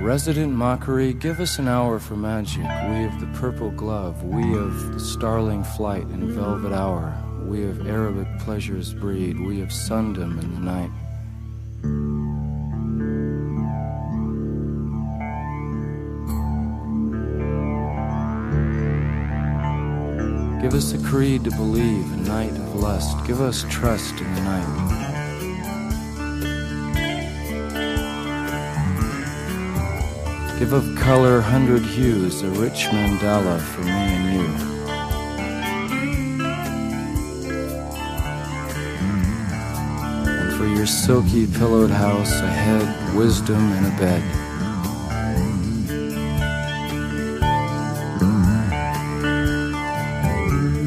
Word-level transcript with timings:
Resident 0.00 0.52
mockery, 0.52 1.12
give 1.12 1.40
us 1.40 1.58
an 1.58 1.68
hour 1.68 1.98
for 1.98 2.16
magic. 2.16 2.62
We 2.62 3.04
of 3.04 3.20
the 3.20 3.30
purple 3.38 3.70
glove, 3.70 4.24
we 4.24 4.56
of 4.56 4.94
the 4.94 4.98
starling 4.98 5.62
flight 5.62 6.06
and 6.06 6.24
velvet 6.24 6.72
hour, 6.72 7.14
we 7.44 7.64
of 7.64 7.86
Arabic 7.86 8.26
pleasures 8.40 8.94
breed, 8.94 9.38
we 9.38 9.60
of 9.60 9.68
sundom 9.68 10.42
in 10.42 10.54
the 10.54 10.60
night. 10.60 10.90
Give 20.62 20.74
us 20.74 20.92
a 20.94 20.98
creed 21.06 21.44
to 21.44 21.50
believe, 21.50 22.10
a 22.12 22.16
night 22.16 22.52
of 22.52 22.74
lust. 22.74 23.16
Give 23.26 23.40
us 23.42 23.64
trust 23.68 24.18
in 24.18 24.34
the 24.34 24.40
night. 24.40 24.99
Give 30.60 30.74
of 30.74 30.94
color 30.94 31.40
hundred 31.40 31.80
hues, 31.80 32.42
a 32.42 32.50
rich 32.50 32.88
mandala 32.92 33.58
for 33.58 33.80
me 33.80 33.90
and 33.90 34.34
you. 34.34 34.44
And 40.28 40.52
for 40.58 40.66
your 40.66 40.84
silky 40.84 41.46
pillowed 41.46 41.90
house, 41.90 42.30
a 42.42 42.46
head, 42.46 43.16
wisdom, 43.16 43.72
and 43.72 43.86
a 43.86 43.90
bed. 43.98 44.22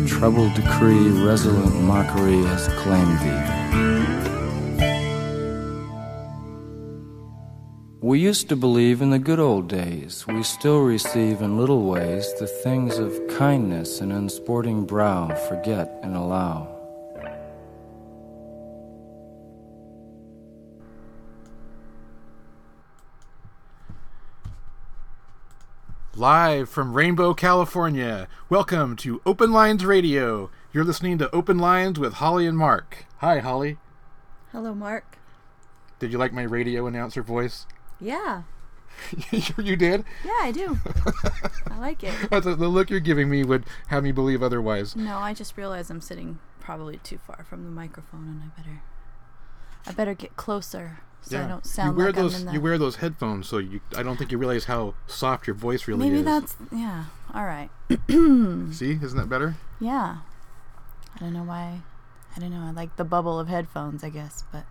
Troubled 0.07 0.53
decree, 0.53 1.09
resolute 1.25 1.73
mockery 1.81 2.43
has 2.43 2.67
claimed 2.83 3.19
thee. 3.21 3.52
We 8.13 8.19
used 8.19 8.47
to 8.49 8.55
believe 8.55 9.01
in 9.01 9.09
the 9.09 9.17
good 9.17 9.39
old 9.39 9.67
days. 9.67 10.27
We 10.27 10.43
still 10.43 10.81
receive 10.81 11.41
in 11.41 11.57
little 11.57 11.81
ways 11.81 12.31
the 12.37 12.45
things 12.45 12.99
of 12.99 13.19
kindness 13.27 14.01
and 14.01 14.13
unsporting 14.13 14.85
brow 14.85 15.33
forget 15.49 15.99
and 16.03 16.15
allow. 16.15 16.69
Live 26.13 26.69
from 26.69 26.93
Rainbow, 26.93 27.33
California. 27.33 28.27
Welcome 28.47 28.95
to 28.97 29.23
Open 29.25 29.51
Lines 29.51 29.83
Radio. 29.83 30.51
You're 30.71 30.83
listening 30.83 31.17
to 31.17 31.35
Open 31.35 31.57
Lines 31.57 31.97
with 31.97 32.13
Hollee 32.13 32.45
and 32.45 32.59
Mark. 32.59 33.07
Hi, 33.17 33.39
Hollee. 33.39 33.77
Hello, 34.51 34.75
Mark. 34.75 35.17
Did 35.97 36.11
you 36.11 36.19
like 36.19 36.31
my 36.31 36.43
radio 36.43 36.85
announcer 36.85 37.23
voice? 37.23 37.65
Yeah. 38.03 38.43
you 39.57 39.75
did? 39.75 40.03
Yeah, 40.23 40.39
I 40.41 40.51
do. 40.51 40.79
I 41.71 41.79
like 41.79 42.03
it. 42.03 42.13
The 42.29 42.55
the 42.55 42.67
look 42.67 42.89
you're 42.89 42.99
giving 42.99 43.29
me 43.29 43.43
would 43.43 43.63
have 43.87 44.03
me 44.03 44.11
believe 44.11 44.43
otherwise. 44.43 44.95
No, 44.95 45.17
I 45.17 45.33
just 45.33 45.57
realized 45.57 45.89
I'm 45.89 46.01
sitting 46.01 46.39
probably 46.59 46.97
too 46.97 47.17
far 47.17 47.45
from 47.49 47.63
the 47.63 47.71
microphone, 47.71 48.27
and 48.27 48.41
I 48.43 48.61
better, 48.61 48.81
I 49.87 49.91
better 49.93 50.13
get 50.13 50.35
closer 50.35 50.99
so 51.21 51.41
I 51.41 51.47
don't 51.47 51.65
sound 51.65 51.91
you 51.91 51.97
wear 51.97 52.07
like 52.07 52.15
those 52.15 52.35
I'm 52.35 52.41
in 52.41 52.45
the. 52.47 52.53
you 52.53 52.61
wear 52.61 52.77
those 52.77 52.97
headphones, 52.97 53.47
so 53.47 53.57
you 53.57 53.79
I 53.95 54.03
don't 54.03 54.17
think 54.17 54.31
you 54.31 54.37
realize 54.37 54.65
how 54.65 54.93
soft 55.07 55.47
your 55.47 55.55
voice 55.55 55.87
really 55.87 56.09
Maybe 56.09 56.19
is. 56.19 56.25
that's 56.25 56.55
yeah. 56.71 57.05
All 57.33 57.45
right. 57.45 57.69
See, 58.09 58.99
isn't 59.01 59.15
that 59.15 59.29
better? 59.29 59.55
Yeah. 59.79 60.17
I 61.15 61.19
don't 61.19 61.33
know 61.33 61.43
why. 61.43 61.81
I 62.35 62.39
don't 62.39 62.51
know. 62.51 62.65
I 62.67 62.71
like 62.71 62.95
the 62.97 63.03
bubble 63.05 63.39
of 63.39 63.47
headphones, 63.47 64.03
I 64.03 64.09
guess, 64.09 64.43
but 64.51 64.65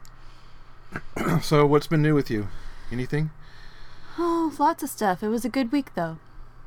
So, 1.42 1.64
what's 1.66 1.86
been 1.86 2.02
new 2.02 2.14
with 2.14 2.30
you? 2.30 2.48
Anything? 2.92 3.30
oh, 4.18 4.54
lots 4.58 4.82
of 4.82 4.90
stuff. 4.90 5.22
It 5.22 5.28
was 5.28 5.44
a 5.44 5.48
good 5.48 5.72
week 5.72 5.94
though. 5.94 6.18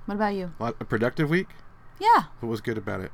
What 0.05 0.15
about 0.15 0.33
you? 0.33 0.51
A 0.59 0.73
productive 0.73 1.29
week? 1.29 1.49
Yeah. 1.99 2.23
What 2.39 2.49
was 2.49 2.61
good 2.61 2.77
about 2.77 3.01
it? 3.01 3.11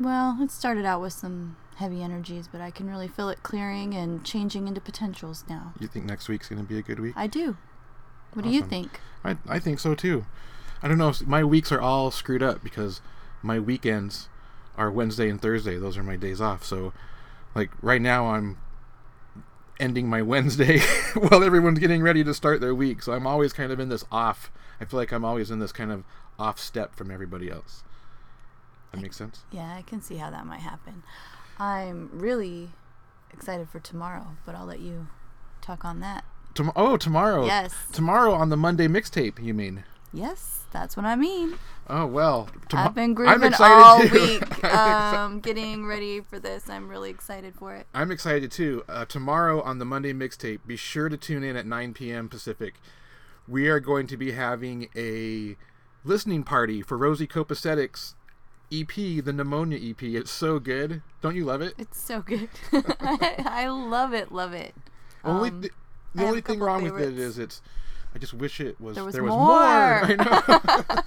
Well, 0.00 0.38
it 0.40 0.50
started 0.50 0.84
out 0.84 1.00
with 1.00 1.12
some 1.12 1.56
heavy 1.76 2.02
energies, 2.02 2.48
but 2.50 2.60
I 2.60 2.70
can 2.70 2.88
really 2.88 3.08
feel 3.08 3.28
it 3.28 3.42
clearing 3.42 3.94
and 3.94 4.24
changing 4.24 4.68
into 4.68 4.80
potentials 4.80 5.44
now. 5.48 5.72
You 5.78 5.88
think 5.88 6.04
next 6.04 6.28
week's 6.28 6.48
going 6.48 6.60
to 6.60 6.66
be 6.66 6.78
a 6.78 6.82
good 6.82 7.00
week? 7.00 7.14
I 7.16 7.26
do. 7.26 7.56
What 8.32 8.44
do 8.44 8.50
you 8.50 8.62
think? 8.62 9.00
I, 9.24 9.36
I 9.48 9.58
think 9.58 9.80
so 9.80 9.94
too. 9.94 10.24
I 10.82 10.88
don't 10.88 10.98
know. 10.98 11.12
My 11.26 11.42
weeks 11.42 11.72
are 11.72 11.80
all 11.80 12.10
screwed 12.10 12.42
up 12.42 12.62
because 12.62 13.00
my 13.42 13.58
weekends 13.58 14.28
are 14.76 14.90
Wednesday 14.90 15.28
and 15.28 15.40
Thursday. 15.40 15.78
Those 15.78 15.96
are 15.96 16.02
my 16.04 16.16
days 16.16 16.40
off. 16.40 16.64
So, 16.64 16.92
like 17.54 17.70
right 17.82 18.00
now, 18.00 18.26
I'm 18.26 18.58
ending 19.80 20.08
my 20.08 20.22
Wednesday 20.22 20.80
while 21.14 21.42
everyone's 21.42 21.78
getting 21.78 22.02
ready 22.02 22.24
to 22.24 22.34
start 22.34 22.60
their 22.60 22.74
week. 22.74 23.02
So 23.02 23.12
I'm 23.12 23.26
always 23.26 23.52
kind 23.52 23.72
of 23.72 23.80
in 23.80 23.88
this 23.88 24.04
off. 24.10 24.50
I 24.80 24.84
feel 24.84 24.98
like 24.98 25.12
I'm 25.12 25.24
always 25.24 25.50
in 25.50 25.58
this 25.58 25.72
kind 25.72 25.92
of 25.92 26.04
off 26.38 26.58
step 26.58 26.94
from 26.94 27.10
everybody 27.10 27.50
else. 27.50 27.82
That 28.92 29.00
makes 29.00 29.16
sense. 29.16 29.44
Yeah, 29.50 29.74
I 29.74 29.82
can 29.82 30.00
see 30.00 30.16
how 30.16 30.30
that 30.30 30.46
might 30.46 30.60
happen. 30.60 31.02
I'm 31.58 32.10
really 32.12 32.70
excited 33.32 33.68
for 33.68 33.80
tomorrow, 33.80 34.36
but 34.46 34.54
I'll 34.54 34.66
let 34.66 34.80
you 34.80 35.08
talk 35.60 35.84
on 35.84 36.00
that. 36.00 36.24
Tom- 36.54 36.72
oh, 36.74 36.96
tomorrow. 36.96 37.44
Yes. 37.46 37.74
Tomorrow 37.92 38.32
on 38.32 38.48
the 38.48 38.56
Monday 38.56 38.88
mixtape. 38.88 39.42
You 39.42 39.54
mean? 39.54 39.84
Yes, 40.12 40.60
that's 40.72 40.96
what 40.96 41.04
I 41.04 41.16
mean. 41.16 41.54
Oh 41.88 42.06
well. 42.06 42.48
tomo- 42.68 42.84
I've 42.84 42.94
been 42.94 43.14
grooving 43.14 43.52
all 43.58 44.00
too. 44.00 44.12
week, 44.12 44.64
um, 44.74 45.40
getting 45.40 45.86
ready 45.86 46.20
for 46.20 46.38
this. 46.38 46.68
I'm 46.68 46.88
really 46.88 47.10
excited 47.10 47.54
for 47.54 47.74
it. 47.74 47.86
I'm 47.94 48.10
excited 48.10 48.50
too. 48.50 48.84
Uh, 48.88 49.04
tomorrow 49.04 49.60
on 49.62 49.78
the 49.78 49.84
Monday 49.84 50.12
mixtape, 50.12 50.60
be 50.66 50.76
sure 50.76 51.08
to 51.08 51.16
tune 51.16 51.42
in 51.42 51.56
at 51.56 51.66
9 51.66 51.94
p.m. 51.94 52.28
Pacific. 52.28 52.74
We 53.46 53.68
are 53.68 53.80
going 53.80 54.06
to 54.08 54.16
be 54.16 54.32
having 54.32 54.88
a 54.96 55.56
listening 56.04 56.42
party 56.42 56.82
for 56.82 56.96
Rosie 56.98 57.26
Copacetic's 57.26 58.14
EP, 58.72 58.94
the 59.24 59.32
Pneumonia 59.32 59.78
EP. 59.90 60.02
It's 60.02 60.30
so 60.30 60.58
good. 60.58 61.02
Don't 61.22 61.36
you 61.36 61.44
love 61.44 61.62
it? 61.62 61.74
It's 61.78 62.00
so 62.00 62.20
good. 62.20 62.48
I, 62.72 63.34
I 63.46 63.68
love 63.68 64.12
it, 64.12 64.30
love 64.32 64.52
it. 64.52 64.74
only 65.24 65.48
Um, 65.48 65.64
the 66.14 66.24
only 66.26 66.40
thing 66.40 66.60
wrong 66.60 66.82
with 66.82 66.98
it 67.00 67.18
is 67.18 67.38
it's. 67.38 67.60
I 68.18 68.20
just 68.20 68.34
wish 68.34 68.60
it 68.60 68.80
was 68.80 68.96
There 68.96 69.04
was 69.04 69.14
more. 69.14 69.28
more. 69.28 69.56
I 69.58 70.14
know. 70.16 71.02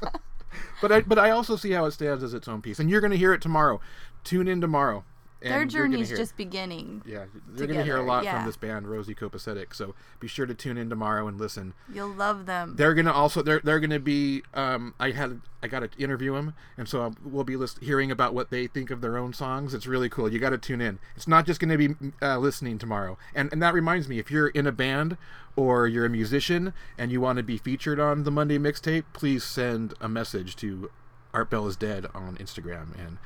but 0.82 0.92
I 0.94 1.02
but 1.02 1.20
I 1.20 1.32
also 1.32 1.58
see 1.58 1.72
how 1.72 1.84
it 1.84 1.92
stands 1.92 2.24
as 2.24 2.34
its 2.34 2.48
own 2.48 2.62
piece, 2.62 2.80
and 2.80 2.90
you're 2.90 3.02
going 3.02 3.12
to 3.12 3.18
hear 3.18 3.34
it 3.34 3.42
tomorrow. 3.42 3.82
Tune 4.24 4.48
in 4.48 4.62
tomorrow. 4.62 5.04
and 5.42 5.52
Their 5.52 5.66
journey's 5.66 6.10
it. 6.10 6.16
just 6.16 6.38
beginning. 6.38 7.02
Yeah, 7.06 7.26
you're 7.58 7.68
going 7.68 7.80
to 7.80 7.84
hear 7.84 7.98
a 7.98 8.04
lot 8.04 8.24
yeah. 8.24 8.38
from 8.38 8.46
this 8.46 8.56
band, 8.56 8.88
Rosie 8.88 9.14
Copacetic. 9.14 9.76
So 9.76 9.94
be 10.22 10.30
sure 10.30 10.46
to 10.46 10.54
tune 10.54 10.78
in 10.78 10.90
tomorrow 10.90 11.28
and 11.28 11.38
listen. 11.38 11.74
You'll 11.94 12.14
love 12.14 12.46
them. 12.46 12.76
They're 12.78 12.94
going 12.94 13.08
to 13.08 13.14
also 13.14 13.42
they're 13.42 13.60
they're 13.62 13.82
going 13.82 13.90
to 13.90 14.00
be. 14.00 14.44
Um, 14.54 14.94
I 14.98 15.12
had 15.12 15.42
I 15.62 15.68
got 15.68 15.80
to 15.80 15.90
interview 16.02 16.34
them, 16.36 16.54
and 16.78 16.88
so 16.88 17.02
um, 17.02 17.18
we'll 17.26 17.44
be 17.44 17.58
list- 17.58 17.84
hearing 17.84 18.10
about 18.10 18.34
what 18.34 18.52
they 18.52 18.68
think 18.68 18.90
of 18.90 19.02
their 19.02 19.18
own 19.18 19.34
songs. 19.34 19.74
It's 19.74 19.86
really 19.86 20.08
cool. 20.08 20.32
You 20.32 20.40
got 20.40 20.52
to 20.52 20.58
tune 20.58 20.80
in. 20.80 20.98
It's 21.18 21.28
not 21.28 21.46
just 21.46 21.60
going 21.60 21.78
to 21.78 21.90
be 21.90 22.14
uh, 22.22 22.38
listening 22.38 22.78
tomorrow. 22.78 23.18
And 23.36 23.52
and 23.52 23.62
that 23.62 23.74
reminds 23.74 24.08
me, 24.08 24.18
if 24.18 24.32
you're 24.32 24.48
in 24.48 24.66
a 24.66 24.72
band 24.72 25.18
or 25.56 25.88
you're 25.88 26.06
a 26.06 26.10
musician 26.10 26.74
and 26.98 27.12
you 27.12 27.22
want 27.22 27.38
to 27.38 27.44
be 27.44 27.58
featured 27.58 28.00
on 28.00 28.24
the 28.24 28.32
Monday 28.32 28.58
mixtape, 28.58 29.04
please 29.14 29.44
send 29.44 29.94
a 30.00 30.10
message 30.10 30.56
to 30.58 30.90
Art 31.34 31.50
Bell 31.50 31.68
is 31.68 31.76
Dead 31.76 32.08
on 32.14 32.38
Instagram 32.38 32.98
and 33.00 33.18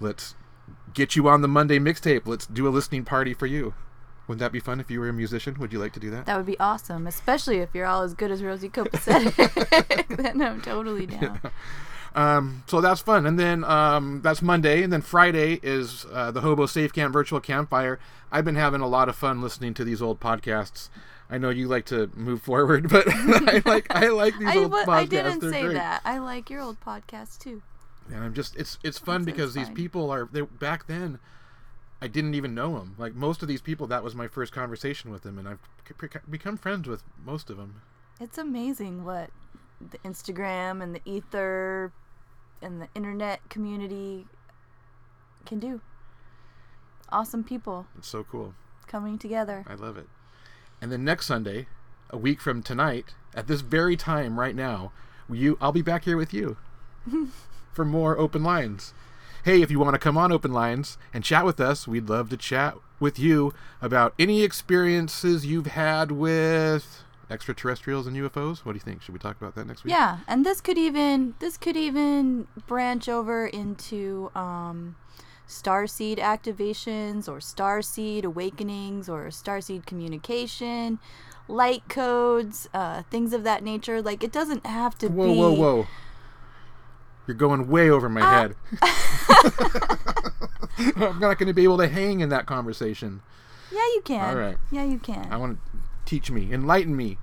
let's 0.00 0.34
get 0.94 1.16
you 1.16 1.28
on 1.28 1.42
the 1.42 1.48
Monday 1.48 1.78
mixtape. 1.78 2.26
Let's 2.26 2.46
do 2.46 2.66
a 2.66 2.70
listening 2.70 3.04
party 3.04 3.34
for 3.34 3.46
you. 3.46 3.74
Wouldn't 4.26 4.40
that 4.40 4.52
be 4.52 4.60
fun 4.60 4.78
if 4.78 4.90
you 4.90 5.00
were 5.00 5.08
a 5.08 5.12
musician? 5.12 5.56
Would 5.58 5.72
you 5.72 5.80
like 5.80 5.92
to 5.94 6.00
do 6.00 6.10
that? 6.10 6.26
That 6.26 6.36
would 6.36 6.46
be 6.46 6.58
awesome, 6.60 7.08
especially 7.08 7.58
if 7.58 7.70
you're 7.74 7.86
all 7.86 8.02
as 8.02 8.14
good 8.14 8.30
as 8.30 8.42
Rosie 8.44 8.68
Copacetic. 8.68 10.16
then 10.16 10.40
I'm 10.40 10.60
totally 10.60 11.06
down. 11.06 11.40
Um, 12.14 12.62
so 12.66 12.80
that's 12.80 13.00
fun. 13.00 13.26
And 13.26 13.38
then 13.38 13.64
um, 13.64 14.20
that's 14.22 14.42
Monday. 14.42 14.82
And 14.82 14.92
then 14.92 15.02
Friday 15.02 15.58
is 15.62 16.06
uh, 16.12 16.30
the 16.30 16.42
Hobo 16.42 16.66
Safe 16.66 16.92
Camp 16.92 17.12
Virtual 17.12 17.40
Campfire. 17.40 17.98
I've 18.30 18.44
been 18.44 18.56
having 18.56 18.80
a 18.80 18.86
lot 18.86 19.08
of 19.08 19.16
fun 19.16 19.42
listening 19.42 19.74
to 19.74 19.84
these 19.84 20.00
old 20.00 20.20
podcasts. 20.20 20.90
I 21.30 21.38
know 21.38 21.50
you 21.50 21.68
like 21.68 21.86
to 21.86 22.10
move 22.14 22.42
forward, 22.42 22.88
but 22.90 23.06
I 23.08 23.62
like 23.64 23.86
I 23.94 24.08
like 24.08 24.36
these 24.38 24.48
I, 24.48 24.56
old 24.56 24.72
podcasts. 24.72 24.88
I 24.88 25.04
didn't 25.06 25.40
They're 25.40 25.52
say 25.52 25.62
great. 25.62 25.74
that. 25.74 26.02
I 26.04 26.18
like 26.18 26.50
your 26.50 26.60
old 26.60 26.80
podcast 26.80 27.38
too. 27.38 27.62
And 28.12 28.24
I'm 28.24 28.34
just 28.34 28.56
it's 28.56 28.78
it's 28.82 28.98
fun 28.98 29.22
That's- 29.22 29.36
because 29.36 29.54
these 29.54 29.66
fine. 29.66 29.74
people 29.76 30.10
are 30.10 30.28
they 30.32 30.40
back 30.42 30.86
then. 30.86 31.18
I 32.02 32.08
didn't 32.08 32.34
even 32.34 32.54
know 32.54 32.78
them. 32.78 32.94
Like 32.98 33.14
most 33.14 33.42
of 33.42 33.48
these 33.48 33.60
people, 33.60 33.86
that 33.88 34.02
was 34.02 34.14
my 34.14 34.26
first 34.26 34.52
conversation 34.52 35.10
with 35.10 35.22
them, 35.22 35.38
and 35.38 35.46
I've 35.46 35.58
become 36.30 36.56
friends 36.56 36.88
with 36.88 37.02
most 37.24 37.50
of 37.50 37.58
them. 37.58 37.82
It's 38.18 38.38
amazing 38.38 39.04
what 39.04 39.30
the 39.80 39.98
Instagram 39.98 40.82
and 40.82 40.94
the 40.94 41.02
ether 41.04 41.92
and 42.62 42.80
the 42.80 42.88
internet 42.94 43.40
community 43.50 44.26
can 45.46 45.58
do. 45.58 45.80
Awesome 47.12 47.42
people 47.44 47.86
It's 47.98 48.08
so 48.08 48.24
cool. 48.24 48.54
coming 48.86 49.18
together. 49.18 49.64
I 49.68 49.74
love 49.74 49.96
it. 49.96 50.06
And 50.80 50.90
then 50.90 51.04
next 51.04 51.26
Sunday, 51.26 51.66
a 52.10 52.16
week 52.16 52.40
from 52.40 52.62
tonight, 52.62 53.14
at 53.34 53.46
this 53.46 53.60
very 53.60 53.96
time 53.96 54.38
right 54.38 54.54
now, 54.54 54.92
you 55.28 55.56
I'll 55.60 55.72
be 55.72 55.82
back 55.82 56.04
here 56.04 56.16
with 56.16 56.34
you 56.34 56.56
for 57.72 57.84
more 57.84 58.18
open 58.18 58.42
lines. 58.42 58.94
Hey, 59.44 59.62
if 59.62 59.70
you 59.70 59.78
want 59.78 59.94
to 59.94 59.98
come 59.98 60.18
on 60.18 60.32
open 60.32 60.52
lines 60.52 60.98
and 61.14 61.24
chat 61.24 61.46
with 61.46 61.60
us, 61.60 61.88
we'd 61.88 62.08
love 62.08 62.28
to 62.30 62.36
chat 62.36 62.76
with 62.98 63.18
you 63.18 63.54
about 63.80 64.12
any 64.18 64.42
experiences 64.42 65.46
you've 65.46 65.68
had 65.68 66.12
with 66.12 67.02
extraterrestrials 67.30 68.06
and 68.06 68.16
UFOs. 68.16 68.58
What 68.58 68.72
do 68.72 68.76
you 68.76 68.80
think? 68.80 69.02
Should 69.02 69.14
we 69.14 69.18
talk 69.18 69.40
about 69.40 69.54
that 69.54 69.66
next 69.66 69.84
week? 69.84 69.92
Yeah, 69.92 70.18
and 70.28 70.44
this 70.44 70.60
could 70.60 70.76
even 70.76 71.34
this 71.38 71.56
could 71.56 71.76
even 71.76 72.48
branch 72.66 73.08
over 73.08 73.46
into 73.46 74.30
um, 74.34 74.96
starseed 75.50 76.18
activations 76.18 77.28
or 77.28 77.38
starseed 77.38 78.24
awakenings 78.24 79.08
or 79.08 79.26
starseed 79.26 79.84
communication, 79.84 80.98
light 81.48 81.82
codes, 81.88 82.68
uh, 82.72 83.02
things 83.10 83.32
of 83.32 83.44
that 83.44 83.62
nature. 83.62 84.00
Like 84.00 84.24
it 84.24 84.32
doesn't 84.32 84.64
have 84.64 84.96
to 84.98 85.08
Whoa, 85.08 85.32
be. 85.32 85.38
whoa, 85.38 85.52
whoa! 85.54 85.86
You're 87.26 87.36
going 87.36 87.68
way 87.68 87.90
over 87.90 88.08
my 88.08 88.22
Ah. 88.22 88.30
head. 88.30 88.56
I'm 90.96 91.18
not 91.18 91.38
going 91.38 91.46
to 91.48 91.52
be 91.52 91.64
able 91.64 91.78
to 91.78 91.88
hang 91.88 92.20
in 92.20 92.28
that 92.30 92.46
conversation. 92.46 93.20
Yeah, 93.70 93.78
you 93.94 94.02
can. 94.04 94.28
All 94.28 94.36
right. 94.36 94.56
Yeah, 94.70 94.84
you 94.84 94.98
can. 94.98 95.28
I 95.30 95.36
want 95.36 95.58
to 95.72 95.78
teach 96.06 96.30
me, 96.30 96.52
enlighten 96.52 96.96
me, 96.96 97.18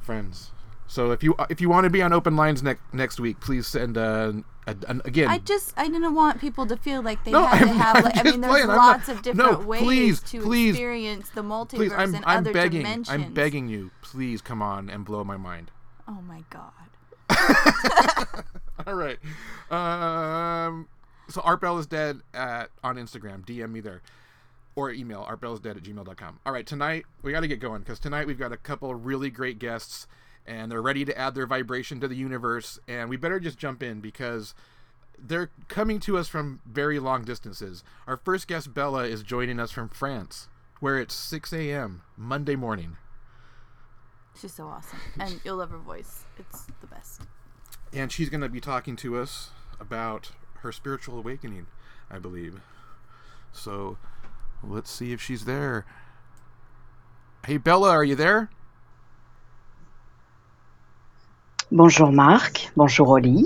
friends. 0.00 0.52
So 0.86 1.10
if 1.10 1.22
you 1.22 1.34
if 1.50 1.60
you 1.60 1.68
want 1.68 1.84
to 1.84 1.90
be 1.90 2.00
on 2.02 2.12
open 2.12 2.36
lines 2.36 2.62
next 2.62 2.82
next 2.92 3.20
week, 3.20 3.40
please 3.40 3.66
send 3.66 3.98
uh, 3.98 4.32
a, 4.70 4.90
an, 4.90 5.02
again. 5.04 5.28
I 5.28 5.38
just 5.38 5.72
I 5.76 5.88
didn't 5.88 6.14
want 6.14 6.40
people 6.40 6.66
to 6.66 6.76
feel 6.76 7.02
like 7.02 7.24
they 7.24 7.30
No, 7.32 7.44
had 7.46 7.60
to 7.64 7.66
I'm- 7.70 7.76
have 7.78 7.96
I'm 7.96 8.02
like 8.04 8.16
I 8.18 8.22
mean 8.30 8.40
there's 8.40 8.50
playing. 8.52 8.70
I'm 8.70 8.76
not- 8.76 8.98
lots 8.98 9.08
of 9.08 9.16
no, 9.16 9.22
different 9.22 9.64
ways 9.66 9.82
please, 9.82 10.20
to 10.22 10.40
please, 10.42 10.70
experience 10.70 11.30
the 11.30 11.42
multiverse 11.42 11.76
please, 11.76 11.92
I'm 11.92 12.14
and 12.14 12.24
I'm 12.26 12.38
other 12.38 12.52
begging, 12.52 12.82
dimensions. 12.82 13.08
I'm 13.10 13.32
begging 13.34 13.68
you, 13.68 13.90
please 14.02 14.40
come 14.42 14.62
on 14.62 14.88
and 14.90 15.04
blow 15.04 15.24
my 15.24 15.36
mind. 15.36 15.70
Oh 16.06 16.22
my 16.22 16.42
god. 16.50 16.72
All 18.86 18.94
right. 18.94 19.18
Um, 19.70 20.88
so 21.28 21.40
Art 21.42 21.60
Bell 21.60 21.78
is 21.78 21.86
dead 21.86 22.20
at 22.32 22.70
on 22.82 22.96
Instagram. 22.96 23.44
DM 23.44 23.70
me 23.70 23.80
there. 23.80 24.02
Or 24.76 24.90
email 24.92 25.26
artbellisdead 25.28 25.76
at 25.76 25.82
gmail.com. 25.82 26.38
All 26.46 26.52
right, 26.52 26.64
tonight 26.64 27.04
we 27.22 27.32
got 27.32 27.40
to 27.40 27.48
get 27.48 27.58
going 27.58 27.80
because 27.80 27.98
tonight 27.98 28.26
we've 28.28 28.38
got 28.38 28.52
a 28.52 28.56
couple 28.56 28.90
of 28.92 29.04
really 29.04 29.28
great 29.28 29.58
guests 29.58 30.06
and 30.48 30.72
they're 30.72 30.82
ready 30.82 31.04
to 31.04 31.16
add 31.16 31.34
their 31.34 31.46
vibration 31.46 32.00
to 32.00 32.08
the 32.08 32.16
universe. 32.16 32.78
And 32.88 33.08
we 33.10 33.16
better 33.16 33.38
just 33.38 33.58
jump 33.58 33.82
in 33.82 34.00
because 34.00 34.54
they're 35.18 35.50
coming 35.68 36.00
to 36.00 36.16
us 36.16 36.28
from 36.28 36.60
very 36.64 36.98
long 36.98 37.22
distances. 37.24 37.84
Our 38.06 38.16
first 38.16 38.48
guest, 38.48 38.72
Bella, 38.72 39.04
is 39.04 39.22
joining 39.22 39.60
us 39.60 39.70
from 39.70 39.88
France, 39.90 40.48
where 40.80 40.98
it's 40.98 41.14
6 41.14 41.52
a.m. 41.52 42.02
Monday 42.16 42.56
morning. 42.56 42.96
She's 44.40 44.54
so 44.54 44.66
awesome. 44.66 44.98
And 45.20 45.40
you'll 45.44 45.56
love 45.56 45.70
her 45.70 45.78
voice. 45.78 46.24
It's 46.38 46.64
the 46.80 46.86
best. 46.86 47.22
and 47.92 48.10
she's 48.12 48.28
going 48.30 48.40
to 48.40 48.48
be 48.48 48.60
talking 48.60 48.96
to 48.96 49.18
us 49.18 49.50
about 49.80 50.30
her 50.60 50.70
spiritual 50.72 51.18
awakening, 51.18 51.66
I 52.10 52.18
believe. 52.18 52.60
So 53.52 53.98
let's 54.62 54.90
see 54.90 55.12
if 55.12 55.20
she's 55.20 55.44
there. 55.44 55.84
Hey, 57.46 57.56
Bella, 57.56 57.90
are 57.90 58.04
you 58.04 58.14
there? 58.14 58.50
Bonjour 61.70 62.10
Marc, 62.12 62.70
bonjour 62.76 63.08
Oli. 63.10 63.44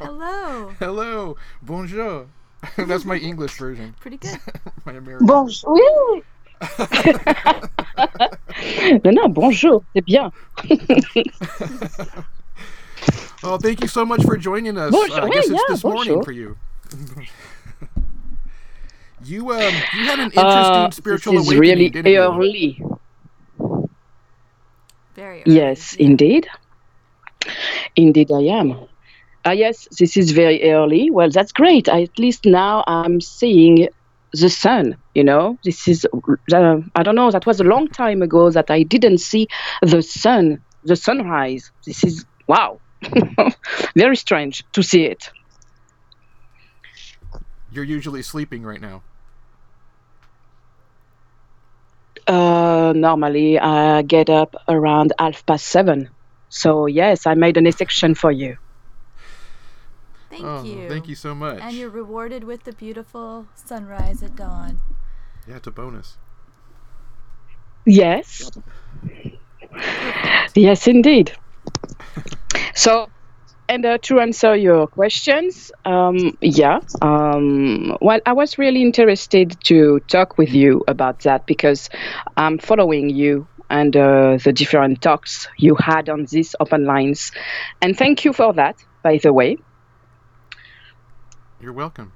Hello. 0.00 0.70
Hello, 0.80 1.36
bonjour. 1.62 2.26
That's 2.76 3.04
my 3.04 3.16
English 3.16 3.56
version. 3.58 3.94
Pretty 4.00 4.16
good. 4.18 4.38
my 4.86 4.92
American. 4.92 5.26
Bonjour. 5.26 5.72
Oui. 5.72 6.22
non, 9.04 9.12
non, 9.14 9.28
bonjour, 9.28 9.82
c'est 9.94 10.04
bien. 10.04 10.30
Oh, 13.44 13.58
thank 13.58 13.80
you 13.80 13.88
so 13.88 14.04
much 14.06 14.22
for 14.24 14.36
joining 14.36 14.78
us. 14.78 14.92
Bonjour. 14.92 15.22
Uh, 15.22 15.26
I 15.26 15.30
guess 15.30 15.48
Yeah, 15.48 15.54
it's 15.54 15.62
yeah, 15.68 15.74
this 15.74 15.84
morning 15.84 16.14
bonjour. 16.14 16.22
for 16.24 16.32
you. 16.32 16.56
you 19.24 19.50
um, 19.52 19.60
you 19.94 20.04
had 20.06 20.20
an 20.20 20.30
interesting 20.30 20.86
Uh, 20.86 20.90
spiritual 20.90 21.32
this 21.34 21.42
is 21.42 21.48
awakening, 21.48 21.60
really 21.60 21.88
didn't 21.90 22.12
you? 22.12 22.20
early. 22.20 22.82
Very 25.16 25.42
early. 25.42 25.56
Yes, 25.56 25.94
indeed. 25.98 26.46
Indeed, 27.96 28.30
I 28.32 28.42
am. 28.42 28.76
Ah, 29.44 29.50
yes, 29.50 29.88
this 29.98 30.16
is 30.16 30.30
very 30.30 30.70
early. 30.70 31.10
Well, 31.10 31.30
that's 31.30 31.52
great. 31.52 31.88
At 31.88 32.18
least 32.18 32.44
now 32.44 32.84
I'm 32.86 33.20
seeing 33.20 33.88
the 34.32 34.48
sun. 34.48 34.96
You 35.14 35.24
know, 35.24 35.58
this 35.64 35.88
is, 35.88 36.06
uh, 36.52 36.76
I 36.94 37.02
don't 37.02 37.14
know, 37.14 37.30
that 37.30 37.44
was 37.44 37.60
a 37.60 37.64
long 37.64 37.88
time 37.88 38.22
ago 38.22 38.50
that 38.50 38.70
I 38.70 38.82
didn't 38.82 39.18
see 39.18 39.48
the 39.82 40.02
sun, 40.02 40.62
the 40.84 40.96
sunrise. 40.96 41.70
This 41.84 42.04
is, 42.04 42.24
wow, 42.46 42.80
very 43.96 44.16
strange 44.16 44.64
to 44.72 44.82
see 44.82 45.04
it. 45.04 45.30
You're 47.72 47.84
usually 47.84 48.22
sleeping 48.22 48.62
right 48.62 48.80
now. 48.80 49.02
Uh, 52.26 52.92
normally, 52.94 53.58
I 53.58 54.02
get 54.02 54.30
up 54.30 54.54
around 54.68 55.12
half 55.18 55.44
past 55.44 55.66
seven. 55.66 56.08
So, 56.54 56.84
yes, 56.84 57.26
I 57.26 57.32
made 57.32 57.56
an 57.56 57.66
exception 57.66 58.14
for 58.14 58.30
you. 58.30 58.58
Thank 60.28 60.44
oh, 60.44 60.62
you. 60.62 60.86
thank 60.86 61.08
you 61.08 61.14
so 61.14 61.34
much. 61.34 61.60
And 61.62 61.74
you're 61.74 61.88
rewarded 61.88 62.44
with 62.44 62.64
the 62.64 62.72
beautiful 62.72 63.46
sunrise 63.54 64.22
at 64.22 64.36
dawn. 64.36 64.78
Yeah, 65.48 65.56
it's 65.56 65.66
a 65.66 65.70
bonus. 65.70 66.18
Yes. 67.86 68.50
Yes, 70.54 70.86
indeed. 70.86 71.32
So, 72.74 73.08
and 73.70 73.86
uh, 73.86 73.96
to 74.02 74.20
answer 74.20 74.54
your 74.54 74.86
questions, 74.86 75.72
um, 75.86 76.36
yeah, 76.42 76.80
um, 77.00 77.96
well, 78.02 78.20
I 78.26 78.34
was 78.34 78.58
really 78.58 78.82
interested 78.82 79.56
to 79.64 80.00
talk 80.00 80.36
with 80.36 80.50
you 80.52 80.84
about 80.86 81.20
that 81.20 81.46
because 81.46 81.88
I'm 82.36 82.58
following 82.58 83.08
you 83.08 83.46
and 83.72 83.96
uh, 83.96 84.36
the 84.44 84.52
different 84.52 85.00
talks 85.00 85.48
you 85.56 85.74
had 85.74 86.10
on 86.10 86.26
these 86.30 86.54
open 86.60 86.84
lines. 86.84 87.32
And 87.80 87.96
thank 87.96 88.24
you 88.24 88.34
for 88.34 88.52
that, 88.52 88.76
by 89.02 89.16
the 89.16 89.32
way. 89.32 89.56
You're 91.58 91.72
welcome. 91.72 92.12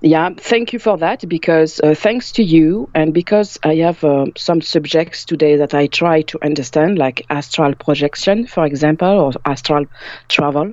Yeah, 0.00 0.30
thank 0.38 0.72
you 0.72 0.78
for 0.78 0.96
that 0.98 1.28
because 1.28 1.80
uh, 1.80 1.94
thanks 1.94 2.32
to 2.32 2.42
you, 2.42 2.88
and 2.94 3.12
because 3.12 3.58
I 3.62 3.76
have 3.76 4.02
uh, 4.04 4.26
some 4.36 4.60
subjects 4.60 5.24
today 5.24 5.56
that 5.56 5.74
I 5.74 5.86
try 5.86 6.22
to 6.22 6.38
understand, 6.44 6.98
like 6.98 7.24
astral 7.30 7.74
projection, 7.74 8.46
for 8.46 8.64
example, 8.64 9.08
or 9.08 9.32
astral 9.44 9.84
travel, 10.28 10.70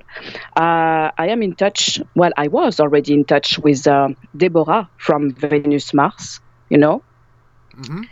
uh, 0.58 1.10
I 1.18 1.28
am 1.30 1.42
in 1.44 1.56
touch. 1.56 2.00
Well, 2.16 2.32
I 2.38 2.48
was 2.48 2.80
already 2.80 3.14
in 3.14 3.26
touch 3.26 3.58
with 3.60 3.88
uh, 3.88 4.10
Deborah 4.36 4.90
from 4.98 5.32
Venus 5.36 5.94
Mars, 5.94 6.40
you 6.70 6.78
know. 6.78 7.04
hmm 7.76 8.04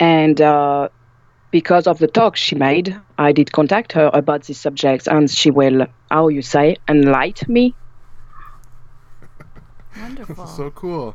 And 0.00 0.40
uh, 0.40 0.88
because 1.54 1.86
of 1.86 2.00
the 2.00 2.08
talk 2.08 2.34
she 2.34 2.56
made, 2.56 3.00
I 3.16 3.30
did 3.30 3.52
contact 3.52 3.92
her 3.92 4.10
about 4.12 4.42
this 4.42 4.58
subject, 4.58 5.06
and 5.06 5.30
she 5.30 5.52
will, 5.52 5.86
how 6.10 6.26
you 6.26 6.42
say, 6.42 6.78
enlighten 6.88 7.52
me. 7.54 7.76
Wonderful. 9.96 10.46
So 10.56 10.72
cool. 10.72 11.14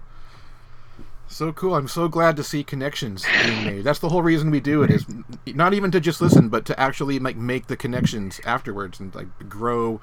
So 1.27 1.51
cool. 1.51 1.75
I'm 1.75 1.89
so 1.89 2.08
glad 2.08 2.38
to 2.38 2.43
see 2.46 2.63
connections 2.63 3.25
being 3.43 3.65
made. 3.65 3.84
That's 3.84 4.00
the 4.00 4.08
whole 4.08 4.24
reason 4.24 4.50
we 4.50 4.62
do 4.62 4.81
it 4.81 4.91
is 4.91 5.05
not 5.46 5.74
even 5.74 5.91
to 5.91 6.00
just 6.00 6.22
listen, 6.22 6.48
but 6.48 6.63
to 6.67 6.79
actually 6.79 7.19
like 7.19 7.36
make 7.36 7.67
the 7.67 7.75
connections 7.75 8.39
afterwards 8.46 8.98
and 8.98 9.13
like 9.13 9.27
grow 9.50 10.00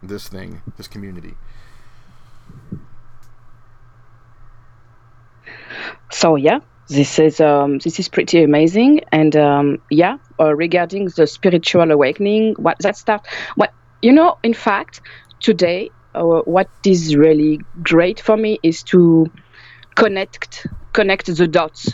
this 0.00 0.28
thing, 0.28 0.62
this 0.76 0.86
community. 0.86 1.34
So 6.12 6.36
yeah, 6.36 6.60
this 6.88 7.18
is 7.18 7.40
um, 7.40 7.78
this 7.78 7.98
is 7.98 8.08
pretty 8.08 8.42
amazing. 8.42 9.00
And 9.10 9.34
um, 9.36 9.78
yeah, 9.90 10.18
uh, 10.38 10.54
regarding 10.54 11.06
the 11.16 11.26
spiritual 11.26 11.90
awakening, 11.90 12.54
what 12.58 12.78
that 12.80 12.96
stuff, 12.96 13.22
what 13.54 13.72
you 14.02 14.12
know, 14.12 14.38
in 14.42 14.54
fact, 14.54 15.00
today, 15.40 15.90
uh, 16.14 16.22
what 16.44 16.68
is 16.84 17.16
really 17.16 17.60
great 17.82 18.20
for 18.20 18.36
me 18.36 18.58
is 18.62 18.82
to 18.84 19.30
connect 19.94 20.66
connect 20.92 21.26
the 21.26 21.48
dots. 21.48 21.92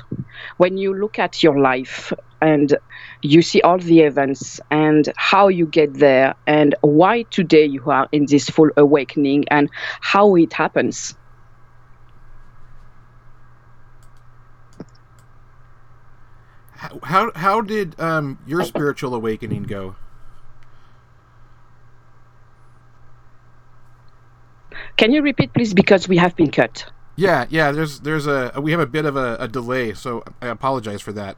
When 0.57 0.77
you 0.77 0.95
look 0.95 1.19
at 1.19 1.43
your 1.43 1.59
life 1.59 2.13
and 2.41 2.77
you 3.23 3.43
see 3.43 3.61
all 3.61 3.79
the 3.79 4.01
events 4.01 4.61
and 4.71 5.11
how 5.17 5.49
you 5.49 5.67
get 5.67 5.95
there 5.95 6.35
and 6.47 6.75
why 6.81 7.23
today 7.31 7.67
you 7.67 7.83
are 7.87 8.09
in 8.13 8.27
this 8.27 8.49
full 8.49 8.71
awakening 8.77 9.45
and 9.51 9.71
how 10.01 10.37
it 10.37 10.53
happens. 10.53 11.15
How 16.81 16.99
how, 17.03 17.33
how 17.35 17.61
did 17.61 18.01
um, 18.01 18.39
your 18.47 18.65
spiritual 18.65 19.15
awakening 19.15 19.65
go? 19.65 19.97
Can 24.97 25.13
you 25.13 25.21
repeat, 25.21 25.53
please, 25.53 25.75
because 25.75 26.09
we 26.09 26.17
have 26.17 26.35
been 26.37 26.51
cut. 26.51 26.87
Yeah, 27.17 27.45
yeah. 27.51 27.71
There's 27.71 28.01
there's 28.01 28.27
a 28.27 28.55
we 28.63 28.71
have 28.71 28.81
a 28.81 28.87
bit 28.87 29.05
of 29.05 29.15
a, 29.15 29.37
a 29.39 29.47
delay, 29.47 29.93
so 29.93 30.25
I 30.41 30.47
apologize 30.47 31.03
for 31.03 31.13
that. 31.13 31.37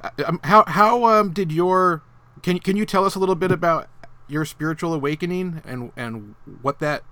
Uh, 0.00 0.10
Um, 0.24 0.40
how 0.44 0.64
how 0.66 1.04
um, 1.04 1.34
did 1.34 1.52
your 1.52 2.02
can 2.42 2.58
can 2.58 2.78
you 2.78 2.86
tell 2.86 3.04
us 3.04 3.14
a 3.14 3.18
little 3.18 3.34
bit 3.34 3.52
about 3.52 3.90
your 4.26 4.46
spiritual 4.46 4.94
awakening 4.94 5.60
and 5.66 5.92
and 5.96 6.34
what 6.62 6.78
that 6.78 7.02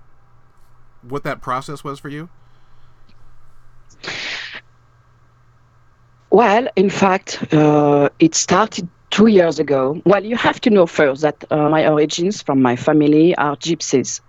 what 1.03 1.23
that 1.23 1.41
process 1.41 1.83
was 1.83 1.99
for 1.99 2.09
you? 2.09 2.29
Well, 6.29 6.67
in 6.75 6.89
fact, 6.89 7.53
uh, 7.53 8.09
it 8.19 8.35
started 8.35 8.87
two 9.09 9.27
years 9.27 9.59
ago. 9.59 10.01
Well, 10.05 10.23
you 10.23 10.35
have 10.35 10.59
to 10.61 10.69
know 10.69 10.85
first 10.85 11.21
that 11.21 11.43
uh, 11.49 11.69
my 11.69 11.87
origins 11.87 12.41
from 12.41 12.61
my 12.61 12.75
family 12.75 13.35
are 13.35 13.55
gypsies. 13.55 14.19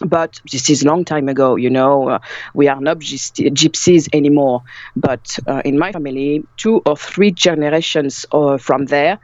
But 0.00 0.40
this 0.52 0.70
is 0.70 0.82
a 0.82 0.86
long 0.86 1.04
time 1.04 1.28
ago, 1.28 1.56
you 1.56 1.70
know. 1.70 2.08
Uh, 2.10 2.18
we 2.54 2.68
are 2.68 2.80
not 2.80 2.98
gypsies 2.98 4.08
anymore. 4.12 4.62
But 4.94 5.38
uh, 5.46 5.62
in 5.64 5.78
my 5.78 5.90
family, 5.92 6.44
two 6.56 6.80
or 6.86 6.96
three 6.96 7.32
generations 7.32 8.24
uh, 8.30 8.58
from 8.58 8.84
there, 8.86 9.18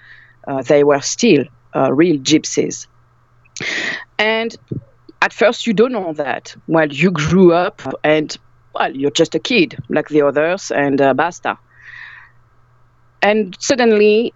uh, 0.49 0.63
they 0.63 0.83
were 0.83 1.03
still 1.03 1.45
real 1.75 2.19
gypsies. 2.19 2.87
And 4.19 4.57
at 5.21 5.33
first, 5.33 5.67
you 5.67 5.73
don't 5.73 5.93
know 5.93 6.15
that. 6.15 6.57
Well, 6.67 6.91
you 6.91 7.11
grew 7.13 7.53
up 7.53 7.81
and, 8.03 8.37
well, 8.75 8.95
you're 8.95 9.11
just 9.11 9.35
a 9.35 9.39
kid 9.39 9.79
like 9.89 10.09
the 10.09 10.23
others, 10.23 10.71
and 10.71 10.99
basta 11.17 11.59
and 13.23 13.57
suddenly 13.61 14.35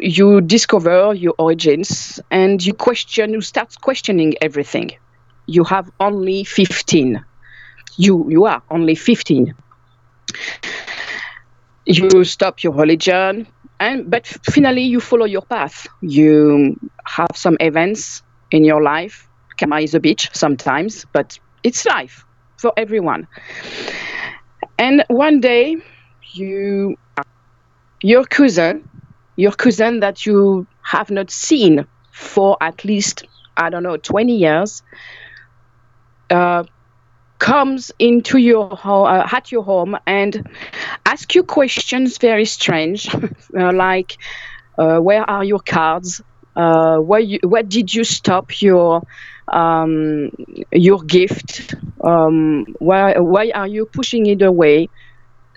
you 0.00 0.40
discover 0.40 1.14
your 1.14 1.34
origins 1.38 2.20
and 2.30 2.64
you 2.64 2.74
question 2.74 3.32
you 3.32 3.40
start 3.40 3.72
questioning 3.82 4.34
everything. 4.40 4.90
You 5.46 5.64
have 5.64 5.90
only 6.00 6.44
15 6.44 7.24
you 7.98 8.26
you 8.30 8.44
are 8.44 8.62
only 8.70 8.94
15 8.94 9.54
you 11.86 12.24
stop 12.24 12.62
your 12.62 12.72
religion 12.74 13.46
and 13.80 14.10
but 14.10 14.26
finally 14.52 14.82
you 14.82 15.00
follow 15.00 15.26
your 15.26 15.42
path. 15.42 15.86
You 16.00 16.76
have 17.06 17.28
some 17.34 17.56
events 17.60 18.22
in 18.50 18.64
your 18.64 18.82
life. 18.82 19.28
Karma 19.58 19.80
is 19.80 19.94
a 19.94 20.00
bitch 20.00 20.34
sometimes 20.34 21.04
but 21.12 21.38
it's 21.62 21.86
life 21.86 22.24
for 22.60 22.72
everyone. 22.76 23.26
And 24.78 25.04
one 25.08 25.40
day 25.40 25.76
you 26.34 26.96
your 28.02 28.24
cousin, 28.24 28.88
your 29.36 29.52
cousin 29.52 30.00
that 30.00 30.26
you 30.26 30.66
have 30.82 31.10
not 31.10 31.30
seen 31.30 31.86
for 32.12 32.56
at 32.60 32.84
least, 32.84 33.24
I 33.56 33.70
don't 33.70 33.82
know, 33.82 33.96
20 33.96 34.36
years, 34.36 34.82
uh, 36.30 36.64
comes 37.38 37.92
into 37.98 38.38
your 38.38 38.68
home, 38.70 39.06
uh, 39.06 39.28
at 39.30 39.52
your 39.52 39.62
home 39.62 39.96
and 40.06 40.48
ask 41.06 41.34
you 41.34 41.42
questions 41.44 42.18
very 42.18 42.44
strange, 42.44 43.08
uh, 43.58 43.72
like, 43.72 44.18
uh, 44.76 44.98
where 44.98 45.28
are 45.28 45.44
your 45.44 45.60
cards? 45.60 46.20
Uh, 46.56 46.98
where, 46.98 47.20
you, 47.20 47.38
where 47.44 47.62
did 47.62 47.94
you 47.94 48.02
stop 48.02 48.60
your 48.60 49.02
um, 49.52 50.30
your 50.72 51.00
gift? 51.02 51.74
Um, 52.02 52.66
why, 52.80 53.18
why 53.18 53.50
are 53.54 53.68
you 53.68 53.86
pushing 53.86 54.26
it 54.26 54.42
away? 54.42 54.88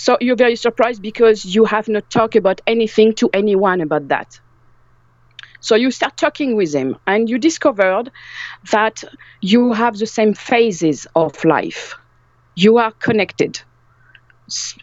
So 0.02 0.18
you're 0.20 0.36
very 0.46 0.56
surprised 0.56 1.02
because 1.02 1.46
you 1.56 1.64
have 1.66 1.88
not 1.88 2.10
talked 2.10 2.36
about 2.36 2.60
anything 2.66 3.14
to 3.22 3.30
anyone 3.34 3.82
about 3.82 4.08
that. 4.08 4.40
So 5.60 5.76
you 5.76 5.92
start 5.92 6.18
talking 6.18 6.56
with 6.56 6.74
him, 6.74 6.98
and 7.06 7.30
you 7.30 7.38
discovered 7.38 8.10
that 8.72 9.04
you 9.42 9.74
have 9.74 9.96
the 9.98 10.08
same 10.08 10.34
phases 10.34 11.06
of 11.16 11.46
life. 11.46 11.96
You 12.56 12.78
are 12.80 12.92
connected, 12.92 13.62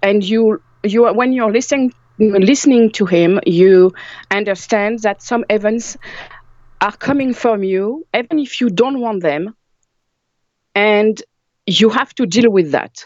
and 0.02 0.22
you 0.25 0.62
you 0.84 1.04
are, 1.06 1.14
when 1.14 1.32
you're 1.32 1.52
listening 1.52 1.92
listening 2.18 2.90
to 2.92 3.06
him, 3.06 3.40
you 3.46 3.92
understand 4.30 5.00
that 5.00 5.22
some 5.22 5.44
events 5.50 5.96
are 6.80 6.96
coming 6.96 7.34
from 7.34 7.64
you, 7.64 8.06
even 8.14 8.38
if 8.38 8.60
you 8.60 8.70
don't 8.70 9.00
want 9.00 9.22
them, 9.22 9.54
and 10.75 11.22
you 11.66 11.90
have 11.90 12.14
to 12.14 12.26
deal 12.26 12.50
with 12.50 12.72
that. 12.72 13.04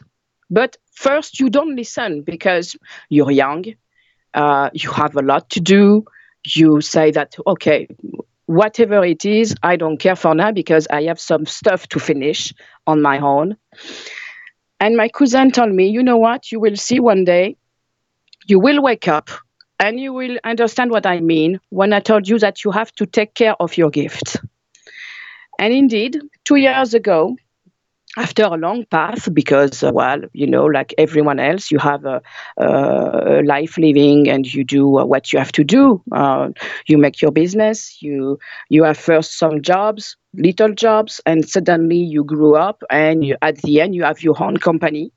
But 0.51 0.77
first, 0.93 1.41
you 1.41 1.51
don't 1.51 1.75
listen 1.77 2.23
because 2.23 2.77
you're 3.09 3.31
young, 3.31 3.65
uh, 4.35 4.71
you 4.73 4.91
have 4.91 5.17
a 5.17 5.23
lot 5.23 5.51
to 5.51 5.61
do. 5.61 6.05
You 6.45 6.81
say 6.81 7.11
that, 7.13 7.37
okay, 7.47 7.89
whatever 8.47 9.05
it 9.05 9.25
is, 9.25 9.55
I 9.63 9.77
don't 9.77 9.99
care 9.99 10.17
for 10.17 10.35
now 10.35 10.53
because 10.53 10.87
I 10.91 11.05
have 11.05 11.21
some 11.21 11.47
stuff 11.47 11.87
to 11.89 12.01
finish 12.01 12.53
on 12.87 13.01
my 13.01 13.19
own. 13.19 13.57
And 14.81 14.97
my 14.97 15.09
cousin 15.09 15.53
told 15.53 15.73
me, 15.73 15.89
you 15.89 16.03
know 16.03 16.19
what, 16.19 16.51
you 16.51 16.59
will 16.59 16.77
see 16.77 16.99
one 16.99 17.25
day, 17.25 17.57
you 18.47 18.59
will 18.59 18.83
wake 18.83 19.07
up 19.07 19.31
and 19.79 20.01
you 20.01 20.13
will 20.13 20.39
understand 20.43 20.91
what 20.91 21.07
I 21.07 21.21
mean 21.21 21.61
when 21.71 21.93
I 21.93 22.01
told 22.01 22.29
you 22.29 22.39
that 22.41 22.65
you 22.65 22.73
have 22.73 22.93
to 22.97 23.07
take 23.07 23.35
care 23.35 23.55
of 23.61 23.77
your 23.77 23.91
gift. 23.91 24.39
And 25.59 25.73
indeed, 25.73 26.19
two 26.45 26.57
years 26.57 26.95
ago, 26.95 27.37
after 28.17 28.45
a 28.45 28.57
long 28.57 28.85
path 28.87 29.33
because 29.33 29.83
uh, 29.83 29.91
well 29.93 30.21
you 30.33 30.47
know 30.47 30.65
like 30.65 30.95
everyone 30.99 31.39
else 31.41 31.71
you 31.71 31.79
have 31.79 32.05
a, 32.05 32.21
a 32.59 33.43
life 33.45 33.79
living 33.79 34.29
and 34.29 34.53
you 34.53 34.65
do 34.65 34.99
uh, 34.99 35.05
what 35.05 35.33
you 35.33 35.39
have 35.39 35.53
to 35.53 35.65
do. 35.65 36.03
Uh, 36.13 36.49
you 36.87 36.99
make 36.99 37.21
your 37.23 37.31
business 37.33 38.03
you 38.03 38.39
you 38.69 38.85
have 38.85 38.99
first 38.99 39.39
some 39.39 39.63
jobs 39.63 40.17
little 40.35 40.73
jobs 40.73 41.21
and 41.27 41.49
suddenly 41.49 41.97
you 41.97 42.25
grew 42.25 42.55
up 42.57 42.83
and 42.91 43.25
you, 43.25 43.37
at 43.43 43.57
the 43.63 43.81
end 43.81 43.95
you 43.95 44.05
have 44.05 44.23
your 44.23 44.41
own 44.43 44.57
company. 44.57 45.13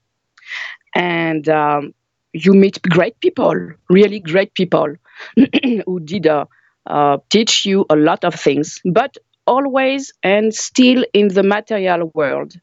And 0.95 1.47
um, 1.49 1.93
you 2.33 2.53
meet 2.53 2.81
great 2.83 3.19
people 3.19 3.53
really 3.89 4.19
great 4.19 4.53
people 4.53 4.95
who 5.85 5.99
did 5.99 6.27
uh, 6.27 6.45
uh, 6.87 7.17
teach 7.29 7.65
you 7.65 7.85
a 7.89 7.95
lot 7.95 8.23
of 8.23 8.35
things 8.35 8.81
but 8.85 9.17
always 9.47 10.11
and 10.23 10.53
still 10.53 11.05
in 11.13 11.29
the 11.29 11.43
material 11.43 12.11
world 12.13 12.53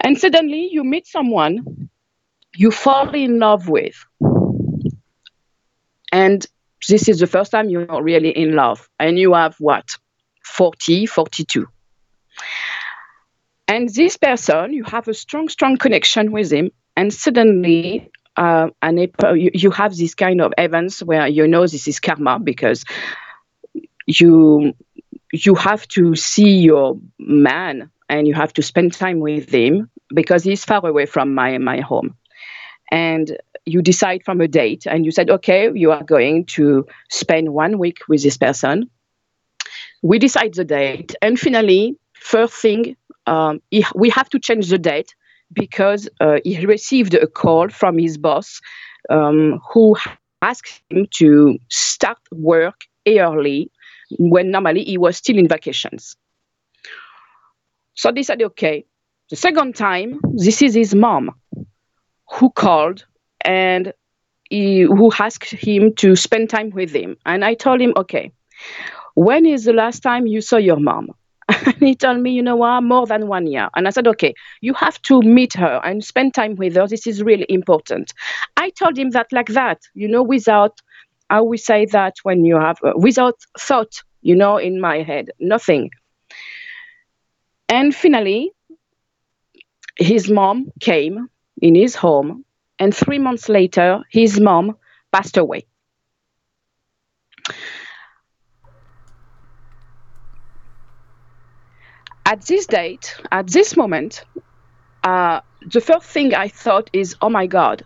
and 0.00 0.18
suddenly 0.18 0.68
you 0.70 0.84
meet 0.84 1.06
someone 1.06 1.88
you 2.54 2.70
fall 2.70 3.14
in 3.14 3.38
love 3.38 3.68
with. 3.68 4.04
And 6.12 6.44
this 6.88 7.08
is 7.08 7.20
the 7.20 7.26
first 7.26 7.52
time 7.52 7.68
you're 7.68 8.02
really 8.02 8.30
in 8.30 8.54
love. 8.54 8.88
And 8.98 9.18
you 9.18 9.34
have 9.34 9.56
what? 9.58 9.96
40, 10.44 11.06
42. 11.06 11.66
And 13.68 13.88
this 13.88 14.16
person, 14.16 14.72
you 14.72 14.84
have 14.84 15.06
a 15.06 15.14
strong, 15.14 15.48
strong 15.48 15.76
connection 15.76 16.32
with 16.32 16.50
him. 16.52 16.72
And 16.96 17.14
suddenly, 17.14 18.10
uh, 18.36 18.68
you, 18.82 19.50
you 19.54 19.70
have 19.70 19.96
this 19.96 20.14
kind 20.14 20.40
of 20.40 20.52
events 20.58 21.02
where 21.02 21.28
you 21.28 21.46
know 21.46 21.66
this 21.66 21.86
is 21.86 22.00
karma 22.00 22.40
because 22.40 22.84
you 24.06 24.74
you 25.32 25.54
have 25.54 25.86
to 25.88 26.16
see 26.16 26.58
your 26.58 26.98
man 27.18 27.90
and 28.10 28.26
you 28.26 28.34
have 28.34 28.52
to 28.54 28.62
spend 28.62 28.92
time 28.92 29.20
with 29.20 29.48
him 29.54 29.88
because 30.12 30.42
he's 30.42 30.64
far 30.64 30.84
away 30.84 31.06
from 31.06 31.32
my, 31.32 31.56
my 31.58 31.80
home. 31.80 32.16
And 32.90 33.38
you 33.64 33.82
decide 33.82 34.24
from 34.24 34.40
a 34.40 34.48
date 34.48 34.84
and 34.84 35.04
you 35.04 35.12
said, 35.12 35.30
okay, 35.30 35.70
you 35.72 35.92
are 35.92 36.02
going 36.02 36.46
to 36.56 36.86
spend 37.08 37.54
one 37.54 37.78
week 37.78 37.98
with 38.08 38.22
this 38.24 38.36
person. 38.36 38.90
We 40.02 40.18
decide 40.18 40.54
the 40.54 40.64
date. 40.64 41.14
And 41.22 41.38
finally, 41.38 41.96
first 42.14 42.54
thing, 42.54 42.96
um, 43.26 43.62
we 43.94 44.10
have 44.10 44.28
to 44.30 44.40
change 44.40 44.68
the 44.70 44.78
date 44.78 45.14
because 45.52 46.08
uh, 46.20 46.38
he 46.44 46.66
received 46.66 47.14
a 47.14 47.28
call 47.28 47.68
from 47.68 47.96
his 47.96 48.18
boss 48.18 48.60
um, 49.08 49.60
who 49.72 49.96
asked 50.42 50.82
him 50.90 51.06
to 51.18 51.58
start 51.68 52.18
work 52.32 52.80
early 53.06 53.70
when 54.18 54.50
normally 54.50 54.82
he 54.82 54.98
was 54.98 55.16
still 55.16 55.38
in 55.38 55.46
vacations. 55.46 56.16
So 58.00 58.10
they 58.10 58.22
said, 58.22 58.40
okay. 58.40 58.86
The 59.28 59.36
second 59.36 59.76
time, 59.76 60.20
this 60.32 60.62
is 60.62 60.72
his 60.72 60.94
mom 60.94 61.32
who 62.32 62.48
called 62.48 63.04
and 63.42 63.92
he, 64.48 64.80
who 64.80 65.12
asked 65.18 65.50
him 65.50 65.94
to 65.96 66.16
spend 66.16 66.48
time 66.48 66.70
with 66.70 66.94
him. 66.94 67.18
And 67.26 67.44
I 67.44 67.52
told 67.52 67.78
him, 67.78 67.92
okay, 67.98 68.32
when 69.16 69.44
is 69.44 69.64
the 69.66 69.74
last 69.74 70.00
time 70.00 70.26
you 70.26 70.40
saw 70.40 70.56
your 70.56 70.80
mom? 70.80 71.10
and 71.66 71.74
he 71.74 71.94
told 71.94 72.20
me, 72.20 72.30
you 72.30 72.42
know 72.42 72.56
what, 72.56 72.80
more 72.80 73.06
than 73.06 73.28
one 73.28 73.46
year. 73.46 73.68
And 73.76 73.86
I 73.86 73.90
said, 73.90 74.06
okay, 74.06 74.32
you 74.62 74.72
have 74.72 75.02
to 75.02 75.20
meet 75.20 75.52
her 75.52 75.82
and 75.84 76.02
spend 76.02 76.32
time 76.32 76.56
with 76.56 76.76
her. 76.76 76.88
This 76.88 77.06
is 77.06 77.22
really 77.22 77.44
important. 77.50 78.14
I 78.56 78.70
told 78.70 78.96
him 78.96 79.10
that 79.10 79.30
like 79.30 79.48
that, 79.48 79.82
you 79.92 80.08
know, 80.08 80.22
without, 80.22 80.80
I 81.28 81.42
will 81.42 81.58
say 81.58 81.84
that 81.84 82.14
when 82.22 82.46
you 82.46 82.58
have, 82.58 82.78
uh, 82.82 82.94
without 82.96 83.38
thought, 83.58 83.92
you 84.22 84.34
know, 84.34 84.56
in 84.56 84.80
my 84.80 85.02
head, 85.02 85.32
nothing. 85.38 85.90
And 87.70 87.94
finally, 87.94 88.50
his 89.96 90.28
mom 90.28 90.72
came 90.80 91.28
in 91.62 91.76
his 91.76 91.94
home, 91.94 92.44
and 92.80 92.92
three 92.92 93.20
months 93.20 93.48
later, 93.48 94.02
his 94.10 94.40
mom 94.40 94.76
passed 95.12 95.36
away. 95.36 95.66
At 102.24 102.44
this 102.46 102.66
date, 102.66 103.16
at 103.30 103.46
this 103.46 103.76
moment, 103.76 104.24
uh, 105.04 105.40
the 105.62 105.80
first 105.80 106.06
thing 106.06 106.34
I 106.34 106.48
thought 106.48 106.90
is, 106.92 107.16
oh 107.22 107.30
my 107.30 107.46
God, 107.46 107.84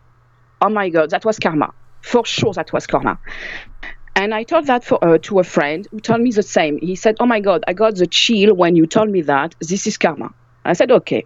oh 0.62 0.70
my 0.70 0.88
God, 0.88 1.10
that 1.10 1.26
was 1.26 1.38
karma. 1.38 1.72
For 2.02 2.24
sure, 2.24 2.54
that 2.54 2.72
was 2.72 2.86
karma. 2.86 3.18
And 4.16 4.32
I 4.32 4.44
told 4.44 4.66
that 4.66 4.84
for, 4.84 5.04
uh, 5.04 5.18
to 5.22 5.40
a 5.40 5.44
friend 5.44 5.86
who 5.90 5.98
told 6.00 6.20
me 6.20 6.30
the 6.30 6.42
same. 6.42 6.78
He 6.78 6.94
said, 6.94 7.16
Oh 7.18 7.26
my 7.26 7.40
God, 7.40 7.64
I 7.66 7.72
got 7.72 7.96
the 7.96 8.06
chill 8.06 8.54
when 8.54 8.76
you 8.76 8.86
told 8.86 9.10
me 9.10 9.22
that. 9.22 9.54
This 9.60 9.86
is 9.86 9.98
karma. 9.98 10.32
I 10.64 10.72
said, 10.72 10.90
okay. 10.90 11.24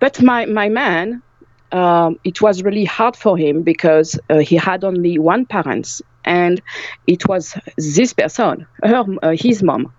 But 0.00 0.20
my, 0.20 0.46
my 0.46 0.68
man, 0.68 1.22
um, 1.70 2.18
it 2.24 2.42
was 2.42 2.62
really 2.62 2.84
hard 2.84 3.16
for 3.16 3.38
him 3.38 3.62
because 3.62 4.18
uh, 4.28 4.38
he 4.38 4.56
had 4.56 4.84
only 4.84 5.18
one 5.18 5.46
parent, 5.46 6.00
and 6.24 6.60
it 7.06 7.26
was 7.28 7.56
this 7.78 8.12
person, 8.12 8.66
her, 8.82 9.04
uh, 9.22 9.30
his 9.30 9.62
mom. 9.62 9.92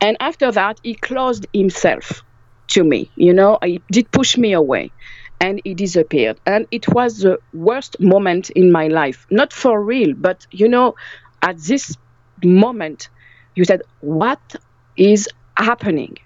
And 0.00 0.16
after 0.20 0.50
that, 0.52 0.78
he 0.82 0.94
closed 0.94 1.46
himself 1.52 2.22
to 2.68 2.84
me. 2.84 3.10
You 3.14 3.32
know, 3.32 3.58
he 3.62 3.80
did 3.90 4.10
push 4.10 4.36
me 4.36 4.52
away 4.52 4.92
and 5.40 5.60
he 5.64 5.74
disappeared. 5.74 6.40
And 6.46 6.66
it 6.70 6.88
was 6.88 7.18
the 7.18 7.38
worst 7.52 8.00
moment 8.00 8.50
in 8.50 8.72
my 8.72 8.88
life. 8.88 9.26
Not 9.30 9.52
for 9.52 9.82
real, 9.82 10.14
but 10.14 10.46
you 10.50 10.68
know, 10.68 10.94
at 11.42 11.58
this 11.58 11.96
moment, 12.42 13.08
you 13.54 13.64
said, 13.64 13.82
What 14.00 14.56
is 14.96 15.28
happening? 15.56 16.18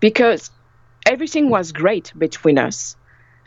Because 0.00 0.50
everything 1.06 1.50
was 1.50 1.72
great 1.72 2.12
between 2.18 2.58
us. 2.58 2.96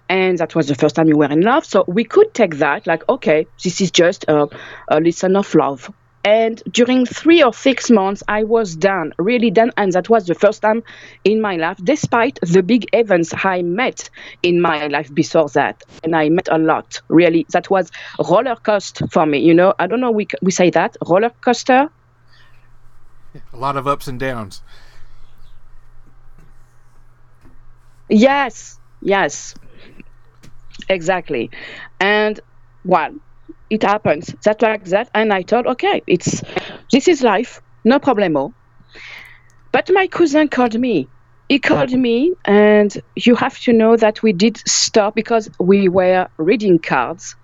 And 0.07 0.37
that 0.37 0.53
was 0.53 0.67
the 0.67 0.75
first 0.75 0.95
time 0.95 1.07
we 1.07 1.13
were 1.13 1.25
in 1.31 1.41
love. 1.41 1.65
So 1.65 1.83
we 1.87 2.03
could 2.03 2.33
take 2.33 2.57
that 2.57 2.85
like, 2.85 3.07
okay, 3.09 3.47
this 3.63 3.81
is 3.81 3.89
just 3.89 4.25
a, 4.27 4.47
a 4.87 4.99
lesson 5.01 5.35
of 5.35 5.53
love 5.55 5.91
and 6.25 6.61
during 6.71 7.05
three 7.05 7.43
or 7.43 7.53
six 7.53 7.91
months, 7.91 8.23
I 8.27 8.43
was 8.43 8.75
done, 8.75 9.13
really 9.19 9.51
done. 9.51 9.71
And 9.77 9.93
that 9.93 10.09
was 10.09 10.25
the 10.25 10.33
first 10.33 10.63
time 10.63 10.83
in 11.23 11.39
my 11.39 11.55
life, 11.55 11.77
despite 11.83 12.39
the 12.41 12.63
big 12.63 12.87
events 12.93 13.31
I 13.43 13.61
met 13.61 14.09
in 14.41 14.59
my 14.59 14.87
life 14.87 15.13
before 15.13 15.49
that. 15.49 15.83
And 16.03 16.15
I 16.15 16.29
met 16.29 16.49
a 16.51 16.57
lot, 16.57 16.99
really. 17.09 17.45
That 17.51 17.69
was 17.69 17.91
roller 18.27 18.55
coaster 18.55 19.05
for 19.07 19.27
me. 19.27 19.37
You 19.37 19.53
know, 19.53 19.75
I 19.77 19.85
don't 19.85 20.01
know, 20.01 20.09
we, 20.09 20.27
we 20.41 20.49
say 20.49 20.71
that, 20.71 20.97
roller 21.07 21.29
coaster. 21.29 21.89
A 23.53 23.57
lot 23.57 23.77
of 23.77 23.87
ups 23.87 24.07
and 24.07 24.19
downs. 24.19 24.63
Yes, 28.09 28.79
yes, 29.01 29.53
exactly. 30.89 31.51
And 31.99 32.39
well, 32.83 33.13
it 33.69 33.83
happens. 33.83 34.33
That 34.43 34.61
like 34.61 34.85
that 34.85 35.09
and 35.13 35.33
i 35.33 35.43
thought 35.43 35.67
okay 35.67 36.01
it's 36.07 36.41
this 36.91 37.07
is 37.07 37.21
life 37.21 37.61
no 37.83 37.99
problemo. 37.99 38.53
But 39.71 39.89
my 39.93 40.07
cousin 40.07 40.47
called 40.47 40.79
me. 40.79 41.09
He 41.49 41.59
called 41.59 41.91
me 41.91 42.33
and 42.45 42.91
you 43.15 43.35
have 43.35 43.59
to 43.59 43.73
know 43.73 43.95
that 43.97 44.23
we 44.23 44.33
did 44.33 44.57
stop 44.67 45.13
because 45.13 45.47
we 45.59 45.89
were 45.89 46.27
reading 46.37 46.79
cards 46.79 47.35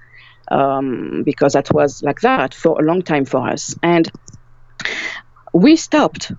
um, 0.49 1.21
because 1.23 1.53
that 1.53 1.71
was 1.71 2.01
like 2.01 2.21
that 2.21 2.55
for 2.55 2.81
a 2.81 2.83
long 2.83 3.03
time 3.03 3.25
for 3.25 3.47
us. 3.47 3.75
And 3.83 4.09
we 5.53 5.75
stopped 5.75 6.31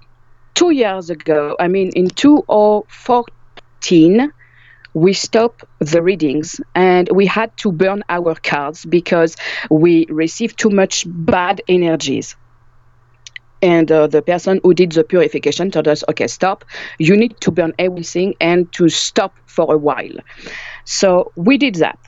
two 0.55 0.71
years 0.71 1.11
ago 1.11 1.57
i 1.61 1.69
mean 1.69 1.91
in 1.95 2.09
2014 2.09 4.33
we 4.95 5.13
stopped 5.13 5.65
the 5.81 6.03
readings 6.03 6.61
and 6.75 7.09
we 7.13 7.27
had 7.27 7.57
to 7.59 7.73
burn 7.73 8.03
our 8.09 8.35
cards 8.35 8.85
because 8.85 9.37
we 9.71 10.07
received 10.09 10.59
too 10.59 10.71
much 10.71 11.05
bad 11.09 11.63
energies. 11.69 12.37
And 13.63 13.91
uh, 13.93 14.09
the 14.09 14.23
person 14.23 14.61
who 14.63 14.75
did 14.75 14.93
the 14.93 15.05
purification 15.05 15.71
told 15.71 15.89
us, 15.89 16.03
okay, 16.09 16.27
stop. 16.27 16.65
You 16.99 17.17
need 17.17 17.41
to 17.41 17.51
burn 17.51 17.73
everything 17.79 18.35
and 18.41 18.71
to 18.73 18.89
stop 18.89 19.37
for 19.47 19.73
a 19.73 19.79
while. 19.79 20.17
So 20.85 21.33
we 21.37 21.59
did 21.59 21.77
that. 21.77 21.99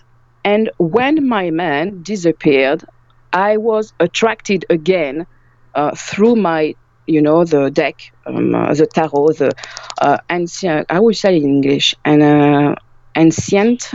And 0.44 0.70
when 0.78 1.26
my 1.28 1.50
man 1.50 2.02
disappeared, 2.02 2.84
I 3.32 3.56
was 3.56 3.92
attracted 4.00 4.64
again 4.70 5.26
uh, 5.74 5.94
through 5.96 6.36
my 6.36 6.74
you 7.06 7.20
know 7.20 7.44
the 7.44 7.70
deck 7.70 8.12
um, 8.26 8.54
uh, 8.54 8.72
the 8.74 8.86
tarot 8.86 9.32
the 9.32 9.52
uh, 10.00 10.18
ancient 10.30 10.86
i 10.90 10.98
would 10.98 11.16
say 11.16 11.36
in 11.36 11.44
english 11.44 11.94
and 12.04 12.22
uh, 12.22 12.74
ancient 13.16 13.92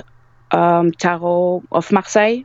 um, 0.52 0.92
tarot 0.92 1.64
of 1.72 1.92
marseille. 1.92 2.44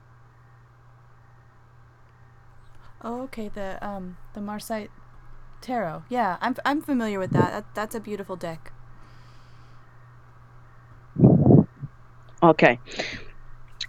Oh 3.02 3.22
okay 3.22 3.48
the 3.48 3.78
um 3.86 4.16
the 4.34 4.40
marseille 4.40 4.88
tarot. 5.60 6.02
Yeah 6.08 6.36
i'm, 6.40 6.56
I'm 6.64 6.80
familiar 6.80 7.18
with 7.18 7.32
that. 7.32 7.52
that 7.52 7.74
that's 7.74 7.94
a 7.94 8.00
beautiful 8.00 8.36
deck. 8.36 8.72
Okay. 12.42 12.78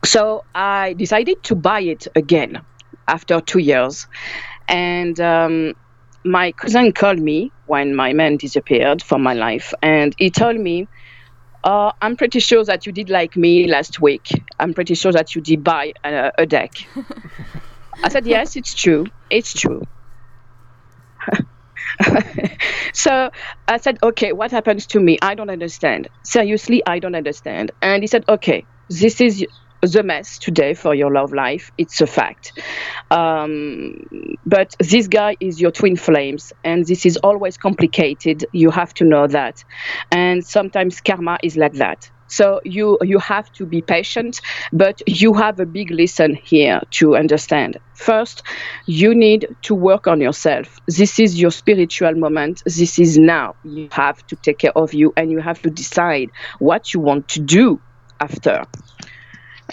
So 0.03 0.45
i 0.53 0.93
decided 0.93 1.43
to 1.43 1.55
buy 1.55 1.81
it 1.81 2.07
again 2.15 2.61
after 3.07 3.41
two 3.41 3.59
years. 3.59 4.07
And 4.67 5.19
um, 5.19 5.73
my 6.25 6.51
cousin 6.53 6.91
called 6.93 7.19
me 7.19 7.53
when 7.65 7.95
my 7.95 8.13
man 8.13 8.37
disappeared 8.37 9.03
from 9.03 9.23
my 9.23 9.33
life, 9.33 9.73
and 9.81 10.13
he 10.17 10.31
told 10.31 10.57
me, 10.59 10.89
uh, 11.63 11.91
I'm 12.01 12.15
pretty 12.15 12.39
sure 12.39 12.63
that 12.65 12.85
you 12.85 12.91
did 12.91 13.09
like 13.09 13.35
me 13.37 13.67
last 13.67 14.01
week. 14.01 14.27
I'm 14.59 14.73
pretty 14.73 14.95
sure 14.95 15.11
that 15.11 15.35
you 15.35 15.41
did 15.41 15.63
buy 15.63 15.93
a, 16.03 16.31
a 16.37 16.45
deck. 16.45 16.71
I 18.03 18.09
said, 18.09 18.27
Yes, 18.27 18.55
it's 18.55 18.75
true. 18.75 19.05
It's 19.29 19.53
true. 19.53 19.81
so 22.93 23.29
I 23.67 23.77
said, 23.77 23.97
Okay, 24.03 24.33
what 24.33 24.51
happens 24.51 24.87
to 24.87 24.99
me? 24.99 25.17
I 25.21 25.35
don't 25.35 25.49
understand. 25.49 26.09
Seriously, 26.23 26.83
I 26.85 26.99
don't 26.99 27.15
understand. 27.15 27.71
And 27.81 28.03
he 28.03 28.07
said, 28.07 28.25
Okay, 28.29 28.67
this 28.89 29.21
is 29.21 29.45
the 29.93 30.03
mess 30.03 30.37
today 30.37 30.73
for 30.73 30.93
your 30.95 31.11
love 31.11 31.33
life. 31.33 31.71
It's 31.77 32.01
a 32.01 32.07
fact. 32.07 32.59
Um, 33.11 34.37
but 34.45 34.75
this 34.79 35.07
guy 35.07 35.37
is 35.39 35.61
your 35.61 35.71
twin 35.71 35.95
flames, 35.95 36.53
and 36.63 36.85
this 36.85 37.05
is 37.05 37.17
always 37.17 37.57
complicated. 37.57 38.45
You 38.51 38.71
have 38.71 38.93
to 38.95 39.05
know 39.05 39.27
that. 39.27 39.63
And 40.11 40.45
sometimes 40.45 41.01
karma 41.01 41.37
is 41.43 41.57
like 41.57 41.73
that. 41.73 42.09
So 42.27 42.59
you 42.63 42.97
you 43.01 43.19
have 43.19 43.51
to 43.53 43.65
be 43.65 43.81
patient, 43.81 44.41
but 44.73 45.01
you 45.07 45.33
have 45.33 45.59
a 45.59 45.65
big 45.65 45.91
lesson 45.91 46.35
here 46.35 46.81
to 46.91 47.15
understand. 47.15 47.77
First, 47.93 48.43
you 48.87 49.13
need 49.13 49.55
to 49.63 49.75
work 49.75 50.07
on 50.07 50.21
yourself. 50.21 50.79
This 50.87 51.19
is 51.19 51.39
your 51.39 51.51
spiritual 51.51 52.13
moment. 52.15 52.63
This 52.65 52.97
is 52.99 53.17
now. 53.17 53.55
You 53.63 53.89
have 53.91 54.25
to 54.27 54.35
take 54.35 54.59
care 54.59 54.75
of 54.75 54.93
you, 54.93 55.13
and 55.15 55.31
you 55.31 55.39
have 55.39 55.61
to 55.61 55.69
decide 55.69 56.31
what 56.59 56.93
you 56.93 56.99
want 56.99 57.29
to 57.29 57.39
do 57.41 57.79
after. 58.19 58.63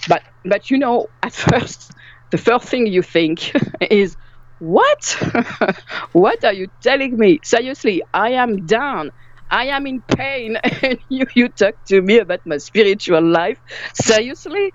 But 0.08 0.22
but 0.44 0.70
you 0.70 0.78
know, 0.78 1.08
at 1.22 1.32
first, 1.34 1.92
the 2.30 2.38
first 2.38 2.66
thing 2.68 2.86
you 2.86 3.02
think 3.02 3.52
is, 3.80 4.16
what? 4.58 5.16
what 6.12 6.44
are 6.44 6.52
you 6.52 6.68
telling 6.82 7.16
me? 7.18 7.40
Seriously, 7.44 8.02
I 8.14 8.30
am 8.32 8.64
down. 8.66 9.10
I 9.50 9.66
am 9.66 9.86
in 9.86 10.02
pain, 10.02 10.56
and 10.82 10.98
you, 11.08 11.26
you 11.34 11.48
talk 11.50 11.74
to 11.88 12.00
me 12.00 12.18
about 12.18 12.40
my 12.46 12.56
spiritual 12.56 13.22
life. 13.22 13.60
Seriously? 13.94 14.72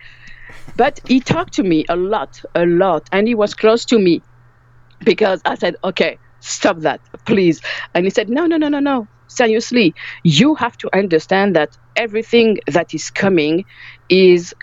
But 0.76 1.00
he 1.08 1.22
talked 1.22 1.54
to 1.56 1.64
me 1.64 1.86
a 1.90 1.96
lot, 1.96 2.40
a 2.56 2.66
lot, 2.66 3.08
and 3.12 3.28
he 3.28 3.36
was 3.36 3.54
close 3.54 3.86
to 3.86 4.00
me 4.00 4.24
because 5.04 5.42
I 5.46 5.56
said, 5.56 5.76
okay, 5.84 6.20
stop 6.40 6.80
that, 6.80 7.02
please. 7.26 7.62
And 7.94 8.06
he 8.06 8.10
said, 8.10 8.30
no, 8.30 8.46
no, 8.46 8.58
no, 8.58 8.70
no, 8.70 8.80
no. 8.80 9.08
Seriously, 9.30 9.94
you 10.24 10.56
have 10.56 10.78
to 10.78 10.90
understand 10.96 11.56
that 11.56 11.72
everything 11.96 12.60
that 12.68 12.94
is 12.94 13.10
coming 13.10 13.66
is 14.10 14.54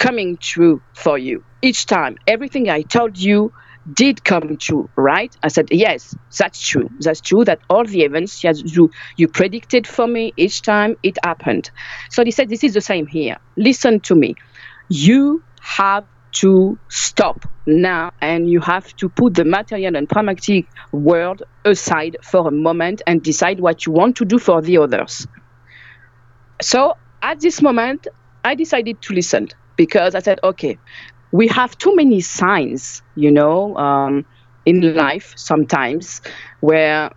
coming 0.00 0.38
true 0.40 0.80
for 0.94 1.18
you 1.18 1.44
each 1.62 1.86
time. 1.86 2.16
Everything 2.26 2.70
I 2.70 2.82
told 2.82 3.18
you 3.18 3.52
did 3.92 4.24
come 4.24 4.56
true, 4.56 4.88
right? 4.96 5.34
I 5.42 5.48
said, 5.48 5.68
yes, 5.70 6.14
that's 6.38 6.60
true. 6.60 6.88
That's 7.00 7.20
true 7.20 7.44
that 7.44 7.60
all 7.68 7.84
the 7.84 8.02
events 8.02 8.42
you, 8.42 8.90
you 9.16 9.28
predicted 9.28 9.86
for 9.86 10.06
me 10.06 10.32
each 10.36 10.62
time 10.62 10.96
it 11.02 11.18
happened. 11.22 11.70
So 12.10 12.24
he 12.24 12.30
said, 12.30 12.48
this 12.48 12.64
is 12.64 12.74
the 12.74 12.80
same 12.80 13.06
here. 13.06 13.36
Listen 13.56 14.00
to 14.00 14.14
me. 14.14 14.34
You 14.88 15.42
have 15.60 16.06
to 16.32 16.78
stop 16.88 17.44
now 17.66 18.10
and 18.22 18.48
you 18.48 18.60
have 18.60 18.94
to 18.96 19.08
put 19.10 19.34
the 19.34 19.44
material 19.44 19.96
and 19.96 20.08
pragmatic 20.08 20.66
world 20.92 21.42
aside 21.64 22.16
for 22.22 22.48
a 22.48 22.50
moment 22.50 23.02
and 23.06 23.22
decide 23.22 23.60
what 23.60 23.84
you 23.84 23.92
want 23.92 24.16
to 24.16 24.24
do 24.24 24.38
for 24.38 24.62
the 24.62 24.78
others. 24.78 25.26
So 26.62 26.94
at 27.22 27.40
this 27.40 27.60
moment, 27.60 28.06
I 28.44 28.54
decided 28.54 29.02
to 29.02 29.14
listen 29.14 29.48
because 29.80 30.14
I 30.14 30.20
said, 30.20 30.38
okay, 30.44 30.78
we 31.32 31.48
have 31.48 31.76
too 31.78 31.94
many 31.96 32.20
signs, 32.20 33.02
you 33.14 33.30
know, 33.30 33.76
um, 33.76 34.26
in 34.66 34.94
life 34.94 35.32
sometimes 35.36 36.20
where 36.60 37.10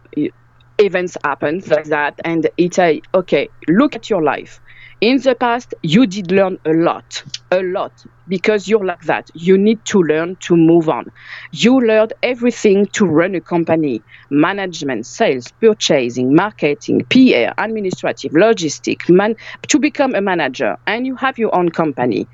events 0.79 1.17
happen 1.23 1.61
like 1.67 1.85
that, 1.85 2.15
and 2.23 2.49
it's 2.57 2.79
a 2.79 3.01
okay, 3.13 3.49
look 3.67 3.95
at 3.95 4.09
your 4.09 4.23
life. 4.23 4.61
In 5.03 5.17
the 5.17 5.35
past, 5.35 5.73
you 5.83 6.07
did 6.07 6.31
learn 6.31 6.57
a 6.63 6.71
lot, 6.71 7.25
a 7.51 7.61
lot, 7.61 7.91
because 8.25 8.69
you're 8.69 8.85
like 8.85 9.01
that. 9.01 9.27
You 9.33 9.57
need 9.57 9.83
to 9.87 9.99
learn 10.01 10.37
to 10.43 10.55
move 10.55 10.87
on. 10.87 11.07
You 11.51 11.81
learned 11.81 12.13
everything 12.23 12.85
to 12.93 13.05
run 13.05 13.35
a 13.35 13.41
company 13.41 14.01
management, 14.29 15.05
sales, 15.05 15.51
purchasing, 15.59 16.33
marketing, 16.33 17.01
PR, 17.09 17.51
administrative, 17.57 18.31
logistic, 18.31 19.09
man, 19.09 19.35
to 19.67 19.77
become 19.77 20.15
a 20.15 20.21
manager, 20.21 20.77
and 20.87 21.05
you 21.05 21.17
have 21.17 21.37
your 21.37 21.53
own 21.53 21.67
company. 21.67 22.29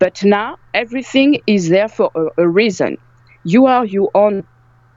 But 0.00 0.24
now 0.24 0.56
everything 0.74 1.38
is 1.46 1.68
there 1.68 1.88
for 1.88 2.10
a, 2.16 2.42
a 2.42 2.48
reason. 2.48 2.96
You 3.44 3.66
are 3.66 3.86
your 3.86 4.10
own 4.14 4.42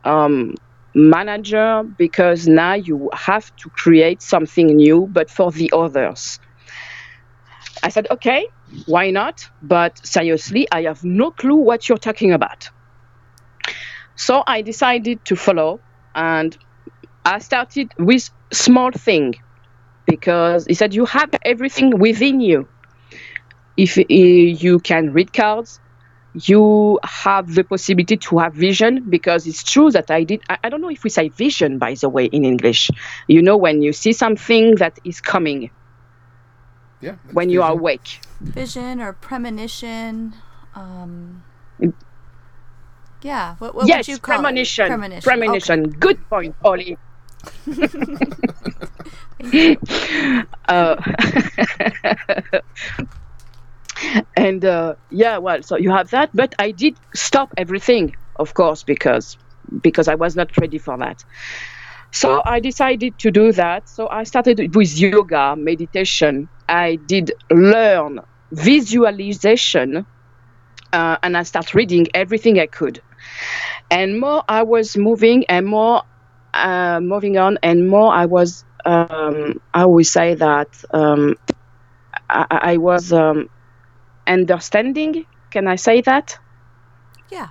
um, 0.04 0.56
manager 0.96 1.84
because 1.96 2.48
now 2.48 2.74
you 2.74 3.12
have 3.14 3.46
to 3.58 3.70
create 3.70 4.24
something 4.24 4.66
new, 4.66 5.08
but 5.12 5.30
for 5.30 5.52
the 5.52 5.70
others. 5.76 6.40
I 7.82 7.90
said, 7.90 8.08
okay, 8.12 8.48
why 8.86 9.10
not? 9.12 9.50
But 9.62 10.06
seriously, 10.06 10.68
I 10.72 10.84
have 10.84 11.04
no 11.04 11.32
clue 11.32 11.56
what 11.56 11.90
you're 11.90 11.98
talking 11.98 12.32
about. 12.34 12.70
So 14.16 14.44
I 14.46 14.62
decided 14.62 15.26
to 15.26 15.36
follow 15.36 15.82
and 16.14 16.58
I 17.26 17.40
started 17.40 17.92
with 17.98 18.30
small 18.52 18.92
thing 18.92 19.36
because 20.06 20.66
he 20.66 20.74
said 20.74 20.94
you 20.94 21.06
have 21.06 21.32
everything 21.44 21.98
within 21.98 22.40
you. 22.42 22.68
If 23.76 23.98
uh, 23.98 24.04
you 24.08 24.80
can 24.80 25.14
read 25.14 25.34
cards, 25.34 25.80
you 26.34 27.00
have 27.04 27.54
the 27.54 27.64
possibility 27.64 28.18
to 28.18 28.40
have 28.40 28.54
vision 28.54 29.06
because 29.10 29.48
it's 29.48 29.64
true 29.64 29.92
that 29.92 30.10
I 30.12 30.24
did. 30.24 30.42
I 30.50 30.70
don't 30.70 30.82
know 30.82 30.90
if 30.90 31.04
we 31.04 31.10
say 31.10 31.30
vision, 31.30 31.78
by 31.78 31.96
the 31.96 32.10
way, 32.10 32.26
in 32.26 32.44
English. 32.46 32.90
You 33.28 33.42
know, 33.42 33.58
when 33.58 33.82
you 33.82 33.94
see 33.94 34.14
something 34.14 34.76
that 34.76 34.98
is 35.04 35.22
coming, 35.22 35.70
Yeah. 37.04 37.16
when 37.34 37.50
you 37.50 37.62
are 37.62 37.74
awake. 37.74 38.22
Vision 38.40 39.02
or 39.02 39.12
premonition. 39.12 40.36
Um, 40.74 41.44
yeah. 43.22 43.56
What, 43.58 43.76
what 43.76 43.88
yes, 43.88 44.08
would 44.08 44.14
you 44.14 44.20
call 44.20 44.36
premonition. 44.36 44.86
it? 44.86 44.88
Premonition. 44.88 45.22
Premonition. 45.22 45.90
Good 45.90 46.30
point, 46.30 46.56
Ollie. 46.64 46.98
uh, 50.70 50.96
and 54.38 54.64
uh, 54.64 54.96
yeah, 55.10 55.40
well, 55.40 55.62
so 55.62 55.76
you 55.76 55.92
have 55.92 56.10
that, 56.12 56.30
but 56.34 56.56
I 56.58 56.72
did 56.72 56.96
stop 57.14 57.54
everything, 57.58 58.16
of 58.38 58.54
course, 58.54 58.84
because 58.84 59.38
because 59.82 60.08
I 60.08 60.16
was 60.16 60.38
not 60.38 60.58
ready 60.58 60.78
for 60.78 60.98
that. 61.00 61.26
So 62.14 62.42
I 62.46 62.60
decided 62.60 63.18
to 63.20 63.32
do 63.32 63.52
that. 63.54 63.90
So 63.90 64.10
I 64.10 64.24
started 64.24 64.76
with 64.76 64.98
yoga, 65.00 65.56
meditation. 65.58 66.50
I 66.70 66.98
did 67.06 67.34
learn 67.52 68.20
visualization, 68.52 70.06
uh, 70.94 71.18
and 71.24 71.38
I 71.38 71.44
started 71.44 71.76
reading 71.76 72.08
everything 72.14 72.60
I 72.60 72.68
could. 72.68 73.02
And 73.92 74.20
more 74.20 74.44
I 74.48 74.64
was 74.64 74.98
moving, 74.98 75.46
and 75.50 75.66
more 75.68 76.04
uh, 76.54 77.00
moving 77.02 77.38
on, 77.38 77.58
and 77.64 77.90
more 77.90 78.14
I 78.14 78.26
was. 78.26 78.66
Um, 78.86 79.56
I 79.74 79.84
always 79.84 80.12
say 80.12 80.36
that 80.36 80.70
um, 80.94 81.36
I, 82.30 82.46
I 82.74 82.78
was 82.78 83.12
um, 83.14 83.48
understanding. 84.28 85.26
Can 85.52 85.68
I 85.68 85.76
say 85.76 86.02
that? 86.02 86.38
Yeah. 87.32 87.50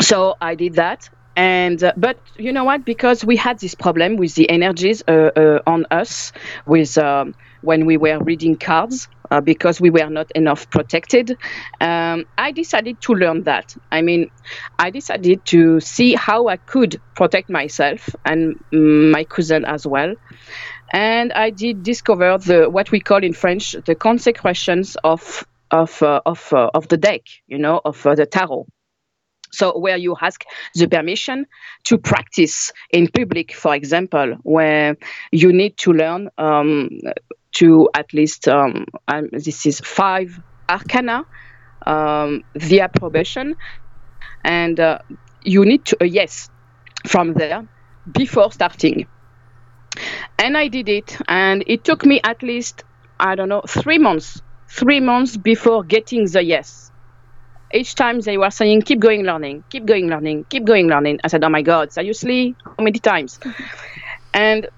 So 0.00 0.36
I 0.40 0.54
did 0.54 0.74
that. 0.74 1.08
And 1.34 1.82
uh, 1.82 1.92
but 1.96 2.18
you 2.36 2.52
know 2.52 2.64
what? 2.64 2.84
Because 2.84 3.24
we 3.24 3.36
had 3.36 3.58
this 3.58 3.74
problem 3.74 4.16
with 4.16 4.34
the 4.34 4.50
energies 4.50 5.02
uh, 5.08 5.30
uh, 5.34 5.60
on 5.66 5.86
us, 5.90 6.32
with 6.66 6.98
um, 6.98 7.34
when 7.62 7.86
we 7.86 7.96
were 7.96 8.18
reading 8.22 8.56
cards, 8.56 9.08
uh, 9.30 9.40
because 9.40 9.80
we 9.80 9.88
were 9.88 10.10
not 10.10 10.30
enough 10.32 10.68
protected. 10.68 11.38
Um, 11.80 12.26
I 12.36 12.52
decided 12.52 13.00
to 13.02 13.14
learn 13.14 13.44
that. 13.44 13.74
I 13.90 14.02
mean, 14.02 14.30
I 14.78 14.90
decided 14.90 15.46
to 15.46 15.80
see 15.80 16.14
how 16.14 16.48
I 16.48 16.58
could 16.58 17.00
protect 17.14 17.48
myself 17.48 18.14
and 18.26 18.62
my 18.70 19.24
cousin 19.24 19.64
as 19.64 19.86
well. 19.86 20.14
And 20.92 21.32
I 21.32 21.48
did 21.48 21.82
discover 21.82 22.36
the 22.36 22.68
what 22.68 22.90
we 22.90 23.00
call 23.00 23.24
in 23.24 23.32
French 23.32 23.72
the 23.86 23.94
consecrations 23.94 24.98
of 25.02 25.46
of 25.72 26.02
uh, 26.02 26.20
of 26.26 26.52
uh, 26.52 26.70
of 26.74 26.88
the 26.88 26.96
deck, 26.96 27.22
you 27.46 27.58
know, 27.58 27.80
of 27.84 28.06
uh, 28.06 28.14
the 28.14 28.26
tarot. 28.26 28.66
So 29.52 29.78
where 29.78 29.96
you 29.98 30.16
ask 30.20 30.44
the 30.74 30.88
permission 30.88 31.46
to 31.84 31.98
practice 31.98 32.72
in 32.90 33.08
public, 33.08 33.52
for 33.52 33.74
example, 33.74 34.36
where 34.42 34.96
you 35.30 35.52
need 35.52 35.76
to 35.78 35.92
learn 35.92 36.30
um, 36.38 36.88
to 37.56 37.88
at 37.94 38.14
least 38.14 38.48
um, 38.48 38.86
um, 39.08 39.28
this 39.32 39.66
is 39.66 39.80
five 39.80 40.40
arcana, 40.70 41.24
um, 41.86 42.42
the 42.54 42.80
approbation, 42.80 43.54
and 44.44 44.80
uh, 44.80 44.98
you 45.42 45.64
need 45.66 45.84
to 45.86 45.96
uh, 46.00 46.04
yes 46.04 46.48
from 47.06 47.34
there 47.34 47.66
before 48.10 48.52
starting. 48.52 49.06
And 50.38 50.56
I 50.56 50.68
did 50.68 50.88
it, 50.88 51.18
and 51.28 51.62
it 51.66 51.84
took 51.84 52.06
me 52.06 52.20
at 52.24 52.42
least 52.42 52.84
I 53.20 53.34
don't 53.34 53.50
know 53.50 53.62
three 53.68 53.98
months, 53.98 54.40
three 54.78 55.00
months 55.00 55.36
before 55.36 55.84
getting 55.84 56.26
the 56.26 56.42
yes 56.42 56.90
each 57.74 57.94
time 57.94 58.20
they 58.20 58.38
were 58.38 58.50
saying, 58.50 58.82
keep 58.82 59.00
going 59.00 59.24
learning, 59.24 59.64
keep 59.70 59.86
going 59.86 60.08
learning, 60.08 60.44
keep 60.50 60.64
going 60.64 60.88
learning. 60.88 61.18
I 61.24 61.28
said, 61.28 61.42
oh 61.44 61.48
my 61.48 61.62
God, 61.62 61.92
seriously? 61.92 62.56
How 62.66 62.84
many 62.84 62.98
times? 62.98 63.38
and 64.34 64.68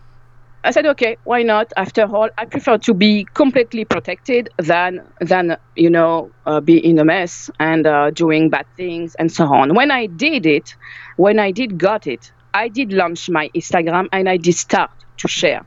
I 0.62 0.70
said, 0.70 0.86
okay, 0.86 1.18
why 1.24 1.42
not? 1.42 1.72
After 1.76 2.02
all, 2.04 2.28
I 2.38 2.46
prefer 2.46 2.78
to 2.78 2.94
be 2.94 3.26
completely 3.34 3.84
protected 3.84 4.48
than, 4.58 5.00
than 5.20 5.56
you 5.74 5.90
know, 5.90 6.32
uh, 6.46 6.60
be 6.60 6.78
in 6.78 6.98
a 6.98 7.04
mess 7.04 7.50
and 7.60 7.86
uh, 7.86 8.10
doing 8.10 8.48
bad 8.48 8.66
things 8.76 9.14
and 9.16 9.30
so 9.30 9.44
on. 9.46 9.74
When 9.74 9.90
I 9.90 10.06
did 10.06 10.46
it, 10.46 10.70
when 11.16 11.38
I 11.38 11.50
did 11.50 11.76
got 11.78 12.06
it, 12.06 12.30
I 12.54 12.68
did 12.68 12.92
launch 12.92 13.28
my 13.28 13.50
Instagram 13.54 14.06
and 14.12 14.28
I 14.28 14.36
did 14.36 14.54
start 14.54 14.90
to 15.18 15.28
share. 15.28 15.62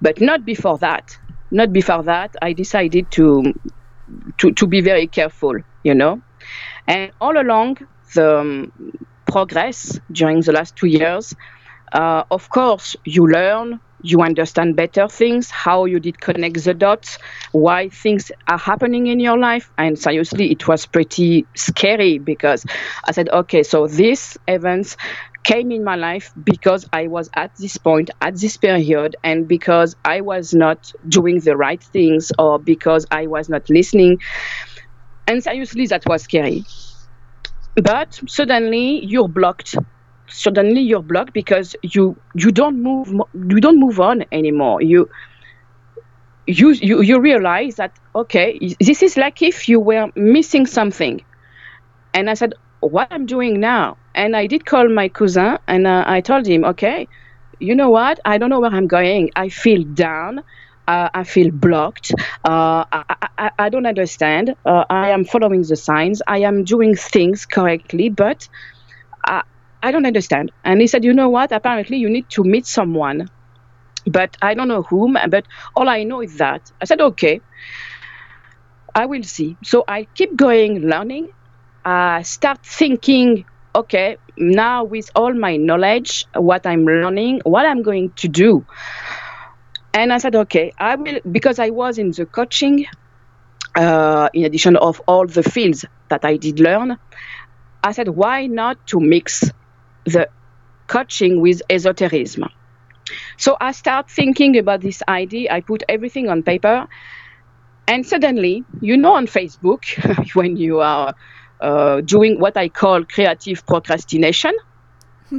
But 0.00 0.20
not 0.20 0.44
before 0.44 0.78
that. 0.78 1.04
Not 1.50 1.72
before 1.72 2.02
that. 2.04 2.36
I 2.42 2.52
decided 2.52 3.10
to 3.12 3.54
to, 4.38 4.52
to 4.52 4.66
be 4.66 4.80
very 4.80 5.06
careful, 5.06 5.54
you 5.84 5.94
know. 5.94 6.20
And 6.86 7.12
all 7.20 7.40
along 7.40 7.78
the 8.14 8.40
um, 8.40 8.72
progress 9.26 10.00
during 10.10 10.40
the 10.40 10.52
last 10.52 10.76
two 10.76 10.86
years, 10.88 11.34
uh, 11.92 12.24
of 12.30 12.48
course, 12.50 12.96
you 13.04 13.26
learn, 13.28 13.80
you 14.02 14.20
understand 14.22 14.76
better 14.76 15.08
things, 15.08 15.50
how 15.50 15.84
you 15.84 16.00
did 16.00 16.20
connect 16.20 16.64
the 16.64 16.74
dots, 16.74 17.18
why 17.52 17.88
things 17.88 18.30
are 18.48 18.58
happening 18.58 19.06
in 19.06 19.20
your 19.20 19.38
life. 19.38 19.70
And 19.78 19.98
seriously, 19.98 20.50
it 20.50 20.66
was 20.68 20.86
pretty 20.86 21.46
scary 21.56 22.18
because 22.18 22.64
I 23.04 23.12
said, 23.12 23.28
okay, 23.28 23.62
so 23.62 23.86
these 23.86 24.36
events 24.48 24.96
came 25.44 25.70
in 25.72 25.84
my 25.84 25.96
life 25.96 26.32
because 26.42 26.86
I 26.92 27.06
was 27.08 27.30
at 27.34 27.52
this 27.58 27.76
point, 27.78 28.10
at 28.20 28.38
this 28.38 28.56
period, 28.56 29.16
and 29.24 29.48
because 29.48 29.96
I 30.04 30.20
was 30.20 30.52
not 30.52 30.90
doing 31.08 31.40
the 31.40 31.56
right 31.56 31.82
things 31.82 32.30
or 32.38 32.58
because 32.58 33.06
I 33.10 33.26
was 33.26 33.48
not 33.48 33.68
listening. 33.70 34.18
And 35.26 35.42
seriously, 35.42 35.86
that 35.86 36.02
was 36.06 36.24
scary. 36.24 36.64
But 37.76 38.20
suddenly 38.28 39.04
you're 39.04 39.28
blocked. 39.28 39.76
Suddenly 40.30 40.80
you're 40.80 41.02
blocked 41.02 41.32
because 41.32 41.76
you 41.82 42.16
you 42.34 42.50
don't 42.50 42.82
move 42.82 43.08
you 43.34 43.60
don't 43.60 43.78
move 43.78 44.00
on 44.00 44.24
anymore. 44.32 44.80
You 44.80 45.08
you 46.46 46.70
you, 46.70 47.02
you 47.02 47.20
realize 47.20 47.76
that 47.76 47.92
okay, 48.14 48.58
this 48.80 49.02
is 49.02 49.16
like 49.16 49.42
if 49.42 49.68
you 49.68 49.80
were 49.80 50.10
missing 50.16 50.66
something. 50.66 51.22
And 52.12 52.28
I 52.28 52.34
said, 52.34 52.54
what 52.80 53.08
I'm 53.10 53.26
doing 53.26 53.60
now. 53.60 53.96
And 54.14 54.34
I 54.34 54.46
did 54.46 54.66
call 54.66 54.88
my 54.88 55.08
cousin 55.08 55.58
and 55.68 55.86
uh, 55.86 56.04
I 56.06 56.20
told 56.20 56.46
him, 56.46 56.64
okay, 56.64 57.06
you 57.60 57.74
know 57.74 57.90
what? 57.90 58.20
I 58.24 58.38
don't 58.38 58.50
know 58.50 58.60
where 58.60 58.70
I'm 58.70 58.86
going. 58.86 59.30
I 59.36 59.48
feel 59.48 59.84
down. 59.84 60.42
Uh, 60.88 61.08
I 61.14 61.24
feel 61.24 61.52
blocked. 61.52 62.12
Uh, 62.44 62.84
I, 62.90 63.04
I, 63.38 63.50
I, 63.58 63.68
don't 63.68 63.86
understand. 63.86 64.56
Uh, 64.66 64.84
I 64.90 65.10
am 65.10 65.24
following 65.24 65.62
the 65.62 65.76
signs. 65.76 66.20
I 66.26 66.38
am 66.38 66.64
doing 66.64 66.96
things 66.96 67.46
correctly, 67.46 68.08
but 68.08 68.48
I, 69.82 69.88
I 69.88 69.92
don't 69.92 70.06
understand. 70.06 70.52
And 70.64 70.80
he 70.80 70.86
said, 70.86 71.04
you 71.04 71.14
know 71.14 71.28
what? 71.30 71.52
Apparently, 71.52 71.98
you 71.98 72.10
need 72.10 72.28
to 72.30 72.44
meet 72.44 72.66
someone, 72.66 73.30
but 74.06 74.36
I 74.42 74.54
don't 74.54 74.68
know 74.68 74.82
whom. 74.82 75.16
But 75.28 75.46
all 75.76 75.88
I 75.88 76.04
know 76.04 76.22
is 76.22 76.38
that. 76.38 76.62
I 76.80 76.86
said, 76.86 77.00
okay, 77.00 77.42
I 78.94 79.06
will 79.06 79.22
see. 79.22 79.58
So 79.64 79.84
I 79.88 80.06
keep 80.14 80.36
going, 80.36 80.80
learning, 80.88 81.28
uh, 81.84 82.22
start 82.22 82.58
thinking 82.64 83.44
okay 83.74 84.18
now 84.36 84.84
with 84.84 85.10
all 85.14 85.32
my 85.34 85.56
knowledge 85.56 86.24
what 86.34 86.66
i'm 86.66 86.84
learning 86.84 87.40
what 87.44 87.64
i'm 87.66 87.82
going 87.82 88.12
to 88.16 88.28
do 88.28 88.66
and 89.94 90.12
i 90.12 90.18
said 90.18 90.34
okay 90.34 90.72
i 90.78 90.96
will 90.96 91.20
because 91.30 91.58
i 91.58 91.70
was 91.70 91.98
in 91.98 92.10
the 92.12 92.26
coaching 92.26 92.86
uh, 93.76 94.28
in 94.34 94.44
addition 94.44 94.76
of 94.76 95.00
all 95.06 95.26
the 95.26 95.42
fields 95.42 95.84
that 96.08 96.24
i 96.24 96.36
did 96.36 96.60
learn 96.60 96.96
i 97.84 97.92
said 97.92 98.08
why 98.08 98.46
not 98.46 98.78
to 98.86 99.00
mix 99.00 99.44
the 100.04 100.28
coaching 100.86 101.40
with 101.40 101.62
esotericism 101.70 102.48
so 103.38 103.56
i 103.60 103.72
start 103.72 104.10
thinking 104.10 104.58
about 104.58 104.80
this 104.80 105.02
idea 105.08 105.52
i 105.52 105.60
put 105.60 105.82
everything 105.88 106.28
on 106.28 106.42
paper 106.42 106.86
and 107.88 108.06
suddenly 108.06 108.64
you 108.80 108.96
know 108.96 109.14
on 109.14 109.26
facebook 109.26 109.82
when 110.34 110.56
you 110.56 110.80
are 110.80 111.14
uh, 111.60 112.00
doing 112.00 112.40
what 112.40 112.56
I 112.56 112.68
call 112.68 113.04
creative 113.04 113.66
procrastination. 113.66 114.54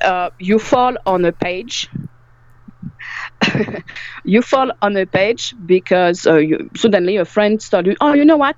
uh, 0.00 0.30
you 0.38 0.58
fall 0.58 0.96
on 1.06 1.24
a 1.24 1.32
page 1.32 1.88
you 4.24 4.42
fall 4.42 4.70
on 4.80 4.96
a 4.96 5.06
page 5.06 5.54
because 5.64 6.26
uh, 6.26 6.36
you, 6.36 6.70
suddenly 6.76 7.16
a 7.16 7.24
friend 7.24 7.60
started, 7.60 7.96
oh, 8.00 8.12
you 8.14 8.24
know 8.24 8.36
what? 8.36 8.56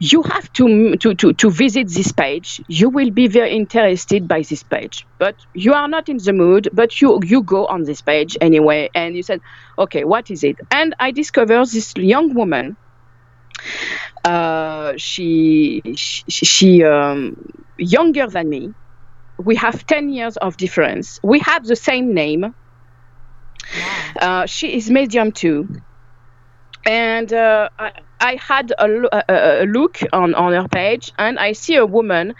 You 0.00 0.22
have 0.22 0.52
to, 0.54 0.96
to, 0.96 1.14
to, 1.14 1.32
to 1.32 1.50
visit 1.50 1.88
this 1.88 2.12
page. 2.12 2.60
You 2.68 2.88
will 2.88 3.10
be 3.10 3.26
very 3.26 3.54
interested 3.54 4.28
by 4.28 4.42
this 4.42 4.62
page. 4.62 5.06
But 5.18 5.36
you 5.54 5.72
are 5.74 5.88
not 5.88 6.08
in 6.08 6.18
the 6.18 6.32
mood, 6.32 6.68
but 6.72 7.00
you, 7.00 7.20
you 7.24 7.42
go 7.42 7.66
on 7.66 7.82
this 7.82 8.00
page 8.00 8.36
anyway. 8.40 8.90
And 8.94 9.16
you 9.16 9.22
said, 9.22 9.40
okay, 9.76 10.04
what 10.04 10.30
is 10.30 10.44
it? 10.44 10.56
And 10.70 10.94
I 11.00 11.10
discovered 11.10 11.66
this 11.66 11.92
young 11.96 12.34
woman. 12.34 12.76
Uh, 14.24 14.92
she, 14.96 15.82
she, 15.96 16.22
she 16.28 16.84
um, 16.84 17.36
younger 17.76 18.28
than 18.28 18.48
me. 18.48 18.74
We 19.38 19.56
have 19.56 19.86
10 19.86 20.10
years 20.10 20.36
of 20.36 20.56
difference. 20.56 21.18
We 21.22 21.40
have 21.40 21.64
the 21.64 21.76
same 21.76 22.14
name 22.14 22.54
uh, 24.20 24.46
she 24.46 24.74
is 24.76 24.90
medium 24.90 25.32
too. 25.32 25.68
And 26.86 27.32
uh, 27.32 27.68
I, 27.78 27.92
I, 28.20 28.36
had 28.36 28.72
a, 28.72 28.84
a, 29.12 29.62
a, 29.62 29.66
look 29.66 29.98
on, 30.12 30.34
on 30.34 30.52
her 30.52 30.68
page, 30.68 31.12
and 31.18 31.38
I 31.38 31.52
see 31.52 31.76
a 31.76 31.86
woman, 31.86 32.34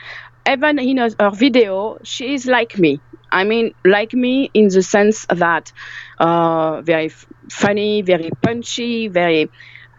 even 0.49 0.79
in 0.79 0.97
her, 0.99 1.11
her 1.19 1.31
video, 1.31 1.99
she 2.03 2.35
is 2.35 2.47
like 2.47 2.79
me. 2.79 3.01
I 3.31 3.45
mean, 3.45 3.75
like 3.85 4.13
me 4.15 4.51
in 4.55 4.69
the 4.69 4.83
sense 4.83 5.27
that 5.29 5.73
uh, 6.19 6.81
very 6.83 7.11
funny, 7.51 8.03
very 8.03 8.31
punchy, 8.43 9.09
very, 9.09 9.51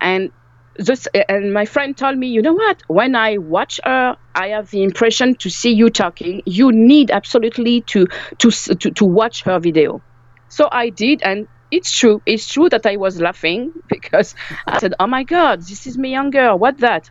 and 0.02 0.32
this. 0.76 1.08
And 1.28 1.54
my 1.54 1.65
friend 1.65 1.96
told 1.96 2.18
me, 2.18 2.28
you 2.28 2.42
know 2.42 2.54
what? 2.54 2.82
When 2.88 3.15
I 3.15 3.38
watch 3.38 3.80
her, 3.84 4.18
I 4.34 4.48
have 4.48 4.72
the 4.72 4.82
impression 4.82 5.36
to 5.36 5.50
see 5.50 5.72
you 5.72 5.89
talking. 5.89 6.42
You 6.46 6.72
need 6.72 7.12
absolutely 7.12 7.82
to 7.82 8.08
to 8.39 8.50
to, 8.50 8.92
to 8.92 9.06
watch 9.06 9.44
her 9.44 9.60
video. 9.60 10.02
So 10.48 10.68
I 10.72 10.89
did, 10.89 11.22
and 11.22 11.48
it's 11.71 11.91
true. 11.97 12.21
It's 12.25 12.47
true 12.47 12.69
that 12.69 12.86
I 12.86 12.97
was 12.97 13.19
laughing 13.21 13.73
because 13.89 14.34
I 14.67 14.79
said, 14.79 14.93
"Oh 14.99 15.08
my 15.08 15.23
God, 15.23 15.62
this 15.62 15.86
is 15.88 15.97
me 15.97 16.12
younger. 16.12 16.55
What 16.55 16.79
that?" 16.79 17.10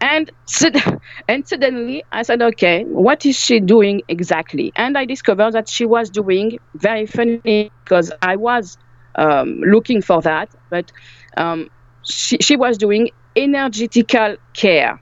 And 0.00 0.30
and 1.28 1.46
suddenly 1.46 2.04
I 2.12 2.22
said, 2.22 2.42
"Okay, 2.42 2.84
what 2.84 3.24
is 3.26 3.36
she 3.36 3.60
doing 3.60 4.02
exactly?" 4.08 4.72
And 4.76 4.96
I 4.96 5.04
discovered 5.04 5.52
that 5.52 5.68
she 5.68 5.86
was 5.86 6.10
doing 6.10 6.58
very 6.74 7.06
funny 7.06 7.70
because 7.84 8.12
I 8.22 8.36
was 8.36 8.76
um, 9.16 9.60
looking 9.60 10.00
for 10.02 10.20
that, 10.22 10.48
but 10.70 10.90
um, 11.36 11.68
she 12.02 12.38
she 12.40 12.56
was 12.56 12.78
doing 12.78 13.08
energetical 13.36 14.36
care. 14.54 15.00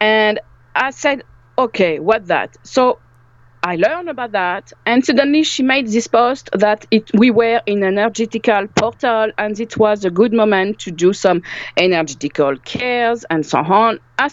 And 0.00 0.40
I 0.74 0.90
said, 0.90 1.22
"Okay, 1.58 1.98
what 2.00 2.26
that?" 2.26 2.56
So 2.64 3.00
I 3.66 3.76
learned 3.76 4.10
about 4.10 4.32
that, 4.32 4.74
and 4.84 5.02
suddenly 5.02 5.42
she 5.42 5.62
made 5.62 5.86
this 5.86 6.06
post 6.06 6.50
that 6.52 6.86
it 6.90 7.10
we 7.14 7.30
were 7.30 7.62
in 7.64 7.82
an 7.82 7.96
energetical 7.98 8.68
portal, 8.68 9.32
and 9.38 9.58
it 9.58 9.78
was 9.78 10.04
a 10.04 10.10
good 10.10 10.34
moment 10.34 10.80
to 10.80 10.90
do 10.90 11.14
some 11.14 11.40
energetical 11.78 12.58
cares 12.58 13.24
and 13.30 13.46
so 13.46 13.60
on. 13.60 14.00
I 14.18 14.28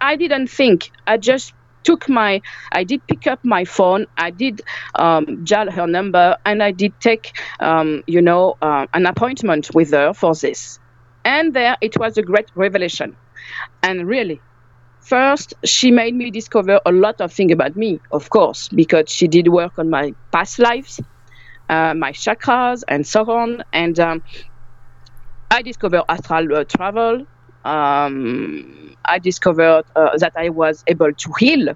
I 0.00 0.16
didn't 0.16 0.48
think. 0.48 0.90
I 1.06 1.18
just 1.18 1.52
took 1.84 2.08
my, 2.08 2.42
I 2.72 2.82
did 2.82 3.06
pick 3.06 3.28
up 3.28 3.44
my 3.44 3.64
phone. 3.64 4.06
I 4.18 4.30
did 4.30 4.62
um, 4.96 5.44
dial 5.44 5.70
her 5.70 5.86
number, 5.86 6.36
and 6.44 6.60
I 6.60 6.72
did 6.72 6.98
take, 6.98 7.38
um, 7.60 8.02
you 8.08 8.22
know, 8.22 8.56
uh, 8.60 8.86
an 8.92 9.06
appointment 9.06 9.72
with 9.72 9.92
her 9.92 10.14
for 10.14 10.34
this. 10.34 10.80
And 11.24 11.54
there, 11.54 11.76
it 11.80 11.96
was 11.96 12.18
a 12.18 12.22
great 12.22 12.50
revelation. 12.56 13.16
And 13.84 14.08
really, 14.08 14.40
First, 15.08 15.54
she 15.64 15.90
made 15.90 16.14
me 16.14 16.30
discover 16.30 16.80
a 16.86 16.92
lot 16.92 17.16
of 17.20 17.32
things 17.32 17.52
about 17.52 17.76
me, 17.76 18.00
of 18.10 18.30
course, 18.30 18.68
because 18.74 19.10
she 19.10 19.28
did 19.28 19.48
work 19.48 19.78
on 19.78 19.90
my 19.90 20.14
past 20.32 20.58
lives, 20.58 20.98
uh, 21.68 21.94
my 21.94 22.12
chakras, 22.12 22.82
and 22.88 23.06
so 23.06 23.22
on. 23.30 23.62
And 23.72 23.98
um, 24.00 24.22
I 25.50 25.62
discovered 25.62 26.02
astral 26.08 26.54
uh, 26.56 26.64
travel. 26.64 27.24
Um, 27.64 28.94
I 29.04 29.18
discovered 29.18 29.84
uh, 29.96 30.16
that 30.18 30.32
I 30.36 30.50
was 30.50 30.82
able 30.86 31.12
to 31.12 31.32
heal. 31.38 31.68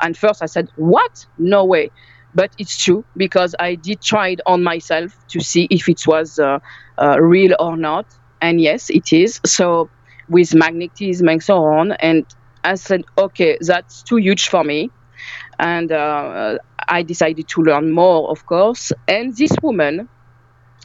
And 0.00 0.16
first, 0.16 0.42
I 0.42 0.46
said, 0.46 0.66
"What? 0.76 1.12
No 1.38 1.64
way!" 1.64 1.92
But 2.34 2.52
it's 2.58 2.76
true 2.82 3.06
because 3.16 3.54
I 3.60 3.76
did 3.76 4.02
try 4.02 4.30
it 4.30 4.40
on 4.46 4.62
myself 4.62 5.12
to 5.30 5.40
see 5.40 5.66
if 5.70 5.88
it 5.88 6.02
was 6.06 6.38
uh, 6.38 6.58
uh, 7.00 7.20
real 7.20 7.54
or 7.60 7.76
not. 7.76 8.06
And 8.40 8.60
yes, 8.60 8.90
it 8.90 9.12
is. 9.12 9.40
So 9.46 9.90
with 10.28 10.54
magnetism 10.54 11.28
and 11.28 11.42
so 11.42 11.58
on, 11.64 11.92
and 11.92 12.26
I 12.66 12.74
said, 12.76 13.02
okay, 13.18 13.58
that's 13.60 14.02
too 14.02 14.16
huge 14.16 14.48
for 14.48 14.64
me. 14.64 14.92
And 15.58 15.92
uh, 15.92 16.58
I 16.88 17.02
decided 17.02 17.48
to 17.48 17.62
learn 17.62 17.92
more, 17.92 18.30
of 18.30 18.46
course. 18.46 18.92
And 19.08 19.36
this 19.36 19.52
woman, 19.62 20.08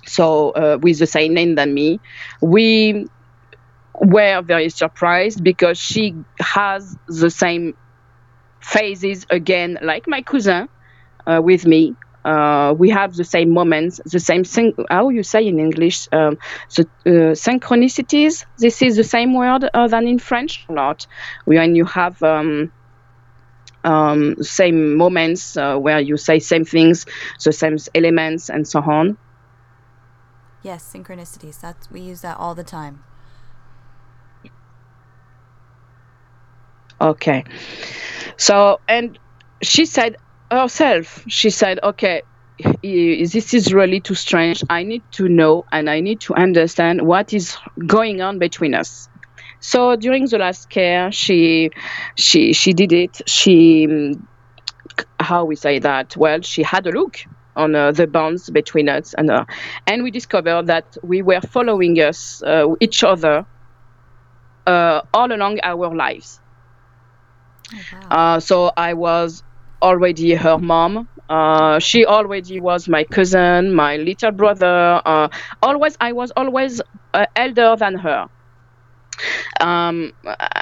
so 0.05 0.51
uh, 0.51 0.77
with 0.81 0.99
the 0.99 1.07
same 1.07 1.33
name 1.33 1.55
than 1.55 1.73
me, 1.73 2.01
we 2.41 3.07
were 4.01 4.41
very 4.41 4.69
surprised 4.69 5.43
because 5.43 5.77
she 5.79 6.15
has 6.39 6.97
the 7.07 7.29
same 7.29 7.75
phases 8.61 9.25
again, 9.29 9.77
like 9.81 10.05
my 10.07 10.21
cousin 10.21 10.69
uh, 11.27 11.41
with 11.43 11.65
me 11.65 11.95
uh, 12.23 12.73
we 12.77 12.89
have 12.89 13.15
the 13.15 13.23
same 13.23 13.51
moments, 13.51 13.99
the 14.05 14.19
same 14.19 14.43
thing. 14.43 14.73
How 14.89 15.09
you 15.09 15.23
say 15.23 15.47
in 15.47 15.59
English? 15.59 16.07
Um, 16.11 16.37
the 16.75 16.83
uh, 17.05 17.09
synchronicities. 17.33 18.45
This 18.57 18.81
is 18.81 18.95
the 18.95 19.03
same 19.03 19.33
word 19.33 19.67
uh, 19.73 19.87
than 19.87 20.07
in 20.07 20.19
French 20.19 20.65
or 20.69 20.75
not? 20.75 21.07
When 21.45 21.75
you 21.75 21.85
have 21.85 22.21
um, 22.21 22.71
um, 23.83 24.41
same 24.43 24.95
moments 24.95 25.57
uh, 25.57 25.77
where 25.77 25.99
you 25.99 26.17
say 26.17 26.39
same 26.39 26.65
things, 26.65 27.05
the 27.43 27.51
same 27.51 27.77
elements, 27.95 28.49
and 28.49 28.67
so 28.67 28.81
on. 28.81 29.17
Yes, 30.63 30.93
synchronicities. 30.93 31.59
That's 31.61 31.89
we 31.89 32.01
use 32.01 32.21
that 32.21 32.37
all 32.37 32.53
the 32.53 32.63
time. 32.63 33.03
Okay. 36.99 37.43
So 38.37 38.79
and 38.87 39.17
she 39.63 39.85
said 39.85 40.17
herself, 40.51 41.23
she 41.27 41.49
said, 41.49 41.79
okay, 41.81 42.21
this 42.83 43.53
is 43.53 43.73
really 43.73 43.99
too 44.01 44.15
strange. 44.15 44.63
I 44.69 44.83
need 44.83 45.03
to 45.13 45.27
know 45.27 45.65
and 45.71 45.89
I 45.89 46.01
need 46.01 46.19
to 46.21 46.35
understand 46.35 47.01
what 47.01 47.33
is 47.33 47.57
going 47.87 48.21
on 48.21 48.37
between 48.39 48.75
us. 48.75 49.07
So 49.59 49.95
during 49.95 50.27
the 50.27 50.39
last 50.39 50.69
care, 50.69 51.11
she 51.11 51.69
she 52.15 52.53
she 52.53 52.73
did 52.73 52.91
it. 52.91 53.21
She 53.27 54.15
how 55.19 55.45
we 55.45 55.55
say 55.55 55.79
that? 55.79 56.17
Well, 56.17 56.41
she 56.41 56.63
had 56.63 56.87
a 56.87 56.91
look 56.91 57.17
on 57.55 57.75
uh, 57.75 57.91
the 57.91 58.07
bonds 58.07 58.49
between 58.49 58.89
us 58.89 59.13
and 59.13 59.29
uh, 59.29 59.45
and 59.85 60.03
we 60.03 60.11
discovered 60.11 60.67
that 60.67 60.97
we 61.03 61.21
were 61.21 61.41
following 61.41 61.95
us 61.97 62.41
uh, 62.43 62.73
each 62.79 63.03
other 63.03 63.45
uh, 64.65 65.01
all 65.13 65.31
along 65.31 65.59
our 65.61 65.95
lives. 65.95 66.39
Oh, 67.73 67.77
wow. 67.93 68.35
Uh, 68.35 68.39
so 68.39 68.71
I 68.75 68.93
was 68.93 69.43
already 69.81 70.33
her 70.35 70.57
mom. 70.57 71.07
Uh, 71.29 71.79
she 71.79 72.05
already 72.05 72.59
was 72.59 72.89
my 72.89 73.05
cousin, 73.05 73.73
my 73.73 73.97
little 73.97 74.31
brother. 74.31 75.01
Uh, 75.05 75.29
always, 75.61 75.95
I 76.01 76.11
was 76.13 76.31
always 76.35 76.81
uh, 77.13 77.25
elder 77.35 77.75
than 77.79 77.95
her. 77.95 78.27
Um, 79.59 80.11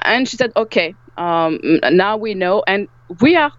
and 0.03 0.27
she 0.27 0.37
said, 0.37 0.51
"Okay, 0.55 0.95
um, 1.17 1.59
now 1.91 2.17
we 2.17 2.33
know, 2.33 2.63
and 2.67 2.87
we 3.21 3.35
are 3.35 3.51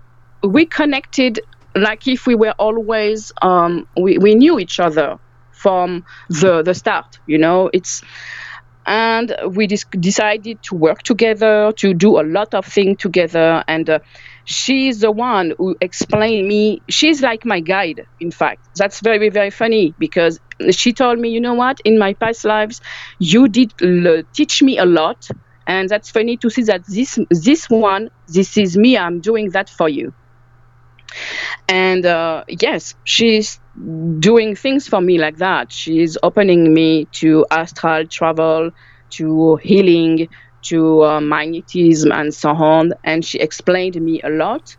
we 0.42 0.66
connected 0.66 1.40
like 1.74 2.06
if 2.06 2.26
we 2.26 2.34
were 2.34 2.54
always 2.58 3.32
um, 3.42 3.86
we 3.98 4.18
we 4.18 4.34
knew 4.34 4.58
each 4.58 4.80
other 4.80 5.16
from 5.52 6.04
the 6.28 6.62
the 6.62 6.74
start. 6.74 7.06
You 7.26 7.38
know, 7.38 7.70
it's." 7.72 8.02
and 8.86 9.36
we 9.52 9.66
decided 9.66 10.58
to 10.62 10.74
work 10.74 11.02
together 11.04 11.72
to 11.76 11.94
do 11.94 12.20
a 12.20 12.24
lot 12.24 12.54
of 12.54 12.66
things 12.66 12.96
together 12.98 13.62
and 13.68 13.90
uh, 13.90 13.98
she's 14.44 15.00
the 15.00 15.10
one 15.10 15.52
who 15.58 15.76
explained 15.80 16.46
me. 16.48 16.82
She's 16.90 17.22
like 17.22 17.44
my 17.44 17.60
guide 17.60 18.02
in 18.18 18.30
fact. 18.30 18.68
That's 18.76 19.00
very 19.00 19.28
very 19.30 19.50
funny 19.50 19.94
because 19.98 20.38
she 20.70 20.92
told 20.92 21.18
me 21.18 21.30
you 21.30 21.40
know 21.40 21.54
what? 21.54 21.78
In 21.84 21.98
my 21.98 22.14
past 22.14 22.44
lives 22.44 22.80
you 23.18 23.48
did 23.48 23.72
l- 23.82 24.22
teach 24.34 24.62
me 24.62 24.78
a 24.78 24.84
lot 24.86 25.26
and 25.66 25.88
that's 25.88 26.10
funny 26.10 26.36
to 26.38 26.50
see 26.50 26.62
that 26.64 26.82
this 26.86 27.18
this 27.30 27.66
one 27.68 28.08
this 28.28 28.56
is 28.56 28.76
me 28.76 28.96
i'm 28.96 29.20
doing 29.20 29.50
that 29.50 29.68
for 29.68 29.88
you. 29.88 30.12
And 31.68 32.04
uh, 32.06 32.44
yes 32.48 32.94
she's 33.04 33.60
doing 34.18 34.54
things 34.56 34.86
for 34.88 35.00
me 35.00 35.18
like 35.18 35.36
that. 35.36 35.72
She's 35.72 36.16
opening 36.22 36.72
me 36.74 37.08
to 37.20 37.46
astral 37.50 38.04
travel 38.10 38.70
to 39.16 39.56
healing 39.62 40.28
to 40.62 41.02
uh, 41.04 41.20
magnetism 41.20 42.12
and 42.12 42.34
so 42.34 42.50
on 42.50 42.92
and 43.04 43.24
she 43.24 43.38
explained 43.38 43.96
me 44.00 44.20
a 44.22 44.30
lot 44.30 44.76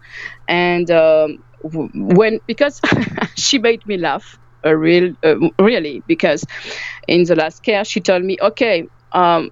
and 0.48 0.90
um, 0.92 1.38
when 1.64 2.40
because 2.48 2.80
she 3.38 3.60
made 3.60 3.86
me 3.86 3.98
laugh 3.98 4.38
a 4.64 4.76
real 4.76 5.14
uh, 5.24 5.36
really 5.60 6.04
because 6.08 6.44
in 7.08 7.24
the 7.24 7.36
last 7.36 7.64
care 7.64 7.84
she 7.84 8.00
told 8.02 8.24
me 8.24 8.38
okay 8.42 8.88
um, 9.14 9.50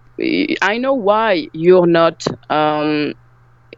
i 0.62 0.78
know 0.78 0.94
why 0.94 1.48
you're 1.54 1.88
not 1.88 2.24
um, 2.50 3.14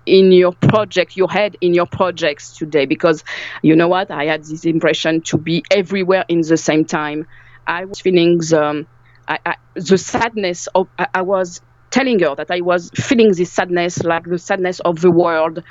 in 0.06 0.32
your 0.32 0.54
project, 0.54 1.16
your 1.16 1.30
head 1.30 1.56
in 1.62 1.74
your 1.74 1.86
projects 1.86 2.56
today, 2.58 2.86
because 2.86 3.24
you 3.62 3.76
know 3.76 3.88
what? 3.88 4.10
I 4.12 4.26
had 4.26 4.44
this 4.44 4.66
impression 4.66 5.22
to 5.28 5.38
be 5.38 5.64
everywhere 5.72 6.26
in 6.28 6.42
the 6.42 6.58
same 6.58 6.86
time. 6.86 7.26
I 7.68 7.86
was 7.86 8.02
feeling 8.02 8.40
the, 8.40 8.86
I, 9.28 9.40
I, 9.46 9.56
the 9.76 9.98
sadness 9.98 10.68
of, 10.74 10.88
I, 10.98 11.08
I 11.14 11.22
was 11.22 11.62
telling 11.91 12.19
her 12.19 12.36
that 12.36 12.49
I 12.49 12.62
was 12.62 12.89
feeling 12.95 13.34
this 13.34 13.51
sadness, 13.51 14.04
like 14.04 14.25
the 14.25 14.39
sadness 14.39 14.80
of 14.82 15.01
the 15.01 15.12
world. 15.12 15.63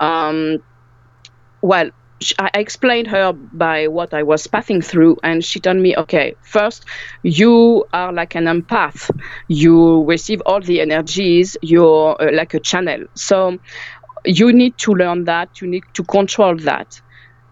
Um, 0.00 0.58
well, 1.62 1.90
I 2.38 2.50
explained 2.54 3.08
her 3.08 3.32
by 3.32 3.88
what 3.88 4.14
I 4.14 4.22
was 4.22 4.46
passing 4.46 4.80
through, 4.80 5.18
and 5.22 5.44
she 5.44 5.60
told 5.60 5.76
me, 5.76 5.94
okay, 5.96 6.34
first, 6.42 6.86
you 7.22 7.84
are 7.92 8.12
like 8.12 8.34
an 8.34 8.44
empath. 8.44 9.10
You 9.48 10.02
receive 10.04 10.40
all 10.46 10.60
the 10.60 10.80
energies, 10.80 11.56
you're 11.60 12.16
uh, 12.20 12.32
like 12.32 12.54
a 12.54 12.60
channel. 12.60 13.04
So 13.14 13.58
you 14.24 14.52
need 14.52 14.78
to 14.78 14.92
learn 14.92 15.24
that, 15.24 15.60
you 15.60 15.68
need 15.68 15.84
to 15.94 16.04
control 16.04 16.56
that. 16.56 17.00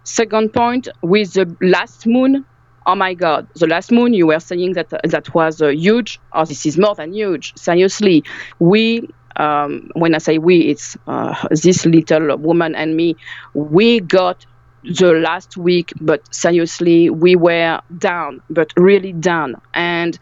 Second 0.03 0.51
point, 0.53 0.87
with 1.03 1.33
the 1.33 1.55
last 1.61 2.07
moon, 2.07 2.45
oh 2.85 2.95
my 2.95 3.13
God, 3.13 3.47
the 3.55 3.67
last 3.67 3.91
moon, 3.91 4.13
you 4.13 4.27
were 4.27 4.39
saying 4.39 4.73
that 4.73 4.89
that 4.89 5.33
was 5.33 5.61
uh, 5.61 5.69
huge. 5.69 6.19
Oh, 6.33 6.45
this 6.45 6.65
is 6.65 6.77
more 6.77 6.95
than 6.95 7.13
huge. 7.13 7.53
Seriously, 7.57 8.23
we 8.59 9.07
um, 9.37 9.89
when 9.93 10.15
I 10.15 10.19
say 10.19 10.37
we, 10.37 10.69
it's 10.69 10.95
uh, 11.07 11.47
this 11.51 11.85
little 11.85 12.37
woman 12.37 12.75
and 12.75 12.95
me. 12.95 13.17
We 13.53 13.99
got 13.99 14.45
the 14.83 15.13
last 15.13 15.57
week, 15.57 15.91
but 15.99 16.21
seriously, 16.33 17.09
we 17.09 17.35
were 17.35 17.81
down, 17.97 18.41
but 18.49 18.71
really 18.77 19.13
down. 19.13 19.55
And 19.73 20.17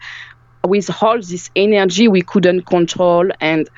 with 0.66 0.90
all 1.02 1.18
this 1.18 1.50
energy 1.54 2.08
we 2.08 2.22
couldn't 2.22 2.62
control 2.62 3.28
and 3.40 3.68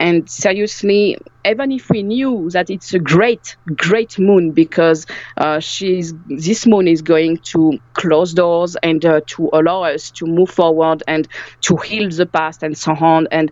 and 0.00 0.28
seriously 0.30 1.16
even 1.44 1.70
if 1.72 1.88
we 1.90 2.02
knew 2.02 2.50
that 2.50 2.70
it's 2.70 2.92
a 2.94 2.98
great 2.98 3.56
great 3.76 4.18
moon 4.18 4.52
because 4.52 5.06
uh, 5.36 5.60
she's 5.60 6.14
this 6.26 6.66
moon 6.66 6.88
is 6.88 7.02
going 7.02 7.38
to 7.38 7.78
close 7.94 8.32
doors 8.34 8.76
and 8.82 9.04
uh, 9.04 9.20
to 9.26 9.48
allow 9.52 9.82
us 9.82 10.10
to 10.10 10.26
move 10.26 10.50
forward 10.50 11.02
and 11.06 11.28
to 11.60 11.76
heal 11.76 12.10
the 12.10 12.26
past 12.26 12.62
and 12.62 12.76
so 12.76 12.92
on. 12.92 13.26
And 13.30 13.50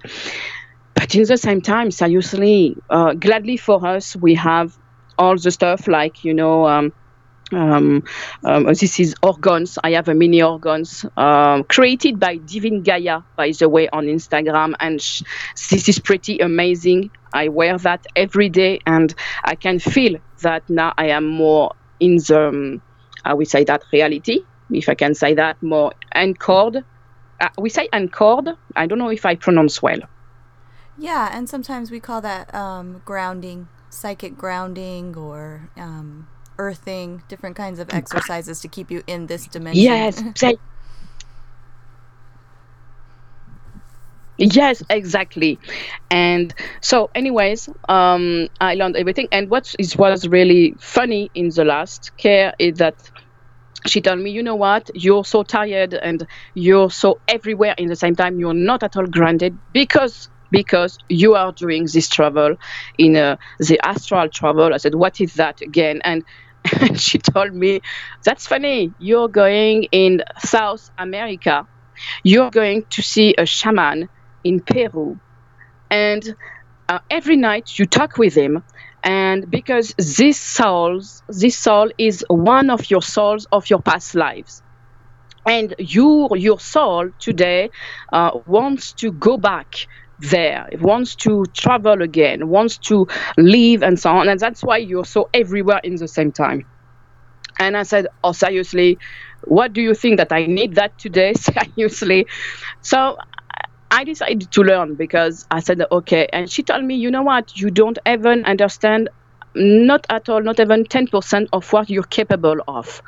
but 0.94 1.14
in 1.14 1.24
the 1.24 1.36
same 1.36 1.60
time 1.60 1.90
seriously 1.90 2.76
uh, 2.90 3.14
gladly 3.14 3.56
for 3.56 3.84
us 3.86 4.16
we 4.16 4.34
have 4.34 4.76
all 5.18 5.36
the 5.36 5.50
stuff 5.50 5.86
like 5.86 6.24
you 6.24 6.34
know 6.34 6.66
um, 6.66 6.92
um, 7.56 8.04
um, 8.44 8.64
this 8.64 9.00
is 9.00 9.14
orgones. 9.22 9.78
I 9.82 9.92
have 9.92 10.08
a 10.08 10.14
mini 10.14 10.38
orgones 10.38 11.04
um, 11.16 11.64
created 11.64 12.18
by 12.18 12.36
Divine 12.36 12.82
Gaia, 12.82 13.22
by 13.36 13.52
the 13.52 13.68
way, 13.68 13.88
on 13.88 14.06
Instagram, 14.06 14.74
and 14.80 15.00
sh- 15.00 15.22
this 15.70 15.88
is 15.88 15.98
pretty 15.98 16.38
amazing. 16.38 17.10
I 17.32 17.48
wear 17.48 17.78
that 17.78 18.06
every 18.16 18.48
day, 18.48 18.80
and 18.86 19.14
I 19.44 19.54
can 19.54 19.78
feel 19.78 20.18
that 20.42 20.68
now 20.68 20.92
I 20.96 21.08
am 21.08 21.28
more 21.28 21.74
in 22.00 22.16
the, 22.16 22.48
um, 22.48 22.82
I 23.24 23.34
would 23.34 23.48
say 23.48 23.64
that 23.64 23.82
reality, 23.92 24.40
if 24.70 24.88
I 24.88 24.94
can 24.94 25.14
say 25.14 25.34
that, 25.34 25.62
more 25.62 25.92
anchored. 26.12 26.84
Uh, 27.40 27.48
we 27.58 27.70
say 27.70 27.88
anchored. 27.92 28.56
I 28.76 28.86
don't 28.86 28.98
know 28.98 29.10
if 29.10 29.26
I 29.26 29.34
pronounce 29.34 29.82
well. 29.82 30.00
Yeah, 30.96 31.28
and 31.32 31.48
sometimes 31.48 31.90
we 31.90 31.98
call 31.98 32.20
that 32.20 32.54
um, 32.54 33.02
grounding 33.04 33.68
psychic 33.94 34.36
grounding 34.36 35.16
or 35.16 35.70
um, 35.76 36.26
earthing, 36.58 37.22
different 37.28 37.56
kinds 37.56 37.78
of 37.78 37.92
exercises 37.92 38.60
to 38.60 38.68
keep 38.68 38.90
you 38.90 39.02
in 39.06 39.26
this 39.26 39.46
dimension. 39.46 39.82
Yes. 39.82 40.22
yes 44.36 44.82
exactly 44.90 45.60
and 46.10 46.52
so 46.80 47.08
anyways 47.14 47.68
um 47.88 48.48
i 48.60 48.74
learned 48.74 48.96
everything 48.96 49.28
and 49.30 49.48
what 49.48 49.72
is 49.78 49.96
was 49.96 50.26
really 50.26 50.74
funny 50.80 51.30
in 51.34 51.50
the 51.50 51.64
last 51.64 52.10
care 52.16 52.52
is 52.58 52.78
that 52.78 52.96
she 53.86 54.00
told 54.00 54.20
me, 54.20 54.30
you 54.30 54.42
know 54.42 54.54
what, 54.54 54.90
you're 54.94 55.24
so 55.24 55.42
tired 55.42 55.94
and 55.94 56.26
you're 56.54 56.90
so 56.90 57.20
everywhere 57.28 57.74
in 57.76 57.88
the 57.88 57.96
same 57.96 58.14
time, 58.14 58.38
you're 58.38 58.54
not 58.54 58.82
at 58.82 58.96
all 58.96 59.06
grounded 59.06 59.58
because 59.72 60.28
because 60.54 60.96
you 61.08 61.34
are 61.34 61.52
doing 61.52 61.86
this 61.92 62.08
travel 62.08 62.56
in 62.98 63.16
uh, 63.16 63.36
the 63.58 63.78
astral 63.84 64.28
travel. 64.28 64.72
I 64.74 64.78
said, 64.78 64.94
what 64.94 65.20
is 65.20 65.34
that 65.34 65.60
again? 65.60 66.00
And 66.04 66.24
she 66.96 67.18
told 67.18 67.52
me, 67.54 67.80
that's 68.24 68.46
funny. 68.46 68.94
You're 68.98 69.28
going 69.28 69.84
in 69.92 70.22
South 70.38 70.88
America. 70.98 71.66
You're 72.24 72.50
going 72.50 72.84
to 72.90 73.02
see 73.02 73.34
a 73.38 73.46
shaman 73.46 74.08
in 74.44 74.60
Peru. 74.60 75.20
And 75.90 76.22
uh, 76.88 77.00
every 77.10 77.36
night 77.36 77.70
you 77.78 77.86
talk 77.86 78.18
with 78.18 78.34
him. 78.36 78.64
And 79.04 79.50
because 79.50 79.94
this 79.98 80.40
souls, 80.40 81.22
this 81.28 81.58
soul 81.58 81.90
is 81.98 82.24
one 82.28 82.70
of 82.70 82.90
your 82.90 83.02
souls 83.02 83.46
of 83.52 83.70
your 83.70 83.82
past 83.82 84.14
lives 84.14 84.62
and 85.46 85.74
you 85.78 86.28
your 86.34 86.58
soul 86.60 87.10
today 87.18 87.70
uh, 88.12 88.30
wants 88.46 88.94
to 88.94 89.12
go 89.12 89.36
back 89.36 89.68
there, 90.18 90.68
it 90.72 90.80
wants 90.80 91.16
to 91.16 91.44
travel 91.56 92.02
again, 92.02 92.48
wants 92.48 92.78
to 92.78 93.06
leave, 93.36 93.82
and 93.82 93.98
so 93.98 94.10
on. 94.10 94.28
And 94.28 94.38
that's 94.40 94.62
why 94.62 94.78
you're 94.78 95.04
so 95.04 95.28
everywhere 95.34 95.80
in 95.84 95.96
the 95.96 96.08
same 96.08 96.32
time. 96.32 96.62
And 97.58 97.76
I 97.76 97.82
said, 97.84 98.06
Oh, 98.22 98.32
seriously, 98.32 98.98
what 99.42 99.72
do 99.72 99.82
you 99.82 99.94
think 99.94 100.18
that 100.18 100.32
I 100.32 100.46
need 100.46 100.74
that 100.76 100.98
today? 100.98 101.34
seriously. 101.76 102.26
So 102.82 103.16
I 103.90 104.04
decided 104.04 104.50
to 104.52 104.62
learn 104.62 104.96
because 104.96 105.46
I 105.50 105.60
said, 105.60 105.82
Okay. 105.90 106.28
And 106.32 106.50
she 106.50 106.62
told 106.62 106.84
me, 106.84 106.96
You 106.96 107.10
know 107.10 107.22
what? 107.22 107.54
You 107.56 107.70
don't 107.70 107.98
even 108.06 108.44
understand, 108.44 109.08
not 109.54 110.06
at 110.10 110.28
all, 110.28 110.42
not 110.42 110.60
even 110.60 110.84
10% 110.84 111.46
of 111.52 111.72
what 111.72 111.90
you're 111.90 112.02
capable 112.04 112.56
of. 112.66 113.02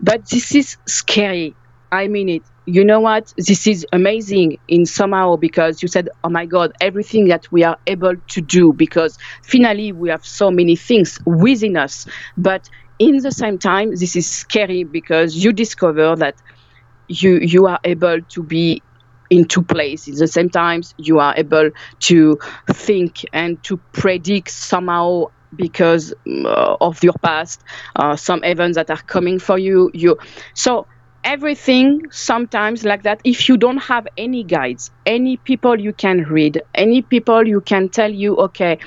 But 0.00 0.28
this 0.30 0.54
is 0.54 0.76
scary. 0.88 1.56
I 1.94 2.08
mean 2.08 2.28
it. 2.28 2.42
You 2.66 2.84
know 2.84 3.00
what? 3.00 3.32
This 3.36 3.66
is 3.66 3.86
amazing 3.92 4.58
in 4.68 4.86
somehow 4.86 5.36
because 5.36 5.82
you 5.82 5.88
said 5.88 6.08
oh 6.24 6.30
my 6.30 6.46
god 6.46 6.72
everything 6.80 7.28
that 7.28 7.44
we 7.52 7.62
are 7.62 7.76
able 7.86 8.14
to 8.30 8.40
do 8.40 8.72
because 8.72 9.16
finally 9.44 9.92
we 9.92 10.08
have 10.10 10.24
so 10.24 10.50
many 10.50 10.76
things 10.76 11.18
within 11.26 11.76
us. 11.76 12.06
But 12.36 12.68
in 12.98 13.18
the 13.18 13.32
same 13.32 13.58
time 13.58 13.90
this 13.90 14.16
is 14.16 14.30
scary 14.30 14.84
because 14.84 15.36
you 15.36 15.52
discover 15.52 16.16
that 16.16 16.36
you 17.08 17.38
you 17.40 17.66
are 17.66 17.80
able 17.84 18.18
to 18.30 18.42
be 18.42 18.82
in 19.30 19.44
two 19.46 19.62
places. 19.62 20.20
At 20.20 20.24
the 20.26 20.32
same 20.32 20.50
time 20.50 20.82
you 20.98 21.18
are 21.18 21.34
able 21.36 21.70
to 22.04 22.38
think 22.72 23.24
and 23.32 23.62
to 23.64 23.80
predict 23.92 24.50
somehow 24.50 25.26
because 25.54 26.12
uh, 26.28 26.76
of 26.80 27.02
your 27.02 27.14
past 27.22 27.62
uh, 27.96 28.16
some 28.16 28.42
events 28.44 28.76
that 28.76 28.90
are 28.90 29.02
coming 29.06 29.38
for 29.38 29.58
you. 29.58 29.90
You 29.94 30.16
so 30.54 30.86
everything 31.24 32.00
sometimes 32.10 32.84
like 32.84 33.02
that 33.02 33.20
if 33.24 33.48
you 33.48 33.56
don't 33.56 33.78
have 33.78 34.06
any 34.16 34.44
guides 34.44 34.90
any 35.06 35.36
people 35.38 35.80
you 35.80 35.92
can 35.92 36.18
read 36.24 36.62
any 36.74 37.02
people 37.02 37.46
you 37.46 37.60
can 37.62 37.88
tell 37.88 38.10
you 38.12 38.36
okay 38.36 38.78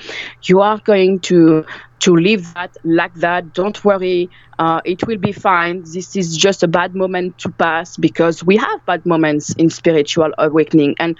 you 0.46 0.60
are 0.60 0.78
going 0.84 1.20
to 1.20 1.64
to 2.00 2.14
live 2.14 2.54
that 2.54 2.70
like 2.84 3.12
that 3.14 3.52
don't 3.52 3.84
worry 3.84 4.30
uh, 4.60 4.80
it 4.84 5.06
will 5.06 5.18
be 5.18 5.30
fine. 5.32 5.82
This 5.84 6.16
is 6.16 6.36
just 6.36 6.64
a 6.64 6.68
bad 6.68 6.94
moment 6.94 7.38
to 7.38 7.52
pass 7.52 7.96
because 7.96 8.42
we 8.44 8.56
have 8.56 8.84
bad 8.86 9.06
moments 9.06 9.54
in 9.54 9.70
spiritual 9.70 10.30
awakening. 10.36 10.96
And 10.98 11.16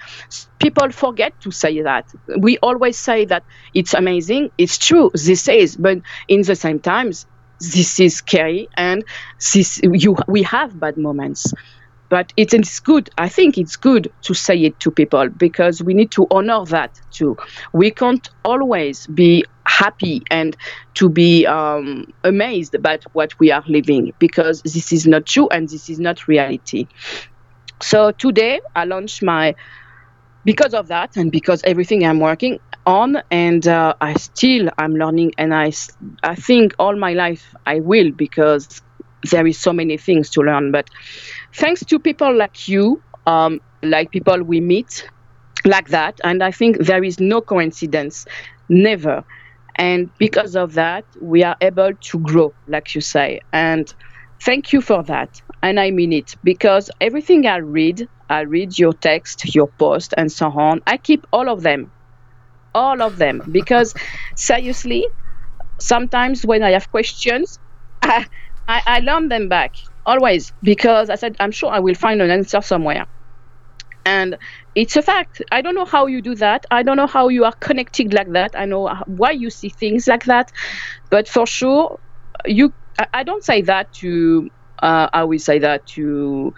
people 0.59 0.91
forget 0.91 1.33
to 1.41 1.51
say 1.51 1.81
that. 1.81 2.05
We 2.39 2.57
always 2.61 2.97
say 2.99 3.25
that 3.25 3.43
it's 3.73 3.93
amazing 3.93 4.49
it's 4.57 4.77
true 4.77 5.11
this 5.13 5.47
is 5.47 5.77
but 5.77 5.99
in 6.27 6.41
the 6.41 6.55
same 6.55 6.79
times 6.79 7.25
this 7.59 7.99
is 7.99 8.17
scary 8.17 8.69
and 8.77 9.03
this 9.53 9.79
you 9.83 10.15
we 10.27 10.43
have 10.43 10.79
bad 10.79 10.97
moments. 10.97 11.53
But 12.09 12.33
it 12.37 12.53
is 12.55 12.79
good 12.79 13.09
i 13.19 13.29
think 13.29 13.57
it's 13.57 13.75
good 13.75 14.11
to 14.23 14.33
say 14.33 14.57
it 14.63 14.79
to 14.79 14.91
people 14.91 15.29
because 15.29 15.81
we 15.83 15.93
need 15.93 16.11
to 16.11 16.25
honor 16.31 16.65
that 16.65 16.95
too. 17.11 17.37
We 17.73 17.91
can't 17.91 18.27
always 18.43 19.05
be 19.07 19.45
happy 19.67 20.23
and 20.31 20.57
to 20.95 21.09
be 21.09 21.45
um, 21.45 22.05
amazed 22.23 22.73
about 22.73 23.03
what 23.13 23.31
we 23.39 23.51
are 23.51 23.63
living 23.67 24.11
because 24.19 24.61
this 24.63 24.91
is 24.91 25.05
not 25.05 25.27
true 25.27 25.47
and 25.49 25.69
this 25.69 25.87
is 25.89 25.99
not 25.99 26.27
reality. 26.27 26.87
So 27.81 28.11
today 28.11 28.59
i 28.75 28.85
launched 28.85 29.23
my 29.23 29.55
because 30.49 30.73
of 30.73 30.87
that 30.87 31.15
and 31.17 31.31
because 31.31 31.61
everything 31.63 32.05
i'm 32.05 32.19
working 32.19 32.59
on 32.85 33.17
and 33.31 33.67
uh, 33.67 33.93
i 34.01 34.13
still 34.15 34.69
i'm 34.77 34.93
learning 34.93 35.31
and 35.37 35.53
i 35.53 35.71
i 36.23 36.35
think 36.35 36.73
all 36.79 36.95
my 36.97 37.13
life 37.13 37.53
i 37.65 37.79
will 37.79 38.11
because 38.17 38.81
there 39.31 39.45
is 39.47 39.59
so 39.59 39.73
many 39.73 39.97
things 39.97 40.29
to 40.31 40.41
learn. 40.41 40.71
But 40.71 40.87
thanks 41.55 41.85
to 41.85 41.99
people 41.99 42.35
like 42.37 42.67
you 42.67 43.03
um, 43.25 43.59
like 43.83 44.11
people 44.11 44.43
we 44.43 44.61
meet 44.61 45.09
like 45.65 45.87
that 45.89 46.19
and 46.23 46.43
i 46.43 46.51
think 46.51 46.77
there 46.79 47.03
is 47.03 47.19
no 47.19 47.41
coincidence 47.41 48.25
never. 48.69 49.23
And 49.77 50.11
because 50.19 50.55
of 50.55 50.73
that 50.73 51.05
we 51.21 51.43
are 51.43 51.55
able 51.61 51.91
to 52.11 52.19
grow 52.19 52.55
like 52.67 52.95
you 52.95 53.01
say. 53.01 53.39
And 53.53 53.93
thank 54.43 54.73
you 54.73 54.81
for 54.81 55.03
that 55.03 55.29
and 55.61 55.79
i 55.79 55.91
mean 55.91 56.13
it 56.13 56.35
because 56.43 56.89
everything 57.01 57.45
i 57.47 57.57
read 57.57 58.07
I 58.29 58.41
read 58.41 58.77
your 58.77 58.93
text, 58.93 59.55
your 59.55 59.69
post, 59.79 60.13
and 60.17 60.31
so 60.31 60.47
on. 60.47 60.81
I 60.87 60.97
keep 60.97 61.25
all 61.33 61.49
of 61.49 61.61
them. 61.63 61.93
All 62.75 63.01
of 63.01 63.17
them. 63.17 63.43
Because 63.51 63.93
seriously 64.37 65.07
sometimes 65.81 66.43
when 66.45 66.63
i 66.63 66.71
have 66.71 66.89
questions 66.91 67.59
I, 68.03 68.27
I, 68.67 68.81
I 68.85 68.99
learn 69.01 69.29
them 69.29 69.49
back. 69.49 69.73
Always. 70.05 70.53
Because 70.63 71.09
i 71.09 71.15
said 71.15 71.35
i'm 71.39 71.51
sure 71.51 71.71
i 71.71 71.79
will 71.79 71.95
find 71.95 72.21
an 72.21 72.31
answer 72.31 72.61
somewhere. 72.61 73.05
And 74.05 74.37
it's 74.75 74.95
a 74.95 75.01
fact. 75.01 75.41
I 75.51 75.61
don't 75.61 75.75
know 75.75 75.85
how 75.85 76.07
you 76.07 76.21
do 76.21 76.35
that. 76.35 76.65
I 76.71 76.83
don't 76.83 76.97
know 76.97 77.07
how 77.07 77.27
you 77.29 77.45
are 77.45 77.53
connected 77.61 78.13
like 78.13 78.31
that. 78.33 78.51
I 78.55 78.65
know 78.65 78.89
why 79.05 79.31
you 79.31 79.49
see 79.51 79.69
things 79.69 80.07
like 80.07 80.25
that. 80.25 80.49
But 81.11 81.27
for 81.27 81.45
sure 81.47 81.99
you 82.45 82.73
i, 83.13 83.23
don't 83.23 83.43
say 83.43 83.61
that 83.63 83.91
to 83.93 84.49
uh, 84.83 85.09
i 85.13 85.23
will 85.23 85.39
say 85.39 85.59
that 85.59 85.85
to 85.87 86.53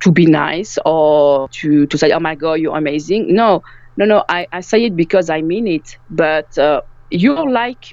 to 0.00 0.12
be 0.12 0.26
nice 0.26 0.78
or 0.84 1.48
to 1.52 1.86
to 1.86 1.98
say 1.98 2.12
oh 2.12 2.20
my 2.20 2.34
god 2.34 2.54
you're 2.54 2.76
amazing. 2.76 3.34
No 3.34 3.62
no 3.96 4.04
no 4.04 4.24
i, 4.28 4.46
I 4.52 4.60
say 4.60 4.84
it 4.84 4.96
because 4.96 5.30
i 5.30 5.42
mean 5.42 5.66
it. 5.66 5.98
But 6.08 6.56
uh, 6.58 6.82
you're 7.10 7.50
like 7.50 7.84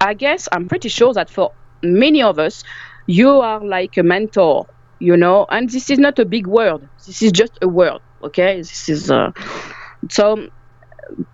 i 0.00 0.14
guess 0.14 0.48
i'm 0.52 0.68
pretty 0.68 0.88
sure 0.88 1.12
that 1.12 1.28
for 1.30 1.50
many 1.82 2.22
of 2.22 2.38
us 2.38 2.62
you 3.06 3.28
are 3.28 3.64
like 3.64 3.96
a 3.98 4.02
mentor 4.02 4.66
you 5.00 5.16
know? 5.16 5.46
And 5.50 5.68
this 5.70 5.88
is 5.90 5.98
not 5.98 6.18
a 6.18 6.26
big 6.26 6.46
word. 6.46 6.82
This 7.06 7.22
is 7.22 7.32
just 7.32 7.58
a 7.62 7.68
word 7.68 8.00
okay? 8.22 8.58
This 8.58 8.88
is 8.88 9.10
uh, 9.10 9.30
so 10.10 10.48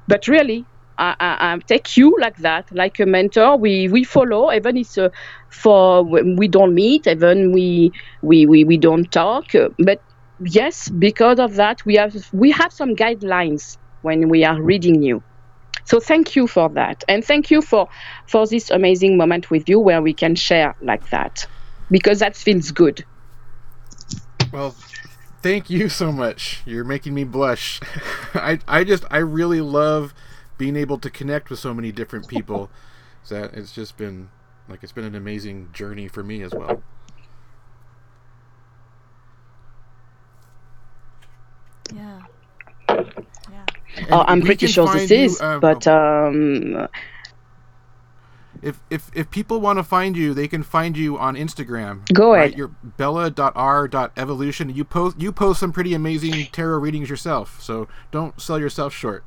but 0.08 0.28
really 0.28 0.68
I, 0.98 1.14
I, 1.20 1.58
take 1.66 1.96
you 1.96 2.16
like 2.20 2.36
that 2.38 2.70
like 2.72 2.98
a 3.00 3.06
mentor. 3.06 3.56
We 3.56 3.88
we 3.88 4.04
follow. 4.04 4.52
Even 4.52 4.76
it's 4.76 4.96
uh, 4.96 5.10
for 5.50 6.04
we 6.04 6.48
don't 6.48 6.74
meet 6.74 7.06
even 7.06 7.52
we 7.52 7.92
we 8.22 8.46
we, 8.46 8.64
we 8.64 8.76
don't 8.78 9.10
talk. 9.10 9.46
But 9.78 10.02
yes 10.40 10.90
because 10.90 11.38
of 11.38 11.54
that 11.54 11.82
we 11.86 11.94
have 11.94 12.14
we 12.32 12.50
have 12.50 12.70
some 12.70 12.94
guidelines 12.94 13.78
when 14.02 14.28
we 14.28 14.44
are 14.44 14.60
reading 14.60 15.02
you. 15.02 15.22
So 15.84 16.00
thank 16.00 16.34
you 16.34 16.46
for 16.46 16.68
that. 16.70 17.04
And 17.08 17.24
thank 17.24 17.50
you 17.50 17.62
for 17.62 17.88
for 18.26 18.46
this 18.46 18.70
amazing 18.70 19.16
moment 19.16 19.50
with 19.50 19.68
you 19.68 19.78
where 19.80 20.02
we 20.02 20.12
can 20.12 20.34
share 20.34 20.74
like 20.82 21.10
that. 21.10 21.46
Because 21.90 22.18
that 22.18 22.36
feels 22.36 22.72
good. 22.72 23.04
Well, 24.52 24.74
thank 25.42 25.70
you 25.70 25.88
so 25.88 26.10
much. 26.10 26.62
You're 26.66 26.84
making 26.84 27.14
me 27.14 27.24
blush. 27.24 27.80
I 28.34 28.58
I 28.66 28.84
just 28.84 29.04
I 29.10 29.18
really 29.18 29.60
love 29.60 30.12
being 30.58 30.76
able 30.76 30.98
to 30.98 31.10
connect 31.10 31.50
with 31.50 31.58
so 31.58 31.74
many 31.74 31.92
different 31.92 32.28
people. 32.28 32.70
That 33.28 33.54
it's 33.54 33.72
just 33.72 33.96
been 33.96 34.28
like 34.68 34.84
it's 34.84 34.92
been 34.92 35.04
an 35.04 35.16
amazing 35.16 35.70
journey 35.72 36.06
for 36.06 36.22
me 36.22 36.42
as 36.42 36.52
well. 36.52 36.80
Yeah. 41.92 42.20
Yeah. 42.88 43.66
And 43.96 44.12
oh, 44.12 44.24
i'm 44.28 44.42
pretty 44.42 44.68
sure 44.68 44.86
find 44.86 45.00
this 45.00 45.10
you, 45.10 45.16
is 45.16 45.40
um, 45.40 45.58
but 45.58 45.88
um 45.88 46.86
if 48.62 48.80
if 48.90 49.10
if 49.14 49.30
people 49.30 49.60
want 49.60 49.78
to 49.78 49.82
find 49.82 50.16
you, 50.16 50.34
they 50.34 50.48
can 50.48 50.62
find 50.62 50.96
you 50.96 51.18
on 51.18 51.36
Instagram. 51.36 52.10
Go 52.12 52.32
right? 52.32 52.46
ahead. 52.46 52.58
You're 52.58 52.68
bella.r.evolution. 52.82 54.74
You 54.74 54.84
post 54.84 55.20
you 55.20 55.30
post 55.32 55.60
some 55.60 55.72
pretty 55.72 55.94
amazing 55.94 56.46
tarot 56.52 56.78
readings 56.78 57.08
yourself. 57.08 57.60
So 57.62 57.86
don't 58.10 58.40
sell 58.40 58.58
yourself 58.58 58.92
short. 58.92 59.24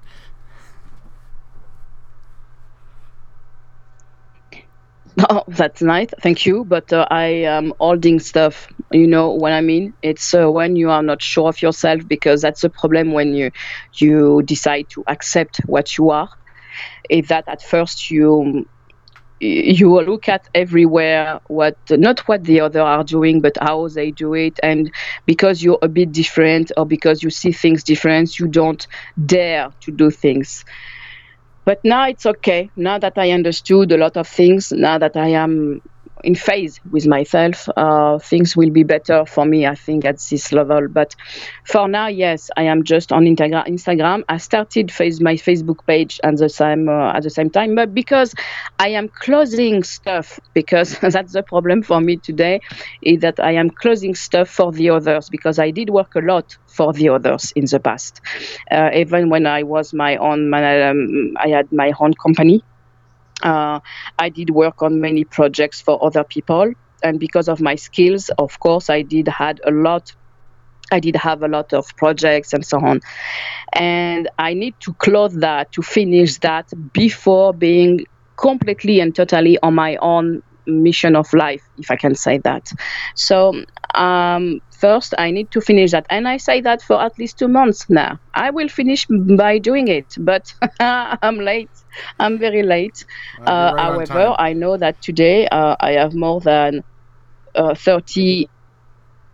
Oh, 5.30 5.44
that's 5.48 5.82
nice. 5.82 6.10
Thank 6.22 6.46
you. 6.46 6.64
But 6.66 6.92
uh, 6.94 7.08
I 7.10 7.26
am 7.58 7.74
holding 7.80 8.20
stuff. 8.20 8.68
You 8.92 9.08
know 9.08 9.32
what 9.32 9.52
I 9.52 9.62
mean? 9.62 9.94
It's 10.02 10.34
uh, 10.34 10.50
when 10.50 10.76
you 10.76 10.90
are 10.90 11.04
not 11.04 11.22
sure 11.22 11.50
of 11.50 11.62
yourself 11.62 12.08
because 12.08 12.42
that's 12.42 12.64
a 12.64 12.70
problem 12.70 13.12
when 13.12 13.34
you 13.34 13.52
you 13.98 14.42
decide 14.44 14.88
to 14.92 15.04
accept 15.08 15.58
what 15.66 15.98
you 15.98 16.12
are. 16.12 16.30
Is 17.10 17.30
that 17.30 17.46
at 17.48 17.62
first 17.64 18.12
you 18.12 18.66
you 19.42 20.02
look 20.02 20.30
at 20.30 20.50
everywhere 20.56 21.40
what 21.48 21.78
not 21.92 22.22
what 22.28 22.44
the 22.46 22.60
other 22.62 22.82
are 22.82 23.04
doing 23.04 23.42
but 23.42 23.54
how 23.62 23.88
they 23.88 24.12
do 24.12 24.34
it 24.34 24.60
and 24.64 24.92
because 25.26 25.64
you're 25.64 25.80
a 25.82 25.88
bit 25.90 26.12
different 26.12 26.72
or 26.78 26.86
because 26.86 27.24
you 27.24 27.30
see 27.30 27.52
things 27.52 27.84
different 27.84 28.40
you 28.40 28.48
don't 28.48 28.88
dare 29.26 29.72
to 29.82 29.92
do 29.92 30.12
things 30.12 30.66
but 31.66 31.80
now 31.84 32.08
it's 32.08 32.26
okay. 32.26 32.70
Now 32.76 32.98
that 33.00 33.18
i 33.18 33.32
understood 33.32 33.92
a 33.92 33.98
lot 33.98 34.18
of 34.18 34.28
things 34.28 34.72
now 34.72 34.98
that 34.98 35.16
i 35.18 35.30
am 35.30 35.82
in 36.24 36.36
phase 36.36 36.80
with 36.90 37.08
myself 37.08 37.68
uh, 37.78 38.18
things 38.20 38.56
will 38.56 38.72
be 38.72 38.84
better 38.84 39.26
for 39.26 39.46
me 39.46 39.66
i 39.66 39.76
think 39.76 40.06
at 40.06 40.18
this 40.30 40.52
level. 40.52 40.88
But 40.92 41.16
for 41.66 41.88
now 41.88 42.08
yes 42.08 42.50
i 42.58 42.64
am 42.64 42.84
just 42.84 43.12
on 43.12 43.24
Integra- 43.26 43.68
instagram. 43.68 44.24
I 44.30 44.38
started 44.38 44.92
face 44.92 45.22
my 45.22 45.36
facebook 45.36 45.80
page 45.88 46.20
at 46.24 46.38
the 46.38 46.50
same 46.50 46.90
uh, 46.90 47.14
at 47.14 47.24
the 47.24 47.30
same 47.30 47.50
time 47.50 47.76
but 47.76 47.94
because 47.94 48.34
i 48.80 48.90
am 48.90 49.08
closing 49.22 49.84
stuff 49.84 50.40
because 50.54 50.98
that's 51.02 51.34
the 51.34 51.44
problem 51.44 51.84
for 51.84 52.02
me 52.02 52.18
today 52.18 52.60
is 53.02 53.20
that 53.22 53.40
i 53.40 53.52
am 53.52 53.70
closing 53.70 54.16
stuff 54.16 54.50
for 54.50 54.72
the 54.72 54.90
others 54.90 55.28
because 55.30 55.60
i 55.60 55.72
did 55.72 55.90
work 55.90 56.12
a 56.16 56.22
lot 56.22 56.46
for 56.68 56.94
the 56.94 57.10
others 57.10 57.52
in 57.56 57.66
the 57.66 57.80
past. 57.80 58.20
Uh, 58.72 58.90
even 58.94 59.30
when 59.30 59.46
i 59.46 59.64
was 59.64 59.94
my 59.94 60.16
own 60.18 60.50
man- 60.50 60.90
um, 60.90 61.34
i 61.40 61.48
had 61.50 61.68
my 61.72 61.92
own 62.00 62.12
company 62.24 62.62
uh, 63.44 63.80
I 64.18 64.30
did 64.30 64.50
work 64.50 64.82
on 64.82 65.02
many 65.02 65.24
projects 65.24 65.82
for 65.82 66.04
other 66.04 66.24
people, 66.24 66.74
and 67.04 67.20
because 67.20 67.48
of 67.48 67.62
my 67.62 67.76
skills, 67.76 68.30
of 68.38 68.60
course, 68.60 68.90
I 68.90 69.02
did 69.02 69.28
had 69.28 69.62
a 69.66 69.72
lot. 69.72 70.14
I 70.92 71.00
did 71.00 71.16
have 71.16 71.44
a 71.44 71.48
lot 71.48 71.72
of 71.74 71.96
projects 71.98 72.52
and 72.54 72.66
so 72.66 72.80
on, 72.80 73.02
and 73.74 74.30
I 74.40 74.54
need 74.54 74.76
to 74.82 74.94
close 74.94 75.36
that 75.36 75.72
to 75.74 75.82
finish 75.82 76.40
that 76.40 76.70
before 76.94 77.54
being 77.54 78.06
completely 78.38 79.00
and 79.00 79.14
totally 79.14 79.60
on 79.62 79.76
my 79.76 79.98
own 79.98 80.42
mission 80.70 81.16
of 81.16 81.32
life, 81.34 81.64
if 81.78 81.92
I 81.92 81.96
can 81.96 82.16
say 82.16 82.40
that. 82.44 82.66
So 83.16 83.54
um, 83.96 84.60
first, 84.80 85.14
I 85.18 85.32
need 85.32 85.52
to 85.52 85.62
finish 85.62 85.92
that, 85.92 86.06
and 86.10 86.28
I 86.28 86.38
say 86.38 86.62
that 86.62 86.82
for 86.82 87.02
at 87.02 87.14
least 87.20 87.38
two 87.40 87.48
months 87.48 87.86
now. 87.90 88.18
I 88.34 88.52
will 88.52 88.70
finish 88.70 89.06
by 89.38 89.60
doing 89.60 89.88
it, 89.88 90.08
but 90.20 90.44
I'm 90.80 91.38
late. 91.40 91.72
I'm 92.20 92.38
very 92.40 92.64
late. 92.64 93.06
Uh, 93.46 93.72
right 93.84 94.10
however. 94.10 94.36
I 94.38 94.54
know 94.54 94.78
that 94.78 95.02
today 95.02 95.48
uh, 95.48 95.76
I 95.80 95.92
have 95.94 96.14
more 96.14 96.42
than 96.42 96.82
uh, 97.56 97.76
30. 97.76 98.48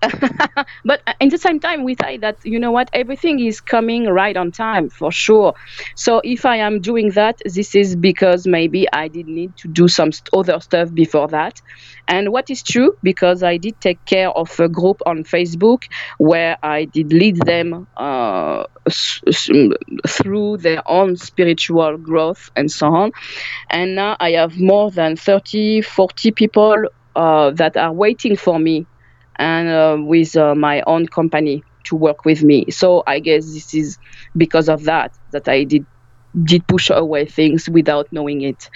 but 0.86 1.02
in 1.20 1.30
the 1.30 1.38
same 1.38 1.60
time, 1.60 1.84
we 1.84 1.96
say 2.02 2.18
that, 2.18 2.38
you 2.44 2.60
know 2.60 2.72
what, 2.72 2.90
everything 2.94 3.40
is 3.40 3.62
coming 3.62 4.06
right 4.06 4.36
on 4.36 4.52
time 4.52 4.90
for 4.90 5.12
sure. 5.12 5.54
So 5.96 6.22
if 6.24 6.46
I 6.46 6.58
am 6.58 6.82
doing 6.82 7.12
that, 7.12 7.40
this 7.46 7.76
is 7.76 7.96
because 7.96 8.48
maybe 8.48 8.88
I 8.92 9.08
did 9.08 9.28
need 9.28 9.56
to 9.58 9.68
do 9.68 9.88
some 9.88 10.12
other 10.34 10.60
stuff 10.60 10.94
before 10.94 11.28
that. 11.30 11.62
And 12.08 12.32
what 12.32 12.50
is 12.50 12.64
true, 12.64 12.94
because 13.04 13.44
I 13.44 13.58
did 13.58 13.80
take 13.82 14.04
care 14.06 14.30
of 14.30 14.60
a 14.60 14.70
group 14.70 14.98
on 15.06 15.24
Facebook 15.24 15.84
where 16.18 16.58
I 16.64 16.86
did 16.86 17.12
lead 17.14 17.38
them 17.46 17.88
uh, 17.98 18.64
through 20.08 20.58
their 20.58 20.82
own 20.88 21.16
spiritual 21.18 21.98
growth 21.98 22.50
and 22.56 22.70
so 22.70 22.88
on. 22.88 23.12
And 23.70 23.96
now 23.96 24.18
I 24.20 24.32
have 24.32 24.60
more 24.60 24.92
than 24.92 25.16
30, 25.16 25.82
40 25.82 26.32
people 26.32 26.76
uh, 27.16 27.52
that 27.52 27.78
are 27.78 27.94
waiting 27.94 28.36
for 28.36 28.60
me 28.60 28.88
and 29.38 29.70
uh, 29.70 29.98
with 30.00 30.36
uh, 30.36 30.56
my 30.56 30.82
own 30.88 31.08
company 31.08 31.64
to 31.86 31.96
work 31.96 32.26
with 32.26 32.44
me. 32.44 32.70
So 32.72 33.04
I 33.08 33.20
guess 33.20 33.54
this 33.54 33.74
is 33.74 33.98
because 34.36 34.70
of 34.70 34.84
that 34.84 35.14
that 35.32 35.48
I 35.48 35.64
did 35.64 35.86
did 36.44 36.68
push 36.68 36.90
away 36.90 37.26
things 37.26 37.70
without 37.70 38.12
knowing 38.12 38.42
it. 38.42 38.70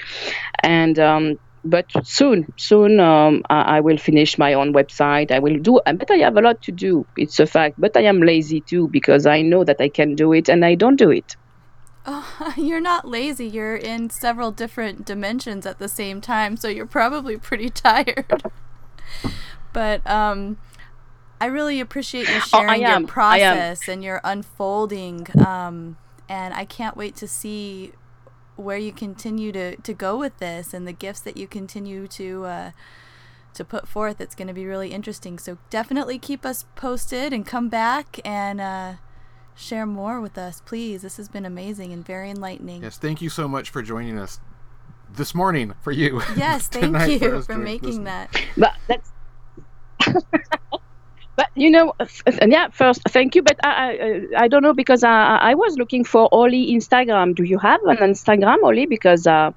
And 0.64 0.98
um, 1.00 1.40
but 1.66 1.86
soon, 2.04 2.52
soon 2.58 3.00
um, 3.00 3.44
I, 3.50 3.78
I 3.78 3.80
will 3.82 3.98
finish 3.98 4.38
my 4.38 4.54
own 4.54 4.74
website. 4.74 5.32
I 5.32 5.40
will 5.40 5.58
do, 5.60 5.82
but 5.86 6.10
I 6.10 6.18
have 6.18 6.38
a 6.38 6.42
lot 6.42 6.62
to 6.64 6.72
do. 6.72 7.06
It's 7.18 7.40
a 7.40 7.46
fact. 7.46 7.76
But 7.78 7.98
I 7.98 8.02
am 8.02 8.22
lazy 8.22 8.62
too 8.62 8.88
because 8.88 9.26
I 9.26 9.42
know 9.42 9.64
that 9.64 9.82
I 9.82 9.90
can 9.90 10.16
do 10.16 10.32
it 10.34 10.50
and 10.50 10.64
I 10.64 10.76
don't 10.76 10.96
do 10.96 11.10
it. 11.12 11.36
Oh, 12.06 12.54
you're 12.58 12.82
not 12.82 13.08
lazy. 13.08 13.48
You're 13.48 13.76
in 13.76 14.10
several 14.10 14.52
different 14.52 15.06
dimensions 15.06 15.66
at 15.66 15.80
the 15.80 15.90
same 15.90 16.22
time, 16.22 16.58
so 16.58 16.68
you're 16.68 16.86
probably 16.86 17.38
pretty 17.38 17.70
tired. 17.88 18.44
But 19.74 20.06
um, 20.10 20.58
I 21.42 21.46
really 21.46 21.80
appreciate 21.80 22.28
you 22.30 22.36
Oh, 22.38 22.40
sharing 22.40 22.84
am. 22.84 23.02
your 23.02 23.08
process 23.08 23.88
and 23.88 24.04
your 24.04 24.22
unfolding. 24.24 25.28
Um, 25.46 25.98
and 26.28 26.54
I 26.54 26.66
can't 26.66 26.96
wait 26.98 27.16
to 27.18 27.28
see 27.28 27.94
where 28.56 28.78
you 28.78 28.92
continue 28.92 29.52
to, 29.54 29.76
to 29.78 29.94
go 29.94 30.18
with 30.18 30.38
this 30.40 30.74
and 30.74 30.86
the 30.88 30.92
gifts 30.92 31.22
that 31.22 31.38
you 31.38 31.48
continue 31.48 32.08
to 32.08 32.46
uh, 32.46 32.72
to 33.54 33.64
put 33.66 33.88
forth. 33.88 34.20
It's 34.22 34.36
going 34.36 34.48
to 34.50 34.54
be 34.54 34.66
really 34.66 34.90
interesting. 34.92 35.40
So 35.40 35.58
definitely 35.70 36.20
keep 36.20 36.46
us 36.46 36.66
posted 36.76 37.34
and 37.34 37.46
come 37.46 37.68
back 37.70 38.20
and 38.26 38.62
uh, 38.62 38.94
share 39.56 39.86
more 39.86 40.22
with 40.22 40.38
us, 40.38 40.62
please. 40.66 41.02
This 41.02 41.18
has 41.18 41.28
been 41.30 41.46
amazing 41.46 41.92
and 41.94 42.06
very 42.06 42.30
enlightening. 42.30 42.84
Yes, 42.84 42.98
thank 42.98 43.22
you 43.22 43.30
so 43.30 43.48
much 43.48 43.70
for 43.70 43.82
joining 43.82 44.20
us 44.20 44.40
this 45.12 45.34
morning 45.34 45.74
for 45.82 45.92
you. 45.92 46.22
Yes, 46.38 46.68
thank 46.72 47.22
you 47.22 47.38
us 47.38 47.46
for 47.48 47.58
making 47.58 48.04
listening. 48.04 48.04
that. 48.06 48.42
But 48.58 48.76
that's. 48.88 49.12
but 51.36 51.48
you 51.56 51.70
know, 51.70 51.94
yeah. 52.46 52.70
First, 52.70 53.02
thank 53.10 53.36
you, 53.36 53.42
but 53.42 53.58
I, 53.66 53.70
I, 54.38 54.44
I 54.44 54.48
don't 54.48 54.64
know 54.64 54.74
because 54.74 55.04
I, 55.04 55.38
I 55.38 55.56
was 55.56 55.78
looking 55.78 56.04
for 56.04 56.30
Hollee 56.32 56.74
Instagram. 56.74 57.36
Do 57.36 57.44
you 57.44 57.58
have 57.60 57.82
an 57.84 57.98
Instagram, 57.98 58.58
Hollee? 58.62 58.86
Because 58.86 59.26
uh, 59.28 59.52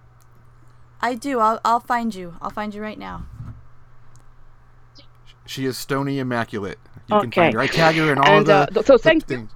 I 1.01 1.15
do. 1.15 1.39
I'll 1.41 1.61
I'll 1.65 1.81
find 1.81 2.15
you. 2.15 2.37
I'll 2.41 2.51
find 2.51 2.75
you 2.75 2.83
right 2.83 2.99
now. 2.99 3.27
She 5.47 5.67
is 5.67 5.77
Stony 5.77 6.19
Immaculate. 6.19 6.79
You 7.09 7.17
Okay. 7.17 7.23
can 7.23 7.33
find 7.33 7.55
her. 7.55 7.61
I 7.61 7.67
tag 7.67 7.97
her 7.97 8.13
in 8.13 8.19
all 8.19 8.39
And, 8.39 8.47
the, 8.47 8.55
uh, 8.55 8.83
so 8.83 8.97
the 8.97 8.99
thank 8.99 9.25
you. 9.29 9.37
things. 9.37 9.51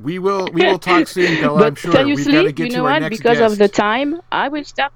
we 0.00 0.18
will 0.18 0.50
we 0.52 0.64
will 0.64 0.78
talk 0.78 1.08
soon, 1.08 1.36
Bella. 1.36 1.58
but 1.58 1.66
I'm 1.68 1.74
sure. 1.74 2.04
We've 2.04 2.30
got 2.30 2.42
to 2.42 2.52
get 2.52 2.72
you 2.72 2.76
to 2.76 2.84
our 2.84 2.92
what? 2.92 2.98
next 2.98 3.16
Because 3.18 3.38
guest. 3.38 3.52
of 3.52 3.58
the 3.58 3.68
time, 3.68 4.20
I 4.30 4.48
will 4.48 4.64
start. 4.64 4.92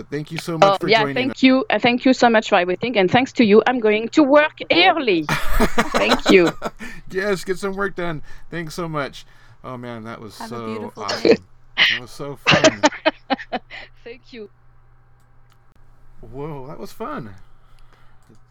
But 0.00 0.08
thank 0.08 0.32
you 0.32 0.38
so 0.38 0.56
much 0.56 0.66
Oh, 0.66 0.76
for 0.80 0.88
yeah, 0.88 1.00
joining 1.02 1.14
thank 1.14 1.32
us. 1.32 1.42
you. 1.42 1.66
Uh, 1.68 1.78
thank 1.78 2.06
you 2.06 2.14
so 2.14 2.30
much 2.30 2.48
for 2.48 2.54
everything, 2.54 2.96
and 2.96 3.10
thanks 3.10 3.34
to 3.34 3.44
you, 3.44 3.62
I'm 3.66 3.80
going 3.80 4.08
to 4.10 4.22
work 4.22 4.56
early. 4.72 5.24
thank 5.28 6.30
you. 6.30 6.50
yes, 7.10 7.44
get 7.44 7.58
some 7.58 7.74
work 7.76 7.96
done. 7.96 8.22
Thanks 8.50 8.72
so 8.74 8.88
much. 8.88 9.26
Oh 9.62 9.76
man, 9.76 10.04
that 10.04 10.18
was 10.18 10.38
Have 10.38 10.48
so 10.48 10.90
awesome. 10.96 11.36
That 11.76 12.00
was 12.00 12.10
so 12.10 12.36
fun. 12.36 12.80
Thank 14.04 14.32
you. 14.32 14.48
Whoa, 16.22 16.66
that 16.68 16.78
was 16.78 16.92
fun. 16.92 17.34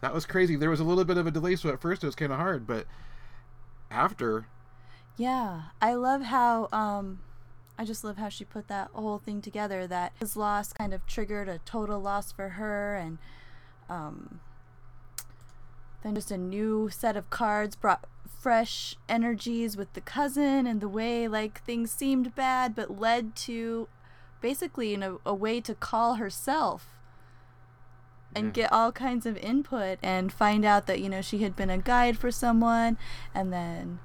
That 0.01 0.13
was 0.13 0.27
crazy. 0.27 0.55
There 0.55 0.69
was 0.69 0.79
a 0.79 0.83
little 0.83 1.03
bit 1.03 1.17
of 1.17 1.25
a 1.25 1.31
delay, 1.31 1.55
so 1.55 1.69
at 1.69 1.81
first 1.81 2.03
it 2.03 2.05
was 2.05 2.15
kind 2.15 2.31
of 2.31 2.37
hard, 2.37 2.67
but 2.67 2.85
after, 3.89 4.45
Yeah, 5.17 5.61
I 5.81 5.95
love 5.95 6.21
how 6.21 6.69
um 6.71 7.21
I 7.79 7.85
just 7.85 8.03
love 8.03 8.17
how 8.17 8.27
she 8.27 8.43
put 8.43 8.67
that 8.67 8.89
whole 8.93 9.19
thing 9.19 9.41
together 9.41 9.87
that 9.87 10.11
his 10.19 10.35
loss 10.35 10.73
kind 10.73 10.93
of 10.93 11.05
triggered 11.07 11.47
a 11.47 11.59
total 11.59 11.99
loss 12.01 12.31
for 12.31 12.49
her 12.49 12.95
and 12.97 13.17
um 13.89 14.41
then 16.03 16.13
just 16.15 16.29
a 16.29 16.37
new 16.37 16.89
set 16.89 17.15
of 17.15 17.29
cards 17.29 17.75
brought 17.77 18.05
fresh 18.39 18.95
energies 19.07 19.77
with 19.77 19.93
the 19.93 20.01
cousin 20.01 20.67
and 20.67 20.81
the 20.81 20.89
way 20.89 21.25
like 21.27 21.63
things 21.63 21.89
seemed 21.89 22.35
bad 22.35 22.75
but 22.75 22.99
led 22.99 23.33
to 23.35 23.87
basically 24.41 24.93
in 24.93 25.01
a, 25.01 25.15
a 25.25 25.33
way 25.33 25.59
to 25.61 25.73
call 25.73 26.15
herself 26.15 26.97
and 28.35 28.47
Yeah. 28.47 28.51
get 28.63 28.71
all 28.73 28.91
kinds 28.91 29.25
of 29.25 29.37
input 29.37 29.99
and 30.03 30.31
find 30.33 30.63
out 30.65 30.85
that 30.87 30.99
you 30.99 31.09
know 31.09 31.21
she 31.21 31.39
had 31.39 31.55
been 31.55 31.69
a 31.69 31.77
guide 31.77 32.17
for 32.17 32.29
someone 32.29 32.97
and 33.33 33.51
then 33.53 33.99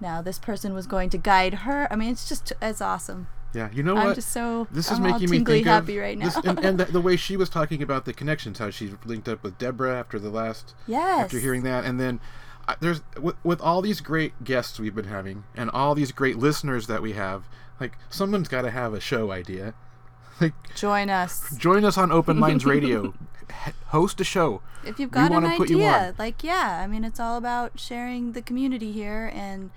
now 0.00 0.22
this 0.22 0.38
person 0.38 0.74
was 0.74 0.86
going 0.86 1.10
to 1.10 1.18
guide 1.18 1.54
her. 1.54 1.86
I 1.90 1.96
mean 1.96 2.10
it's 2.10 2.28
just 2.28 2.52
it's 2.60 2.80
awesome. 2.80 3.28
Yeah, 3.54 3.70
you 3.72 3.82
know 3.82 3.96
i'm 3.96 4.08
what? 4.08 4.14
just 4.14 4.30
so 4.30 4.66
this 4.70 4.90
is 4.90 4.98
I'm 4.98 5.06
all 5.06 5.12
making 5.12 5.30
me 5.30 5.42
think 5.42 5.66
happy 5.66 5.96
of 5.96 6.02
right 6.02 6.18
now. 6.18 6.26
this, 6.26 6.36
and, 6.44 6.58
and 6.58 6.78
the, 6.78 6.84
the 6.92 7.00
way 7.00 7.16
she 7.16 7.36
was 7.36 7.48
talking 7.48 7.82
about 7.82 8.04
the 8.04 8.12
connections, 8.12 8.58
how 8.58 8.70
she 8.70 8.92
linked 9.04 9.28
up 9.28 9.42
with 9.42 9.56
Deborah 9.58 9.98
after 9.98 10.18
the 10.18 10.30
last 10.30 10.74
yes. 10.86 11.24
after 11.24 11.38
hearing 11.38 11.62
that, 11.62 11.84
and 11.84 11.98
then 11.98 12.20
uh, 12.66 12.74
there's 12.80 13.00
with, 13.20 13.36
with 13.42 13.60
all 13.60 13.80
these 13.80 14.00
great 14.00 14.44
guests 14.44 14.78
we've 14.78 14.94
been 14.94 15.06
having, 15.06 15.44
and 15.54 15.70
all 15.70 15.94
these 15.94 16.12
great 16.12 16.36
listeners 16.36 16.86
that 16.88 17.00
we 17.00 17.14
have, 17.14 17.44
like 17.80 17.96
someone's 18.10 18.48
got 18.48 18.62
to 18.62 18.70
have 18.70 18.92
a 18.92 19.00
show 19.00 19.30
idea. 19.30 19.74
Like, 20.40 20.54
join 20.76 21.10
us. 21.10 21.52
join 21.56 21.84
us 21.84 21.98
on 21.98 22.12
Open 22.12 22.38
Minds 22.38 22.64
Radio, 22.64 23.12
host 23.86 24.20
a 24.20 24.24
show. 24.24 24.62
if 24.84 25.00
you've 25.00 25.10
got 25.10 25.32
an 25.32 25.42
wanna 25.42 25.56
put 25.56 25.68
you 25.68 25.78
idea 25.78 26.14
like 26.16 26.44
yeah 26.44 26.80
i 26.80 26.86
mean 26.86 27.02
it's 27.02 27.18
all 27.18 27.36
about 27.36 27.80
sharing 27.80 28.34
the 28.34 28.40
community 28.40 28.92
here 28.92 29.32
and 29.34 29.70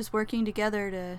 just 0.00 0.14
working 0.14 0.46
together 0.46 0.90
to 0.90 1.18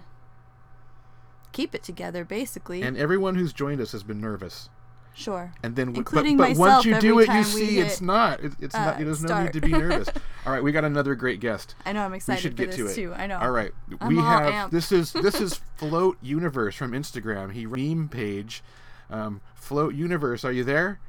keep 1.51 1.75
it 1.75 1.83
together 1.83 2.25
basically 2.25 2.81
And 2.81 2.97
everyone 2.97 3.35
who's 3.35 3.53
joined 3.53 3.79
us 3.79 3.91
has 3.91 4.01
been 4.01 4.19
nervous. 4.19 4.69
sure 5.13 5.53
And 5.61 5.75
then, 5.75 5.87
w- 5.87 5.99
Including 5.99 6.35
but, 6.35 6.49
but 6.49 6.57
once 6.57 6.85
you 6.85 6.99
do 6.99 7.19
it, 7.19 7.23
you 7.23 7.27
time 7.27 7.37
we 7.37 7.43
see 7.43 7.77
it's 7.77 7.99
hit, 7.99 8.05
not. 8.05 8.43
It, 8.43 8.53
it's 8.59 8.73
uh, 8.73 8.85
not. 8.85 8.97
There's 8.97 9.21
no 9.21 9.27
start. 9.27 9.43
need 9.43 9.53
to 9.53 9.61
be 9.61 9.71
nervous. 9.71 10.09
All 10.47 10.51
right, 10.51 10.63
we 10.63 10.71
got 10.71 10.83
another 10.83 11.13
great 11.13 11.39
guest. 11.39 11.75
i 11.85 11.93
know 11.93 12.01
i'm 12.01 12.15
excited. 12.15 12.57
We 12.57 12.65
excited 12.65 12.73
should 12.73 12.79
for 12.79 12.85
get 12.85 12.87
to 12.87 12.91
it. 12.91 12.95
too 12.95 13.13
i 13.13 13.27
know 13.27 13.37
All 13.37 13.51
right, 13.51 13.71
I'm 13.99 14.07
we 14.07 14.17
all 14.17 14.23
have 14.23 14.51
amped. 14.51 14.71
this 14.71 14.91
is 14.91 15.13
this 15.27 15.39
is 15.39 15.61
Float 15.75 16.17
Universe 16.23 16.73
from 16.75 16.93
Instagram. 16.93 17.51
He 17.53 17.67
meme 17.67 18.09
page, 18.09 18.63
um, 19.11 19.41
Float 19.53 19.93
Universe. 19.93 20.43
Are 20.43 20.51
you 20.51 20.63
there? 20.63 20.99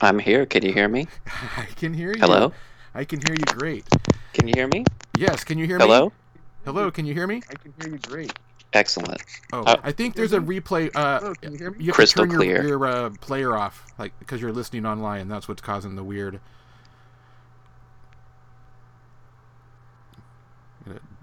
I'm 0.00 0.18
here. 0.18 0.46
Can 0.46 0.64
you 0.64 0.72
hear 0.72 0.88
me? 0.88 1.06
I 1.56 1.66
can 1.76 1.94
hear 1.94 2.08
you. 2.12 2.18
Hello? 2.18 2.52
I 2.94 3.04
can 3.04 3.20
hear 3.26 3.34
you 3.34 3.44
great. 3.58 3.86
Can 4.32 4.48
you 4.48 4.54
hear 4.56 4.68
me? 4.68 4.84
Yes, 5.16 5.44
can 5.44 5.58
you 5.58 5.66
hear 5.66 5.78
me? 5.78 5.84
Hello? 5.84 6.12
Hello, 6.64 6.90
can 6.90 7.04
you 7.06 7.14
hear 7.14 7.26
me? 7.26 7.42
I 7.50 7.54
can 7.54 7.72
hear 7.80 7.92
you 7.92 7.98
great. 7.98 8.32
Excellent. 8.72 9.22
Oh, 9.52 9.62
Uh, 9.62 9.76
I 9.82 9.92
think 9.92 10.14
there's 10.14 10.32
a 10.32 10.40
replay. 10.40 10.90
Uh, 10.94 11.18
Hello, 11.20 11.34
can 11.34 11.52
you 11.52 11.58
hear 11.58 11.70
me? 11.70 11.76
you 11.80 11.86
have 11.88 11.94
Crystal 11.96 12.24
to 12.24 12.30
turn 12.30 12.40
your, 12.40 12.56
clear. 12.58 12.66
your 12.66 12.86
uh, 12.86 13.10
player 13.20 13.56
off, 13.56 13.86
like 13.98 14.18
because 14.18 14.40
you're 14.40 14.52
listening 14.52 14.86
online. 14.86 15.28
That's 15.28 15.48
what's 15.48 15.60
causing 15.62 15.96
the 15.96 16.04
weird. 16.04 16.40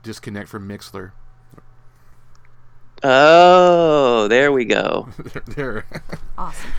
Disconnect 0.04 0.48
from 0.48 0.68
Mixlr. 0.68 1.12
Oh, 3.04 4.28
there 4.28 4.52
we 4.52 4.66
go. 4.66 5.10
there. 5.18 5.44
there. 5.56 5.86
awesome 6.38 6.72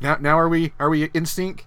Now, 0.00 0.16
now 0.20 0.38
are 0.38 0.48
we 0.48 0.72
are 0.78 0.90
we 0.90 1.04
in 1.14 1.24
sync? 1.26 1.66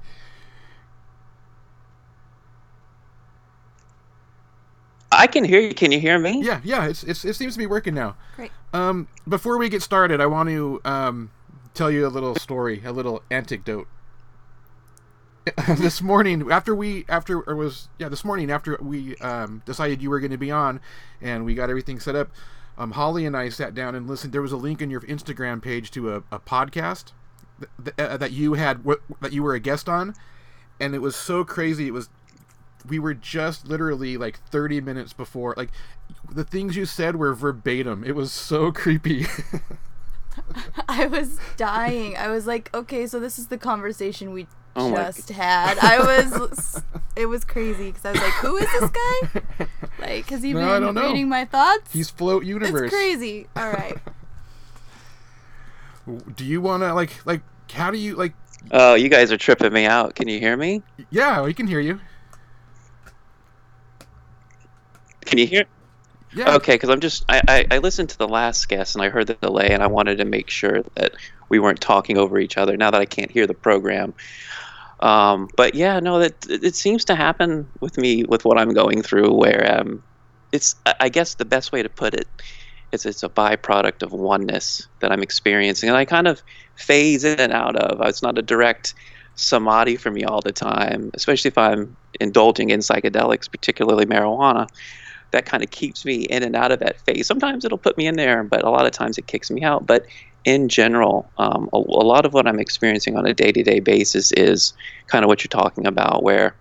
I 5.17 5.27
can 5.27 5.43
hear 5.43 5.59
you. 5.59 5.73
Can 5.73 5.91
you 5.91 5.99
hear 5.99 6.19
me? 6.19 6.41
Yeah, 6.43 6.61
yeah. 6.63 6.85
It's, 6.85 7.03
it's 7.03 7.25
it 7.25 7.35
seems 7.35 7.53
to 7.53 7.59
be 7.59 7.65
working 7.65 7.93
now. 7.93 8.15
great 8.35 8.51
Um, 8.73 9.07
before 9.27 9.57
we 9.57 9.69
get 9.69 9.81
started, 9.81 10.19
I 10.21 10.25
want 10.25 10.49
to 10.49 10.81
um 10.85 11.31
tell 11.73 11.91
you 11.91 12.05
a 12.05 12.09
little 12.09 12.35
story, 12.35 12.81
a 12.85 12.91
little 12.91 13.23
anecdote. 13.31 13.87
this 15.67 16.01
morning, 16.01 16.49
after 16.51 16.73
we 16.73 17.05
after 17.09 17.41
or 17.41 17.55
was 17.55 17.89
yeah 17.99 18.07
this 18.07 18.23
morning 18.23 18.49
after 18.49 18.77
we 18.81 19.15
um 19.17 19.61
decided 19.65 20.01
you 20.01 20.09
were 20.09 20.19
going 20.19 20.31
to 20.31 20.37
be 20.37 20.51
on, 20.51 20.79
and 21.21 21.43
we 21.43 21.53
got 21.53 21.69
everything 21.69 21.99
set 21.99 22.15
up. 22.15 22.29
Um, 22.77 22.91
Hollee 22.91 23.25
and 23.25 23.35
I 23.37 23.49
sat 23.49 23.75
down 23.75 23.93
and 23.93 24.07
listened. 24.07 24.33
There 24.33 24.41
was 24.41 24.51
a 24.51 24.57
link 24.57 24.81
in 24.81 24.89
your 24.89 25.01
Instagram 25.01 25.61
page 25.61 25.91
to 25.91 26.13
a, 26.15 26.17
a 26.31 26.39
podcast 26.39 27.11
th- 27.59 27.69
th- 27.83 28.09
uh, 28.09 28.17
that 28.17 28.31
you 28.31 28.53
had 28.53 28.77
w- 28.79 29.01
that 29.21 29.33
you 29.33 29.43
were 29.43 29.53
a 29.53 29.59
guest 29.59 29.89
on, 29.89 30.15
and 30.79 30.95
it 30.95 30.99
was 30.99 31.15
so 31.15 31.43
crazy. 31.43 31.87
It 31.87 31.91
was 31.93 32.09
we 32.87 32.99
were 32.99 33.13
just 33.13 33.67
literally 33.67 34.17
like 34.17 34.39
30 34.49 34.81
minutes 34.81 35.13
before 35.13 35.53
like 35.57 35.69
the 36.29 36.43
things 36.43 36.75
you 36.75 36.85
said 36.85 37.15
were 37.15 37.33
verbatim 37.33 38.03
it 38.03 38.15
was 38.15 38.31
so 38.31 38.71
creepy 38.81 39.25
I 40.89 41.05
was 41.05 41.37
dying. 41.57 42.17
I 42.17 42.29
was 42.29 42.47
like, 42.47 42.73
okay, 42.73 43.05
so 43.05 43.19
this 43.19 43.37
is 43.37 43.47
the 43.47 43.57
conversation 43.57 44.33
we 44.33 44.47
Oh 44.75 44.89
just 44.91 45.29
had. 45.29 45.77
I 45.77 45.99
was, 45.99 46.81
it 47.15 47.27
was 47.27 47.45
crazy 47.45 47.91
because 47.91 48.03
I 48.03 48.11
was 48.13 48.19
like, 48.21 48.33
who 48.33 48.57
is 48.57 48.67
this 48.71 48.89
guy? 48.89 49.67
Like, 49.99 50.25
has 50.29 50.41
he 50.41 50.53
No, 50.53 50.59
been 50.61 50.67
I 50.69 50.79
don't 50.79 50.95
know. 50.95 51.07
reading 51.07 51.29
my 51.29 51.45
thoughts? 51.45 51.93
he's 51.93 52.09
float 52.09 52.45
universe 52.45 52.81
it's 52.85 52.93
crazy. 52.93 53.47
All 53.55 53.69
right. 53.69 53.97
do 56.35 56.43
you 56.45 56.61
want 56.61 56.81
to 56.83 56.93
like 56.93 57.25
like 57.25 57.41
how 57.71 57.91
do 57.91 57.97
you 57.97 58.15
like 58.15 58.33
Oh, 58.71 58.95
you 58.95 59.09
guys 59.09 59.29
are 59.31 59.37
tripping 59.37 59.73
me 59.73 59.85
out. 59.85 60.15
Can 60.15 60.27
you 60.29 60.39
hear 60.39 60.55
me? 60.57 60.81
yeah 61.11 61.41
we 61.41 61.53
can 61.53 61.67
hear 61.67 61.79
you 61.79 61.99
Can 65.33 65.39
you 65.39 65.47
hear? 65.47 65.65
yeah 66.35 66.53
Okay, 66.57 66.75
because 66.75 66.91
I'm 66.91 66.99
just 66.99 67.25
I, 67.27 67.41
I 67.47 67.65
I 67.71 67.77
listened 67.79 68.09
to 68.09 68.17
the 68.19 68.27
last 68.27 68.69
guest 68.69 68.95
and 68.95 69.03
I 69.03 69.09
heard 69.09 69.25
the 69.25 69.33
delay 69.33 69.69
and 69.71 69.81
I 69.81 69.87
wanted 69.87 70.19
to 70.19 70.25
make 70.25 70.51
sure 70.51 70.83
that 70.93 71.13
we 71.49 71.57
weren't 71.57 71.81
talking 71.81 72.19
over 72.19 72.37
each 72.37 72.55
other. 72.55 72.77
Now 72.77 72.91
that 72.91 73.01
I 73.01 73.05
can't 73.05 73.31
hear 73.31 73.47
the 73.47 73.55
program, 73.55 74.13
um, 74.99 75.49
but 75.55 75.73
yeah, 75.73 75.99
no, 75.99 76.19
that 76.19 76.35
it 76.47 76.75
seems 76.75 77.03
to 77.05 77.15
happen 77.15 77.67
with 77.79 77.97
me 77.97 78.25
with 78.25 78.45
what 78.45 78.59
I'm 78.59 78.75
going 78.75 79.01
through. 79.01 79.33
Where 79.33 79.79
um, 79.79 80.03
it's 80.51 80.75
I 80.85 80.93
I 80.99 81.09
guess 81.09 81.33
the 81.33 81.45
best 81.45 81.71
way 81.71 81.81
to 81.81 81.89
put 81.89 82.13
it 82.13 82.27
is 82.91 83.07
it's 83.07 83.23
a 83.23 83.29
byproduct 83.29 84.03
of 84.03 84.11
oneness 84.11 84.87
that 84.99 85.11
I'm 85.11 85.23
experiencing, 85.23 85.89
and 85.89 85.97
I 85.97 86.05
kind 86.05 86.27
of 86.27 86.43
phase 86.75 87.23
in 87.23 87.39
and 87.39 87.51
out 87.51 87.75
of. 87.75 88.05
It's 88.07 88.21
not 88.21 88.37
a 88.37 88.43
direct 88.43 88.93
samadhi 89.33 89.95
for 89.95 90.11
me 90.11 90.25
all 90.25 90.41
the 90.41 90.51
time, 90.51 91.09
especially 91.15 91.47
if 91.47 91.57
I'm 91.57 91.97
indulging 92.19 92.69
in 92.69 92.81
psychedelics, 92.81 93.49
particularly 93.49 94.05
marijuana 94.05 94.67
that 95.33 95.45
kind 95.45 95.63
of 95.63 95.71
keeps 95.71 96.05
me 96.05 96.21
in 96.23 96.43
and 96.43 96.55
out 96.55 96.71
of 96.71 96.79
that 96.79 97.01
phase. 97.01 97.27
Sometimes 97.27 97.65
it'll 97.65 97.77
put 97.77 97.97
me 97.97 98.07
in 98.07 98.15
there, 98.15 98.43
but 98.43 98.63
a 98.63 98.69
lot 98.69 98.85
of 98.85 98.91
times 98.91 99.17
it 99.17 99.27
kicks 99.27 99.51
me 99.51 99.63
out. 99.63 99.85
But 99.85 100.05
in 100.45 100.69
general, 100.69 101.29
um, 101.37 101.69
a, 101.73 101.77
a 101.77 102.05
lot 102.05 102.25
of 102.25 102.33
what 102.33 102.47
I'm 102.47 102.59
experiencing 102.59 103.17
on 103.17 103.25
a 103.25 103.33
day 103.33 103.51
to 103.51 103.63
day 103.63 103.79
basis 103.79 104.31
is 104.33 104.73
kind 105.07 105.25
of 105.25 105.27
what 105.27 105.43
you're 105.43 105.49
talking 105.49 105.85
about, 105.85 106.23
where 106.23 106.55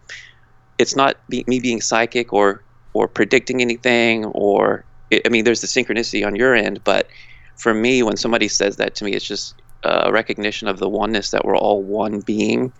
it's 0.78 0.96
not 0.96 1.16
be, 1.28 1.44
me 1.46 1.60
being 1.60 1.80
psychic 1.80 2.32
or 2.32 2.64
or 2.94 3.08
predicting 3.08 3.60
anything, 3.60 4.24
or 4.26 4.84
I 5.12 5.28
mean, 5.30 5.44
there's 5.44 5.60
the 5.60 5.66
synchronicity 5.66 6.26
on 6.26 6.36
your 6.36 6.54
end, 6.54 6.82
but 6.84 7.08
for 7.56 7.72
me, 7.74 8.02
when 8.02 8.16
somebody 8.16 8.48
says 8.48 8.76
that 8.76 8.94
to 8.96 9.04
me, 9.04 9.12
it's 9.12 9.24
just 9.24 9.54
a 9.84 10.12
recognition 10.12 10.68
of 10.68 10.78
the 10.78 10.88
oneness 10.88 11.30
that 11.30 11.44
we're 11.44 11.56
all 11.56 11.82
one 11.82 12.20
being. 12.20 12.72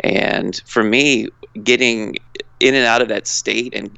And 0.00 0.60
for 0.66 0.82
me, 0.82 1.28
getting 1.62 2.16
in 2.58 2.74
and 2.74 2.86
out 2.86 3.02
of 3.02 3.08
that 3.08 3.26
state 3.26 3.74
and 3.74 3.96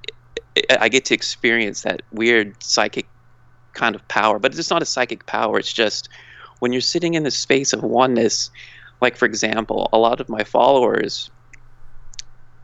I 0.68 0.88
get 0.88 1.06
to 1.06 1.14
experience 1.14 1.82
that 1.82 2.02
weird 2.12 2.62
psychic 2.62 3.06
kind 3.72 3.94
of 3.94 4.06
power, 4.08 4.38
but 4.38 4.56
it's 4.56 4.70
not 4.70 4.82
a 4.82 4.86
psychic 4.86 5.26
power. 5.26 5.58
It's 5.58 5.72
just 5.72 6.08
when 6.58 6.72
you're 6.72 6.80
sitting 6.80 7.14
in 7.14 7.22
the 7.22 7.30
space 7.30 7.72
of 7.72 7.82
oneness. 7.82 8.50
Like 9.00 9.16
for 9.16 9.26
example, 9.26 9.88
a 9.92 9.98
lot 9.98 10.20
of 10.20 10.28
my 10.28 10.44
followers. 10.44 11.30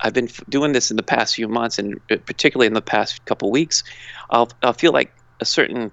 I've 0.01 0.15
been 0.15 0.29
doing 0.49 0.73
this 0.73 0.93
in 0.93 0.97
the 0.97 1.03
past 1.03 1.35
few 1.35 1.49
months, 1.49 1.79
and 1.79 2.01
uh, 2.11 2.17
particularly 2.25 2.69
in 2.69 2.75
the 2.75 2.83
past 2.83 3.25
couple 3.25 3.51
weeks. 3.51 3.83
I'll 4.31 4.51
I'll 4.63 4.73
feel 4.73 4.93
like 4.93 5.13
a 5.41 5.45
certain 5.45 5.91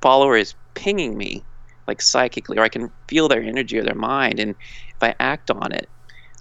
follower 0.00 0.36
is 0.36 0.54
pinging 0.74 1.16
me, 1.16 1.44
like 1.86 2.02
psychically, 2.02 2.58
or 2.58 2.62
I 2.62 2.68
can 2.68 2.90
feel 3.06 3.28
their 3.28 3.42
energy 3.42 3.78
or 3.78 3.84
their 3.84 3.94
mind, 3.94 4.40
and 4.40 4.50
if 4.50 5.02
I 5.02 5.14
act 5.20 5.50
on 5.50 5.72
it, 5.72 5.88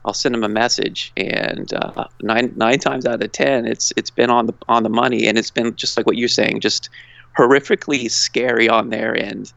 I'll 0.05 0.13
send 0.13 0.35
them 0.35 0.43
a 0.43 0.49
message, 0.49 1.13
and 1.15 1.71
uh, 1.73 2.05
nine 2.21 2.53
nine 2.55 2.79
times 2.79 3.05
out 3.05 3.23
of 3.23 3.31
ten, 3.31 3.65
it's 3.65 3.93
it's 3.95 4.09
been 4.09 4.29
on 4.29 4.47
the 4.47 4.53
on 4.67 4.83
the 4.83 4.89
money, 4.89 5.27
and 5.27 5.37
it's 5.37 5.51
been 5.51 5.75
just 5.75 5.95
like 5.95 6.05
what 6.05 6.17
you're 6.17 6.27
saying, 6.27 6.59
just 6.59 6.89
horrifically 7.37 8.11
scary 8.11 8.67
on 8.67 8.89
their 8.89 9.15
end, 9.15 9.53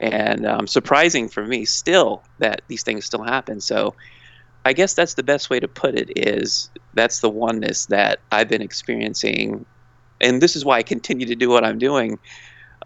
and 0.00 0.46
um, 0.46 0.66
surprising 0.66 1.28
for 1.28 1.44
me 1.46 1.64
still 1.64 2.24
that 2.38 2.62
these 2.68 2.82
things 2.82 3.04
still 3.04 3.22
happen. 3.22 3.60
So, 3.60 3.94
I 4.64 4.72
guess 4.72 4.94
that's 4.94 5.14
the 5.14 5.22
best 5.22 5.50
way 5.50 5.60
to 5.60 5.68
put 5.68 5.94
it. 5.94 6.10
Is 6.16 6.70
that's 6.94 7.20
the 7.20 7.30
oneness 7.30 7.86
that 7.86 8.20
I've 8.32 8.48
been 8.48 8.62
experiencing, 8.62 9.66
and 10.20 10.40
this 10.40 10.56
is 10.56 10.64
why 10.64 10.78
I 10.78 10.82
continue 10.82 11.26
to 11.26 11.36
do 11.36 11.50
what 11.50 11.64
I'm 11.64 11.78
doing. 11.78 12.18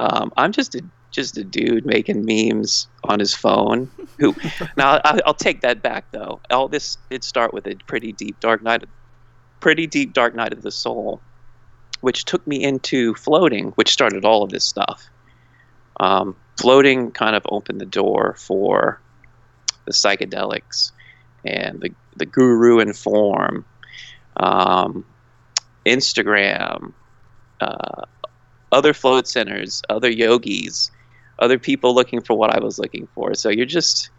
Um, 0.00 0.32
I'm 0.36 0.50
just 0.50 0.74
a 0.74 0.82
just 1.14 1.38
a 1.38 1.44
dude 1.44 1.86
making 1.86 2.24
memes 2.24 2.88
on 3.04 3.20
his 3.20 3.34
phone. 3.34 3.90
Who 4.18 4.34
now 4.76 5.00
I, 5.04 5.20
will 5.24 5.34
take 5.34 5.60
that 5.60 5.80
back 5.80 6.10
though. 6.10 6.40
All 6.50 6.68
this 6.68 6.98
did 7.08 7.24
start 7.24 7.54
with 7.54 7.66
a 7.66 7.76
pretty 7.86 8.12
deep 8.12 8.40
dark 8.40 8.62
night, 8.62 8.84
pretty 9.60 9.86
deep 9.86 10.12
dark 10.12 10.34
night 10.34 10.52
of 10.52 10.62
the 10.62 10.72
soul, 10.72 11.20
which 12.00 12.24
took 12.24 12.44
me 12.46 12.62
into 12.62 13.14
floating, 13.14 13.68
which 13.76 13.90
started 13.90 14.24
all 14.24 14.42
of 14.42 14.50
this 14.50 14.64
stuff. 14.64 15.08
Um, 16.00 16.36
floating 16.60 17.12
kind 17.12 17.36
of 17.36 17.46
opened 17.48 17.80
the 17.80 17.86
door 17.86 18.34
for 18.36 19.00
the 19.84 19.92
psychedelics 19.92 20.90
and 21.44 21.80
the 21.80 21.90
the 22.16 22.26
guru 22.26 22.80
in 22.80 22.92
form, 22.92 23.64
um, 24.36 25.04
Instagram. 25.86 26.92
Uh, 27.60 28.02
other 28.72 28.92
float 28.92 29.28
centers, 29.28 29.82
other 29.88 30.10
yogis, 30.10 30.90
other 31.38 31.58
people 31.58 31.94
looking 31.94 32.20
for 32.20 32.34
what 32.34 32.54
I 32.54 32.60
was 32.60 32.78
looking 32.78 33.08
for. 33.14 33.34
So 33.34 33.48
you're 33.48 33.66
just 33.66 34.10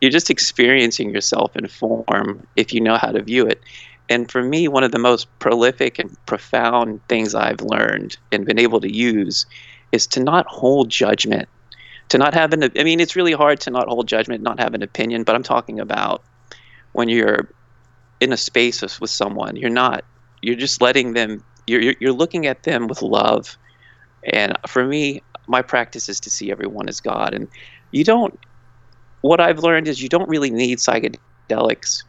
you're 0.00 0.10
just 0.10 0.30
experiencing 0.30 1.14
yourself 1.14 1.56
in 1.56 1.68
form 1.68 2.46
if 2.56 2.72
you 2.72 2.80
know 2.80 2.96
how 2.96 3.12
to 3.12 3.22
view 3.22 3.46
it. 3.46 3.62
And 4.08 4.30
for 4.30 4.42
me, 4.42 4.66
one 4.66 4.82
of 4.82 4.90
the 4.90 4.98
most 4.98 5.26
prolific 5.38 5.98
and 5.98 6.16
profound 6.26 7.00
things 7.08 7.34
I've 7.34 7.60
learned 7.60 8.16
and 8.32 8.44
been 8.44 8.58
able 8.58 8.80
to 8.80 8.92
use 8.92 9.46
is 9.92 10.06
to 10.08 10.22
not 10.22 10.44
hold 10.46 10.90
judgment. 10.90 11.48
To 12.08 12.18
not 12.18 12.34
have 12.34 12.52
an 12.52 12.64
I 12.64 12.82
mean, 12.82 13.00
it's 13.00 13.16
really 13.16 13.32
hard 13.32 13.60
to 13.60 13.70
not 13.70 13.88
hold 13.88 14.08
judgment, 14.08 14.42
not 14.42 14.60
have 14.60 14.74
an 14.74 14.82
opinion, 14.82 15.22
but 15.22 15.34
I'm 15.34 15.42
talking 15.42 15.80
about 15.80 16.22
when 16.92 17.08
you're 17.08 17.48
in 18.20 18.32
a 18.32 18.36
space 18.36 18.82
with 18.82 19.10
someone, 19.10 19.56
you're 19.56 19.70
not 19.70 20.04
you're 20.42 20.56
just 20.56 20.82
letting 20.82 21.14
them 21.14 21.42
you're 21.66 21.94
you're 22.00 22.12
looking 22.12 22.46
at 22.46 22.64
them 22.64 22.86
with 22.88 23.02
love. 23.02 23.56
And 24.24 24.58
for 24.68 24.84
me, 24.84 25.22
my 25.48 25.62
practice 25.62 26.08
is 26.08 26.20
to 26.20 26.30
see 26.30 26.50
everyone 26.50 26.88
as 26.88 27.00
God. 27.00 27.34
And 27.34 27.48
you 27.90 28.04
don't, 28.04 28.38
what 29.22 29.40
I've 29.40 29.60
learned 29.60 29.88
is 29.88 30.02
you 30.02 30.08
don't 30.08 30.28
really 30.28 30.50
need 30.50 30.78
psychedelics 30.78 32.04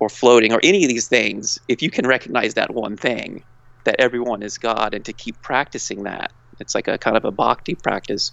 or 0.00 0.08
floating 0.08 0.52
or 0.52 0.60
any 0.62 0.84
of 0.84 0.88
these 0.88 1.08
things 1.08 1.58
if 1.68 1.82
you 1.82 1.90
can 1.90 2.06
recognize 2.06 2.54
that 2.54 2.74
one 2.74 2.96
thing 2.96 3.44
that 3.84 3.96
everyone 3.98 4.42
is 4.42 4.58
God 4.58 4.94
and 4.94 5.04
to 5.04 5.12
keep 5.12 5.40
practicing 5.42 6.04
that. 6.04 6.32
It's 6.60 6.74
like 6.74 6.88
a 6.88 6.98
kind 6.98 7.16
of 7.16 7.24
a 7.24 7.30
bhakti 7.30 7.74
practice. 7.74 8.30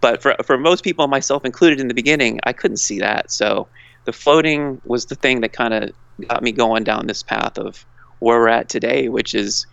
But 0.00 0.22
for, 0.22 0.34
for 0.44 0.58
most 0.58 0.84
people, 0.84 1.06
myself 1.08 1.44
included 1.44 1.80
in 1.80 1.88
the 1.88 1.94
beginning, 1.94 2.40
I 2.44 2.52
couldn't 2.52 2.78
see 2.78 2.98
that. 3.00 3.30
So 3.30 3.68
the 4.04 4.12
floating 4.12 4.80
was 4.84 5.06
the 5.06 5.14
thing 5.14 5.40
that 5.40 5.52
kind 5.52 5.74
of 5.74 5.90
got 6.28 6.42
me 6.42 6.52
going 6.52 6.84
down 6.84 7.06
this 7.06 7.22
path 7.22 7.58
of 7.58 7.84
where 8.18 8.38
we're 8.38 8.48
at 8.48 8.68
today, 8.68 9.08
which 9.08 9.34
is 9.34 9.66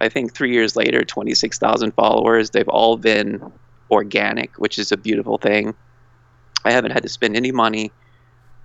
I 0.00 0.08
think 0.08 0.34
three 0.34 0.52
years 0.52 0.76
later, 0.76 1.04
26,000 1.04 1.92
followers. 1.92 2.50
They've 2.50 2.68
all 2.68 2.96
been 2.96 3.52
organic, 3.90 4.56
which 4.58 4.78
is 4.78 4.92
a 4.92 4.96
beautiful 4.96 5.38
thing. 5.38 5.74
I 6.64 6.72
haven't 6.72 6.92
had 6.92 7.02
to 7.02 7.08
spend 7.08 7.36
any 7.36 7.52
money. 7.52 7.92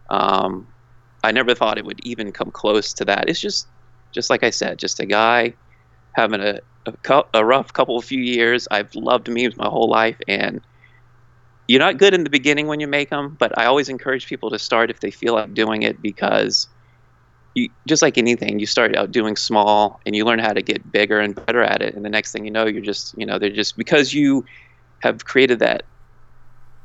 Um, 0.09 0.67
I 1.23 1.31
never 1.31 1.53
thought 1.53 1.77
it 1.77 1.85
would 1.85 1.99
even 2.03 2.31
come 2.31 2.51
close 2.51 2.93
to 2.93 3.05
that. 3.05 3.29
It's 3.29 3.39
just, 3.39 3.67
just 4.11 4.29
like 4.29 4.43
I 4.43 4.49
said, 4.49 4.79
just 4.79 4.99
a 4.99 5.05
guy 5.05 5.53
having 6.13 6.41
a, 6.41 6.59
a, 6.85 7.23
a 7.33 7.45
rough 7.45 7.73
couple 7.73 7.97
of 7.97 8.05
few 8.05 8.21
years. 8.21 8.67
I've 8.71 8.93
loved 8.95 9.29
memes 9.29 9.57
my 9.57 9.67
whole 9.67 9.89
life, 9.89 10.17
and 10.27 10.61
you're 11.67 11.79
not 11.79 11.97
good 11.97 12.13
in 12.13 12.23
the 12.23 12.29
beginning 12.29 12.67
when 12.67 12.79
you 12.79 12.87
make 12.87 13.11
them, 13.11 13.35
but 13.39 13.55
I 13.57 13.65
always 13.65 13.89
encourage 13.89 14.25
people 14.27 14.49
to 14.49 14.57
start 14.57 14.89
if 14.89 15.01
they 15.01 15.11
feel 15.11 15.35
like 15.35 15.53
doing 15.53 15.83
it 15.83 16.01
because 16.01 16.67
you 17.59 17.69
just 17.87 18.01
like 18.01 18.17
anything, 18.17 18.59
you 18.59 18.65
start 18.65 18.95
out 18.95 19.11
doing 19.11 19.35
small 19.35 19.99
and 20.05 20.15
you 20.15 20.25
learn 20.25 20.39
how 20.39 20.53
to 20.53 20.61
get 20.61 20.91
bigger 20.91 21.19
and 21.19 21.35
better 21.45 21.63
at 21.63 21.81
it. 21.81 21.93
And 21.95 22.03
the 22.03 22.09
next 22.09 22.31
thing 22.31 22.45
you 22.45 22.51
know, 22.51 22.65
you're 22.65 22.81
just, 22.81 23.17
you 23.17 23.25
know, 23.25 23.39
they're 23.39 23.49
just 23.49 23.77
because 23.77 24.13
you 24.13 24.45
have 24.99 25.25
created 25.25 25.59
that 25.59 25.83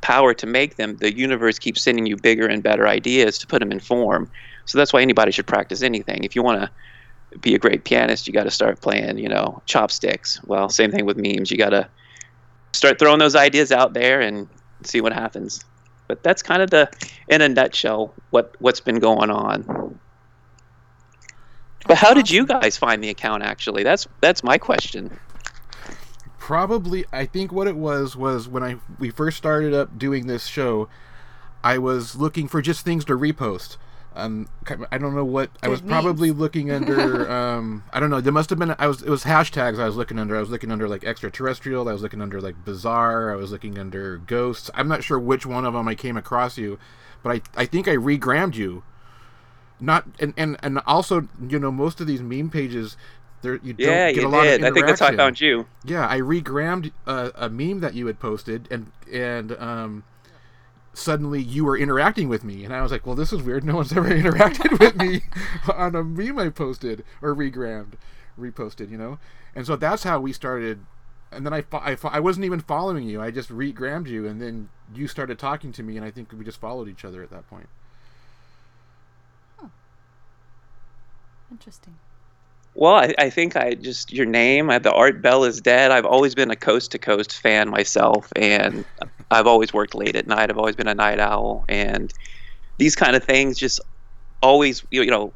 power 0.00 0.34
to 0.34 0.46
make 0.46 0.76
them, 0.76 0.96
the 0.98 1.16
universe 1.16 1.58
keeps 1.58 1.82
sending 1.82 2.06
you 2.06 2.16
bigger 2.16 2.46
and 2.46 2.62
better 2.62 2.86
ideas 2.86 3.38
to 3.38 3.46
put 3.46 3.60
them 3.60 3.72
in 3.72 3.80
form. 3.80 4.30
So 4.66 4.78
that's 4.78 4.92
why 4.92 5.00
anybody 5.00 5.32
should 5.32 5.46
practice 5.46 5.82
anything. 5.82 6.24
If 6.24 6.36
you 6.36 6.42
want 6.42 6.60
to 6.60 7.38
be 7.38 7.54
a 7.54 7.58
great 7.58 7.84
pianist, 7.84 8.26
you 8.26 8.32
got 8.32 8.44
to 8.44 8.50
start 8.50 8.80
playing, 8.80 9.18
you 9.18 9.28
know, 9.28 9.62
chopsticks. 9.66 10.40
Well, 10.44 10.68
same 10.68 10.90
thing 10.90 11.06
with 11.06 11.16
memes. 11.16 11.50
You 11.50 11.56
got 11.56 11.70
to 11.70 11.88
start 12.72 12.98
throwing 12.98 13.18
those 13.18 13.34
ideas 13.34 13.72
out 13.72 13.94
there 13.94 14.20
and 14.20 14.48
see 14.82 15.00
what 15.00 15.12
happens. 15.12 15.64
But 16.06 16.22
that's 16.22 16.42
kind 16.42 16.60
of 16.60 16.70
the, 16.70 16.90
in 17.28 17.40
a 17.40 17.48
nutshell, 17.48 18.14
what 18.30 18.54
what's 18.58 18.80
been 18.80 18.98
going 18.98 19.30
on. 19.30 19.98
But 21.86 21.98
how 21.98 22.14
did 22.14 22.30
you 22.30 22.46
guys 22.46 22.76
find 22.76 23.02
the 23.02 23.10
account? 23.10 23.42
Actually, 23.42 23.82
that's 23.82 24.08
that's 24.20 24.42
my 24.42 24.58
question. 24.58 25.18
Probably, 26.38 27.04
I 27.12 27.24
think 27.26 27.52
what 27.52 27.66
it 27.66 27.76
was 27.76 28.16
was 28.16 28.48
when 28.48 28.62
I 28.62 28.76
we 28.98 29.10
first 29.10 29.36
started 29.36 29.72
up 29.74 29.98
doing 29.98 30.26
this 30.26 30.46
show, 30.46 30.88
I 31.62 31.78
was 31.78 32.16
looking 32.16 32.48
for 32.48 32.60
just 32.60 32.84
things 32.84 33.04
to 33.06 33.14
repost. 33.14 33.76
Um, 34.16 34.48
I 34.92 34.98
don't 34.98 35.14
know 35.14 35.24
what 35.24 35.50
I 35.62 35.68
was 35.68 35.80
probably 35.80 36.30
looking 36.30 36.70
under. 36.70 37.28
Um, 37.34 37.82
I 37.92 38.00
don't 38.00 38.10
know. 38.10 38.20
There 38.20 38.32
must 38.32 38.50
have 38.50 38.58
been. 38.58 38.74
I 38.78 38.86
was. 38.86 39.02
It 39.02 39.08
was 39.08 39.24
hashtags 39.24 39.78
I 39.78 39.86
was 39.86 39.96
looking 39.96 40.18
under. 40.18 40.36
I 40.36 40.40
was 40.40 40.50
looking 40.50 40.70
under 40.70 40.88
like 40.88 41.04
extraterrestrial. 41.04 41.88
I 41.88 41.92
was 41.92 42.02
looking 42.02 42.20
under 42.20 42.40
like 42.40 42.64
bizarre. 42.64 43.32
I 43.32 43.36
was 43.36 43.50
looking 43.50 43.78
under 43.78 44.18
ghosts. 44.18 44.70
I'm 44.74 44.88
not 44.88 45.02
sure 45.02 45.18
which 45.18 45.46
one 45.46 45.64
of 45.64 45.72
them 45.74 45.88
I 45.88 45.94
came 45.94 46.16
across 46.16 46.58
you, 46.58 46.78
but 47.22 47.42
I 47.56 47.62
I 47.62 47.66
think 47.66 47.88
I 47.88 47.96
regrammed 47.96 48.54
you 48.54 48.84
not 49.84 50.06
and, 50.20 50.34
and 50.36 50.56
and 50.62 50.80
also 50.86 51.28
you 51.48 51.58
know 51.58 51.70
most 51.70 52.00
of 52.00 52.06
these 52.06 52.22
meme 52.22 52.50
pages 52.50 52.96
there 53.42 53.56
you 53.56 53.74
don't 53.74 53.88
yeah, 53.88 54.12
get 54.12 54.24
a 54.24 54.28
lot 54.28 54.44
did. 54.44 54.62
of 54.62 54.70
I 54.70 54.74
think 54.74 54.86
that's 54.86 55.00
how 55.00 55.08
I 55.08 55.16
found 55.16 55.40
you. 55.40 55.66
Yeah, 55.84 56.08
I 56.08 56.18
regrammed 56.20 56.92
uh, 57.06 57.30
a 57.34 57.50
meme 57.50 57.80
that 57.80 57.94
you 57.94 58.06
had 58.06 58.18
posted 58.18 58.68
and 58.70 58.90
and 59.12 59.52
um 59.52 60.04
suddenly 60.94 61.42
you 61.42 61.64
were 61.64 61.76
interacting 61.76 62.28
with 62.28 62.44
me 62.44 62.64
and 62.64 62.74
I 62.74 62.80
was 62.82 62.90
like, 62.90 63.06
"Well, 63.06 63.16
this 63.16 63.32
is 63.32 63.42
weird. 63.42 63.64
No 63.64 63.76
one's 63.76 63.92
ever 63.92 64.08
interacted 64.10 64.78
with 64.78 64.96
me 64.96 65.22
on 65.74 65.94
a 65.94 66.02
meme 66.02 66.38
I 66.38 66.48
posted 66.48 67.04
or 67.20 67.34
regrammed, 67.34 67.94
reposted, 68.38 68.90
you 68.90 68.96
know?" 68.96 69.18
And 69.54 69.66
so 69.66 69.76
that's 69.76 70.04
how 70.04 70.20
we 70.20 70.32
started 70.32 70.80
and 71.34 71.44
then 71.44 71.52
I, 71.52 71.64
I, 71.72 71.96
I 72.04 72.20
wasn't 72.20 72.46
even 72.46 72.60
following 72.60 73.08
you. 73.08 73.20
I 73.20 73.30
just 73.30 73.50
regrammed 73.50 74.06
you, 74.06 74.26
and 74.26 74.40
then 74.40 74.68
you 74.94 75.08
started 75.08 75.38
talking 75.38 75.72
to 75.72 75.82
me, 75.82 75.96
and 75.96 76.04
I 76.04 76.10
think 76.10 76.32
we 76.32 76.44
just 76.44 76.60
followed 76.60 76.88
each 76.88 77.04
other 77.04 77.22
at 77.22 77.30
that 77.30 77.48
point. 77.48 77.68
Interesting. 81.50 81.96
Well, 82.74 82.94
I, 82.94 83.14
I, 83.18 83.30
think 83.30 83.56
I 83.56 83.74
just 83.74 84.12
your 84.12 84.26
name. 84.26 84.68
I, 84.68 84.78
the 84.78 84.92
Art 84.92 85.22
Bell 85.22 85.44
is 85.44 85.60
dead. 85.60 85.92
I've 85.92 86.04
always 86.04 86.34
been 86.34 86.50
a 86.50 86.56
coast 86.56 86.90
to 86.92 86.98
coast 86.98 87.32
fan 87.32 87.70
myself, 87.70 88.32
and 88.34 88.84
I've 89.30 89.46
always 89.46 89.72
worked 89.72 89.94
late 89.94 90.16
at 90.16 90.26
night. 90.26 90.50
I've 90.50 90.58
always 90.58 90.74
been 90.74 90.88
a 90.88 90.94
night 90.94 91.20
owl, 91.20 91.64
and 91.68 92.12
these 92.78 92.96
kind 92.96 93.14
of 93.14 93.22
things 93.22 93.58
just 93.58 93.80
always 94.42 94.84
you 94.90 95.06
know 95.06 95.32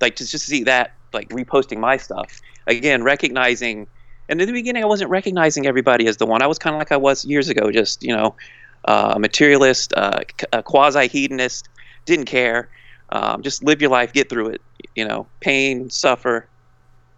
like 0.00 0.16
to 0.16 0.26
just 0.26 0.46
see 0.46 0.64
that 0.64 0.94
like 1.12 1.28
reposting 1.28 1.78
my 1.78 1.96
stuff 1.96 2.40
again, 2.66 3.04
recognizing. 3.04 3.86
And 4.28 4.40
in 4.40 4.46
the 4.46 4.52
beginning, 4.52 4.82
I 4.82 4.86
wasn't 4.86 5.10
recognizing 5.10 5.66
everybody 5.66 6.06
as 6.06 6.16
the 6.16 6.26
one. 6.26 6.42
I 6.42 6.46
was 6.46 6.58
kind 6.58 6.74
of 6.74 6.80
like 6.80 6.92
I 6.92 6.96
was 6.96 7.24
years 7.24 7.48
ago, 7.48 7.70
just 7.70 8.02
you 8.02 8.16
know, 8.16 8.34
uh, 8.86 9.12
a 9.14 9.18
materialist, 9.20 9.92
uh, 9.96 10.20
a 10.52 10.62
quasi 10.62 11.06
hedonist, 11.06 11.68
didn't 12.04 12.26
care. 12.26 12.68
Um, 13.10 13.42
just 13.42 13.62
live 13.62 13.80
your 13.80 13.90
life, 13.90 14.12
get 14.12 14.28
through 14.28 14.48
it. 14.48 14.62
You 14.96 15.06
know, 15.06 15.26
pain, 15.40 15.90
suffer, 15.90 16.48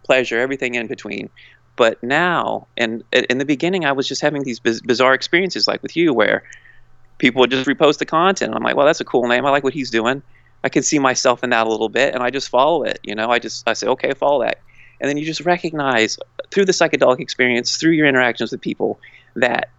pleasure, 0.03 0.39
everything 0.39 0.75
in 0.75 0.87
between. 0.87 1.29
But 1.75 2.01
now, 2.03 2.67
and 2.77 3.03
in 3.11 3.39
the 3.39 3.45
beginning, 3.45 3.83
I 3.85 3.93
was 3.93 4.07
just 4.07 4.21
having 4.21 4.43
these 4.43 4.59
biz- 4.59 4.81
bizarre 4.81 5.13
experiences, 5.15 5.67
like 5.67 5.81
with 5.81 5.95
you, 5.97 6.13
where 6.13 6.43
people 7.17 7.39
would 7.39 7.51
just 7.51 7.67
repost 7.67 7.97
the 7.97 8.05
content. 8.05 8.53
I'm 8.53 8.63
like, 8.63 8.75
well, 8.75 8.85
that's 8.85 9.01
a 9.01 9.05
cool 9.05 9.27
name. 9.27 9.45
I 9.45 9.49
like 9.49 9.63
what 9.63 9.73
he's 9.73 9.89
doing. 9.89 10.21
I 10.63 10.69
can 10.69 10.83
see 10.83 10.99
myself 10.99 11.43
in 11.43 11.49
that 11.49 11.65
a 11.65 11.69
little 11.69 11.89
bit, 11.89 12.13
and 12.13 12.23
I 12.23 12.29
just 12.29 12.49
follow 12.49 12.83
it. 12.83 12.99
You 13.03 13.15
know, 13.15 13.29
I 13.29 13.39
just 13.39 13.67
I 13.67 13.73
say, 13.73 13.87
okay, 13.87 14.13
follow 14.13 14.43
that. 14.43 14.59
and 14.99 15.09
then 15.09 15.17
you 15.17 15.25
just 15.25 15.41
recognize 15.41 16.17
through 16.51 16.65
the 16.65 16.71
psychedelic 16.71 17.19
experience, 17.19 17.75
through 17.77 17.91
your 17.91 18.07
interactions 18.07 18.51
with 18.51 18.61
people, 18.61 18.99
that 19.35 19.69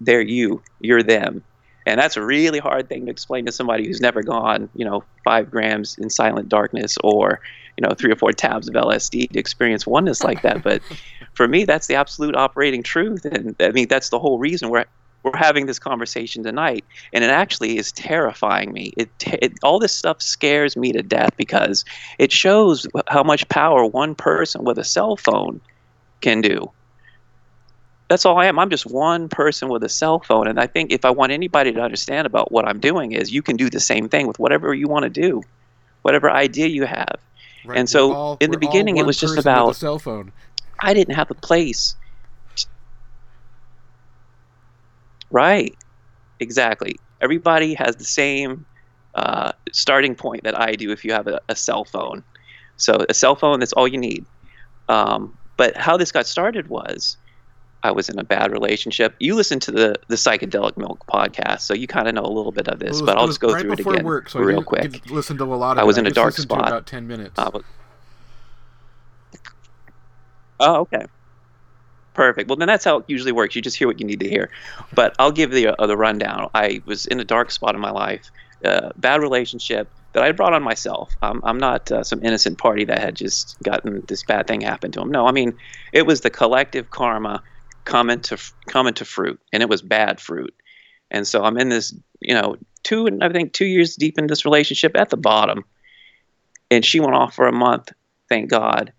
they're 0.00 0.22
you, 0.22 0.62
you're 0.80 1.02
them. 1.02 1.42
And 1.86 1.98
that's 1.98 2.16
a 2.16 2.24
really 2.24 2.58
hard 2.58 2.88
thing 2.88 3.06
to 3.06 3.10
explain 3.10 3.46
to 3.46 3.52
somebody 3.52 3.86
who's 3.86 4.00
never 4.00 4.22
gone, 4.22 4.68
you 4.74 4.84
know, 4.84 5.02
five 5.24 5.50
grams 5.50 5.98
in 5.98 6.10
silent 6.10 6.48
darkness 6.48 6.96
or, 7.02 7.40
you 7.76 7.86
know, 7.86 7.94
three 7.94 8.12
or 8.12 8.16
four 8.16 8.32
tabs 8.32 8.68
of 8.68 8.74
LSD 8.74 9.30
to 9.30 9.38
experience 9.38 9.86
oneness 9.86 10.22
like 10.22 10.42
that. 10.42 10.62
But 10.62 10.82
for 11.34 11.48
me, 11.48 11.64
that's 11.64 11.86
the 11.86 11.94
absolute 11.94 12.36
operating 12.36 12.82
truth. 12.82 13.24
And 13.24 13.56
I 13.60 13.70
mean, 13.70 13.88
that's 13.88 14.10
the 14.10 14.18
whole 14.18 14.38
reason 14.38 14.70
we're, 14.70 14.84
we're 15.24 15.36
having 15.36 15.66
this 15.66 15.78
conversation 15.78 16.44
tonight. 16.44 16.84
And 17.12 17.24
it 17.24 17.30
actually 17.30 17.78
is 17.78 17.90
terrifying 17.92 18.72
me. 18.72 18.92
It, 18.96 19.10
it 19.26 19.52
all 19.62 19.78
this 19.78 19.96
stuff 19.96 20.22
scares 20.22 20.76
me 20.76 20.92
to 20.92 21.02
death 21.02 21.36
because 21.36 21.84
it 22.18 22.30
shows 22.30 22.86
how 23.08 23.22
much 23.22 23.48
power 23.48 23.84
one 23.84 24.14
person 24.14 24.64
with 24.64 24.78
a 24.78 24.84
cell 24.84 25.16
phone 25.16 25.60
can 26.20 26.40
do 26.40 26.70
that's 28.12 28.26
all 28.26 28.38
I 28.38 28.44
am. 28.44 28.58
I'm 28.58 28.68
just 28.68 28.84
one 28.84 29.30
person 29.30 29.70
with 29.70 29.82
a 29.82 29.88
cell 29.88 30.20
phone. 30.20 30.46
And 30.46 30.60
I 30.60 30.66
think 30.66 30.92
if 30.92 31.06
I 31.06 31.10
want 31.10 31.32
anybody 31.32 31.72
to 31.72 31.80
understand 31.80 32.26
about 32.26 32.52
what 32.52 32.68
I'm 32.68 32.78
doing 32.78 33.12
is 33.12 33.32
you 33.32 33.40
can 33.40 33.56
do 33.56 33.70
the 33.70 33.80
same 33.80 34.06
thing 34.06 34.26
with 34.26 34.38
whatever 34.38 34.74
you 34.74 34.86
want 34.86 35.04
to 35.04 35.08
do, 35.08 35.42
whatever 36.02 36.30
idea 36.30 36.66
you 36.66 36.84
have. 36.84 37.16
Right. 37.64 37.78
And 37.78 37.88
so 37.88 38.12
all, 38.12 38.36
in 38.38 38.50
the 38.50 38.58
beginning, 38.58 38.98
it 38.98 39.06
was 39.06 39.16
just 39.16 39.38
about 39.38 39.76
cell 39.76 39.98
phone. 39.98 40.30
I 40.80 40.92
didn't 40.92 41.14
have 41.14 41.30
a 41.30 41.34
place. 41.34 41.96
Right. 45.30 45.74
Exactly. 46.38 46.96
Everybody 47.22 47.72
has 47.72 47.96
the 47.96 48.04
same 48.04 48.66
uh, 49.14 49.52
starting 49.72 50.14
point 50.14 50.42
that 50.44 50.60
I 50.60 50.72
do 50.72 50.90
if 50.90 51.02
you 51.02 51.14
have 51.14 51.28
a, 51.28 51.40
a, 51.48 51.56
cell 51.56 51.86
phone. 51.86 52.22
So 52.76 53.06
a 53.08 53.14
cell 53.14 53.36
phone, 53.36 53.60
that's 53.60 53.72
all 53.72 53.88
you 53.88 53.98
need. 53.98 54.26
Um, 54.90 55.34
but 55.56 55.74
how 55.78 55.96
this 55.96 56.12
got 56.12 56.26
started 56.26 56.68
was 56.68 57.16
I 57.82 57.90
was 57.90 58.08
in 58.08 58.18
a 58.18 58.24
bad 58.24 58.52
relationship. 58.52 59.14
You 59.18 59.34
listen 59.34 59.58
to 59.60 59.72
the 59.72 59.96
the 60.08 60.16
psychedelic 60.16 60.76
milk 60.76 61.04
podcast, 61.06 61.60
so 61.60 61.74
you 61.74 61.86
kind 61.86 62.08
of 62.08 62.14
know 62.14 62.24
a 62.24 62.30
little 62.30 62.52
bit 62.52 62.68
of 62.68 62.78
this. 62.78 62.92
Was, 62.92 63.02
but 63.02 63.18
I'll 63.18 63.26
just 63.26 63.40
go 63.40 63.52
right 63.52 63.62
through 63.62 63.72
it 63.72 63.80
again 63.80 64.04
work, 64.04 64.28
so 64.28 64.40
real 64.40 64.62
quick. 64.62 65.10
Listen 65.10 65.36
to 65.38 65.44
a 65.44 65.56
lot. 65.56 65.78
Of 65.78 65.82
I 65.82 65.84
was 65.84 65.96
it. 65.96 66.00
in 66.00 66.06
I 66.06 66.10
a 66.10 66.12
dark 66.12 66.34
spot. 66.34 66.68
about 66.68 66.86
ten 66.86 67.06
minutes. 67.06 67.38
Oh, 70.60 70.76
okay. 70.82 71.06
Perfect. 72.14 72.48
Well, 72.48 72.56
then 72.56 72.68
that's 72.68 72.84
how 72.84 72.98
it 72.98 73.04
usually 73.08 73.32
works. 73.32 73.56
You 73.56 73.62
just 73.62 73.76
hear 73.76 73.88
what 73.88 73.98
you 73.98 74.06
need 74.06 74.20
to 74.20 74.28
hear. 74.28 74.50
But 74.94 75.16
I'll 75.18 75.32
give 75.32 75.50
the 75.50 75.68
uh, 75.68 75.86
the 75.86 75.96
rundown. 75.96 76.50
I 76.54 76.82
was 76.84 77.06
in 77.06 77.18
a 77.18 77.24
dark 77.24 77.50
spot 77.50 77.74
in 77.74 77.80
my 77.80 77.90
life, 77.90 78.30
uh, 78.64 78.90
bad 78.96 79.20
relationship 79.20 79.88
that 80.12 80.22
I 80.22 80.30
brought 80.32 80.52
on 80.52 80.62
myself. 80.62 81.14
I'm, 81.22 81.40
I'm 81.42 81.58
not 81.58 81.90
uh, 81.90 82.04
some 82.04 82.22
innocent 82.22 82.58
party 82.58 82.84
that 82.84 82.98
had 82.98 83.16
just 83.16 83.56
gotten 83.62 84.04
this 84.08 84.22
bad 84.22 84.46
thing 84.46 84.60
happen 84.60 84.92
to 84.92 85.00
him. 85.00 85.10
No, 85.10 85.26
I 85.26 85.32
mean 85.32 85.54
it 85.92 86.06
was 86.06 86.20
the 86.20 86.30
collective 86.30 86.90
karma 86.90 87.42
coming 87.84 88.20
to 88.20 88.38
coming 88.68 88.94
to 88.94 89.04
fruit, 89.04 89.40
and 89.52 89.62
it 89.62 89.68
was 89.68 89.82
bad 89.82 90.20
fruit. 90.20 90.54
And 91.10 91.26
so 91.26 91.42
I'm 91.42 91.58
in 91.58 91.68
this, 91.68 91.94
you 92.20 92.34
know, 92.34 92.56
two 92.82 93.06
and 93.06 93.22
I 93.22 93.28
think 93.30 93.52
two 93.52 93.66
years 93.66 93.96
deep 93.96 94.18
in 94.18 94.26
this 94.26 94.44
relationship 94.44 94.96
at 94.96 95.10
the 95.10 95.16
bottom, 95.16 95.64
and 96.70 96.84
she 96.84 97.00
went 97.00 97.14
off 97.14 97.34
for 97.34 97.46
a 97.46 97.52
month, 97.52 97.92
thank 98.28 98.50
God, 98.50 98.92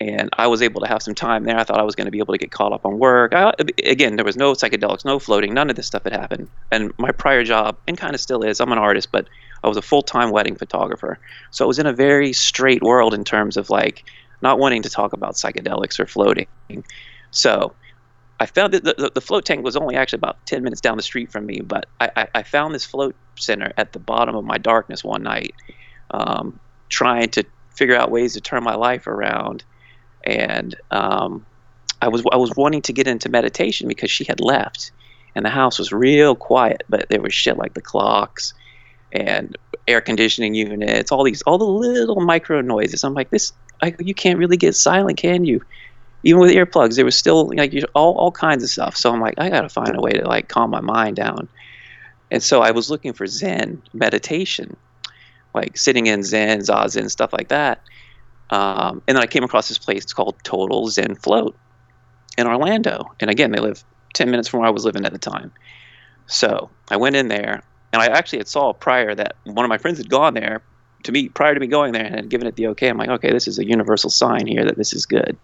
and 0.00 0.30
I 0.36 0.46
was 0.46 0.62
able 0.62 0.80
to 0.80 0.88
have 0.88 1.02
some 1.02 1.14
time 1.14 1.44
there. 1.44 1.58
I 1.58 1.64
thought 1.64 1.78
I 1.78 1.84
was 1.84 1.94
going 1.94 2.06
to 2.06 2.10
be 2.10 2.18
able 2.18 2.34
to 2.34 2.38
get 2.38 2.50
caught 2.50 2.72
up 2.72 2.86
on 2.86 2.98
work. 2.98 3.34
I, 3.34 3.52
again, 3.84 4.16
there 4.16 4.24
was 4.24 4.36
no 4.36 4.52
psychedelics, 4.52 5.04
no 5.04 5.18
floating, 5.18 5.54
none 5.54 5.70
of 5.70 5.76
this 5.76 5.86
stuff 5.86 6.04
had 6.04 6.12
happened. 6.12 6.48
And 6.72 6.92
my 6.98 7.12
prior 7.12 7.44
job, 7.44 7.76
and 7.86 7.98
kind 7.98 8.14
of 8.14 8.20
still 8.20 8.42
is, 8.42 8.60
I'm 8.60 8.72
an 8.72 8.78
artist, 8.78 9.12
but 9.12 9.28
I 9.62 9.68
was 9.68 9.76
a 9.76 9.82
full-time 9.82 10.30
wedding 10.30 10.56
photographer, 10.56 11.18
so 11.50 11.64
I 11.64 11.68
was 11.68 11.78
in 11.78 11.86
a 11.86 11.92
very 11.92 12.32
straight 12.32 12.82
world 12.82 13.12
in 13.12 13.24
terms 13.24 13.56
of 13.56 13.68
like 13.68 14.04
not 14.42 14.58
wanting 14.58 14.82
to 14.82 14.90
talk 14.90 15.12
about 15.12 15.34
psychedelics 15.34 16.00
or 16.00 16.06
floating. 16.06 16.46
So 17.30 17.74
I 18.40 18.46
found 18.46 18.72
that 18.72 18.84
the, 18.84 19.12
the, 19.14 19.20
float 19.20 19.44
tank 19.44 19.62
was 19.62 19.76
only 19.76 19.96
actually 19.96 20.16
about 20.16 20.44
10 20.46 20.62
minutes 20.62 20.80
down 20.80 20.96
the 20.96 21.02
street 21.02 21.30
from 21.30 21.44
me, 21.44 21.60
but 21.60 21.86
I, 22.00 22.10
I, 22.16 22.28
I 22.36 22.42
found 22.42 22.74
this 22.74 22.86
float 22.86 23.14
center 23.36 23.70
at 23.76 23.92
the 23.92 23.98
bottom 23.98 24.34
of 24.34 24.46
my 24.46 24.56
darkness 24.56 25.04
one 25.04 25.22
night, 25.22 25.54
um, 26.10 26.58
trying 26.88 27.28
to 27.30 27.44
figure 27.74 27.94
out 27.94 28.10
ways 28.10 28.32
to 28.34 28.40
turn 28.40 28.64
my 28.64 28.74
life 28.74 29.06
around. 29.06 29.62
And 30.24 30.74
um, 30.90 31.44
I 32.00 32.08
was 32.08 32.24
I 32.32 32.36
was 32.36 32.56
wanting 32.56 32.80
to 32.82 32.94
get 32.94 33.06
into 33.06 33.28
meditation 33.28 33.88
because 33.88 34.10
she 34.10 34.24
had 34.24 34.40
left, 34.40 34.90
and 35.34 35.44
the 35.44 35.50
house 35.50 35.78
was 35.78 35.92
real 35.92 36.34
quiet, 36.34 36.82
but 36.88 37.08
there 37.10 37.20
was 37.20 37.34
shit 37.34 37.58
like 37.58 37.74
the 37.74 37.82
clocks 37.82 38.54
and 39.12 39.56
air 39.86 40.00
conditioning 40.00 40.54
units, 40.54 41.12
all 41.12 41.24
these 41.24 41.42
all 41.42 41.58
the 41.58 41.64
little 41.64 42.20
micro 42.20 42.62
noises. 42.62 43.04
I'm 43.04 43.14
like, 43.14 43.30
this 43.30 43.52
I, 43.82 43.94
you 43.98 44.14
can't 44.14 44.38
really 44.38 44.56
get 44.56 44.76
silent, 44.76 45.18
can 45.18 45.44
you? 45.44 45.60
Even 46.22 46.40
with 46.40 46.50
earplugs, 46.50 46.96
there 46.96 47.04
was 47.04 47.16
still 47.16 47.48
like 47.54 47.74
all 47.94 48.14
all 48.14 48.32
kinds 48.32 48.62
of 48.62 48.70
stuff. 48.70 48.96
So 48.96 49.12
I'm 49.12 49.20
like, 49.20 49.34
I 49.38 49.48
got 49.48 49.62
to 49.62 49.68
find 49.68 49.96
a 49.96 50.00
way 50.00 50.12
to 50.12 50.26
like 50.26 50.48
calm 50.48 50.70
my 50.70 50.80
mind 50.80 51.16
down. 51.16 51.48
And 52.30 52.42
so 52.42 52.60
I 52.60 52.70
was 52.70 52.90
looking 52.90 53.12
for 53.12 53.26
Zen 53.26 53.82
meditation, 53.92 54.76
like 55.54 55.76
sitting 55.76 56.06
in 56.06 56.22
Zen, 56.22 56.60
Zazen, 56.60 57.10
stuff 57.10 57.32
like 57.32 57.48
that. 57.48 57.82
Um, 58.50 59.02
and 59.06 59.16
then 59.16 59.22
I 59.22 59.26
came 59.26 59.44
across 59.44 59.68
this 59.68 59.78
place 59.78 60.12
called 60.12 60.36
Total 60.42 60.88
Zen 60.88 61.14
Float 61.14 61.56
in 62.36 62.46
Orlando. 62.46 63.12
And 63.20 63.30
again, 63.30 63.52
they 63.52 63.60
live 63.60 63.84
10 64.14 64.30
minutes 64.30 64.48
from 64.48 64.60
where 64.60 64.68
I 64.68 64.72
was 64.72 64.84
living 64.84 65.04
at 65.04 65.12
the 65.12 65.18
time. 65.18 65.52
So 66.26 66.70
I 66.90 66.96
went 66.96 67.16
in 67.16 67.28
there, 67.28 67.62
and 67.92 68.02
I 68.02 68.06
actually 68.06 68.38
had 68.38 68.48
saw 68.48 68.72
prior 68.72 69.14
that 69.14 69.36
one 69.44 69.64
of 69.64 69.68
my 69.68 69.78
friends 69.78 69.98
had 69.98 70.08
gone 70.08 70.34
there 70.34 70.62
to 71.04 71.12
me 71.12 71.28
prior 71.28 71.54
to 71.54 71.60
me 71.60 71.66
going 71.66 71.92
there 71.92 72.04
and 72.04 72.14
had 72.14 72.28
given 72.28 72.46
it 72.46 72.56
the 72.56 72.68
okay. 72.68 72.88
I'm 72.88 72.98
like, 72.98 73.08
okay, 73.08 73.32
this 73.32 73.48
is 73.48 73.58
a 73.58 73.64
universal 73.64 74.10
sign 74.10 74.46
here 74.46 74.64
that 74.64 74.76
this 74.76 74.92
is 74.92 75.06
good. 75.06 75.36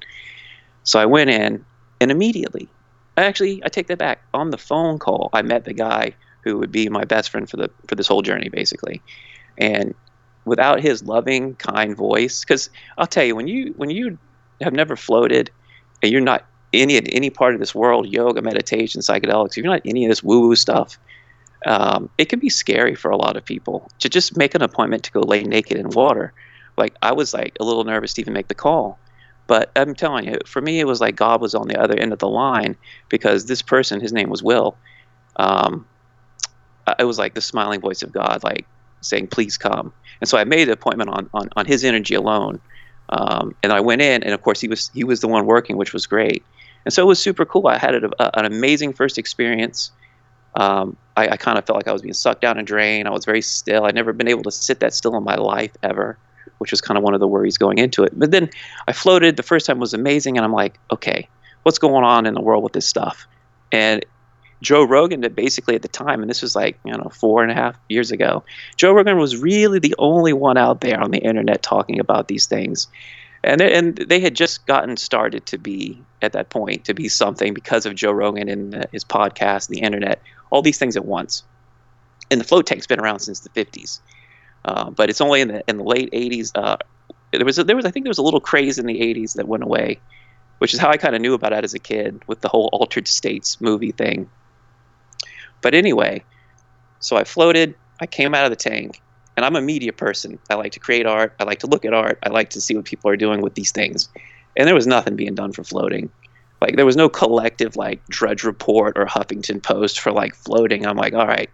So 0.86 0.98
I 0.98 1.04
went 1.06 1.30
in, 1.30 1.64
and 2.00 2.10
immediately, 2.10 2.68
actually, 3.16 3.62
I 3.64 3.68
take 3.68 3.88
that 3.88 3.98
back. 3.98 4.22
On 4.32 4.50
the 4.50 4.58
phone 4.58 4.98
call, 4.98 5.30
I 5.32 5.42
met 5.42 5.64
the 5.64 5.74
guy 5.74 6.14
who 6.42 6.58
would 6.58 6.72
be 6.72 6.88
my 6.88 7.04
best 7.04 7.30
friend 7.30 7.50
for 7.50 7.56
the 7.56 7.70
for 7.88 7.96
this 7.96 8.06
whole 8.06 8.22
journey, 8.22 8.48
basically. 8.48 9.02
And 9.58 9.94
without 10.44 10.80
his 10.80 11.02
loving, 11.02 11.56
kind 11.56 11.96
voice, 11.96 12.40
because 12.40 12.70
I'll 12.96 13.06
tell 13.06 13.24
you, 13.24 13.34
when 13.34 13.48
you 13.48 13.74
when 13.76 13.90
you 13.90 14.16
have 14.62 14.72
never 14.72 14.96
floated, 14.96 15.50
and 16.02 16.12
you're 16.12 16.20
not 16.20 16.46
any 16.72 16.96
any 17.12 17.30
part 17.30 17.54
of 17.54 17.60
this 17.60 17.74
world, 17.74 18.06
yoga, 18.08 18.40
meditation, 18.40 19.00
psychedelics, 19.00 19.50
if 19.50 19.56
you're 19.58 19.66
not 19.66 19.82
any 19.84 20.04
of 20.04 20.10
this 20.10 20.22
woo 20.22 20.46
woo 20.46 20.54
stuff, 20.54 20.98
um, 21.66 22.08
it 22.16 22.26
can 22.26 22.38
be 22.38 22.48
scary 22.48 22.94
for 22.94 23.10
a 23.10 23.16
lot 23.16 23.36
of 23.36 23.44
people 23.44 23.90
to 23.98 24.08
just 24.08 24.36
make 24.36 24.54
an 24.54 24.62
appointment 24.62 25.02
to 25.02 25.10
go 25.10 25.20
lay 25.20 25.42
naked 25.42 25.78
in 25.78 25.90
water. 25.90 26.32
Like 26.76 26.94
I 27.02 27.12
was 27.12 27.34
like 27.34 27.56
a 27.58 27.64
little 27.64 27.84
nervous 27.84 28.14
to 28.14 28.20
even 28.20 28.34
make 28.34 28.48
the 28.48 28.54
call. 28.54 29.00
But 29.46 29.70
I'm 29.76 29.94
telling 29.94 30.26
you, 30.26 30.38
for 30.46 30.60
me, 30.60 30.80
it 30.80 30.86
was 30.86 31.00
like 31.00 31.16
God 31.16 31.40
was 31.40 31.54
on 31.54 31.68
the 31.68 31.80
other 31.80 31.96
end 31.96 32.12
of 32.12 32.18
the 32.18 32.28
line 32.28 32.76
because 33.08 33.46
this 33.46 33.62
person, 33.62 34.00
his 34.00 34.12
name 34.12 34.28
was 34.28 34.42
Will. 34.42 34.76
Um, 35.36 35.86
it 36.98 37.04
was 37.04 37.18
like 37.18 37.34
the 37.34 37.40
smiling 37.40 37.80
voice 37.80 38.02
of 38.02 38.12
God, 38.12 38.42
like 38.42 38.66
saying, 39.00 39.28
"Please 39.28 39.56
come." 39.56 39.92
And 40.20 40.28
so 40.28 40.38
I 40.38 40.44
made 40.44 40.68
an 40.68 40.72
appointment 40.72 41.10
on 41.10 41.30
on, 41.34 41.48
on 41.56 41.66
his 41.66 41.84
energy 41.84 42.14
alone. 42.14 42.60
Um, 43.08 43.54
and 43.62 43.72
I 43.72 43.80
went 43.80 44.02
in, 44.02 44.22
and 44.24 44.32
of 44.32 44.42
course 44.42 44.60
he 44.60 44.68
was 44.68 44.90
he 44.94 45.04
was 45.04 45.20
the 45.20 45.28
one 45.28 45.46
working, 45.46 45.76
which 45.76 45.92
was 45.92 46.06
great. 46.06 46.44
And 46.84 46.92
so 46.92 47.02
it 47.02 47.06
was 47.06 47.20
super 47.20 47.44
cool. 47.44 47.66
I 47.66 47.78
had 47.78 47.94
a, 47.94 48.10
a, 48.22 48.38
an 48.38 48.44
amazing 48.44 48.92
first 48.92 49.18
experience. 49.18 49.90
Um, 50.54 50.96
I, 51.16 51.28
I 51.28 51.36
kind 51.36 51.58
of 51.58 51.66
felt 51.66 51.76
like 51.76 51.88
I 51.88 51.92
was 51.92 52.02
being 52.02 52.14
sucked 52.14 52.40
down 52.40 52.58
a 52.58 52.62
drain. 52.62 53.06
I 53.06 53.10
was 53.10 53.24
very 53.24 53.42
still. 53.42 53.84
I'd 53.84 53.94
never 53.94 54.12
been 54.12 54.28
able 54.28 54.44
to 54.44 54.50
sit 54.50 54.80
that 54.80 54.94
still 54.94 55.16
in 55.16 55.24
my 55.24 55.36
life 55.36 55.72
ever 55.82 56.16
which 56.58 56.70
was 56.70 56.80
kind 56.80 56.96
of 56.98 57.04
one 57.04 57.14
of 57.14 57.20
the 57.20 57.28
worries 57.28 57.58
going 57.58 57.78
into 57.78 58.02
it. 58.04 58.18
But 58.18 58.30
then 58.30 58.50
I 58.88 58.92
floated. 58.92 59.36
The 59.36 59.42
first 59.42 59.66
time 59.66 59.78
was 59.78 59.94
amazing, 59.94 60.36
and 60.36 60.44
I'm 60.44 60.52
like, 60.52 60.78
okay, 60.90 61.28
what's 61.62 61.78
going 61.78 62.04
on 62.04 62.26
in 62.26 62.34
the 62.34 62.40
world 62.40 62.62
with 62.62 62.72
this 62.72 62.86
stuff? 62.86 63.26
And 63.72 64.04
Joe 64.62 64.84
Rogan, 64.84 65.20
basically 65.34 65.74
at 65.74 65.82
the 65.82 65.88
time, 65.88 66.20
and 66.22 66.30
this 66.30 66.42
was 66.42 66.56
like 66.56 66.78
you 66.84 66.92
know 66.92 67.10
four 67.12 67.42
and 67.42 67.50
a 67.50 67.54
half 67.54 67.78
years 67.88 68.10
ago, 68.10 68.42
Joe 68.76 68.92
Rogan 68.92 69.18
was 69.18 69.36
really 69.36 69.78
the 69.78 69.94
only 69.98 70.32
one 70.32 70.56
out 70.56 70.80
there 70.80 71.00
on 71.00 71.10
the 71.10 71.18
internet 71.18 71.62
talking 71.62 72.00
about 72.00 72.28
these 72.28 72.46
things, 72.46 72.88
and 73.44 73.60
they, 73.60 73.72
and 73.74 73.96
they 73.96 74.20
had 74.20 74.34
just 74.34 74.66
gotten 74.66 74.96
started 74.96 75.46
to 75.46 75.58
be 75.58 76.02
at 76.22 76.32
that 76.32 76.50
point 76.50 76.84
to 76.86 76.94
be 76.94 77.08
something 77.08 77.52
because 77.52 77.86
of 77.86 77.94
Joe 77.94 78.12
Rogan 78.12 78.48
and 78.48 78.74
uh, 78.74 78.82
his 78.92 79.04
podcast, 79.04 79.68
the 79.68 79.80
internet, 79.80 80.22
all 80.50 80.62
these 80.62 80.78
things 80.78 80.96
at 80.96 81.04
once. 81.04 81.42
And 82.30 82.40
the 82.40 82.44
float 82.44 82.66
tank's 82.66 82.86
been 82.86 82.98
around 82.98 83.20
since 83.20 83.40
the 83.40 83.50
50s. 83.50 84.00
Uh, 84.66 84.90
but 84.90 85.08
it's 85.08 85.20
only 85.20 85.40
in 85.40 85.48
the 85.48 85.64
in 85.68 85.78
the 85.78 85.84
late 85.84 86.10
80s. 86.12 86.50
Uh, 86.54 86.76
there 87.32 87.44
was 87.44 87.58
a, 87.58 87.64
there 87.64 87.76
was 87.76 87.84
I 87.84 87.90
think 87.90 88.04
there 88.04 88.10
was 88.10 88.18
a 88.18 88.22
little 88.22 88.40
craze 88.40 88.78
in 88.78 88.86
the 88.86 89.00
80s 89.00 89.34
that 89.34 89.46
went 89.46 89.62
away, 89.62 90.00
which 90.58 90.74
is 90.74 90.80
how 90.80 90.90
I 90.90 90.96
kind 90.96 91.14
of 91.14 91.22
knew 91.22 91.34
about 91.34 91.52
it 91.52 91.64
as 91.64 91.72
a 91.72 91.78
kid 91.78 92.20
with 92.26 92.40
the 92.40 92.48
whole 92.48 92.68
altered 92.72 93.06
states 93.06 93.60
movie 93.60 93.92
thing. 93.92 94.28
But 95.62 95.74
anyway, 95.74 96.24
so 96.98 97.16
I 97.16 97.24
floated. 97.24 97.74
I 98.00 98.06
came 98.06 98.34
out 98.34 98.44
of 98.44 98.50
the 98.50 98.56
tank, 98.56 99.00
and 99.36 99.46
I'm 99.46 99.56
a 99.56 99.60
media 99.60 99.92
person. 99.92 100.38
I 100.50 100.54
like 100.54 100.72
to 100.72 100.80
create 100.80 101.06
art. 101.06 101.34
I 101.38 101.44
like 101.44 101.60
to 101.60 101.68
look 101.68 101.84
at 101.84 101.94
art. 101.94 102.18
I 102.24 102.30
like 102.30 102.50
to 102.50 102.60
see 102.60 102.74
what 102.74 102.84
people 102.84 103.08
are 103.10 103.16
doing 103.16 103.42
with 103.42 103.54
these 103.54 103.70
things. 103.70 104.08
And 104.56 104.66
there 104.66 104.74
was 104.74 104.86
nothing 104.86 105.14
being 105.14 105.34
done 105.34 105.52
for 105.52 105.62
floating. 105.62 106.10
Like 106.60 106.76
there 106.76 106.86
was 106.86 106.96
no 106.96 107.08
collective 107.08 107.76
like 107.76 108.04
Drudge 108.08 108.42
Report 108.42 108.98
or 108.98 109.06
Huffington 109.06 109.62
Post 109.62 110.00
for 110.00 110.10
like 110.10 110.34
floating. 110.34 110.86
I'm 110.86 110.96
like, 110.96 111.14
all 111.14 111.26
right, 111.26 111.50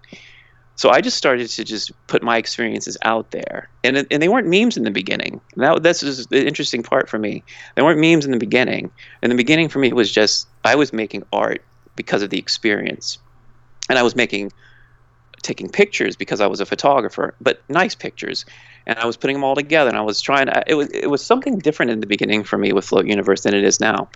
So 0.76 0.90
I 0.90 1.00
just 1.00 1.18
started 1.18 1.48
to 1.48 1.64
just 1.64 1.92
put 2.06 2.22
my 2.22 2.38
experiences 2.38 2.96
out 3.02 3.30
there, 3.30 3.68
and 3.84 4.06
and 4.10 4.22
they 4.22 4.28
weren't 4.28 4.48
memes 4.48 4.76
in 4.76 4.84
the 4.84 4.90
beginning. 4.90 5.40
That 5.56 5.82
that's 5.82 6.00
just 6.00 6.30
the 6.30 6.46
interesting 6.46 6.82
part 6.82 7.08
for 7.08 7.18
me. 7.18 7.44
They 7.76 7.82
weren't 7.82 8.00
memes 8.00 8.24
in 8.24 8.30
the 8.30 8.38
beginning. 8.38 8.90
In 9.22 9.30
the 9.30 9.36
beginning, 9.36 9.68
for 9.68 9.78
me, 9.78 9.88
it 9.88 9.96
was 9.96 10.10
just 10.10 10.48
I 10.64 10.74
was 10.74 10.92
making 10.92 11.24
art 11.32 11.62
because 11.94 12.22
of 12.22 12.30
the 12.30 12.38
experience, 12.38 13.18
and 13.88 13.98
I 13.98 14.02
was 14.02 14.16
making 14.16 14.50
taking 15.42 15.68
pictures 15.68 16.16
because 16.16 16.40
I 16.40 16.46
was 16.46 16.60
a 16.60 16.66
photographer, 16.66 17.34
but 17.40 17.62
nice 17.68 17.94
pictures, 17.94 18.46
and 18.86 18.98
I 18.98 19.06
was 19.06 19.16
putting 19.16 19.34
them 19.34 19.44
all 19.44 19.54
together. 19.54 19.90
And 19.90 19.98
I 19.98 20.02
was 20.02 20.20
trying 20.20 20.46
to. 20.46 20.64
It 20.66 20.74
was 20.74 20.88
it 20.90 21.10
was 21.10 21.24
something 21.24 21.58
different 21.58 21.90
in 21.90 22.00
the 22.00 22.06
beginning 22.06 22.44
for 22.44 22.56
me 22.56 22.72
with 22.72 22.86
Float 22.86 23.06
Universe 23.06 23.42
than 23.42 23.54
it 23.54 23.64
is 23.64 23.78
now. 23.78 24.08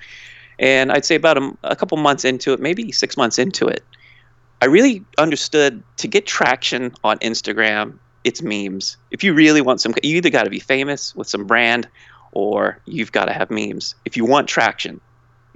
And 0.59 0.91
I'd 0.91 1.05
say 1.05 1.17
about 1.17 1.37
a, 1.37 1.53
a 1.65 1.77
couple 1.77 1.99
months 1.99 2.25
into 2.25 2.55
it, 2.55 2.61
maybe 2.61 2.91
six 2.93 3.17
months 3.17 3.39
into 3.39 3.67
it, 3.67 3.85
I 4.63 4.67
really 4.67 5.05
understood 5.19 5.83
to 5.99 6.09
get 6.09 6.27
traction 6.27 6.95
on 7.05 7.19
Instagram, 7.19 7.99
it's 8.25 8.43
memes. 8.43 8.97
If 9.11 9.23
you 9.23 9.35
really 9.35 9.61
want 9.61 9.81
some, 9.81 9.95
you 10.03 10.17
either 10.17 10.31
got 10.31 10.45
to 10.45 10.51
be 10.51 10.61
famous 10.61 11.15
with 11.15 11.29
some 11.29 11.47
brand 11.47 11.89
or 12.33 12.81
you've 12.87 13.13
got 13.13 13.27
to 13.27 13.33
have 13.33 13.51
memes. 13.51 13.95
If 14.05 14.17
you 14.17 14.25
want 14.25 14.49
traction, 14.49 15.01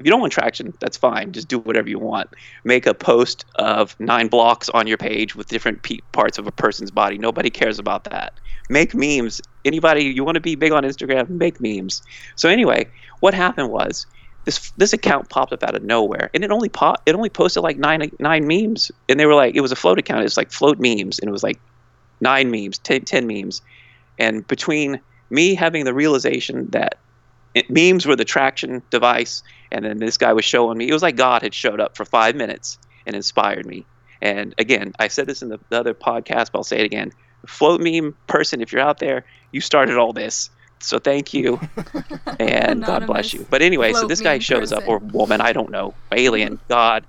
if 0.00 0.06
you 0.06 0.10
don't 0.10 0.20
want 0.20 0.32
traction, 0.32 0.72
that's 0.80 0.96
fine. 0.96 1.32
Just 1.32 1.48
do 1.48 1.58
whatever 1.58 1.88
you 1.88 1.98
want. 1.98 2.30
Make 2.64 2.86
a 2.86 2.94
post 2.94 3.44
of 3.56 3.98
nine 4.00 4.28
blocks 4.28 4.70
on 4.70 4.86
your 4.86 4.96
page 4.96 5.36
with 5.36 5.48
different 5.48 5.82
pe- 5.82 5.98
parts 6.12 6.38
of 6.38 6.46
a 6.46 6.52
person's 6.52 6.90
body. 6.90 7.18
Nobody 7.18 7.50
cares 7.50 7.78
about 7.78 8.04
that. 8.04 8.32
Make 8.70 8.94
memes. 8.94 9.42
Anybody, 9.66 10.04
you 10.04 10.24
want 10.24 10.36
to 10.36 10.40
be 10.40 10.54
big 10.54 10.72
on 10.72 10.84
Instagram, 10.84 11.28
make 11.28 11.60
memes. 11.60 12.00
So, 12.34 12.48
anyway, 12.48 12.86
what 13.20 13.34
happened 13.34 13.70
was 13.70 14.06
this 14.50 14.72
this 14.76 14.92
account 14.92 15.28
popped 15.28 15.52
up 15.52 15.62
out 15.62 15.76
of 15.76 15.84
nowhere, 15.84 16.28
and 16.34 16.42
it 16.42 16.50
only 16.50 16.70
it 17.06 17.14
only 17.14 17.30
posted 17.30 17.62
like 17.62 17.78
nine 17.78 18.10
nine 18.18 18.46
memes, 18.46 18.90
and 19.08 19.20
they 19.20 19.26
were 19.26 19.34
like 19.34 19.54
it 19.54 19.60
was 19.60 19.70
a 19.70 19.76
float 19.76 19.98
account. 19.98 20.20
It 20.20 20.24
was 20.24 20.36
like 20.36 20.50
float 20.50 20.78
memes, 20.80 21.20
and 21.20 21.28
it 21.28 21.32
was 21.32 21.44
like 21.44 21.60
nine 22.20 22.50
memes, 22.50 22.78
ten, 22.78 23.02
10 23.02 23.26
memes, 23.26 23.62
and 24.18 24.46
between 24.48 25.00
me 25.30 25.54
having 25.54 25.84
the 25.84 25.94
realization 25.94 26.66
that 26.70 26.98
it, 27.54 27.70
memes 27.70 28.06
were 28.06 28.16
the 28.16 28.24
traction 28.24 28.82
device, 28.90 29.42
and 29.70 29.84
then 29.84 29.98
this 29.98 30.18
guy 30.18 30.32
was 30.32 30.44
showing 30.44 30.76
me, 30.76 30.88
it 30.88 30.92
was 30.92 31.02
like 31.02 31.16
God 31.16 31.42
had 31.42 31.54
showed 31.54 31.80
up 31.80 31.96
for 31.96 32.04
five 32.04 32.34
minutes 32.34 32.78
and 33.06 33.14
inspired 33.16 33.64
me. 33.64 33.86
And 34.20 34.54
again, 34.58 34.92
I 34.98 35.08
said 35.08 35.26
this 35.26 35.40
in 35.40 35.48
the, 35.48 35.58
the 35.70 35.78
other 35.78 35.94
podcast, 35.94 36.52
but 36.52 36.56
I'll 36.56 36.64
say 36.64 36.80
it 36.80 36.84
again. 36.84 37.12
Float 37.46 37.80
meme 37.80 38.14
person, 38.26 38.60
if 38.60 38.70
you're 38.72 38.82
out 38.82 38.98
there, 38.98 39.24
you 39.52 39.60
started 39.60 39.96
all 39.96 40.12
this. 40.12 40.50
So 40.82 40.98
thank 40.98 41.34
you, 41.34 41.60
and 42.40 42.84
God 42.84 43.06
bless 43.06 43.34
you. 43.34 43.46
But 43.50 43.62
anyway, 43.62 43.92
so 43.92 44.06
this 44.06 44.20
guy 44.20 44.38
shows 44.38 44.70
person. 44.70 44.78
up, 44.78 44.88
or 44.88 44.98
woman, 44.98 45.40
I 45.40 45.52
don't 45.52 45.70
know, 45.70 45.94
alien, 46.12 46.58
God. 46.68 47.06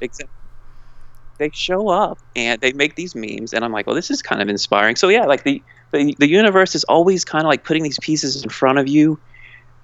Except 0.00 0.30
they 1.38 1.50
show 1.52 1.88
up 1.88 2.18
and 2.34 2.60
they 2.60 2.72
make 2.72 2.96
these 2.96 3.14
memes, 3.14 3.52
and 3.52 3.64
I'm 3.64 3.72
like, 3.72 3.86
well, 3.86 3.96
this 3.96 4.10
is 4.10 4.22
kind 4.22 4.42
of 4.42 4.48
inspiring. 4.48 4.96
So 4.96 5.08
yeah, 5.08 5.24
like 5.24 5.44
the 5.44 5.62
the, 5.92 6.14
the 6.18 6.28
universe 6.28 6.74
is 6.74 6.84
always 6.84 7.24
kind 7.24 7.44
of 7.44 7.48
like 7.48 7.64
putting 7.64 7.82
these 7.82 7.98
pieces 8.00 8.42
in 8.42 8.50
front 8.50 8.78
of 8.78 8.88
you 8.88 9.18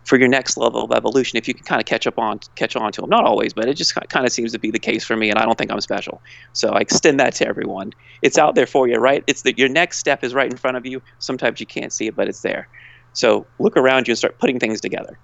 for 0.04 0.18
your 0.18 0.28
next 0.28 0.56
level 0.56 0.82
of 0.84 0.92
evolution 0.92 1.36
if 1.38 1.46
you 1.46 1.54
can 1.54 1.64
kind 1.64 1.80
of 1.80 1.86
catch 1.86 2.06
up 2.06 2.18
on 2.18 2.40
catch 2.56 2.74
on 2.76 2.90
to 2.92 3.00
them 3.00 3.10
not 3.10 3.24
always 3.24 3.52
but 3.52 3.68
it 3.68 3.74
just 3.74 3.94
kind 4.08 4.26
of 4.26 4.32
seems 4.32 4.52
to 4.52 4.58
be 4.58 4.70
the 4.70 4.78
case 4.78 5.04
for 5.04 5.16
me 5.16 5.30
and 5.30 5.38
i 5.38 5.44
don't 5.44 5.58
think 5.58 5.70
i'm 5.70 5.80
special. 5.80 6.22
So 6.52 6.70
i 6.70 6.80
extend 6.80 7.20
that 7.20 7.34
to 7.36 7.46
everyone. 7.46 7.92
It's 8.22 8.38
out 8.38 8.54
there 8.54 8.66
for 8.66 8.88
you 8.88 8.96
right? 8.96 9.24
It's 9.26 9.42
that 9.42 9.58
your 9.58 9.68
next 9.68 9.98
step 9.98 10.24
is 10.24 10.34
right 10.34 10.50
in 10.50 10.56
front 10.56 10.76
of 10.76 10.86
you. 10.86 11.02
Sometimes 11.18 11.60
you 11.60 11.66
can't 11.66 11.92
see 11.92 12.06
it 12.06 12.16
but 12.16 12.28
it's 12.28 12.42
there. 12.42 12.68
So 13.12 13.46
look 13.58 13.76
around 13.76 14.08
you 14.08 14.12
and 14.12 14.18
start 14.18 14.38
putting 14.38 14.58
things 14.58 14.80
together. 14.80 15.18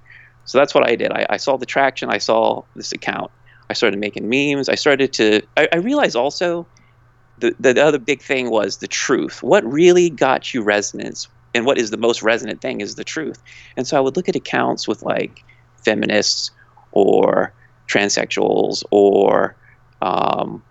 So 0.45 0.59
that's 0.59 0.75
what 0.75 0.87
i 0.89 0.97
did. 0.97 1.13
I, 1.13 1.27
I 1.31 1.37
saw 1.37 1.57
the 1.59 1.67
traction. 1.67 2.11
I 2.11 2.19
saw 2.19 2.63
this 2.75 2.93
account. 2.93 3.31
I 3.71 3.75
started 3.75 4.01
making 4.01 4.29
memes. 4.29 4.69
I 4.69 4.77
started 4.77 5.13
to 5.15 5.43
i, 5.57 5.69
I 5.73 5.77
realized 5.77 6.17
also 6.17 6.69
the, 7.39 7.55
the 7.59 7.83
other 7.83 7.99
big 7.99 8.23
thing 8.23 8.51
was 8.51 8.79
the 8.79 8.89
truth. 8.89 9.43
What 9.43 9.65
really 9.65 10.11
got 10.11 10.53
you 10.53 10.63
resonance 10.63 11.29
and 11.59 11.67
what 11.67 11.77
is 11.77 11.91
the 11.91 11.97
most 11.97 12.23
resonant 12.23 12.61
thing 12.61 12.81
is 12.81 12.95
the 12.95 13.03
truth. 13.03 13.43
And 13.77 13.85
so 13.85 13.97
I 13.97 14.01
would 14.01 14.17
look 14.17 14.29
at 14.29 14.37
accounts 14.37 14.87
with 14.87 15.03
like 15.03 15.43
feminists 15.85 16.53
or 16.93 17.53
transsexuals 17.89 18.85
or 18.93 19.57
um, 20.01 20.63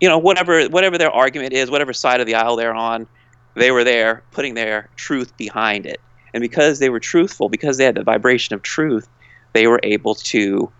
you 0.00 0.08
know 0.08 0.18
whatever 0.18 0.64
whatever 0.66 0.98
their 0.98 1.12
argument 1.12 1.52
is, 1.52 1.70
whatever 1.70 1.92
side 1.92 2.20
of 2.20 2.26
the 2.26 2.34
aisle 2.34 2.56
they're 2.56 2.74
on, 2.74 3.06
they 3.54 3.70
were 3.70 3.84
there 3.84 4.24
putting 4.32 4.54
their 4.54 4.90
truth 4.96 5.34
behind 5.36 5.86
it. 5.86 6.00
And 6.34 6.40
because 6.40 6.80
they 6.80 6.90
were 6.90 7.00
truthful, 7.00 7.48
because 7.48 7.76
they 7.76 7.84
had 7.84 7.94
the 7.94 8.02
vibration 8.02 8.52
of 8.54 8.62
truth, 8.62 9.08
they 9.52 9.68
were 9.68 9.80
able 9.84 10.16
to 10.16 10.72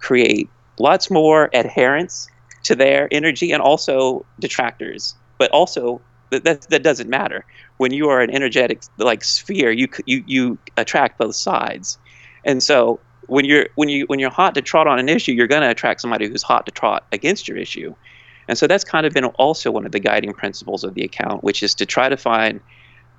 create 0.00 0.50
lots 0.78 1.10
more 1.10 1.48
adherence 1.54 2.28
to 2.64 2.74
their 2.74 3.08
energy 3.10 3.50
and 3.50 3.62
also 3.62 4.26
detractors. 4.40 5.14
But 5.38 5.50
also 5.52 6.02
that, 6.38 6.44
that, 6.44 6.70
that 6.70 6.82
doesn't 6.82 7.08
matter 7.08 7.44
when 7.78 7.92
you 7.92 8.08
are 8.08 8.20
an 8.20 8.30
energetic 8.30 8.82
like 8.98 9.24
sphere, 9.24 9.70
you 9.70 9.88
you 10.06 10.22
you 10.26 10.58
attract 10.76 11.18
both 11.18 11.34
sides, 11.34 11.98
and 12.44 12.62
so 12.62 13.00
when 13.26 13.44
you're 13.44 13.68
when 13.74 13.88
you 13.88 14.04
when 14.06 14.18
you're 14.18 14.30
hot 14.30 14.54
to 14.54 14.62
trot 14.62 14.86
on 14.86 14.98
an 14.98 15.08
issue, 15.08 15.32
you're 15.32 15.46
going 15.46 15.62
to 15.62 15.70
attract 15.70 16.00
somebody 16.00 16.28
who's 16.28 16.42
hot 16.42 16.66
to 16.66 16.72
trot 16.72 17.04
against 17.12 17.48
your 17.48 17.56
issue, 17.56 17.94
and 18.48 18.56
so 18.56 18.66
that's 18.66 18.84
kind 18.84 19.06
of 19.06 19.12
been 19.12 19.24
also 19.24 19.70
one 19.70 19.86
of 19.86 19.92
the 19.92 20.00
guiding 20.00 20.32
principles 20.32 20.84
of 20.84 20.94
the 20.94 21.02
account, 21.02 21.42
which 21.42 21.62
is 21.62 21.74
to 21.74 21.86
try 21.86 22.08
to 22.08 22.16
find 22.16 22.60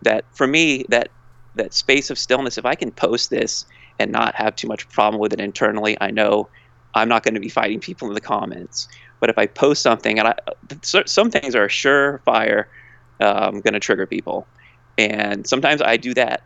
that 0.02 0.26
for 0.34 0.48
me 0.48 0.86
that 0.90 1.10
that 1.56 1.74
space 1.74 2.10
of 2.10 2.18
stillness. 2.18 2.58
If 2.58 2.66
I 2.66 2.76
can 2.76 2.92
post 2.92 3.30
this 3.30 3.66
and 4.00 4.12
not 4.12 4.36
have 4.36 4.56
too 4.56 4.68
much 4.68 4.88
problem 4.90 5.20
with 5.20 5.34
it 5.34 5.40
internally, 5.40 5.98
I 6.02 6.12
know 6.12 6.50
I'm 6.94 7.10
not 7.10 7.24
going 7.24 7.34
to 7.34 7.40
be 7.40 7.50
fighting 7.50 7.80
people 7.80 8.08
in 8.08 8.14
the 8.14 8.22
comments. 8.22 8.88
But 9.20 9.30
if 9.30 9.38
I 9.38 9.48
post 9.48 9.82
something, 9.82 10.20
and 10.20 10.28
I, 10.28 10.36
some 10.84 11.32
things 11.32 11.56
are 11.56 11.66
a 11.66 11.70
surefire 11.70 12.66
um, 13.20 13.62
going 13.62 13.74
to 13.74 13.80
trigger 13.80 14.06
people. 14.06 14.48
And 14.98 15.48
sometimes 15.48 15.82
I 15.82 15.98
do 15.98 16.14
that 16.14 16.42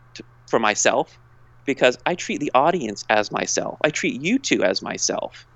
for 0.48 0.58
myself 0.58 1.18
because 1.64 1.96
I 2.06 2.14
treat 2.14 2.40
the 2.40 2.50
audience 2.54 3.04
as 3.08 3.30
myself. 3.30 3.78
I 3.84 3.90
treat 3.90 4.20
you 4.20 4.38
two 4.38 4.62
as 4.62 4.82
myself. 4.82 5.46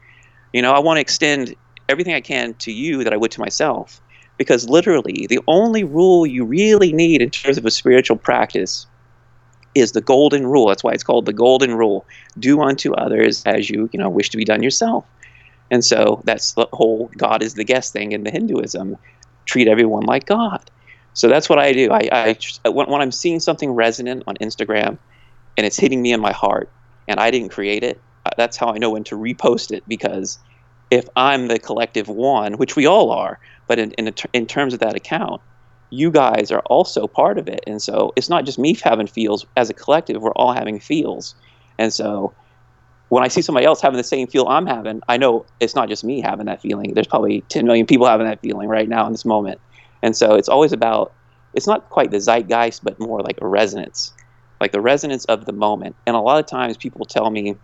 You 0.53 0.63
know, 0.63 0.73
I 0.73 0.79
want 0.79 0.99
to 0.99 1.01
extend 1.01 1.57
everything 1.89 2.15
I 2.15 2.21
can 2.21 2.55
to 2.55 2.73
you 2.73 3.05
that 3.05 3.13
I 3.13 3.17
would 3.17 3.33
to 3.33 3.41
myself 3.41 4.01
because 4.39 4.69
literally 4.69 5.27
the 5.29 5.41
only 5.49 5.85
rule 5.85 6.27
you 6.27 6.45
really 6.45 6.93
need 6.93 7.23
in 7.23 7.31
terms 7.31 7.59
of 7.59 7.65
a 7.65 7.71
spiritual 7.71 8.17
practice 8.17 8.87
is 9.75 9.93
the 9.93 10.01
golden 10.01 10.47
rule. 10.47 10.69
That's 10.69 10.85
why 10.85 10.93
it's 10.93 11.03
called 11.03 11.27
the 11.27 11.33
golden 11.33 11.75
rule. 11.75 12.07
Do 12.39 12.61
unto 12.61 12.93
others 12.95 13.43
as 13.45 13.69
you, 13.69 13.89
you 13.93 13.99
know, 13.99 14.09
wish 14.09 14.31
to 14.31 14.37
be 14.37 14.45
done 14.45 14.63
yourself. 14.63 15.05
And 15.71 15.85
so 15.85 16.23
that's 16.25 16.53
the 16.53 16.69
whole 16.73 17.11
God 17.17 17.43
is 17.43 17.55
the 17.55 17.65
guest 17.65 17.93
thing 17.93 18.13
in 18.13 18.23
the 18.23 18.31
Hinduism. 18.31 18.97
Treat 19.47 19.69
everyone 19.69 20.05
like 20.05 20.27
God. 20.27 20.71
So 21.15 21.29
that's 21.29 21.49
what 21.49 21.59
I 21.59 21.73
do. 21.73 21.91
I, 21.91 22.37
I 22.65 22.69
when, 22.69 22.91
when 22.91 23.01
I'm 23.01 23.13
seeing 23.13 23.41
something 23.41 23.71
resonant 23.71 24.25
on 24.27 24.35
Instagram, 24.37 24.99
and 25.57 25.67
it's 25.67 25.77
hitting 25.77 26.03
me 26.03 26.13
in 26.13 26.21
my 26.21 26.33
heart, 26.33 26.71
and 27.09 27.21
I 27.21 27.31
didn't 27.31 27.51
create 27.51 27.85
it, 27.85 28.01
uh, 28.27 28.31
that's 28.37 28.57
how 28.57 28.69
I 28.69 28.79
know 28.79 28.91
when 28.91 29.05
to 29.05 29.17
repost 29.17 29.71
it 29.71 29.85
because 29.89 30.39
if 30.91 31.09
I'm 31.17 31.49
the 31.49 31.59
collective 31.59 32.09
one, 32.09 32.55
which 32.55 32.77
we 32.77 32.87
all 32.87 33.11
are, 33.11 33.39
but 33.67 33.79
in 33.79 33.93
in, 33.93 34.13
in 34.33 34.47
terms 34.47 34.75
of 34.75 34.81
that 34.81 34.97
account, 34.97 35.41
you 35.91 36.11
guys 36.11 36.51
are 36.51 36.63
also 36.67 37.07
part 37.07 37.39
of 37.39 37.49
it, 37.49 37.61
and 37.67 37.81
so 37.81 38.13
it's 38.17 38.29
not 38.29 38.45
just 38.45 38.59
me 38.59 38.77
having 38.83 39.07
feels. 39.07 39.47
As 39.57 39.71
a 39.71 39.75
collective, 39.75 40.21
we're 40.21 40.33
all 40.33 40.53
having 40.53 40.81
feels, 40.81 41.35
and 41.79 41.93
so 41.93 42.35
when 43.09 43.23
I 43.23 43.29
see 43.29 43.43
somebody 43.43 43.67
else 43.67 43.81
having 43.81 43.97
the 43.97 44.05
same 44.05 44.27
feel 44.27 44.49
I'm 44.49 44.67
having, 44.67 45.01
I 45.09 45.19
know 45.19 45.47
it's 45.61 45.77
not 45.77 45.89
just 45.89 46.03
me 46.03 46.21
having 46.21 46.47
that 46.47 46.61
feeling. 46.61 46.95
There's 46.95 47.07
probably 47.07 47.43
10 47.43 47.65
million 47.65 47.87
people 47.87 48.09
having 48.09 48.27
that 48.27 48.41
feeling 48.41 48.69
right 48.69 48.89
now 48.89 49.07
in 49.07 49.13
this 49.13 49.25
moment. 49.25 49.61
And 50.05 50.15
so 50.15 50.35
it's 50.35 50.51
always 50.51 50.73
about, 50.75 51.15
it's 51.55 51.67
not 51.67 51.89
quite 51.89 52.11
the 52.11 52.19
zeitgeist, 52.19 52.85
but 52.85 53.01
more 53.01 53.23
like 53.23 53.39
a 53.41 53.47
resonance, 53.47 54.13
like 54.61 54.71
the 54.71 54.83
resonance 54.83 55.25
of 55.25 55.47
the 55.47 55.53
moment. 55.55 55.97
And 56.07 56.15
a 56.15 56.21
lot 56.21 56.39
of 56.39 56.45
times 56.45 56.77
people 56.77 57.07
tell 57.07 57.31
me 57.31 57.57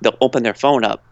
they'll 0.00 0.16
open 0.22 0.44
their 0.44 0.54
phone 0.54 0.82
up 0.82 1.04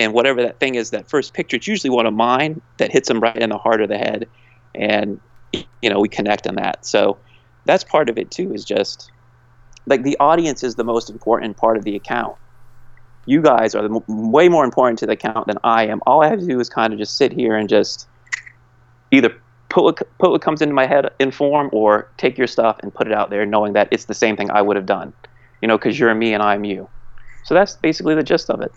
and 0.00 0.12
whatever 0.12 0.42
that 0.42 0.58
thing 0.58 0.74
is, 0.74 0.90
that 0.90 1.08
first 1.08 1.32
picture, 1.32 1.58
it's 1.58 1.68
usually 1.68 1.90
one 1.90 2.06
of 2.06 2.12
mine 2.12 2.60
that 2.78 2.90
hits 2.90 3.06
them 3.06 3.20
right 3.20 3.36
in 3.36 3.50
the 3.50 3.56
heart 3.56 3.80
of 3.80 3.88
the 3.88 3.96
head. 3.96 4.28
And, 4.74 5.20
you 5.52 5.88
know, 5.88 6.00
we 6.00 6.08
connect 6.08 6.48
on 6.48 6.56
that. 6.56 6.84
So 6.84 7.16
that's 7.66 7.84
part 7.84 8.10
of 8.10 8.18
it 8.18 8.32
too, 8.32 8.52
is 8.52 8.64
just 8.64 9.12
like 9.86 10.02
the 10.02 10.16
audience 10.18 10.64
is 10.64 10.74
the 10.74 10.82
most 10.82 11.08
important 11.08 11.56
part 11.56 11.76
of 11.76 11.84
the 11.84 11.94
account. 11.94 12.34
You 13.26 13.42
guys 13.42 13.76
are 13.76 13.86
the, 13.86 14.02
way 14.08 14.48
more 14.48 14.64
important 14.64 14.98
to 14.98 15.06
the 15.06 15.12
account 15.12 15.46
than 15.46 15.58
I 15.62 15.86
am. 15.86 16.00
All 16.04 16.24
I 16.24 16.28
have 16.30 16.40
to 16.40 16.46
do 16.46 16.58
is 16.58 16.68
kind 16.68 16.92
of 16.92 16.98
just 16.98 17.16
sit 17.16 17.32
here 17.32 17.54
and 17.54 17.68
just 17.68 18.08
either 19.12 19.40
put 19.68 19.84
what, 19.84 19.96
put 20.18 20.30
what 20.30 20.42
comes 20.42 20.62
into 20.62 20.74
my 20.74 20.86
head 20.86 21.10
in 21.18 21.30
form 21.30 21.70
or 21.72 22.08
take 22.16 22.38
your 22.38 22.46
stuff 22.46 22.78
and 22.82 22.94
put 22.94 23.06
it 23.06 23.12
out 23.12 23.30
there 23.30 23.44
knowing 23.46 23.72
that 23.74 23.88
it's 23.90 24.04
the 24.04 24.14
same 24.14 24.36
thing 24.36 24.50
I 24.50 24.62
would 24.62 24.76
have 24.76 24.86
done, 24.86 25.12
you 25.60 25.68
know, 25.68 25.76
because 25.78 25.98
you're 25.98 26.14
me 26.14 26.34
and 26.34 26.42
I'm 26.42 26.64
you. 26.64 26.88
So 27.44 27.54
that's 27.54 27.76
basically 27.76 28.14
the 28.14 28.22
gist 28.22 28.50
of 28.50 28.60
it. 28.60 28.72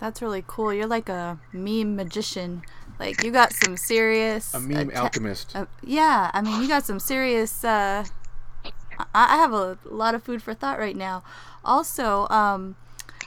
That's 0.00 0.20
really 0.20 0.44
cool. 0.46 0.72
You're 0.72 0.86
like 0.86 1.08
a 1.08 1.38
meme 1.52 1.96
magician. 1.96 2.62
Like 2.98 3.22
you 3.24 3.30
got 3.30 3.52
some 3.52 3.76
serious 3.76 4.54
a 4.54 4.60
meme 4.60 4.90
uh, 4.94 5.00
alchemist. 5.00 5.54
Uh, 5.56 5.66
yeah, 5.82 6.30
I 6.32 6.40
mean 6.42 6.62
you 6.62 6.68
got 6.68 6.84
some 6.84 7.00
serious. 7.00 7.64
Uh, 7.64 8.04
I, 8.64 9.04
I 9.14 9.36
have 9.36 9.52
a 9.52 9.78
lot 9.84 10.14
of 10.14 10.22
food 10.22 10.42
for 10.42 10.54
thought 10.54 10.78
right 10.78 10.96
now. 10.96 11.24
Also, 11.64 12.28
um, 12.28 12.76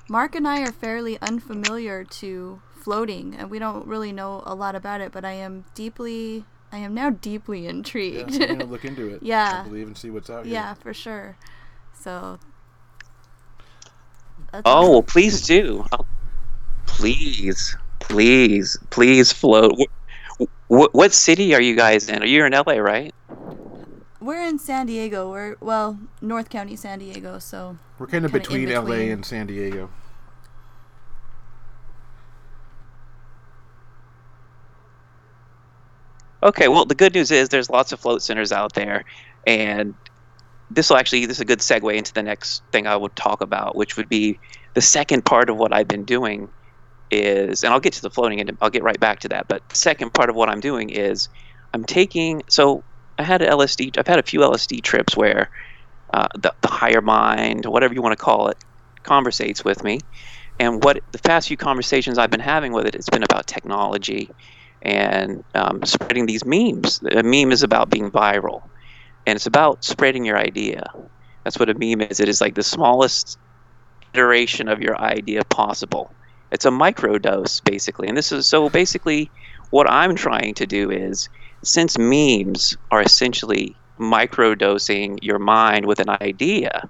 Mark 0.09 0.35
and 0.35 0.47
I 0.47 0.61
are 0.61 0.71
fairly 0.71 1.19
unfamiliar 1.21 2.03
to 2.03 2.61
floating, 2.91 3.35
and 3.35 3.49
we 3.51 3.59
don't 3.59 3.85
really 3.85 4.13
know 4.13 4.41
a 4.45 4.55
lot 4.55 4.73
about 4.73 5.01
it. 5.01 5.11
But 5.11 5.25
I 5.25 5.33
am 5.33 5.65
deeply, 5.75 6.45
I 6.71 6.77
am 6.77 6.93
now 6.93 7.09
deeply 7.09 7.65
Yeah, 7.65 7.71
intrigued. 7.71 8.41
I'm 8.41 8.59
gonna 8.59 8.63
look 8.63 8.85
into 8.85 9.09
it. 9.13 9.21
Yeah. 9.33 9.59
I 9.65 9.67
believe 9.67 9.87
and 9.87 9.97
see 9.97 10.09
what's 10.09 10.29
out 10.29 10.45
here. 10.45 10.53
yeah, 10.53 10.73
for 10.75 10.93
sure. 10.93 11.35
So. 11.93 12.39
Oh, 14.53 14.61
awesome. 14.63 14.91
well, 14.91 15.03
please 15.03 15.41
do. 15.45 15.85
Oh, 15.91 16.05
please, 16.85 17.75
please, 17.99 18.77
please 18.89 19.33
float. 19.33 19.73
Wh- 20.39 20.45
wh- 20.69 20.95
what 20.95 21.11
city 21.11 21.53
are 21.55 21.61
you 21.61 21.75
guys 21.75 22.07
in? 22.07 22.23
Are 22.23 22.25
you 22.25 22.45
in 22.45 22.53
LA, 22.53 22.75
right? 22.77 23.13
We're 24.21 24.41
in 24.47 24.59
San 24.59 24.85
Diego. 24.85 25.29
We're 25.29 25.57
well, 25.59 25.99
North 26.21 26.49
County, 26.49 26.77
San 26.77 26.99
Diego. 26.99 27.37
So 27.39 27.77
We're 27.99 28.07
kind 28.07 28.23
of 28.23 28.31
Kinda 28.31 28.47
between, 28.47 28.69
LA 28.73 29.11
and 29.11 29.25
San 29.25 29.47
Diego. 29.47 29.89
Okay, 36.43 36.67
well, 36.67 36.85
the 36.85 36.95
good 36.95 37.15
news 37.15 37.31
is 37.31 37.49
there's 37.49 37.69
lots 37.69 37.91
of 37.91 37.99
float 37.99 38.21
centers 38.21 38.51
out 38.51 38.73
there, 38.73 39.05
and 39.47 39.95
this 40.69 40.89
will 40.89 40.97
actually 40.97 41.25
this 41.25 41.37
is 41.37 41.41
a 41.41 41.45
good 41.45 41.59
segue 41.59 41.95
into 41.95 42.13
the 42.13 42.21
next 42.21 42.61
thing 42.71 42.85
I 42.85 42.95
would 42.95 43.15
talk 43.15 43.41
about, 43.41 43.75
which 43.75 43.97
would 43.97 44.09
be 44.09 44.39
the 44.75 44.81
second 44.81 45.25
part 45.25 45.49
of 45.49 45.57
what 45.57 45.73
I've 45.73 45.87
been 45.87 46.03
doing 46.03 46.49
is, 47.09 47.63
and 47.63 47.73
I'll 47.73 47.79
get 47.79 47.93
to 47.93 48.01
the 48.01 48.09
floating 48.09 48.39
and 48.39 48.55
I'll 48.61 48.69
get 48.69 48.83
right 48.83 48.99
back 48.99 49.19
to 49.21 49.29
that. 49.29 49.47
But 49.47 49.67
the 49.69 49.75
second 49.75 50.13
part 50.13 50.29
of 50.29 50.35
what 50.35 50.49
I'm 50.49 50.59
doing 50.59 50.89
is 50.89 51.29
I'm 51.73 51.85
taking 51.85 52.43
so 52.49 52.83
I 53.17 53.23
had 53.23 53.41
a 53.41 53.47
LSD. 53.47 53.97
I've 53.97 54.07
had 54.07 54.19
a 54.19 54.23
few 54.23 54.41
LSD 54.41 54.83
trips 54.83 55.17
where 55.17 55.49
uh, 56.13 56.27
the 56.35 56.53
the 56.61 56.67
higher 56.67 57.01
mind, 57.01 57.65
whatever 57.65 57.95
you 57.95 58.03
want 58.03 58.17
to 58.17 58.23
call 58.23 58.49
it, 58.49 58.57
conversates 59.01 59.65
with 59.65 59.83
me, 59.83 60.01
and 60.59 60.83
what 60.83 61.01
the 61.13 61.19
past 61.19 61.47
few 61.47 61.57
conversations 61.57 62.19
I've 62.19 62.29
been 62.29 62.39
having 62.39 62.73
with 62.73 62.85
it, 62.85 62.93
it's 62.93 63.09
been 63.09 63.23
about 63.23 63.47
technology 63.47 64.29
and 64.87 65.43
um, 65.53 65.83
spreading 65.83 66.25
these 66.25 66.45
memes. 66.45 67.01
A 67.11 67.21
meme 67.21 67.51
is 67.51 67.61
about 67.61 67.89
being 67.89 68.09
viral, 68.09 68.63
and 69.25 69.35
it's 69.35 69.45
about 69.45 69.83
spreading 69.83 70.25
your 70.25 70.37
idea. 70.37 70.89
That's 71.43 71.59
what 71.59 71.69
a 71.69 71.73
meme 71.73 72.01
is. 72.01 72.19
It 72.19 72.29
is 72.29 72.41
like 72.41 72.55
the 72.55 72.63
smallest 72.63 73.37
iteration 74.13 74.69
of 74.69 74.81
your 74.81 74.97
idea 74.99 75.43
possible. 75.43 76.11
It's 76.51 76.65
a 76.65 76.69
microdose, 76.69 77.63
basically. 77.63 78.07
And 78.07 78.17
this 78.17 78.31
is 78.31 78.47
so 78.47 78.69
basically 78.69 79.29
what 79.69 79.89
I'm 79.89 80.15
trying 80.15 80.53
to 80.55 80.65
do 80.65 80.89
is 80.89 81.27
since 81.63 81.97
memes 81.97 82.77
are 82.91 83.01
essentially 83.01 83.75
microdosing 83.99 85.17
your 85.21 85.39
mind 85.39 85.85
with 85.85 85.99
an 85.99 86.09
idea, 86.21 86.87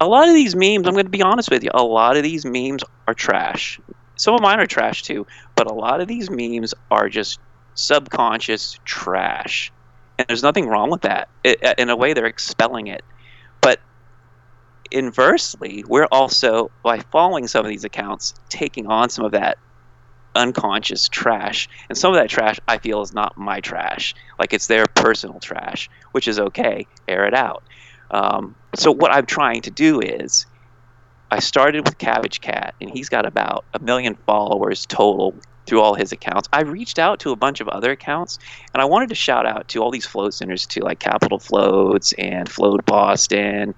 a 0.00 0.06
lot 0.06 0.28
of 0.28 0.34
these 0.34 0.56
memes, 0.56 0.86
I'm 0.86 0.94
going 0.94 1.04
to 1.04 1.10
be 1.10 1.22
honest 1.22 1.50
with 1.50 1.62
you, 1.62 1.70
a 1.74 1.82
lot 1.82 2.16
of 2.16 2.22
these 2.22 2.44
memes 2.44 2.82
are 3.06 3.14
trash. 3.14 3.80
Some 4.16 4.34
of 4.34 4.40
mine 4.40 4.60
are 4.60 4.66
trash 4.66 5.02
too, 5.02 5.26
but 5.56 5.70
a 5.70 5.74
lot 5.74 6.00
of 6.00 6.08
these 6.08 6.30
memes 6.30 6.74
are 6.90 7.08
just 7.08 7.40
subconscious 7.74 8.78
trash. 8.84 9.72
And 10.18 10.26
there's 10.28 10.42
nothing 10.42 10.68
wrong 10.68 10.90
with 10.90 11.02
that. 11.02 11.28
It, 11.42 11.62
in 11.78 11.90
a 11.90 11.96
way, 11.96 12.12
they're 12.12 12.26
expelling 12.26 12.86
it. 12.86 13.02
But 13.60 13.80
inversely, 14.90 15.84
we're 15.86 16.06
also, 16.12 16.70
by 16.82 17.00
following 17.00 17.48
some 17.48 17.64
of 17.64 17.68
these 17.68 17.84
accounts, 17.84 18.34
taking 18.48 18.86
on 18.86 19.10
some 19.10 19.24
of 19.24 19.32
that 19.32 19.58
unconscious 20.34 21.08
trash. 21.08 21.68
And 21.88 21.96
some 21.98 22.12
of 22.12 22.20
that 22.20 22.28
trash 22.28 22.60
I 22.68 22.78
feel 22.78 23.02
is 23.02 23.12
not 23.12 23.36
my 23.36 23.60
trash. 23.60 24.14
Like 24.38 24.52
it's 24.52 24.66
their 24.66 24.86
personal 24.94 25.40
trash, 25.40 25.90
which 26.12 26.28
is 26.28 26.38
okay. 26.38 26.86
Air 27.08 27.26
it 27.26 27.34
out. 27.34 27.64
Um, 28.10 28.54
so 28.74 28.92
what 28.92 29.12
I'm 29.12 29.26
trying 29.26 29.62
to 29.62 29.70
do 29.70 30.00
is 30.00 30.46
I 31.34 31.40
started 31.40 31.84
with 31.84 31.98
Cabbage 31.98 32.40
Cat, 32.40 32.76
and 32.80 32.88
he's 32.88 33.08
got 33.08 33.26
about 33.26 33.64
a 33.74 33.80
million 33.80 34.14
followers 34.14 34.86
total 34.86 35.34
through 35.66 35.80
all 35.80 35.96
his 35.96 36.12
accounts. 36.12 36.48
I 36.52 36.62
reached 36.62 36.96
out 36.96 37.18
to 37.20 37.32
a 37.32 37.36
bunch 37.36 37.60
of 37.60 37.66
other 37.66 37.90
accounts, 37.90 38.38
and 38.72 38.80
I 38.80 38.84
wanted 38.84 39.08
to 39.08 39.16
shout 39.16 39.44
out 39.44 39.66
to 39.70 39.82
all 39.82 39.90
these 39.90 40.06
float 40.06 40.34
centers 40.34 40.64
too, 40.64 40.82
like 40.82 41.00
Capital 41.00 41.40
Floats 41.40 42.12
and 42.18 42.48
Float 42.48 42.86
Boston, 42.86 43.74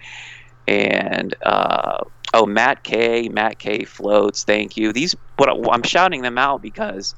and 0.69 1.35
uh, 1.41 2.05
oh 2.35 2.45
Matt 2.45 2.85
K, 2.85 3.31
Matt 3.31 3.59
K 3.59 3.85
Floats. 3.85 4.45
Thank 4.45 4.77
you. 4.77 4.93
These, 4.93 5.17
I'm 5.39 5.83
shouting 5.83 6.21
them 6.21 6.37
out 6.37 6.61
because 6.61 7.15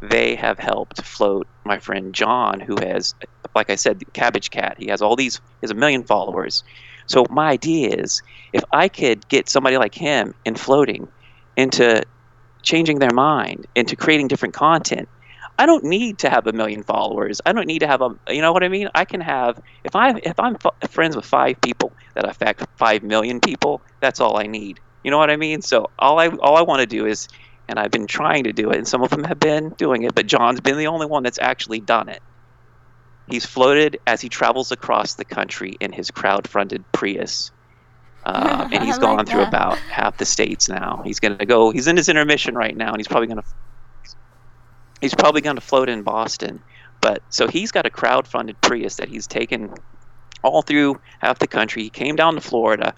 they 0.00 0.36
have 0.36 0.58
helped 0.58 1.02
float 1.02 1.46
my 1.64 1.78
friend 1.78 2.14
John, 2.14 2.60
who 2.60 2.76
has, 2.76 3.14
like 3.54 3.68
I 3.68 3.74
said, 3.74 4.02
Cabbage 4.14 4.48
Cat. 4.48 4.76
He 4.78 4.86
has 4.86 5.02
all 5.02 5.16
these, 5.16 5.36
he 5.36 5.64
has 5.64 5.70
a 5.70 5.74
million 5.74 6.02
followers. 6.02 6.64
So 7.12 7.26
my 7.30 7.50
idea 7.50 7.90
is, 7.98 8.22
if 8.54 8.64
I 8.72 8.88
could 8.88 9.28
get 9.28 9.50
somebody 9.50 9.76
like 9.78 9.94
him 9.94 10.34
in 10.46 10.56
floating 10.56 11.08
into 11.56 12.02
changing 12.64 13.00
their 13.00 13.12
mind, 13.12 13.66
into 13.74 13.96
creating 13.96 14.28
different 14.28 14.54
content, 14.54 15.08
I 15.58 15.66
don't 15.66 15.84
need 15.84 16.20
to 16.20 16.30
have 16.30 16.46
a 16.46 16.52
million 16.52 16.82
followers. 16.84 17.40
I 17.46 17.52
don't 17.52 17.66
need 17.66 17.80
to 17.80 17.88
have 17.88 18.02
a, 18.02 18.10
you 18.30 18.40
know 18.42 18.52
what 18.52 18.64
I 18.64 18.68
mean? 18.68 18.88
I 18.94 19.04
can 19.04 19.20
have 19.20 19.60
if 19.84 19.94
I 19.96 20.14
if 20.24 20.40
I'm 20.40 20.56
f- 20.64 20.90
friends 20.90 21.16
with 21.16 21.26
five 21.26 21.60
people 21.62 21.96
that 22.14 22.28
affect 22.28 22.64
five 22.78 23.02
million 23.02 23.40
people, 23.40 23.84
that's 24.00 24.20
all 24.20 24.38
I 24.38 24.46
need. 24.46 24.80
You 25.04 25.10
know 25.10 25.18
what 25.18 25.30
I 25.30 25.36
mean? 25.36 25.62
So 25.62 25.88
all 25.98 26.18
I 26.18 26.28
all 26.28 26.56
I 26.56 26.62
want 26.62 26.80
to 26.80 26.86
do 26.86 27.06
is, 27.06 27.28
and 27.68 27.78
I've 27.78 27.90
been 27.92 28.06
trying 28.06 28.44
to 28.44 28.54
do 28.54 28.70
it, 28.70 28.78
and 28.78 28.88
some 28.88 29.02
of 29.02 29.10
them 29.10 29.24
have 29.24 29.40
been 29.40 29.70
doing 29.78 30.04
it, 30.04 30.14
but 30.14 30.26
John's 30.26 30.60
been 30.62 30.78
the 30.78 30.88
only 30.88 31.06
one 31.06 31.22
that's 31.24 31.38
actually 31.40 31.80
done 31.80 32.08
it. 32.08 32.22
He's 33.28 33.46
floated 33.46 34.00
as 34.06 34.20
he 34.20 34.28
travels 34.28 34.72
across 34.72 35.14
the 35.14 35.24
country 35.24 35.76
in 35.80 35.92
his 35.92 36.10
crowd-funded 36.10 36.84
Prius. 36.92 37.50
Um, 38.24 38.68
and 38.72 38.84
he's 38.84 38.98
gone 38.98 39.24
through 39.26 39.42
about 39.42 39.78
half 39.78 40.16
the 40.18 40.24
states 40.24 40.68
now. 40.68 41.02
He's 41.04 41.20
going 41.20 41.38
to 41.38 41.46
go. 41.46 41.70
He's 41.70 41.86
in 41.86 41.96
his 41.96 42.08
intermission 42.08 42.54
right 42.54 42.76
now, 42.76 42.88
and 42.88 42.98
he's 42.98 43.08
probably 43.08 43.28
going 43.28 43.42
to. 43.42 43.44
He's 45.00 45.14
probably 45.14 45.40
going 45.40 45.56
to 45.56 45.62
float 45.62 45.88
in 45.88 46.02
Boston, 46.02 46.62
but 47.00 47.22
so 47.28 47.48
he's 47.48 47.72
got 47.72 47.86
a 47.86 47.90
crowd-funded 47.90 48.60
Prius 48.60 48.96
that 48.96 49.08
he's 49.08 49.26
taken 49.26 49.74
all 50.42 50.62
through 50.62 51.00
half 51.20 51.38
the 51.38 51.48
country. 51.48 51.82
He 51.82 51.90
came 51.90 52.14
down 52.14 52.34
to 52.34 52.40
Florida. 52.40 52.94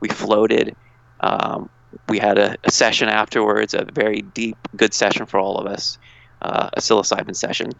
We 0.00 0.08
floated. 0.08 0.74
Um, 1.20 1.70
we 2.08 2.18
had 2.18 2.38
a, 2.38 2.56
a 2.64 2.70
session 2.70 3.08
afterwards, 3.08 3.74
a 3.74 3.86
very 3.92 4.22
deep, 4.22 4.56
good 4.76 4.92
session 4.92 5.26
for 5.26 5.38
all 5.38 5.56
of 5.58 5.66
us, 5.66 5.98
uh, 6.42 6.70
a 6.72 6.80
psilocybin 6.80 7.34
session. 7.34 7.72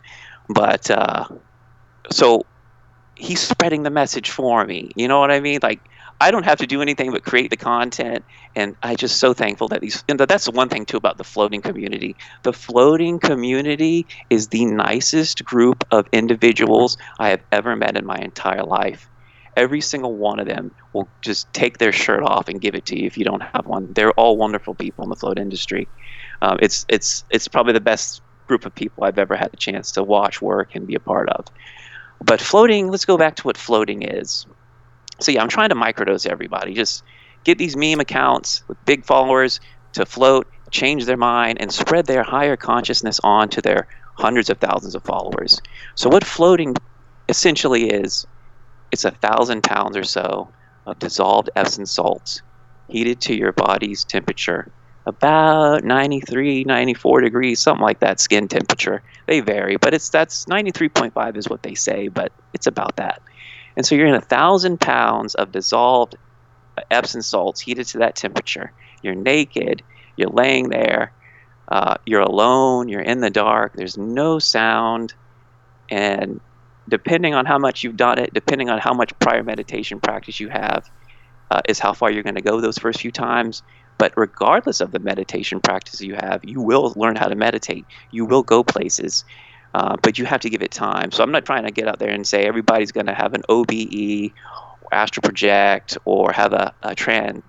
But 0.49 0.91
uh, 0.91 1.27
so 2.11 2.47
he's 3.17 3.41
spreading 3.41 3.83
the 3.83 3.91
message 3.91 4.31
for 4.31 4.65
me. 4.65 4.91
You 4.95 5.09
know 5.09 5.21
what 5.21 5.31
I 5.31 5.41
mean? 5.41 5.61
Like 5.63 5.81
I 6.21 6.31
don't 6.31 6.45
have 6.45 6.59
to 6.59 6.67
do 6.67 6.81
anything 6.81 7.11
but 7.11 7.25
create 7.25 7.51
the 7.51 7.57
content, 7.57 8.25
and 8.55 8.75
I 8.83 8.95
just 8.95 9.19
so 9.19 9.35
thankful 9.35 9.69
that 9.69 9.81
these. 9.81 10.03
And 10.09 10.19
that's 10.19 10.47
the 10.47 10.51
one 10.51 10.69
thing 10.69 10.87
too 10.87 10.97
about 10.97 11.19
the 11.19 11.25
floating 11.25 11.61
community. 11.61 12.17
The 12.43 12.53
floating 12.53 13.19
community 13.19 14.07
is 14.31 14.49
the 14.49 14.65
nicest 14.65 15.45
group 15.45 15.85
of 15.91 16.07
individuals 16.13 16.97
I 17.19 17.31
have 17.31 17.43
ever 17.53 17.77
met 17.77 17.97
in 17.97 18.07
my 18.07 18.17
entire 18.17 18.65
life. 18.65 19.09
Every 19.57 19.81
single 19.81 20.15
one 20.15 20.39
of 20.39 20.47
them 20.47 20.71
will 20.93 21.09
just 21.23 21.53
take 21.55 21.79
their 21.79 21.93
shirt 21.93 22.23
off 22.23 22.49
and 22.49 22.61
give 22.61 22.75
it 22.75 22.87
to 22.87 22.99
you 22.99 23.07
if 23.07 23.17
you 23.17 23.25
don't 23.25 23.43
have 23.43 23.67
one. 23.67 23.93
They're 23.95 24.13
all 24.13 24.37
wonderful 24.37 24.75
people 24.75 25.05
in 25.05 25.11
the 25.11 25.17
float 25.17 25.39
industry. 25.39 25.89
Um, 26.43 26.59
it's 26.61 26.87
it's 26.89 27.25
it's 27.31 27.49
probably 27.49 27.73
the 27.73 27.81
best 27.81 28.23
group 28.47 28.65
of 28.65 28.75
people 28.75 29.05
I've 29.05 29.19
ever 29.19 29.37
had 29.37 29.51
a 29.53 29.57
chance 29.57 29.93
to 29.93 30.03
watch 30.03 30.41
work 30.41 30.75
and 30.75 30.87
be 30.87 30.95
a 30.95 31.01
part 31.01 31.29
of. 31.29 31.47
But 32.25 32.41
floating, 32.41 32.89
let's 32.89 33.05
go 33.05 33.17
back 33.17 33.37
to 33.37 33.43
what 33.43 33.57
floating 33.57 34.03
is. 34.03 34.47
So 35.21 35.33
yeah, 35.33 35.43
I'm 35.43 35.49
trying 35.49 35.71
to 35.71 35.75
microdose 35.75 36.27
everybody. 36.27 36.75
Just 36.75 37.03
get 37.45 37.59
these 37.59 37.77
meme 37.77 38.01
accounts 38.01 38.63
with 38.69 38.85
big 38.85 39.05
followers 39.05 39.61
to 39.95 40.05
float, 40.05 40.47
change 40.71 41.05
their 41.05 41.17
mind, 41.17 41.59
and 41.61 41.73
spread 41.73 42.07
their 42.07 42.23
higher 42.23 42.57
consciousness 42.57 43.21
on 43.23 43.49
to 43.51 43.63
their 43.63 43.87
hundreds 44.19 44.51
of 44.51 44.59
thousands 44.59 44.95
of 44.95 45.03
followers. 45.05 45.61
So 45.95 46.11
what 46.11 46.25
floating 46.25 46.75
essentially 47.29 47.91
is, 47.91 48.27
it's 48.93 49.05
a 49.05 49.11
thousand 49.11 49.63
pounds 49.63 49.97
or 49.97 50.05
so 50.05 50.53
of 50.87 50.99
dissolved 50.99 51.51
Epsom 51.57 51.87
salts 51.87 52.43
heated 52.89 53.21
to 53.23 53.37
your 53.37 53.53
body's 53.53 54.05
temperature 54.05 54.73
about 55.07 55.85
93 55.85 56.65
94 56.65 57.21
degrees 57.21 57.61
something 57.61 57.83
like 57.83 58.01
that 58.01 58.19
skin 58.19 58.49
temperature 58.49 59.03
they 59.27 59.41
vary 59.41 59.77
but 59.77 59.95
it's 59.95 60.09
that's 60.09 60.47
93.5 60.47 61.37
is 61.37 61.49
what 61.49 61.63
they 61.63 61.75
say 61.75 62.09
but 62.09 62.33
it's 62.53 62.67
about 62.67 62.97
that 62.97 63.23
and 63.77 63.87
so 63.87 63.95
you're 63.95 64.07
in 64.07 64.15
a 64.15 64.21
thousand 64.21 64.81
pounds 64.81 65.35
of 65.35 65.53
dissolved 65.53 66.17
Epsom 66.91 67.23
salts 67.23 67.61
heated 67.61 67.87
to 67.89 67.99
that 67.99 68.17
temperature. 68.17 68.73
You're 69.03 69.15
naked. 69.15 69.83
You're 70.17 70.31
laying 70.31 70.69
there. 70.69 71.13
Uh, 71.69 71.97
you're 72.07 72.23
alone. 72.23 72.89
You're 72.89 73.03
in 73.03 73.21
the 73.21 73.31
dark. 73.31 73.75
There's 73.75 73.99
no 73.99 74.39
sound. 74.39 75.15
And 75.91 76.41
depending 76.89 77.35
on 77.35 77.47
how 77.47 77.59
much 77.59 77.83
you've 77.83 77.97
done 77.97 78.19
it, 78.19 78.33
depending 78.33 78.71
on 78.71 78.79
how 78.79 78.95
much 78.95 79.17
prior 79.19 79.43
meditation 79.43 80.01
practice 80.01 80.41
you 80.41 80.49
have, 80.49 80.89
uh, 81.51 81.61
is 81.69 81.79
how 81.79 81.93
far 81.93 82.11
you're 82.11 82.23
going 82.23 82.37
to 82.37 82.43
go 82.43 82.61
those 82.61 82.79
first 82.79 83.01
few 83.01 83.13
times. 83.13 83.63
But 83.99 84.13
regardless 84.17 84.81
of 84.81 84.93
the 84.93 84.99
meditation 84.99 85.61
practice 85.61 86.01
you 86.01 86.15
have, 86.15 86.45
you 86.45 86.61
will 86.61 86.93
learn 86.97 87.17
how 87.17 87.29
to 87.29 87.35
meditate. 87.35 87.87
You 88.11 88.27
will 88.27 88.43
go 88.43 88.63
places. 88.63 89.25
Uh, 89.75 89.97
but 90.03 90.19
you 90.19 90.25
have 90.25 90.41
to 90.41 90.51
give 90.51 90.63
it 90.63 90.71
time. 90.71 91.11
So 91.11 91.23
I'm 91.23 91.33
not 91.33 91.45
trying 91.45 91.65
to 91.65 91.71
get 91.71 91.87
out 91.87 91.99
there 91.99 92.11
and 92.11 92.27
say 92.27 92.47
everybody's 92.47 92.93
going 92.93 93.07
to 93.07 93.15
have 93.15 93.35
an 93.35 93.43
OBE 93.49 94.33
astral 94.93 95.23
project 95.23 95.99
or 96.05 96.33
have 96.33 96.53
a, 96.53 96.73
a, 96.83 96.95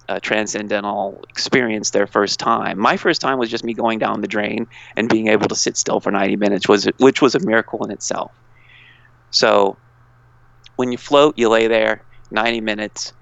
a 0.10 0.20
transcendental 0.20 1.24
experience 1.30 1.92
their 1.92 2.08
first 2.08 2.40
time. 2.40 2.80
My 2.80 2.98
first 2.98 3.22
time 3.22 3.38
was 3.38 3.50
just 3.50 3.64
me 3.64 3.74
going 3.74 4.00
down 4.00 4.22
the 4.22 4.28
drain 4.28 4.68
and 4.96 5.10
being 5.10 5.28
able 5.28 5.48
to 5.48 5.56
sit 5.56 5.78
still 5.78 6.00
for 6.00 6.12
90 6.12 6.36
minutes, 6.38 6.68
was 6.68 6.86
which 6.98 7.22
was 7.22 7.36
a 7.36 7.40
miracle 7.40 7.84
in 7.86 7.92
itself. 7.92 8.32
So 9.32 9.78
when 10.76 10.92
you 10.92 10.98
float, 10.98 11.38
you 11.38 11.50
lay 11.50 11.68
there 11.68 12.02
90 12.32 12.62
minutes. 12.62 13.14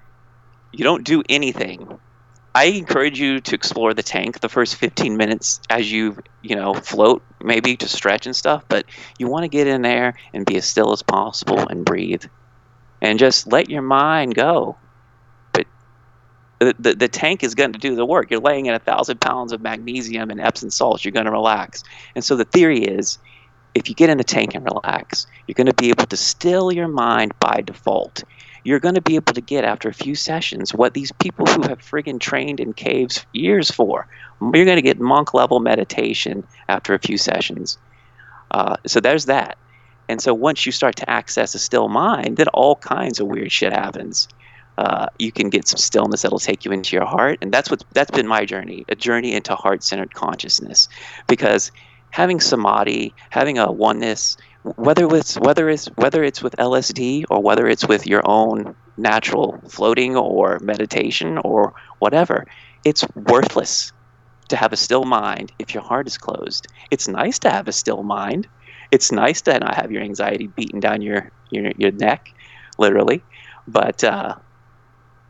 You 0.72 0.84
don't 0.84 1.04
do 1.04 1.22
anything. 1.28 1.98
I 2.56 2.64
encourage 2.64 3.20
you 3.20 3.38
to 3.40 3.54
explore 3.54 3.92
the 3.92 4.02
tank 4.02 4.40
the 4.40 4.48
first 4.48 4.76
15 4.76 5.18
minutes 5.18 5.60
as 5.68 5.92
you, 5.92 6.16
you 6.40 6.56
know, 6.56 6.72
float, 6.72 7.22
maybe 7.42 7.76
to 7.76 7.86
stretch 7.86 8.24
and 8.24 8.34
stuff, 8.34 8.64
but 8.66 8.86
you 9.18 9.28
want 9.28 9.42
to 9.42 9.48
get 9.48 9.66
in 9.66 9.82
there 9.82 10.14
and 10.32 10.46
be 10.46 10.56
as 10.56 10.64
still 10.64 10.90
as 10.90 11.02
possible 11.02 11.58
and 11.68 11.84
breathe 11.84 12.24
and 13.02 13.18
just 13.18 13.46
let 13.52 13.68
your 13.68 13.82
mind 13.82 14.36
go. 14.36 14.74
But 15.52 15.66
the, 16.58 16.74
the, 16.78 16.94
the 16.94 17.08
tank 17.08 17.44
is 17.44 17.54
going 17.54 17.74
to 17.74 17.78
do 17.78 17.94
the 17.94 18.06
work. 18.06 18.30
You're 18.30 18.40
laying 18.40 18.64
in 18.64 18.72
a 18.72 18.78
thousand 18.78 19.20
pounds 19.20 19.52
of 19.52 19.60
magnesium 19.60 20.30
and 20.30 20.40
Epsom 20.40 20.70
salts. 20.70 21.04
You're 21.04 21.12
going 21.12 21.26
to 21.26 21.32
relax. 21.32 21.84
And 22.14 22.24
so 22.24 22.36
the 22.36 22.46
theory 22.46 22.78
is 22.78 23.18
if 23.74 23.90
you 23.90 23.94
get 23.94 24.08
in 24.08 24.16
the 24.16 24.24
tank 24.24 24.54
and 24.54 24.64
relax, 24.64 25.26
you're 25.46 25.56
going 25.56 25.66
to 25.66 25.74
be 25.74 25.90
able 25.90 26.06
to 26.06 26.16
still 26.16 26.72
your 26.72 26.88
mind 26.88 27.38
by 27.38 27.60
default. 27.60 28.24
You're 28.66 28.80
going 28.80 28.96
to 28.96 29.00
be 29.00 29.14
able 29.14 29.32
to 29.32 29.40
get 29.40 29.64
after 29.64 29.88
a 29.88 29.94
few 29.94 30.16
sessions 30.16 30.74
what 30.74 30.92
these 30.92 31.12
people 31.12 31.46
who 31.46 31.62
have 31.68 31.78
friggin' 31.78 32.18
trained 32.18 32.58
in 32.58 32.72
caves 32.72 33.24
years 33.32 33.70
for. 33.70 34.08
You're 34.40 34.64
going 34.64 34.74
to 34.74 34.82
get 34.82 34.98
monk 34.98 35.34
level 35.34 35.60
meditation 35.60 36.44
after 36.68 36.92
a 36.92 36.98
few 36.98 37.16
sessions. 37.16 37.78
Uh, 38.50 38.74
so 38.84 38.98
there's 38.98 39.26
that. 39.26 39.56
And 40.08 40.20
so 40.20 40.34
once 40.34 40.66
you 40.66 40.72
start 40.72 40.96
to 40.96 41.08
access 41.08 41.54
a 41.54 41.60
still 41.60 41.88
mind, 41.88 42.38
then 42.38 42.48
all 42.48 42.74
kinds 42.74 43.20
of 43.20 43.28
weird 43.28 43.52
shit 43.52 43.72
happens. 43.72 44.26
Uh, 44.78 45.06
you 45.20 45.30
can 45.30 45.48
get 45.48 45.68
some 45.68 45.78
stillness 45.78 46.22
that'll 46.22 46.40
take 46.40 46.64
you 46.64 46.72
into 46.72 46.96
your 46.96 47.06
heart, 47.06 47.38
and 47.40 47.52
that's 47.52 47.70
what 47.70 47.84
that's 47.92 48.10
been 48.10 48.26
my 48.26 48.44
journey, 48.44 48.84
a 48.88 48.96
journey 48.96 49.32
into 49.32 49.54
heart-centered 49.54 50.12
consciousness. 50.14 50.88
Because 51.28 51.70
having 52.10 52.40
samadhi, 52.40 53.14
having 53.30 53.58
a 53.58 53.70
oneness, 53.70 54.36
whether 54.76 55.06
it's 55.14 55.36
whether 55.36 55.68
it's 55.68 55.86
whether 55.96 56.24
it's 56.24 56.42
with 56.42 56.56
LSD 56.56 57.24
or 57.30 57.42
whether 57.42 57.66
it's 57.66 57.86
with 57.86 58.06
your 58.06 58.22
own 58.24 58.74
natural 58.96 59.60
floating 59.68 60.16
or 60.16 60.58
meditation 60.60 61.38
or 61.38 61.74
whatever, 61.98 62.46
it's 62.84 63.04
worthless 63.14 63.92
to 64.48 64.56
have 64.56 64.72
a 64.72 64.76
still 64.76 65.04
mind 65.04 65.52
if 65.58 65.74
your 65.74 65.82
heart 65.82 66.06
is 66.06 66.18
closed. 66.18 66.66
It's 66.90 67.08
nice 67.08 67.38
to 67.40 67.50
have 67.50 67.68
a 67.68 67.72
still 67.72 68.02
mind 68.02 68.48
it's 68.90 69.12
nice 69.12 69.42
to 69.42 69.58
not 69.58 69.74
have 69.74 69.90
your 69.90 70.02
anxiety 70.02 70.46
beating 70.46 70.80
down 70.80 71.02
your 71.02 71.30
your, 71.50 71.72
your 71.76 71.92
neck, 71.92 72.28
literally. 72.78 73.22
But 73.66 74.02
uh, 74.04 74.36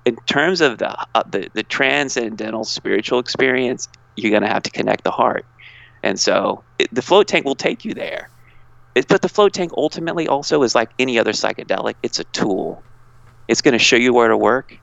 in 0.05 0.17
terms 0.27 0.61
of 0.61 0.79
the, 0.79 0.97
uh, 1.15 1.23
the 1.31 1.49
the 1.55 1.63
transcendental 1.63 2.65
spiritual 2.65 3.19
experience, 3.19 3.89
you're 4.17 4.33
gonna 4.33 4.53
have 4.53 4.63
to 4.65 4.71
connect 4.71 5.05
the 5.05 5.11
heart, 5.11 5.47
and 6.03 6.19
so 6.19 6.65
it, 6.79 6.93
the 6.95 7.03
float 7.03 7.29
tank 7.29 7.45
will 7.45 7.55
take 7.55 7.85
you 7.85 7.95
there. 7.95 8.31
It, 8.97 9.07
but 9.09 9.23
the 9.23 9.29
float 9.29 9.53
tank 9.53 9.73
ultimately 9.77 10.27
also 10.27 10.65
is 10.65 10.75
like 10.75 10.91
any 10.99 11.19
other 11.21 11.33
psychedelic. 11.33 11.95
It's 12.03 12.19
a 12.19 12.25
tool. 12.25 12.83
It's 13.47 13.63
going 13.63 13.73
to 13.73 13.79
show 13.79 13.97
you 13.97 14.13
where 14.13 14.29
to 14.29 14.37
work, 14.37 14.77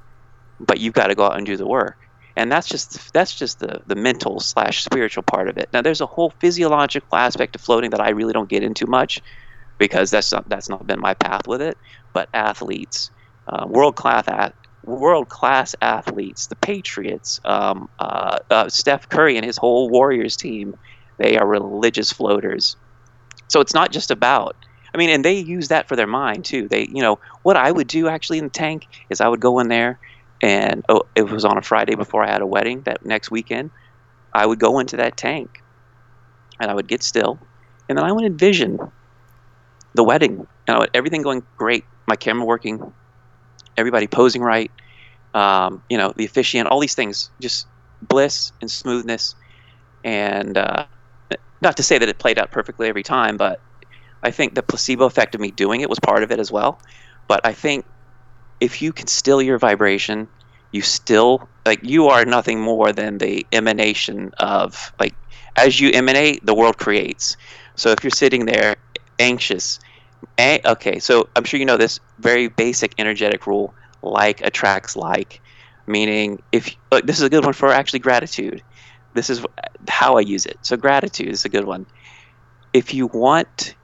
but 0.61 0.79
you've 0.79 0.93
got 0.93 1.07
to 1.07 1.15
go 1.15 1.25
out 1.25 1.37
and 1.37 1.45
do 1.45 1.57
the 1.57 1.67
work 1.67 1.97
and 2.35 2.51
that's 2.51 2.67
just 2.67 3.13
that's 3.13 3.35
just 3.35 3.59
the 3.59 3.81
the 3.85 3.95
mental 3.95 4.39
slash 4.39 4.83
spiritual 4.83 5.23
part 5.23 5.47
of 5.47 5.57
it. 5.57 5.69
Now, 5.73 5.81
there's 5.81 6.01
a 6.01 6.05
whole 6.05 6.31
physiological 6.39 7.15
aspect 7.15 7.55
of 7.55 7.61
floating 7.61 7.91
that 7.91 8.01
I 8.01 8.09
really 8.09 8.33
don't 8.33 8.49
get 8.49 8.63
into 8.63 8.87
much 8.87 9.21
because 9.77 10.11
that's 10.11 10.31
not 10.31 10.49
that's 10.49 10.69
not 10.69 10.85
been 10.87 10.99
my 10.99 11.13
path 11.13 11.47
with 11.47 11.61
it. 11.61 11.77
But 12.13 12.29
athletes, 12.33 13.11
uh, 13.47 13.65
world 13.67 13.95
class 13.95 14.27
at, 14.27 14.55
world 14.83 15.29
class 15.29 15.75
athletes, 15.81 16.47
the 16.47 16.55
Patriots, 16.55 17.39
um, 17.45 17.89
uh, 17.99 18.39
uh, 18.49 18.69
Steph 18.69 19.09
Curry 19.09 19.37
and 19.37 19.45
his 19.45 19.57
whole 19.57 19.89
Warriors 19.89 20.35
team, 20.35 20.75
they 21.17 21.37
are 21.37 21.47
religious 21.47 22.11
floaters. 22.11 22.75
So 23.49 23.61
it's 23.61 23.73
not 23.73 23.91
just 23.91 24.11
about. 24.11 24.55
I 24.93 24.97
mean, 24.97 25.09
and 25.09 25.25
they 25.25 25.39
use 25.39 25.69
that 25.69 25.87
for 25.87 25.95
their 25.95 26.07
mind 26.07 26.45
too. 26.45 26.67
They, 26.67 26.87
you 26.91 27.01
know, 27.01 27.19
what 27.43 27.57
I 27.57 27.71
would 27.71 27.87
do 27.87 28.07
actually 28.07 28.37
in 28.39 28.45
the 28.45 28.51
tank 28.51 28.87
is 29.09 29.21
I 29.21 29.27
would 29.27 29.39
go 29.39 29.59
in 29.59 29.67
there 29.69 29.99
and 30.41 30.83
oh, 30.89 31.03
it 31.15 31.29
was 31.29 31.45
on 31.45 31.57
a 31.57 31.61
Friday 31.61 31.95
before 31.95 32.23
I 32.23 32.31
had 32.31 32.41
a 32.41 32.47
wedding 32.47 32.81
that 32.83 33.05
next 33.05 33.31
weekend. 33.31 33.71
I 34.33 34.45
would 34.45 34.59
go 34.59 34.79
into 34.79 34.97
that 34.97 35.17
tank 35.17 35.63
and 36.59 36.69
I 36.69 36.73
would 36.73 36.87
get 36.87 37.03
still, 37.03 37.39
and 37.89 37.97
then 37.97 38.05
I 38.05 38.11
would 38.11 38.25
envision 38.25 38.79
the 39.95 40.03
wedding. 40.03 40.47
You 40.67 40.73
know, 40.73 40.85
everything 40.93 41.21
going 41.21 41.43
great, 41.57 41.85
my 42.07 42.15
camera 42.15 42.45
working, 42.45 42.93
everybody 43.77 44.07
posing 44.07 44.41
right, 44.41 44.71
um, 45.33 45.83
you 45.89 45.97
know, 45.97 46.13
the 46.15 46.25
officiant, 46.25 46.67
all 46.69 46.79
these 46.79 46.95
things, 46.95 47.31
just 47.41 47.67
bliss 48.01 48.51
and 48.61 48.69
smoothness. 48.71 49.35
And 50.03 50.57
uh, 50.57 50.85
not 51.63 51.77
to 51.77 51.83
say 51.83 51.97
that 51.97 52.07
it 52.07 52.19
played 52.19 52.37
out 52.37 52.51
perfectly 52.51 52.87
every 52.87 53.03
time, 53.03 53.37
but 53.37 53.59
I 54.21 54.31
think 54.31 54.53
the 54.53 54.63
placebo 54.63 55.05
effect 55.05 55.35
of 55.35 55.41
me 55.41 55.51
doing 55.51 55.81
it 55.81 55.89
was 55.89 55.99
part 55.99 56.23
of 56.23 56.31
it 56.31 56.39
as 56.39 56.51
well. 56.51 56.79
But 57.27 57.41
I 57.45 57.53
think 57.53 57.85
if 58.59 58.81
you 58.81 58.93
can 58.93 59.07
still 59.07 59.41
your 59.41 59.57
vibration, 59.57 60.27
you 60.71 60.81
still 60.81 61.49
like 61.65 61.79
you 61.83 62.07
are 62.07 62.25
nothing 62.25 62.59
more 62.59 62.91
than 62.91 63.17
the 63.17 63.45
emanation 63.51 64.31
of 64.39 64.93
like 64.99 65.15
as 65.55 65.79
you 65.79 65.89
emanate, 65.91 66.45
the 66.45 66.53
world 66.53 66.77
creates. 66.77 67.37
So 67.75 67.89
if 67.89 68.03
you're 68.03 68.11
sitting 68.11 68.45
there 68.45 68.75
anxious, 69.19 69.79
okay, 70.39 70.99
so 70.99 71.29
I'm 71.35 71.43
sure 71.43 71.59
you 71.59 71.65
know 71.65 71.77
this 71.77 71.99
very 72.19 72.47
basic 72.47 72.93
energetic 72.97 73.47
rule: 73.47 73.73
like 74.01 74.41
attracts 74.41 74.95
like. 74.95 75.41
Meaning, 75.85 76.41
if 76.53 76.75
this 77.03 77.17
is 77.17 77.23
a 77.23 77.29
good 77.29 77.43
one 77.43 77.53
for 77.53 77.69
actually 77.69 77.99
gratitude. 77.99 78.63
This 79.13 79.29
is 79.29 79.45
how 79.87 80.17
I 80.17 80.21
use 80.21 80.45
it. 80.45 80.57
So 80.61 80.77
gratitude 80.77 81.29
is 81.29 81.45
a 81.45 81.49
good 81.49 81.65
one. 81.65 81.85
If 82.73 82.93
you 82.93 83.07
want 83.07 83.75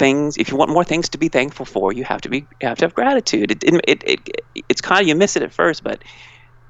things 0.00 0.38
if 0.38 0.50
you 0.50 0.56
want 0.56 0.70
more 0.70 0.82
things 0.82 1.10
to 1.10 1.18
be 1.18 1.28
thankful 1.28 1.66
for 1.66 1.92
you 1.92 2.04
have 2.04 2.22
to 2.22 2.30
be 2.30 2.38
you 2.60 2.68
have 2.68 2.78
to 2.78 2.86
have 2.86 2.94
gratitude 2.94 3.50
it, 3.50 3.62
it, 3.62 3.74
it, 3.86 4.02
it 4.08 4.64
it's 4.70 4.80
kind 4.80 5.02
of 5.02 5.06
you 5.06 5.14
miss 5.14 5.36
it 5.36 5.42
at 5.42 5.52
first 5.52 5.84
but 5.84 6.02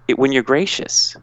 it, 0.09 0.19
when 0.19 0.33
you're 0.33 0.43
gracious 0.43 1.17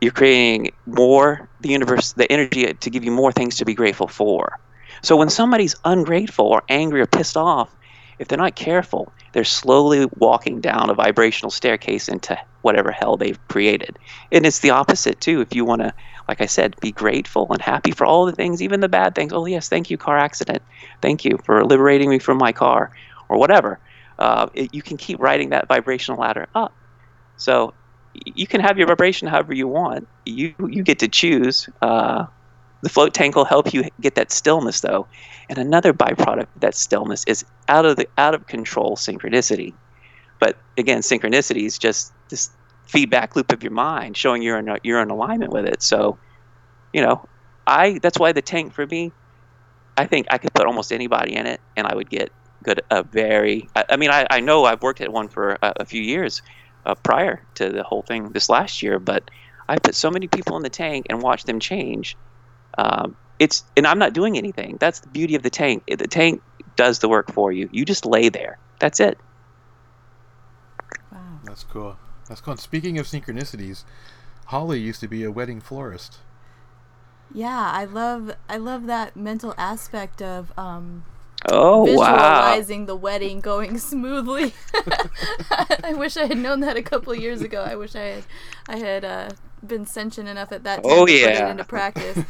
you're 0.00 0.12
creating 0.12 0.70
more 0.86 1.48
the 1.58 1.70
universe 1.70 2.12
the 2.12 2.30
energy 2.30 2.72
to 2.72 2.88
give 2.88 3.02
you 3.02 3.10
more 3.10 3.32
things 3.32 3.56
to 3.56 3.64
be 3.64 3.74
grateful 3.74 4.06
for 4.06 4.60
so 5.02 5.16
when 5.16 5.28
somebody's 5.28 5.74
ungrateful 5.84 6.46
or 6.46 6.62
angry 6.68 7.00
or 7.00 7.06
pissed 7.06 7.36
off 7.36 7.74
if 8.20 8.28
they're 8.28 8.38
not 8.38 8.56
careful 8.56 9.12
they're 9.32 9.44
slowly 9.44 10.08
walking 10.16 10.60
down 10.60 10.90
a 10.90 10.94
vibrational 10.94 11.50
staircase 11.50 12.08
into 12.08 12.38
whatever 12.62 12.92
hell 12.92 13.16
they've 13.16 13.40
created 13.48 13.98
and 14.32 14.46
it's 14.46 14.60
the 14.60 14.70
opposite 14.70 15.20
too 15.20 15.40
if 15.40 15.54
you 15.54 15.64
want 15.64 15.82
to 15.82 15.92
like 16.30 16.40
I 16.40 16.46
said, 16.46 16.76
be 16.80 16.92
grateful 16.92 17.48
and 17.50 17.60
happy 17.60 17.90
for 17.90 18.06
all 18.06 18.24
the 18.24 18.32
things, 18.32 18.62
even 18.62 18.78
the 18.78 18.88
bad 18.88 19.16
things. 19.16 19.32
Oh, 19.32 19.46
yes, 19.46 19.68
thank 19.68 19.90
you, 19.90 19.98
car 19.98 20.16
accident. 20.16 20.62
Thank 21.02 21.24
you 21.24 21.38
for 21.44 21.64
liberating 21.64 22.08
me 22.08 22.20
from 22.20 22.38
my 22.38 22.52
car, 22.52 22.92
or 23.28 23.36
whatever. 23.36 23.80
Uh, 24.16 24.48
it, 24.54 24.72
you 24.72 24.80
can 24.80 24.96
keep 24.96 25.18
riding 25.18 25.50
that 25.50 25.66
vibrational 25.66 26.20
ladder 26.20 26.46
up. 26.54 26.76
So 27.36 27.74
you 28.14 28.46
can 28.46 28.60
have 28.60 28.78
your 28.78 28.86
vibration 28.86 29.26
however 29.26 29.54
you 29.54 29.66
want. 29.66 30.06
You 30.24 30.54
you 30.68 30.84
get 30.84 31.00
to 31.00 31.08
choose. 31.08 31.68
Uh, 31.82 32.26
the 32.82 32.88
float 32.88 33.14
tank 33.14 33.36
will 33.36 33.44
help 33.44 33.74
you 33.74 33.84
get 34.00 34.14
that 34.14 34.32
stillness, 34.32 34.80
though. 34.80 35.06
And 35.48 35.58
another 35.58 35.92
byproduct 35.92 36.42
of 36.54 36.60
that 36.60 36.74
stillness 36.74 37.24
is 37.26 37.44
out 37.68 37.84
of 37.84 37.96
the 37.96 38.08
out 38.16 38.34
of 38.34 38.46
control 38.46 38.96
synchronicity. 38.96 39.74
But 40.38 40.56
again, 40.78 41.00
synchronicity 41.00 41.64
is 41.64 41.78
just 41.78 42.12
this 42.28 42.50
feedback 42.86 43.36
loop 43.36 43.52
of 43.52 43.62
your 43.62 43.72
mind 43.72 44.16
showing 44.16 44.42
you're 44.42 44.58
in 44.58 44.78
you're 44.82 45.00
in 45.02 45.10
alignment 45.10 45.52
with 45.52 45.66
it. 45.66 45.82
So, 45.82 46.18
you 46.92 47.02
know, 47.02 47.28
I 47.66 47.98
that's 48.02 48.18
why 48.18 48.32
the 48.32 48.42
tank 48.42 48.72
for 48.72 48.86
me, 48.86 49.12
I 49.96 50.06
think 50.06 50.26
I 50.30 50.38
could 50.38 50.54
put 50.54 50.66
almost 50.66 50.92
anybody 50.92 51.34
in 51.34 51.46
it 51.46 51.60
and 51.76 51.86
I 51.86 51.94
would 51.94 52.08
get 52.08 52.32
good 52.62 52.82
a 52.90 53.02
very. 53.02 53.68
I, 53.76 53.84
I 53.90 53.96
mean, 53.96 54.10
I, 54.10 54.26
I 54.30 54.40
know 54.40 54.64
I've 54.64 54.82
worked 54.82 55.00
at 55.00 55.12
one 55.12 55.28
for 55.28 55.58
a, 55.62 55.72
a 55.80 55.84
few 55.84 56.02
years 56.02 56.42
uh, 56.86 56.94
prior 56.94 57.42
to 57.56 57.68
the 57.68 57.82
whole 57.82 58.02
thing 58.02 58.30
this 58.30 58.48
last 58.48 58.82
year, 58.82 58.98
but 58.98 59.30
I 59.68 59.78
put 59.78 59.94
so 59.94 60.10
many 60.10 60.26
people 60.26 60.56
in 60.56 60.62
the 60.62 60.70
tank 60.70 61.06
and 61.10 61.22
watched 61.22 61.46
them 61.46 61.60
change. 61.60 62.16
Um, 62.80 63.16
it's 63.38 63.62
and 63.76 63.86
I'm 63.86 63.98
not 63.98 64.14
doing 64.14 64.38
anything. 64.38 64.78
That's 64.80 65.00
the 65.00 65.08
beauty 65.08 65.34
of 65.34 65.42
the 65.42 65.50
tank. 65.50 65.84
The 65.86 66.08
tank 66.08 66.42
does 66.76 67.00
the 67.00 67.08
work 67.08 67.32
for 67.32 67.52
you. 67.52 67.68
You 67.72 67.84
just 67.84 68.06
lay 68.06 68.30
there. 68.30 68.58
That's 68.78 69.00
it. 69.00 69.18
Wow. 71.12 71.40
That's 71.44 71.64
cool. 71.64 71.96
That's 72.28 72.40
cool. 72.40 72.52
And 72.52 72.60
Speaking 72.60 72.98
of 72.98 73.06
synchronicities, 73.06 73.84
Hollee 74.46 74.80
used 74.80 75.00
to 75.00 75.08
be 75.08 75.24
a 75.24 75.30
wedding 75.30 75.60
florist. 75.60 76.18
Yeah, 77.34 77.70
I 77.70 77.84
love 77.84 78.32
I 78.48 78.56
love 78.56 78.86
that 78.86 79.14
mental 79.14 79.54
aspect 79.58 80.22
of 80.22 80.52
um, 80.58 81.04
oh 81.48 81.84
visualizing 81.84 81.98
wow. 81.98 82.16
Visualizing 82.16 82.86
the 82.86 82.96
wedding 82.96 83.40
going 83.40 83.78
smoothly. 83.90 84.52
I 85.84 85.94
wish 85.94 86.16
I 86.16 86.26
had 86.26 86.38
known 86.38 86.60
that 86.60 86.76
a 86.76 86.82
couple 86.82 87.14
years 87.14 87.42
ago. 87.42 87.62
I 87.62 87.76
wish 87.76 87.94
I 87.94 88.02
had 88.02 88.24
I 88.68 88.76
had 88.76 89.04
uh, 89.04 89.30
been 89.66 89.86
sentient 89.86 90.28
enough 90.28 90.52
at 90.52 90.64
that 90.64 90.82
time 90.82 90.92
oh, 90.92 91.06
to 91.06 91.12
yeah. 91.12 91.40
put 91.40 91.46
it 91.46 91.50
into 91.50 91.64
practice. 91.64 92.24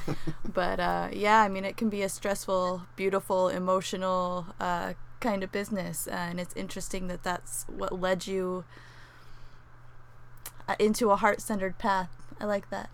but 0.52 0.80
uh, 0.80 1.08
yeah, 1.12 1.42
I 1.42 1.48
mean, 1.48 1.64
it 1.64 1.76
can 1.76 1.88
be 1.88 2.02
a 2.02 2.08
stressful, 2.08 2.82
beautiful, 2.96 3.48
emotional, 3.48 4.46
uh, 4.58 4.94
kind 5.20 5.42
of 5.42 5.52
business, 5.52 6.06
and 6.06 6.40
it's 6.40 6.54
interesting 6.56 7.06
that 7.08 7.22
that's 7.22 7.64
what 7.68 7.98
led 7.98 8.26
you 8.26 8.64
uh, 10.68 10.76
into 10.78 11.10
a 11.10 11.16
heart-centered 11.16 11.78
path. 11.78 12.10
I 12.40 12.46
like 12.46 12.70
that. 12.70 12.88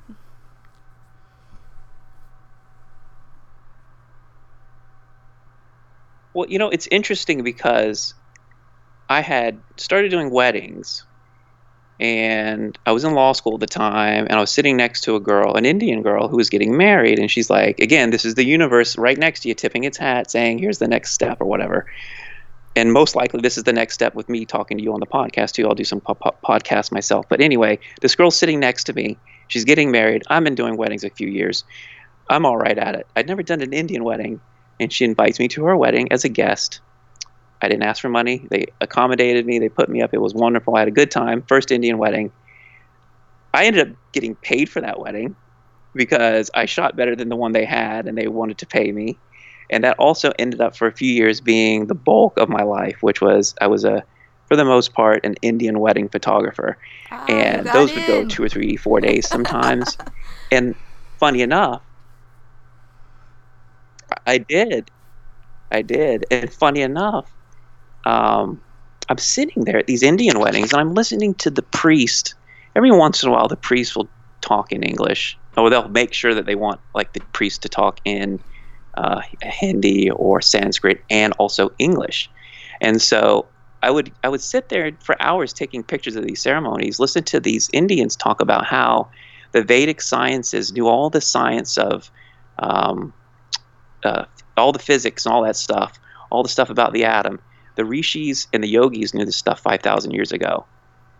Well, 6.37 6.51
you 6.51 6.59
know, 6.59 6.69
it's 6.69 6.87
interesting 6.89 7.43
because 7.43 8.13
I 9.09 9.23
had 9.23 9.59
started 9.79 10.11
doing 10.11 10.29
weddings 10.29 11.03
and 11.99 12.79
I 12.85 12.93
was 12.93 13.05
in 13.05 13.15
law 13.15 13.33
school 13.33 13.55
at 13.55 13.61
the 13.61 13.67
time 13.67 14.27
and 14.29 14.35
I 14.35 14.41
was 14.41 14.53
sitting 14.53 14.77
next 14.77 15.01
to 15.05 15.17
a 15.17 15.21
girl, 15.21 15.55
an 15.55 15.65
Indian 15.65 16.03
girl 16.03 16.29
who 16.29 16.37
was 16.37 16.51
getting 16.51 16.77
married 16.77 17.19
and 17.19 17.31
she's 17.31 17.49
like, 17.49 17.81
again, 17.81 18.11
this 18.11 18.27
is 18.27 18.35
the 18.35 18.45
universe 18.45 18.99
right 18.99 19.17
next 19.17 19.41
to 19.41 19.49
you 19.49 19.55
tipping 19.55 19.85
its 19.85 19.97
hat 19.97 20.31
saying, 20.31 20.59
here's 20.59 20.77
the 20.77 20.87
next 20.87 21.13
step 21.13 21.41
or 21.41 21.47
whatever. 21.47 21.87
And 22.77 22.93
most 22.93 23.17
likely 23.17 23.41
this 23.41 23.57
is 23.57 23.65
the 23.65 23.73
next 23.73 23.95
step 23.95 24.15
with 24.15 24.29
me 24.29 24.45
talking 24.45 24.77
to 24.77 24.85
you 24.85 24.93
on 24.93 25.01
the 25.01 25.07
podcast 25.07 25.53
too. 25.53 25.67
I'll 25.67 25.75
do 25.75 25.85
some 25.85 26.03
po- 26.03 26.17
po- 26.17 26.37
podcasts 26.47 26.93
myself. 26.93 27.25
But 27.31 27.41
anyway, 27.41 27.79
this 28.03 28.15
girl's 28.15 28.37
sitting 28.37 28.61
next 28.61 28.85
to 28.85 28.93
me. 28.93 29.19
She's 29.49 29.65
getting 29.65 29.91
married. 29.91 30.23
I've 30.29 30.45
been 30.45 30.55
doing 30.55 30.77
weddings 30.77 31.03
a 31.03 31.09
few 31.09 31.29
years. 31.29 31.65
I'm 32.29 32.45
all 32.45 32.59
right 32.59 32.77
at 32.77 32.95
it. 32.95 33.07
I'd 33.17 33.27
never 33.27 33.43
done 33.43 33.63
an 33.63 33.73
Indian 33.73 34.05
wedding 34.05 34.39
and 34.81 34.93
she 34.93 35.05
invites 35.05 35.39
me 35.39 35.48
to 35.48 35.65
her 35.65 35.77
wedding 35.77 36.11
as 36.12 36.24
a 36.24 36.28
guest. 36.28 36.81
I 37.62 37.69
didn't 37.69 37.85
ask 37.85 38.03
for 38.03 38.09
money. 38.09 38.47
They 38.51 38.66
accommodated 38.81 39.47
me. 39.47 39.59
They 39.59 39.69
put 39.69 39.89
me 39.89 40.03
up. 40.03 40.12
It 40.12 40.20
was 40.20 40.35
wonderful. 40.35 40.77
I 40.77 40.81
had 40.81 40.89
a 40.89 40.93
good 40.93 41.11
time. 41.11 41.43
First 41.43 41.70
Indian 41.70 41.98
wedding. 41.98 42.31
I 43.55 43.65
ended 43.65 43.89
up 43.89 43.97
getting 44.12 44.35
paid 44.35 44.69
for 44.69 44.81
that 44.82 45.01
wedding 45.01 45.35
because 45.94 46.51
I 46.55 46.66
shot 46.66 46.97
better 46.97 47.16
than 47.16 47.31
the 47.31 47.36
one 47.36 47.53
they 47.53 47.65
had 47.65 48.07
and 48.07 48.16
they 48.16 48.28
wanted 48.28 48.59
to 48.59 48.66
pay 48.66 48.93
me. 48.93 49.19
And 49.70 49.82
that 49.82 49.98
also 49.98 50.32
ended 50.39 50.61
up 50.61 50.77
for 50.77 50.86
a 50.86 50.93
few 50.93 51.11
years 51.11 51.40
being 51.40 51.86
the 51.86 51.94
bulk 51.94 52.39
of 52.39 52.48
my 52.48 52.62
life, 52.62 53.03
which 53.03 53.20
was 53.20 53.55
I 53.61 53.66
was 53.66 53.85
a 53.85 54.05
for 54.47 54.57
the 54.57 54.65
most 54.65 54.93
part 54.93 55.24
an 55.24 55.35
Indian 55.43 55.81
wedding 55.81 56.09
photographer. 56.09 56.78
Ah, 57.11 57.24
and 57.27 57.66
those 57.66 57.93
would 57.94 58.07
go 58.07 58.24
two 58.24 58.44
or 58.44 58.48
three, 58.48 58.77
four 58.77 59.01
days 59.01 59.27
sometimes. 59.27 59.97
and 60.53 60.74
funny 61.19 61.43
enough, 61.43 61.82
I 64.27 64.39
did. 64.39 64.91
I 65.70 65.83
did. 65.83 66.24
And 66.31 66.53
funny 66.53 66.81
enough, 66.83 67.31
um, 68.05 68.61
I'm 69.09 69.19
sitting 69.19 69.65
there 69.65 69.78
at 69.78 69.87
these 69.87 70.03
Indian 70.03 70.39
weddings 70.39 70.73
and 70.73 70.81
I'm 70.81 70.95
listening 70.95 71.35
to 71.37 71.51
the 71.51 71.62
priest. 71.62 72.35
Every 72.74 72.91
once 72.91 73.23
in 73.23 73.28
a 73.28 73.33
while, 73.33 73.49
the 73.49 73.57
priest 73.57 73.97
will 73.97 74.11
talk 74.41 74.73
in 74.73 74.83
English, 74.83 75.39
or 75.57 75.70
they'll 75.70 75.89
make 75.89 76.12
sure 76.12 76.35
that 76.35 76.47
they 76.47 76.55
want 76.55 76.81
like 76.95 77.12
the 77.12 77.20
priest 77.33 77.62
to 77.62 77.69
talk 77.69 78.01
in 78.05 78.41
uh, 78.97 79.20
Hindi 79.43 80.11
or 80.11 80.41
Sanskrit 80.41 81.05
and 81.11 81.33
also 81.39 81.70
English. 81.78 82.31
And 82.81 83.01
so 83.01 83.49
I 83.83 83.91
would 83.91 84.12
I 84.24 84.28
would 84.28 84.41
sit 84.41 84.69
there 84.69 84.93
for 85.01 85.20
hours 85.20 85.53
taking 85.53 85.83
pictures 85.83 86.16
of 86.16 86.27
these 86.27 86.43
ceremonies, 86.43 86.99
listen 86.99 87.24
to 87.24 87.41
these 87.41 87.69
Indians 87.73 88.16
talk 88.16 88.41
about 88.41 88.66
how 88.66 89.11
the 89.53 89.62
Vedic 89.62 90.01
sciences 90.01 90.73
knew 90.73 90.89
all 90.89 91.11
the 91.11 91.20
science 91.20 91.78
of 91.78 92.11
um, 92.59 93.12
uh, 94.07 94.24
all 94.57 94.73
the 94.73 94.78
physics 94.78 95.27
and 95.27 95.35
all 95.35 95.43
that 95.43 95.57
stuff, 95.57 95.99
all 96.31 96.43
the 96.43 96.49
stuff 96.49 96.70
about 96.70 96.93
the 96.93 97.05
atom. 97.05 97.41
The 97.77 97.85
rishis 97.85 98.47
and 98.53 98.65
the 98.65 98.69
yogis 98.69 99.12
knew 99.12 99.24
this 99.24 99.37
stuff 99.37 99.61
5,000 99.61 100.12
years 100.12 100.33
ago. 100.33 100.65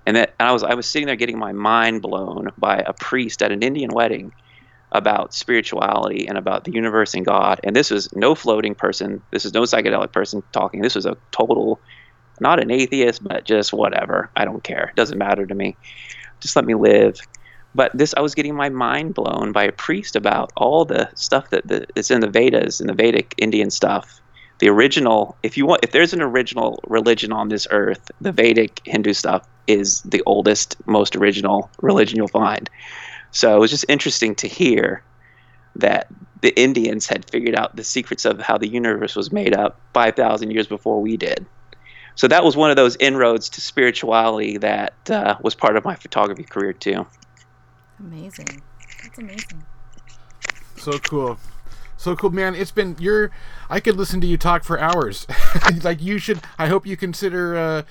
And 0.07 0.17
that 0.17 0.35
and 0.39 0.49
I 0.49 0.53
was 0.53 0.63
I 0.63 0.75
was 0.75 0.89
sitting 0.89 1.07
there 1.07 1.17
getting 1.17 1.39
my 1.39 1.53
mind 1.53 2.01
blown 2.01 2.51
by 2.57 2.79
a 2.79 2.93
priest 2.93 3.43
at 3.43 3.51
an 3.51 3.63
Indian 3.63 3.91
wedding 3.93 4.33
about 4.93 5.35
spirituality 5.35 6.27
and 6.29 6.39
about 6.39 6.65
the 6.65 6.73
universe 6.73 7.13
and 7.15 7.27
God. 7.27 7.61
And 7.65 7.75
this 7.75 7.91
was 7.91 8.09
no 8.15 8.35
floating 8.35 8.75
person. 8.75 9.21
This 9.33 9.45
is 9.45 9.53
no 9.53 9.63
psychedelic 9.63 10.13
person 10.13 10.43
talking. 10.53 10.81
This 10.81 10.95
was 10.95 11.07
a 11.07 11.17
total, 11.33 11.81
not 12.41 12.63
an 12.63 12.71
atheist, 12.71 13.23
but 13.23 13.45
just 13.45 13.73
whatever. 13.73 14.31
I 14.37 14.45
don't 14.45 14.63
care. 14.63 14.85
It 14.85 14.97
doesn't 14.97 15.19
matter 15.19 15.45
to 15.45 15.55
me. 15.55 15.77
Just 16.41 16.55
let 16.55 16.65
me 16.65 16.75
live. 16.75 17.19
But 17.77 17.91
this, 17.93 18.15
I 18.17 18.23
was 18.23 18.35
getting 18.35 18.55
my 18.55 18.71
mind 18.71 19.13
blown 19.13 19.53
by 19.53 19.65
a 19.65 19.71
priest 19.71 20.17
about 20.17 20.51
all 20.57 20.87
the 20.87 21.11
stuff 21.15 21.51
that 21.51 21.69
the, 21.69 21.87
that's 21.95 22.11
in 22.11 22.21
the 22.21 22.31
Vedas 22.31 22.81
and 22.81 22.89
the 22.89 22.95
Vedic 22.95 23.35
Indian 23.37 23.71
stuff. 23.71 24.23
The 24.61 24.71
original, 24.71 25.37
if 25.43 25.59
you 25.59 25.67
want, 25.67 25.85
if 25.85 25.93
there's 25.93 26.15
an 26.15 26.23
original 26.23 26.81
religion 26.87 27.33
on 27.33 27.51
this 27.51 27.67
earth, 27.71 28.11
the 28.23 28.33
Vedic 28.33 28.81
Hindu 28.87 29.13
stuff 29.13 29.47
is 29.67 30.01
the 30.03 30.23
oldest, 30.25 30.77
most 30.87 31.17
original 31.17 31.71
religion 31.83 32.17
you'll 32.17 32.29
find. 32.29 32.71
So 33.31 33.55
it 33.55 33.61
was 33.61 33.71
just 33.71 33.85
interesting 33.91 34.35
to 34.37 34.49
hear 34.49 35.03
that 35.75 36.07
the 36.41 36.59
Indians 36.59 37.07
had 37.07 37.29
figured 37.29 37.55
out 37.55 37.77
the 37.77 37.85
secrets 37.85 38.25
of 38.25 38.41
how 38.41 38.57
the 38.57 38.69
universe 38.69 39.15
was 39.15 39.31
made 39.31 39.55
up 39.55 39.79
5,000 39.93 40.51
years 40.51 40.67
before 40.67 41.03
we 41.03 41.19
did. 41.19 41.45
So 42.15 42.27
that 42.29 42.43
was 42.43 42.57
one 42.57 42.71
of 42.71 42.77
those 42.77 42.97
inroads 42.97 43.51
to 43.51 43.61
spirituality 43.61 44.57
that 44.57 45.11
uh, 45.11 45.37
was 45.43 45.55
part 45.55 45.77
of 45.77 45.85
my 45.85 45.95
photography 45.95 46.45
career 46.45 46.73
too. 46.73 47.07
Amazing. 47.99 48.63
That's 49.03 49.19
amazing. 49.19 49.65
So 50.77 50.99
cool. 50.99 51.39
So 51.97 52.15
cool, 52.15 52.31
man. 52.31 52.55
It's 52.55 52.71
been 52.71 52.97
you're 52.99 53.31
I 53.71 53.81
could 53.81 53.97
listen 53.97 54.21
to 54.21 54.27
you 54.27 54.37
talk 54.37 54.65
for 54.65 54.79
hours. 54.79 55.27
like 55.83 56.03
you 56.03 56.19
should 56.19 56.41
I 56.59 56.69
hope 56.69 56.87
you 56.87 56.97
consider 56.97 57.57
uh 57.57 57.83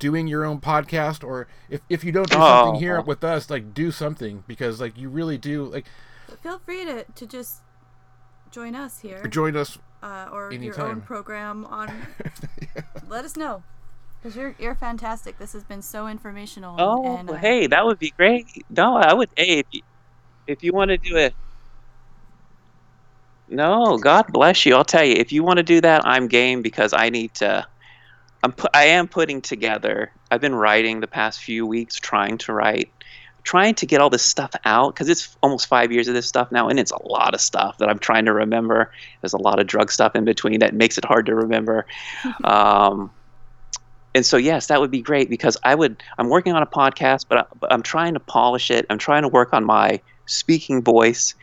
doing 0.00 0.26
your 0.26 0.44
own 0.44 0.60
podcast 0.60 1.22
or 1.22 1.46
if, 1.70 1.80
if 1.88 2.02
you 2.02 2.10
don't 2.10 2.28
do 2.28 2.36
something 2.38 2.76
Oh. 2.76 2.78
here 2.78 3.00
with 3.00 3.22
us, 3.22 3.48
like 3.48 3.72
do 3.72 3.92
something 3.92 4.42
because 4.48 4.80
like 4.80 4.98
you 4.98 5.08
really 5.08 5.38
do 5.38 5.64
like 5.64 5.86
feel 6.42 6.58
free 6.58 6.84
to, 6.84 7.04
to 7.14 7.26
just 7.26 7.60
join 8.50 8.74
us 8.74 9.00
here 9.00 9.22
join 9.28 9.56
us 9.56 9.78
uh, 10.02 10.28
or 10.32 10.52
your 10.52 10.80
own 10.80 11.00
program 11.00 11.64
on. 11.66 11.90
Let 13.08 13.24
us 13.24 13.36
know. 13.36 13.62
Because 14.26 14.38
you're, 14.38 14.56
you're 14.58 14.74
fantastic. 14.74 15.38
This 15.38 15.52
has 15.52 15.62
been 15.62 15.82
so 15.82 16.08
informational. 16.08 16.74
Oh, 16.80 17.16
and, 17.16 17.30
uh, 17.30 17.34
hey, 17.34 17.68
that 17.68 17.86
would 17.86 18.00
be 18.00 18.10
great. 18.10 18.50
No, 18.68 18.96
I 18.96 19.14
would. 19.14 19.28
Hey, 19.36 19.60
if 19.60 19.66
you, 19.70 19.82
if 20.48 20.64
you 20.64 20.72
want 20.72 20.88
to 20.88 20.98
do 20.98 21.16
it, 21.16 21.32
no, 23.46 23.96
God 23.98 24.24
bless 24.30 24.66
you. 24.66 24.74
I'll 24.74 24.84
tell 24.84 25.04
you, 25.04 25.14
if 25.14 25.30
you 25.30 25.44
want 25.44 25.58
to 25.58 25.62
do 25.62 25.80
that, 25.80 26.04
I'm 26.04 26.26
game 26.26 26.60
because 26.60 26.92
I 26.92 27.08
need 27.08 27.34
to. 27.34 27.64
I'm 28.42 28.50
pu- 28.50 28.66
I 28.74 28.86
am 28.86 29.06
putting 29.06 29.42
together. 29.42 30.10
I've 30.32 30.40
been 30.40 30.56
writing 30.56 30.98
the 30.98 31.06
past 31.06 31.38
few 31.38 31.64
weeks, 31.64 31.94
trying 31.94 32.36
to 32.38 32.52
write, 32.52 32.92
trying 33.44 33.76
to 33.76 33.86
get 33.86 34.00
all 34.00 34.10
this 34.10 34.24
stuff 34.24 34.50
out 34.64 34.92
because 34.92 35.08
it's 35.08 35.36
almost 35.40 35.68
five 35.68 35.92
years 35.92 36.08
of 36.08 36.14
this 36.14 36.26
stuff 36.26 36.50
now, 36.50 36.68
and 36.68 36.80
it's 36.80 36.90
a 36.90 37.00
lot 37.06 37.32
of 37.32 37.40
stuff 37.40 37.78
that 37.78 37.88
I'm 37.88 38.00
trying 38.00 38.24
to 38.24 38.32
remember. 38.32 38.90
There's 39.22 39.34
a 39.34 39.40
lot 39.40 39.60
of 39.60 39.68
drug 39.68 39.92
stuff 39.92 40.16
in 40.16 40.24
between 40.24 40.58
that 40.58 40.74
makes 40.74 40.98
it 40.98 41.04
hard 41.04 41.26
to 41.26 41.36
remember. 41.36 41.86
um, 42.42 43.12
and 44.16 44.24
so 44.24 44.38
yes 44.38 44.68
that 44.68 44.80
would 44.80 44.90
be 44.90 45.02
great 45.02 45.28
because 45.28 45.56
i 45.62 45.74
would 45.74 46.02
i'm 46.18 46.28
working 46.28 46.54
on 46.54 46.62
a 46.62 46.66
podcast 46.66 47.26
but, 47.28 47.38
I, 47.38 47.66
i'm 47.72 47.82
trying 47.82 48.14
to 48.14 48.20
polish 48.20 48.70
it. 48.70 48.86
I'm 48.90 48.98
trying 48.98 49.22
to 49.22 49.28
work 49.28 49.52
on 49.52 49.64
my 49.64 50.00
speaking 50.24 50.82
voice. 50.82 51.34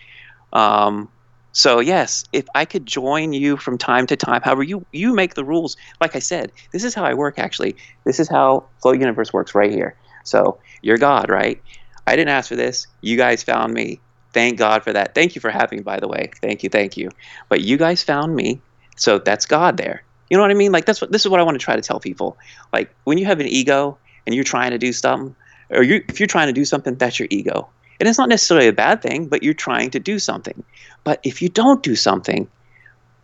Um, 0.52 1.10
so 1.52 1.80
yes 1.80 2.26
if 2.34 2.46
i 2.56 2.66
could 2.66 2.86
join 2.86 3.32
you 3.32 3.58
from 3.58 3.78
time 3.78 4.08
to 4.08 4.16
time 4.16 4.42
however 4.42 4.64
you 4.64 4.86
you 4.92 5.14
make 5.14 5.36
the 5.36 5.46
rules. 5.46 5.78
Like 6.02 6.16
i 6.16 6.20
said 6.20 6.52
this 6.72 6.84
is 6.84 6.94
how 6.96 7.06
i 7.06 7.14
work 7.14 7.38
actually. 7.38 7.76
This 8.06 8.20
is 8.20 8.28
how 8.28 8.66
Float 8.82 9.00
Universe 9.00 9.32
works 9.32 9.56
right 9.56 9.72
here. 9.72 9.96
So 10.24 10.58
you're 10.82 10.98
god 10.98 11.30
right? 11.30 11.62
I 12.08 12.16
didn't 12.18 12.30
ask 12.30 12.50
for 12.50 12.58
this. 12.58 12.88
You 13.02 13.16
guys 13.16 13.44
found 13.44 13.74
me. 13.74 14.02
Thank 14.34 14.58
god 14.58 14.84
for 14.84 14.92
that. 14.92 15.14
Thank 15.14 15.36
you 15.36 15.42
for 15.42 15.52
having 15.52 15.78
me 15.80 15.84
by 15.84 16.00
the 16.00 16.08
way. 16.08 16.32
Thank 16.42 16.64
you 16.64 16.70
thank 16.70 16.98
you. 16.98 17.12
But 17.50 17.62
you 17.62 17.78
guys 17.78 18.02
found 18.02 18.36
me 18.36 18.62
so 18.96 19.20
that's 19.20 19.46
god 19.46 19.78
there 19.78 20.04
you 20.30 20.38
know 20.38 20.44
what 20.44 20.52
I 20.52 20.56
mean? 20.56 20.72
Like 20.72 20.86
that's 20.86 21.02
what 21.02 21.12
this 21.12 21.26
is 21.26 21.30
what 21.30 21.40
I 21.40 21.44
want 21.44 21.60
to 21.60 21.64
try 21.64 21.76
to 21.76 21.82
tell 21.82 22.00
people. 22.00 22.38
Like 22.72 22.94
when 23.04 23.18
you 23.18 23.26
have 23.26 23.40
an 23.40 23.48
ego 23.48 23.98
and 24.26 24.34
you're 24.36 24.44
trying 24.44 24.72
to 24.72 24.78
do 24.78 24.94
something, 24.94 25.36
or 25.70 25.84
you 25.84 26.04
if 26.08 26.20
you're 26.20 26.28
trying 26.28 26.48
to 26.48 26.54
do 26.54 26.66
something, 26.66 26.96
that's 26.96 27.20
your 27.20 27.28
ego. 27.32 27.70
And 28.00 28.10
it's 28.10 28.18
not 28.18 28.30
necessarily 28.30 28.68
a 28.68 28.74
bad 28.74 29.02
thing, 29.02 29.28
but 29.28 29.44
you're 29.44 29.54
trying 29.54 29.92
to 29.92 30.00
do 30.00 30.20
something. 30.20 30.64
But 31.04 31.20
if 31.24 31.42
you 31.42 31.50
don't 31.50 31.84
do 31.84 31.96
something, 31.96 32.50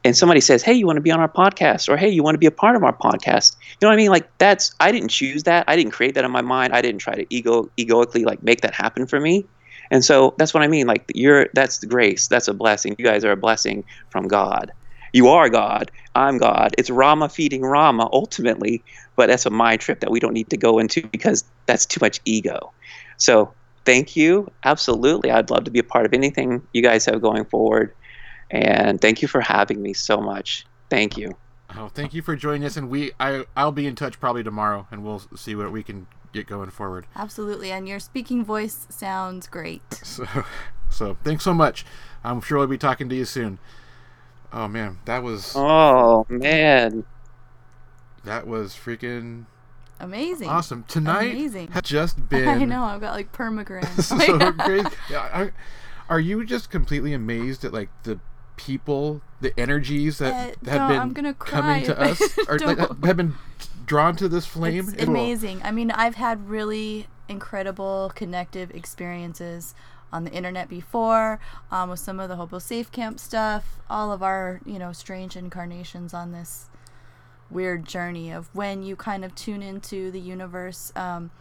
and 0.06 0.16
somebody 0.16 0.40
says, 0.40 0.64
"Hey, 0.64 0.74
you 0.74 0.86
want 0.86 0.98
to 0.98 1.02
be 1.02 1.12
on 1.12 1.20
our 1.20 1.30
podcast?" 1.30 1.90
or 1.90 1.98
"Hey, 1.98 2.10
you 2.10 2.24
want 2.24 2.36
to 2.36 2.40
be 2.40 2.46
a 2.46 2.52
part 2.52 2.76
of 2.76 2.84
our 2.84 2.96
podcast?" 2.96 3.56
You 3.60 3.78
know 3.82 3.90
what 3.90 3.94
I 3.94 3.98
mean? 3.98 4.12
Like 4.12 4.30
that's 4.38 4.74
I 4.80 4.92
didn't 4.92 5.10
choose 5.10 5.44
that. 5.44 5.66
I 5.68 5.76
didn't 5.76 5.92
create 5.92 6.16
that 6.16 6.26
in 6.26 6.32
my 6.32 6.42
mind. 6.42 6.74
I 6.74 6.82
didn't 6.82 7.00
try 7.00 7.16
to 7.16 7.26
ego 7.30 7.70
egoically 7.78 8.24
like 8.24 8.42
make 8.44 8.62
that 8.62 8.74
happen 8.74 9.08
for 9.08 9.20
me. 9.20 9.46
And 9.92 10.06
so 10.06 10.36
that's 10.38 10.54
what 10.54 10.64
I 10.64 10.68
mean. 10.68 10.88
Like 10.88 11.04
you're 11.14 11.48
that's 11.54 11.80
the 11.80 11.88
grace. 11.88 12.28
That's 12.28 12.48
a 12.48 12.54
blessing. 12.54 12.96
You 12.98 13.06
guys 13.06 13.26
are 13.26 13.32
a 13.32 13.38
blessing 13.38 13.84
from 14.10 14.28
God. 14.28 14.72
You 15.14 15.30
are 15.30 15.50
God. 15.50 15.92
I'm 16.20 16.38
God. 16.38 16.76
It's 16.78 16.90
Rama 16.90 17.30
feeding 17.30 17.62
Rama 17.62 18.10
ultimately, 18.12 18.84
but 19.16 19.28
that's 19.28 19.46
a 19.46 19.50
mind 19.50 19.80
trip 19.80 20.02
that 20.02 20.12
we 20.12 20.20
don't 20.20 20.34
need 20.34 20.50
to 20.50 20.58
go 20.58 20.78
into 20.78 21.08
because 21.08 21.46
that's 21.66 21.86
too 21.86 22.00
much 22.02 22.20
ego. 22.26 22.74
So 23.16 23.54
thank 23.86 24.18
you. 24.18 24.52
Absolutely. 24.66 25.32
I'd 25.32 25.50
love 25.50 25.64
to 25.64 25.72
be 25.72 25.80
a 25.80 25.84
part 25.84 26.06
of 26.06 26.14
anything 26.14 26.62
you 26.74 26.82
guys 26.82 27.06
have 27.06 27.22
going 27.22 27.46
forward. 27.46 27.96
And 28.52 29.00
thank 29.00 29.22
you 29.22 29.30
for 29.30 29.40
having 29.40 29.82
me 29.82 29.94
so 29.94 30.18
much. 30.18 30.66
Thank 30.90 31.18
you. 31.18 31.38
Oh, 31.78 31.88
thank 31.88 32.14
you 32.14 32.22
for 32.22 32.36
joining 32.36 32.66
us, 32.66 32.76
and 32.76 32.90
we 32.90 33.12
I 33.20 33.46
I'll 33.56 33.72
be 33.72 33.86
in 33.86 33.96
touch 33.96 34.20
probably 34.20 34.44
tomorrow, 34.44 34.88
and 34.90 35.04
we'll 35.04 35.22
see 35.36 35.56
what 35.56 35.72
we 35.72 35.84
can 35.84 36.08
get 36.34 36.48
going 36.48 36.72
forward. 36.72 37.06
Absolutely. 37.16 37.72
And 37.72 37.88
your 37.88 38.00
speaking 38.00 38.44
voice 38.44 38.88
sounds 38.90 39.48
great. 39.48 39.94
So, 40.04 40.26
so 40.90 41.18
thanks 41.24 41.44
so 41.44 41.54
much. 41.54 41.86
I'm 42.24 42.42
sure 42.42 42.58
we'll 42.58 42.68
be 42.68 42.78
talking 42.78 43.08
to 43.08 43.16
you 43.16 43.26
soon. 43.26 43.60
Oh 44.52 44.68
man, 44.68 44.98
that 45.06 45.24
was 45.24 45.54
Oh 45.56 46.26
man. 46.30 47.06
That 48.26 48.48
was 48.48 48.74
freaking 48.74 49.46
Amazing. 50.00 50.50
awesome. 50.50 50.84
Tonight 50.88 51.32
Amazing. 51.32 51.68
has 51.70 51.84
just 51.84 52.30
been 52.30 52.48
I 52.48 52.64
know. 52.66 52.84
I've 52.84 53.02
got 53.02 53.14
like 53.14 53.32
permagram. 53.32 53.86
so 54.02 54.52
crazy. 54.54 54.88
Yeah, 55.10 55.30
I, 55.34 55.52
are 56.10 56.20
you 56.20 56.44
just 56.46 56.70
completely 56.70 57.14
amazed 57.14 57.64
at 57.66 57.74
like 57.74 57.90
the 58.04 58.20
people, 58.58 59.22
the 59.42 59.58
energies 59.60 60.18
that 60.18 60.34
Uh, 60.34 60.70
have 60.72 60.80
don't- 60.80 60.90
been 60.90 61.00
I'm 61.00 61.14
gonna 61.14 61.34
coming 61.34 61.86
to 61.86 62.00
us, 62.00 62.22
or 62.48 62.58
like, 62.60 62.78
have 63.04 63.18
been 63.18 63.36
drawn 63.86 64.16
to 64.18 64.28
this 64.28 64.46
flame? 64.46 64.80
It's 64.90 64.94
It 64.94 65.08
will- 65.08 65.16
amazing. 65.16 65.62
I 65.64 65.72
mean, 65.72 65.92
I've 65.92 66.16
had 66.16 66.50
really 66.50 67.08
incredible 67.30 68.12
connective 68.16 68.72
experiences 68.72 69.76
on 70.12 70.24
the 70.24 70.32
internet 70.32 70.70
before, 70.70 71.40
um, 71.72 71.90
with 71.90 72.00
some 72.00 72.20
of 72.20 72.30
the 72.30 72.36
Hobo 72.36 72.60
Safe 72.60 72.92
Camp 72.92 73.20
stuff, 73.20 73.80
all 73.90 74.12
of 74.12 74.24
our, 74.24 74.62
you 74.66 74.80
know, 74.80 74.92
strange 74.92 75.36
incarnations 75.36 76.14
on 76.14 76.32
this 76.32 76.70
weird 77.50 77.86
journey 77.86 78.32
of 78.32 78.54
when 78.54 78.84
you 78.84 78.96
kind 78.96 79.26
of 79.26 79.36
tune 79.36 79.62
into 79.64 80.12
the 80.12 80.20
universe. 80.20 80.92
Um, 80.96 81.32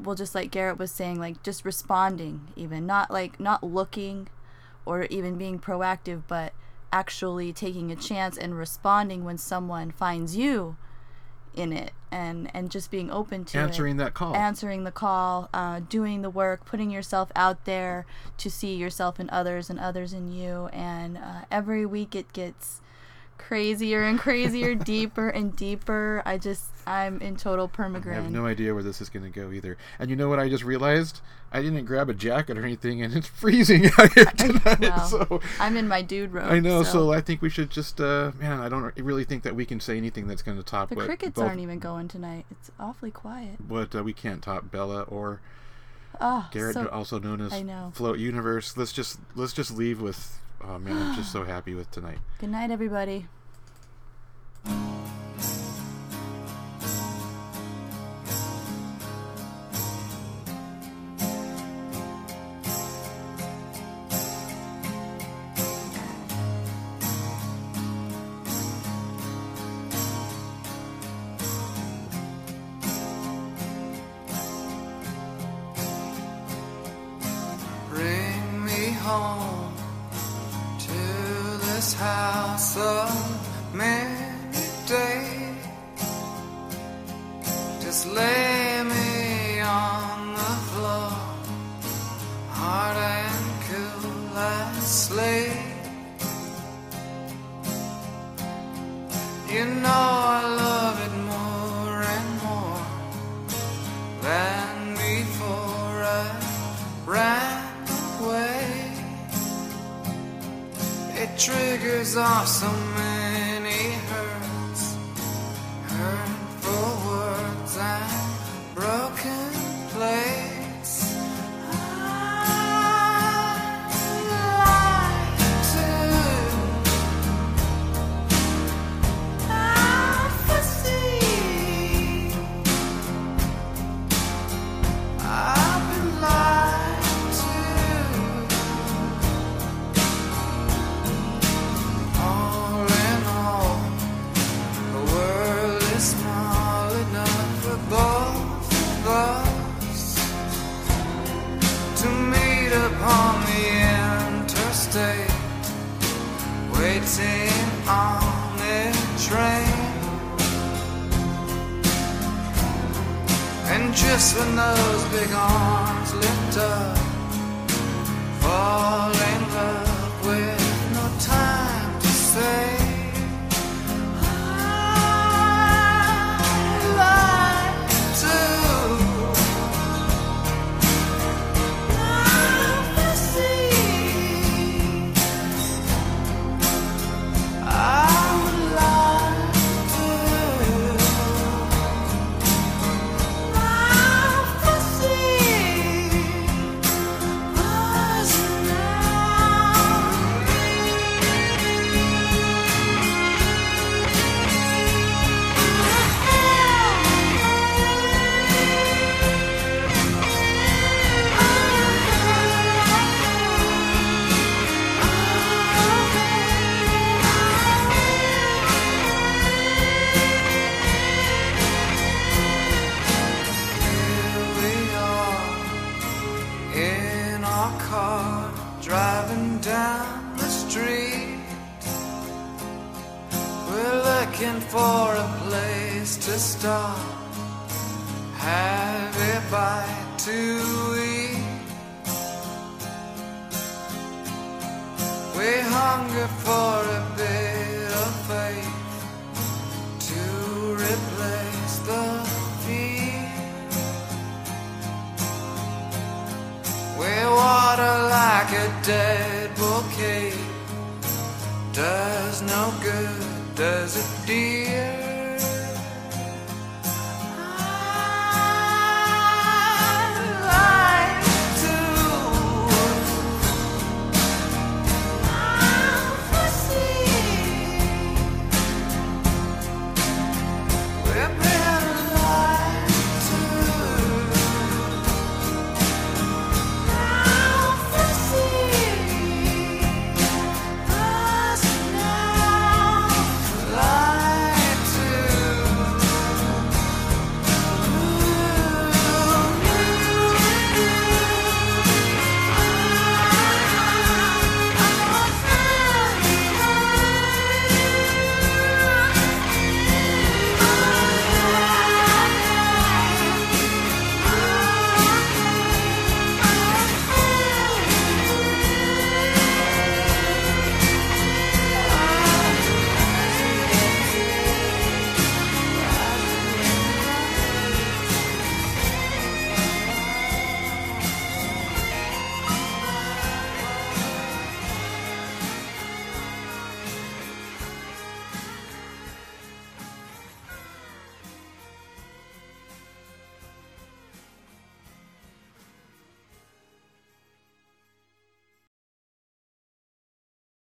well, 0.00 0.14
just 0.14 0.34
like 0.34 0.50
Garrett 0.50 0.78
was 0.78 0.90
saying, 0.90 1.18
like 1.18 1.42
just 1.42 1.64
responding, 1.64 2.48
even 2.56 2.86
not 2.86 3.10
like 3.10 3.40
not 3.40 3.64
looking 3.64 4.28
or 4.86 5.04
even 5.04 5.36
being 5.36 5.58
proactive, 5.58 6.22
but 6.28 6.52
actually 6.92 7.52
taking 7.52 7.90
a 7.90 7.96
chance 7.96 8.38
and 8.38 8.56
responding 8.56 9.24
when 9.24 9.36
someone 9.36 9.90
finds 9.90 10.36
you 10.36 10.76
in 11.54 11.72
it 11.72 11.92
and 12.10 12.50
and 12.54 12.70
just 12.70 12.90
being 12.90 13.10
open 13.10 13.44
to 13.44 13.58
answering 13.58 13.96
it. 13.96 13.98
that 13.98 14.14
call. 14.14 14.34
answering 14.34 14.84
the 14.84 14.90
call 14.90 15.48
uh, 15.52 15.80
doing 15.88 16.22
the 16.22 16.30
work 16.30 16.64
putting 16.64 16.90
yourself 16.90 17.30
out 17.36 17.64
there 17.64 18.06
to 18.36 18.50
see 18.50 18.74
yourself 18.74 19.18
in 19.20 19.28
others 19.30 19.70
and 19.70 19.78
others 19.78 20.12
in 20.12 20.30
you 20.32 20.68
and 20.72 21.16
uh, 21.18 21.40
every 21.50 21.84
week 21.84 22.14
it 22.14 22.32
gets 22.32 22.80
crazier 23.38 24.02
and 24.02 24.18
crazier 24.18 24.74
deeper 24.92 25.28
and 25.28 25.56
deeper 25.56 26.22
i 26.26 26.36
just 26.36 26.66
i'm 26.88 27.20
in 27.20 27.36
total 27.36 27.68
permagram. 27.68 28.12
I 28.12 28.14
have 28.14 28.30
no 28.30 28.46
idea 28.46 28.72
where 28.72 28.82
this 28.82 29.00
is 29.00 29.10
going 29.10 29.30
to 29.30 29.30
go 29.30 29.52
either. 29.52 29.76
And 29.98 30.08
you 30.10 30.16
know 30.16 30.28
what? 30.28 30.38
I 30.38 30.48
just 30.48 30.64
realized 30.64 31.20
I 31.52 31.60
didn't 31.60 31.84
grab 31.84 32.08
a 32.08 32.14
jacket 32.14 32.56
or 32.56 32.64
anything, 32.64 33.02
and 33.02 33.14
it's 33.14 33.28
freezing 33.40 33.86
out 33.98 34.12
here 34.14 34.24
tonight. 34.24 34.80
Wow. 34.80 34.96
So 35.08 35.40
i'm 35.60 35.76
in 35.76 35.88
my 35.88 36.02
dude 36.02 36.32
room 36.32 36.48
I 36.48 36.58
know. 36.58 36.82
So. 36.82 37.12
I 37.12 37.20
think 37.20 37.40
we 37.42 37.50
should 37.50 37.70
just, 37.70 38.00
uh, 38.00 38.32
man. 38.38 38.60
I 38.60 38.68
don't 38.68 38.96
really 38.96 39.24
think 39.24 39.42
that 39.44 39.54
we 39.54 39.64
can 39.64 39.80
say 39.80 39.96
anything 39.96 40.26
that's 40.26 40.42
going 40.42 40.56
to 40.56 40.62
top 40.62 40.88
the 40.88 40.96
crickets 40.96 41.34
both, 41.34 41.44
aren't 41.44 41.60
even 41.60 41.78
going 41.78 42.08
tonight 42.08 42.46
it's 42.50 42.70
awfully 42.78 43.10
quiet 43.10 43.56
But 43.60 43.94
uh, 43.94 44.02
we 44.02 44.12
can't 44.12 44.42
top 44.42 44.70
Bella 44.70 45.02
or 45.02 45.40
oh 46.20 46.48
Garrett, 46.52 46.74
so, 46.74 46.86
also 46.88 47.18
known 47.18 47.40
as. 47.40 47.52
Float 47.96 48.18
Universe. 48.18 48.76
Let's 48.76 48.92
just 48.92 49.20
let's 49.34 49.52
just 49.52 49.70
leave 49.70 50.00
with. 50.00 50.38
Oh 50.62 50.78
man, 50.78 50.96
I'm 50.96 51.14
just 51.14 51.30
so 51.32 51.44
happy 51.44 51.74
with 51.74 51.90
tonight. 51.90 52.18
good 52.38 52.50
night 52.50 52.70
everybody 52.70 53.26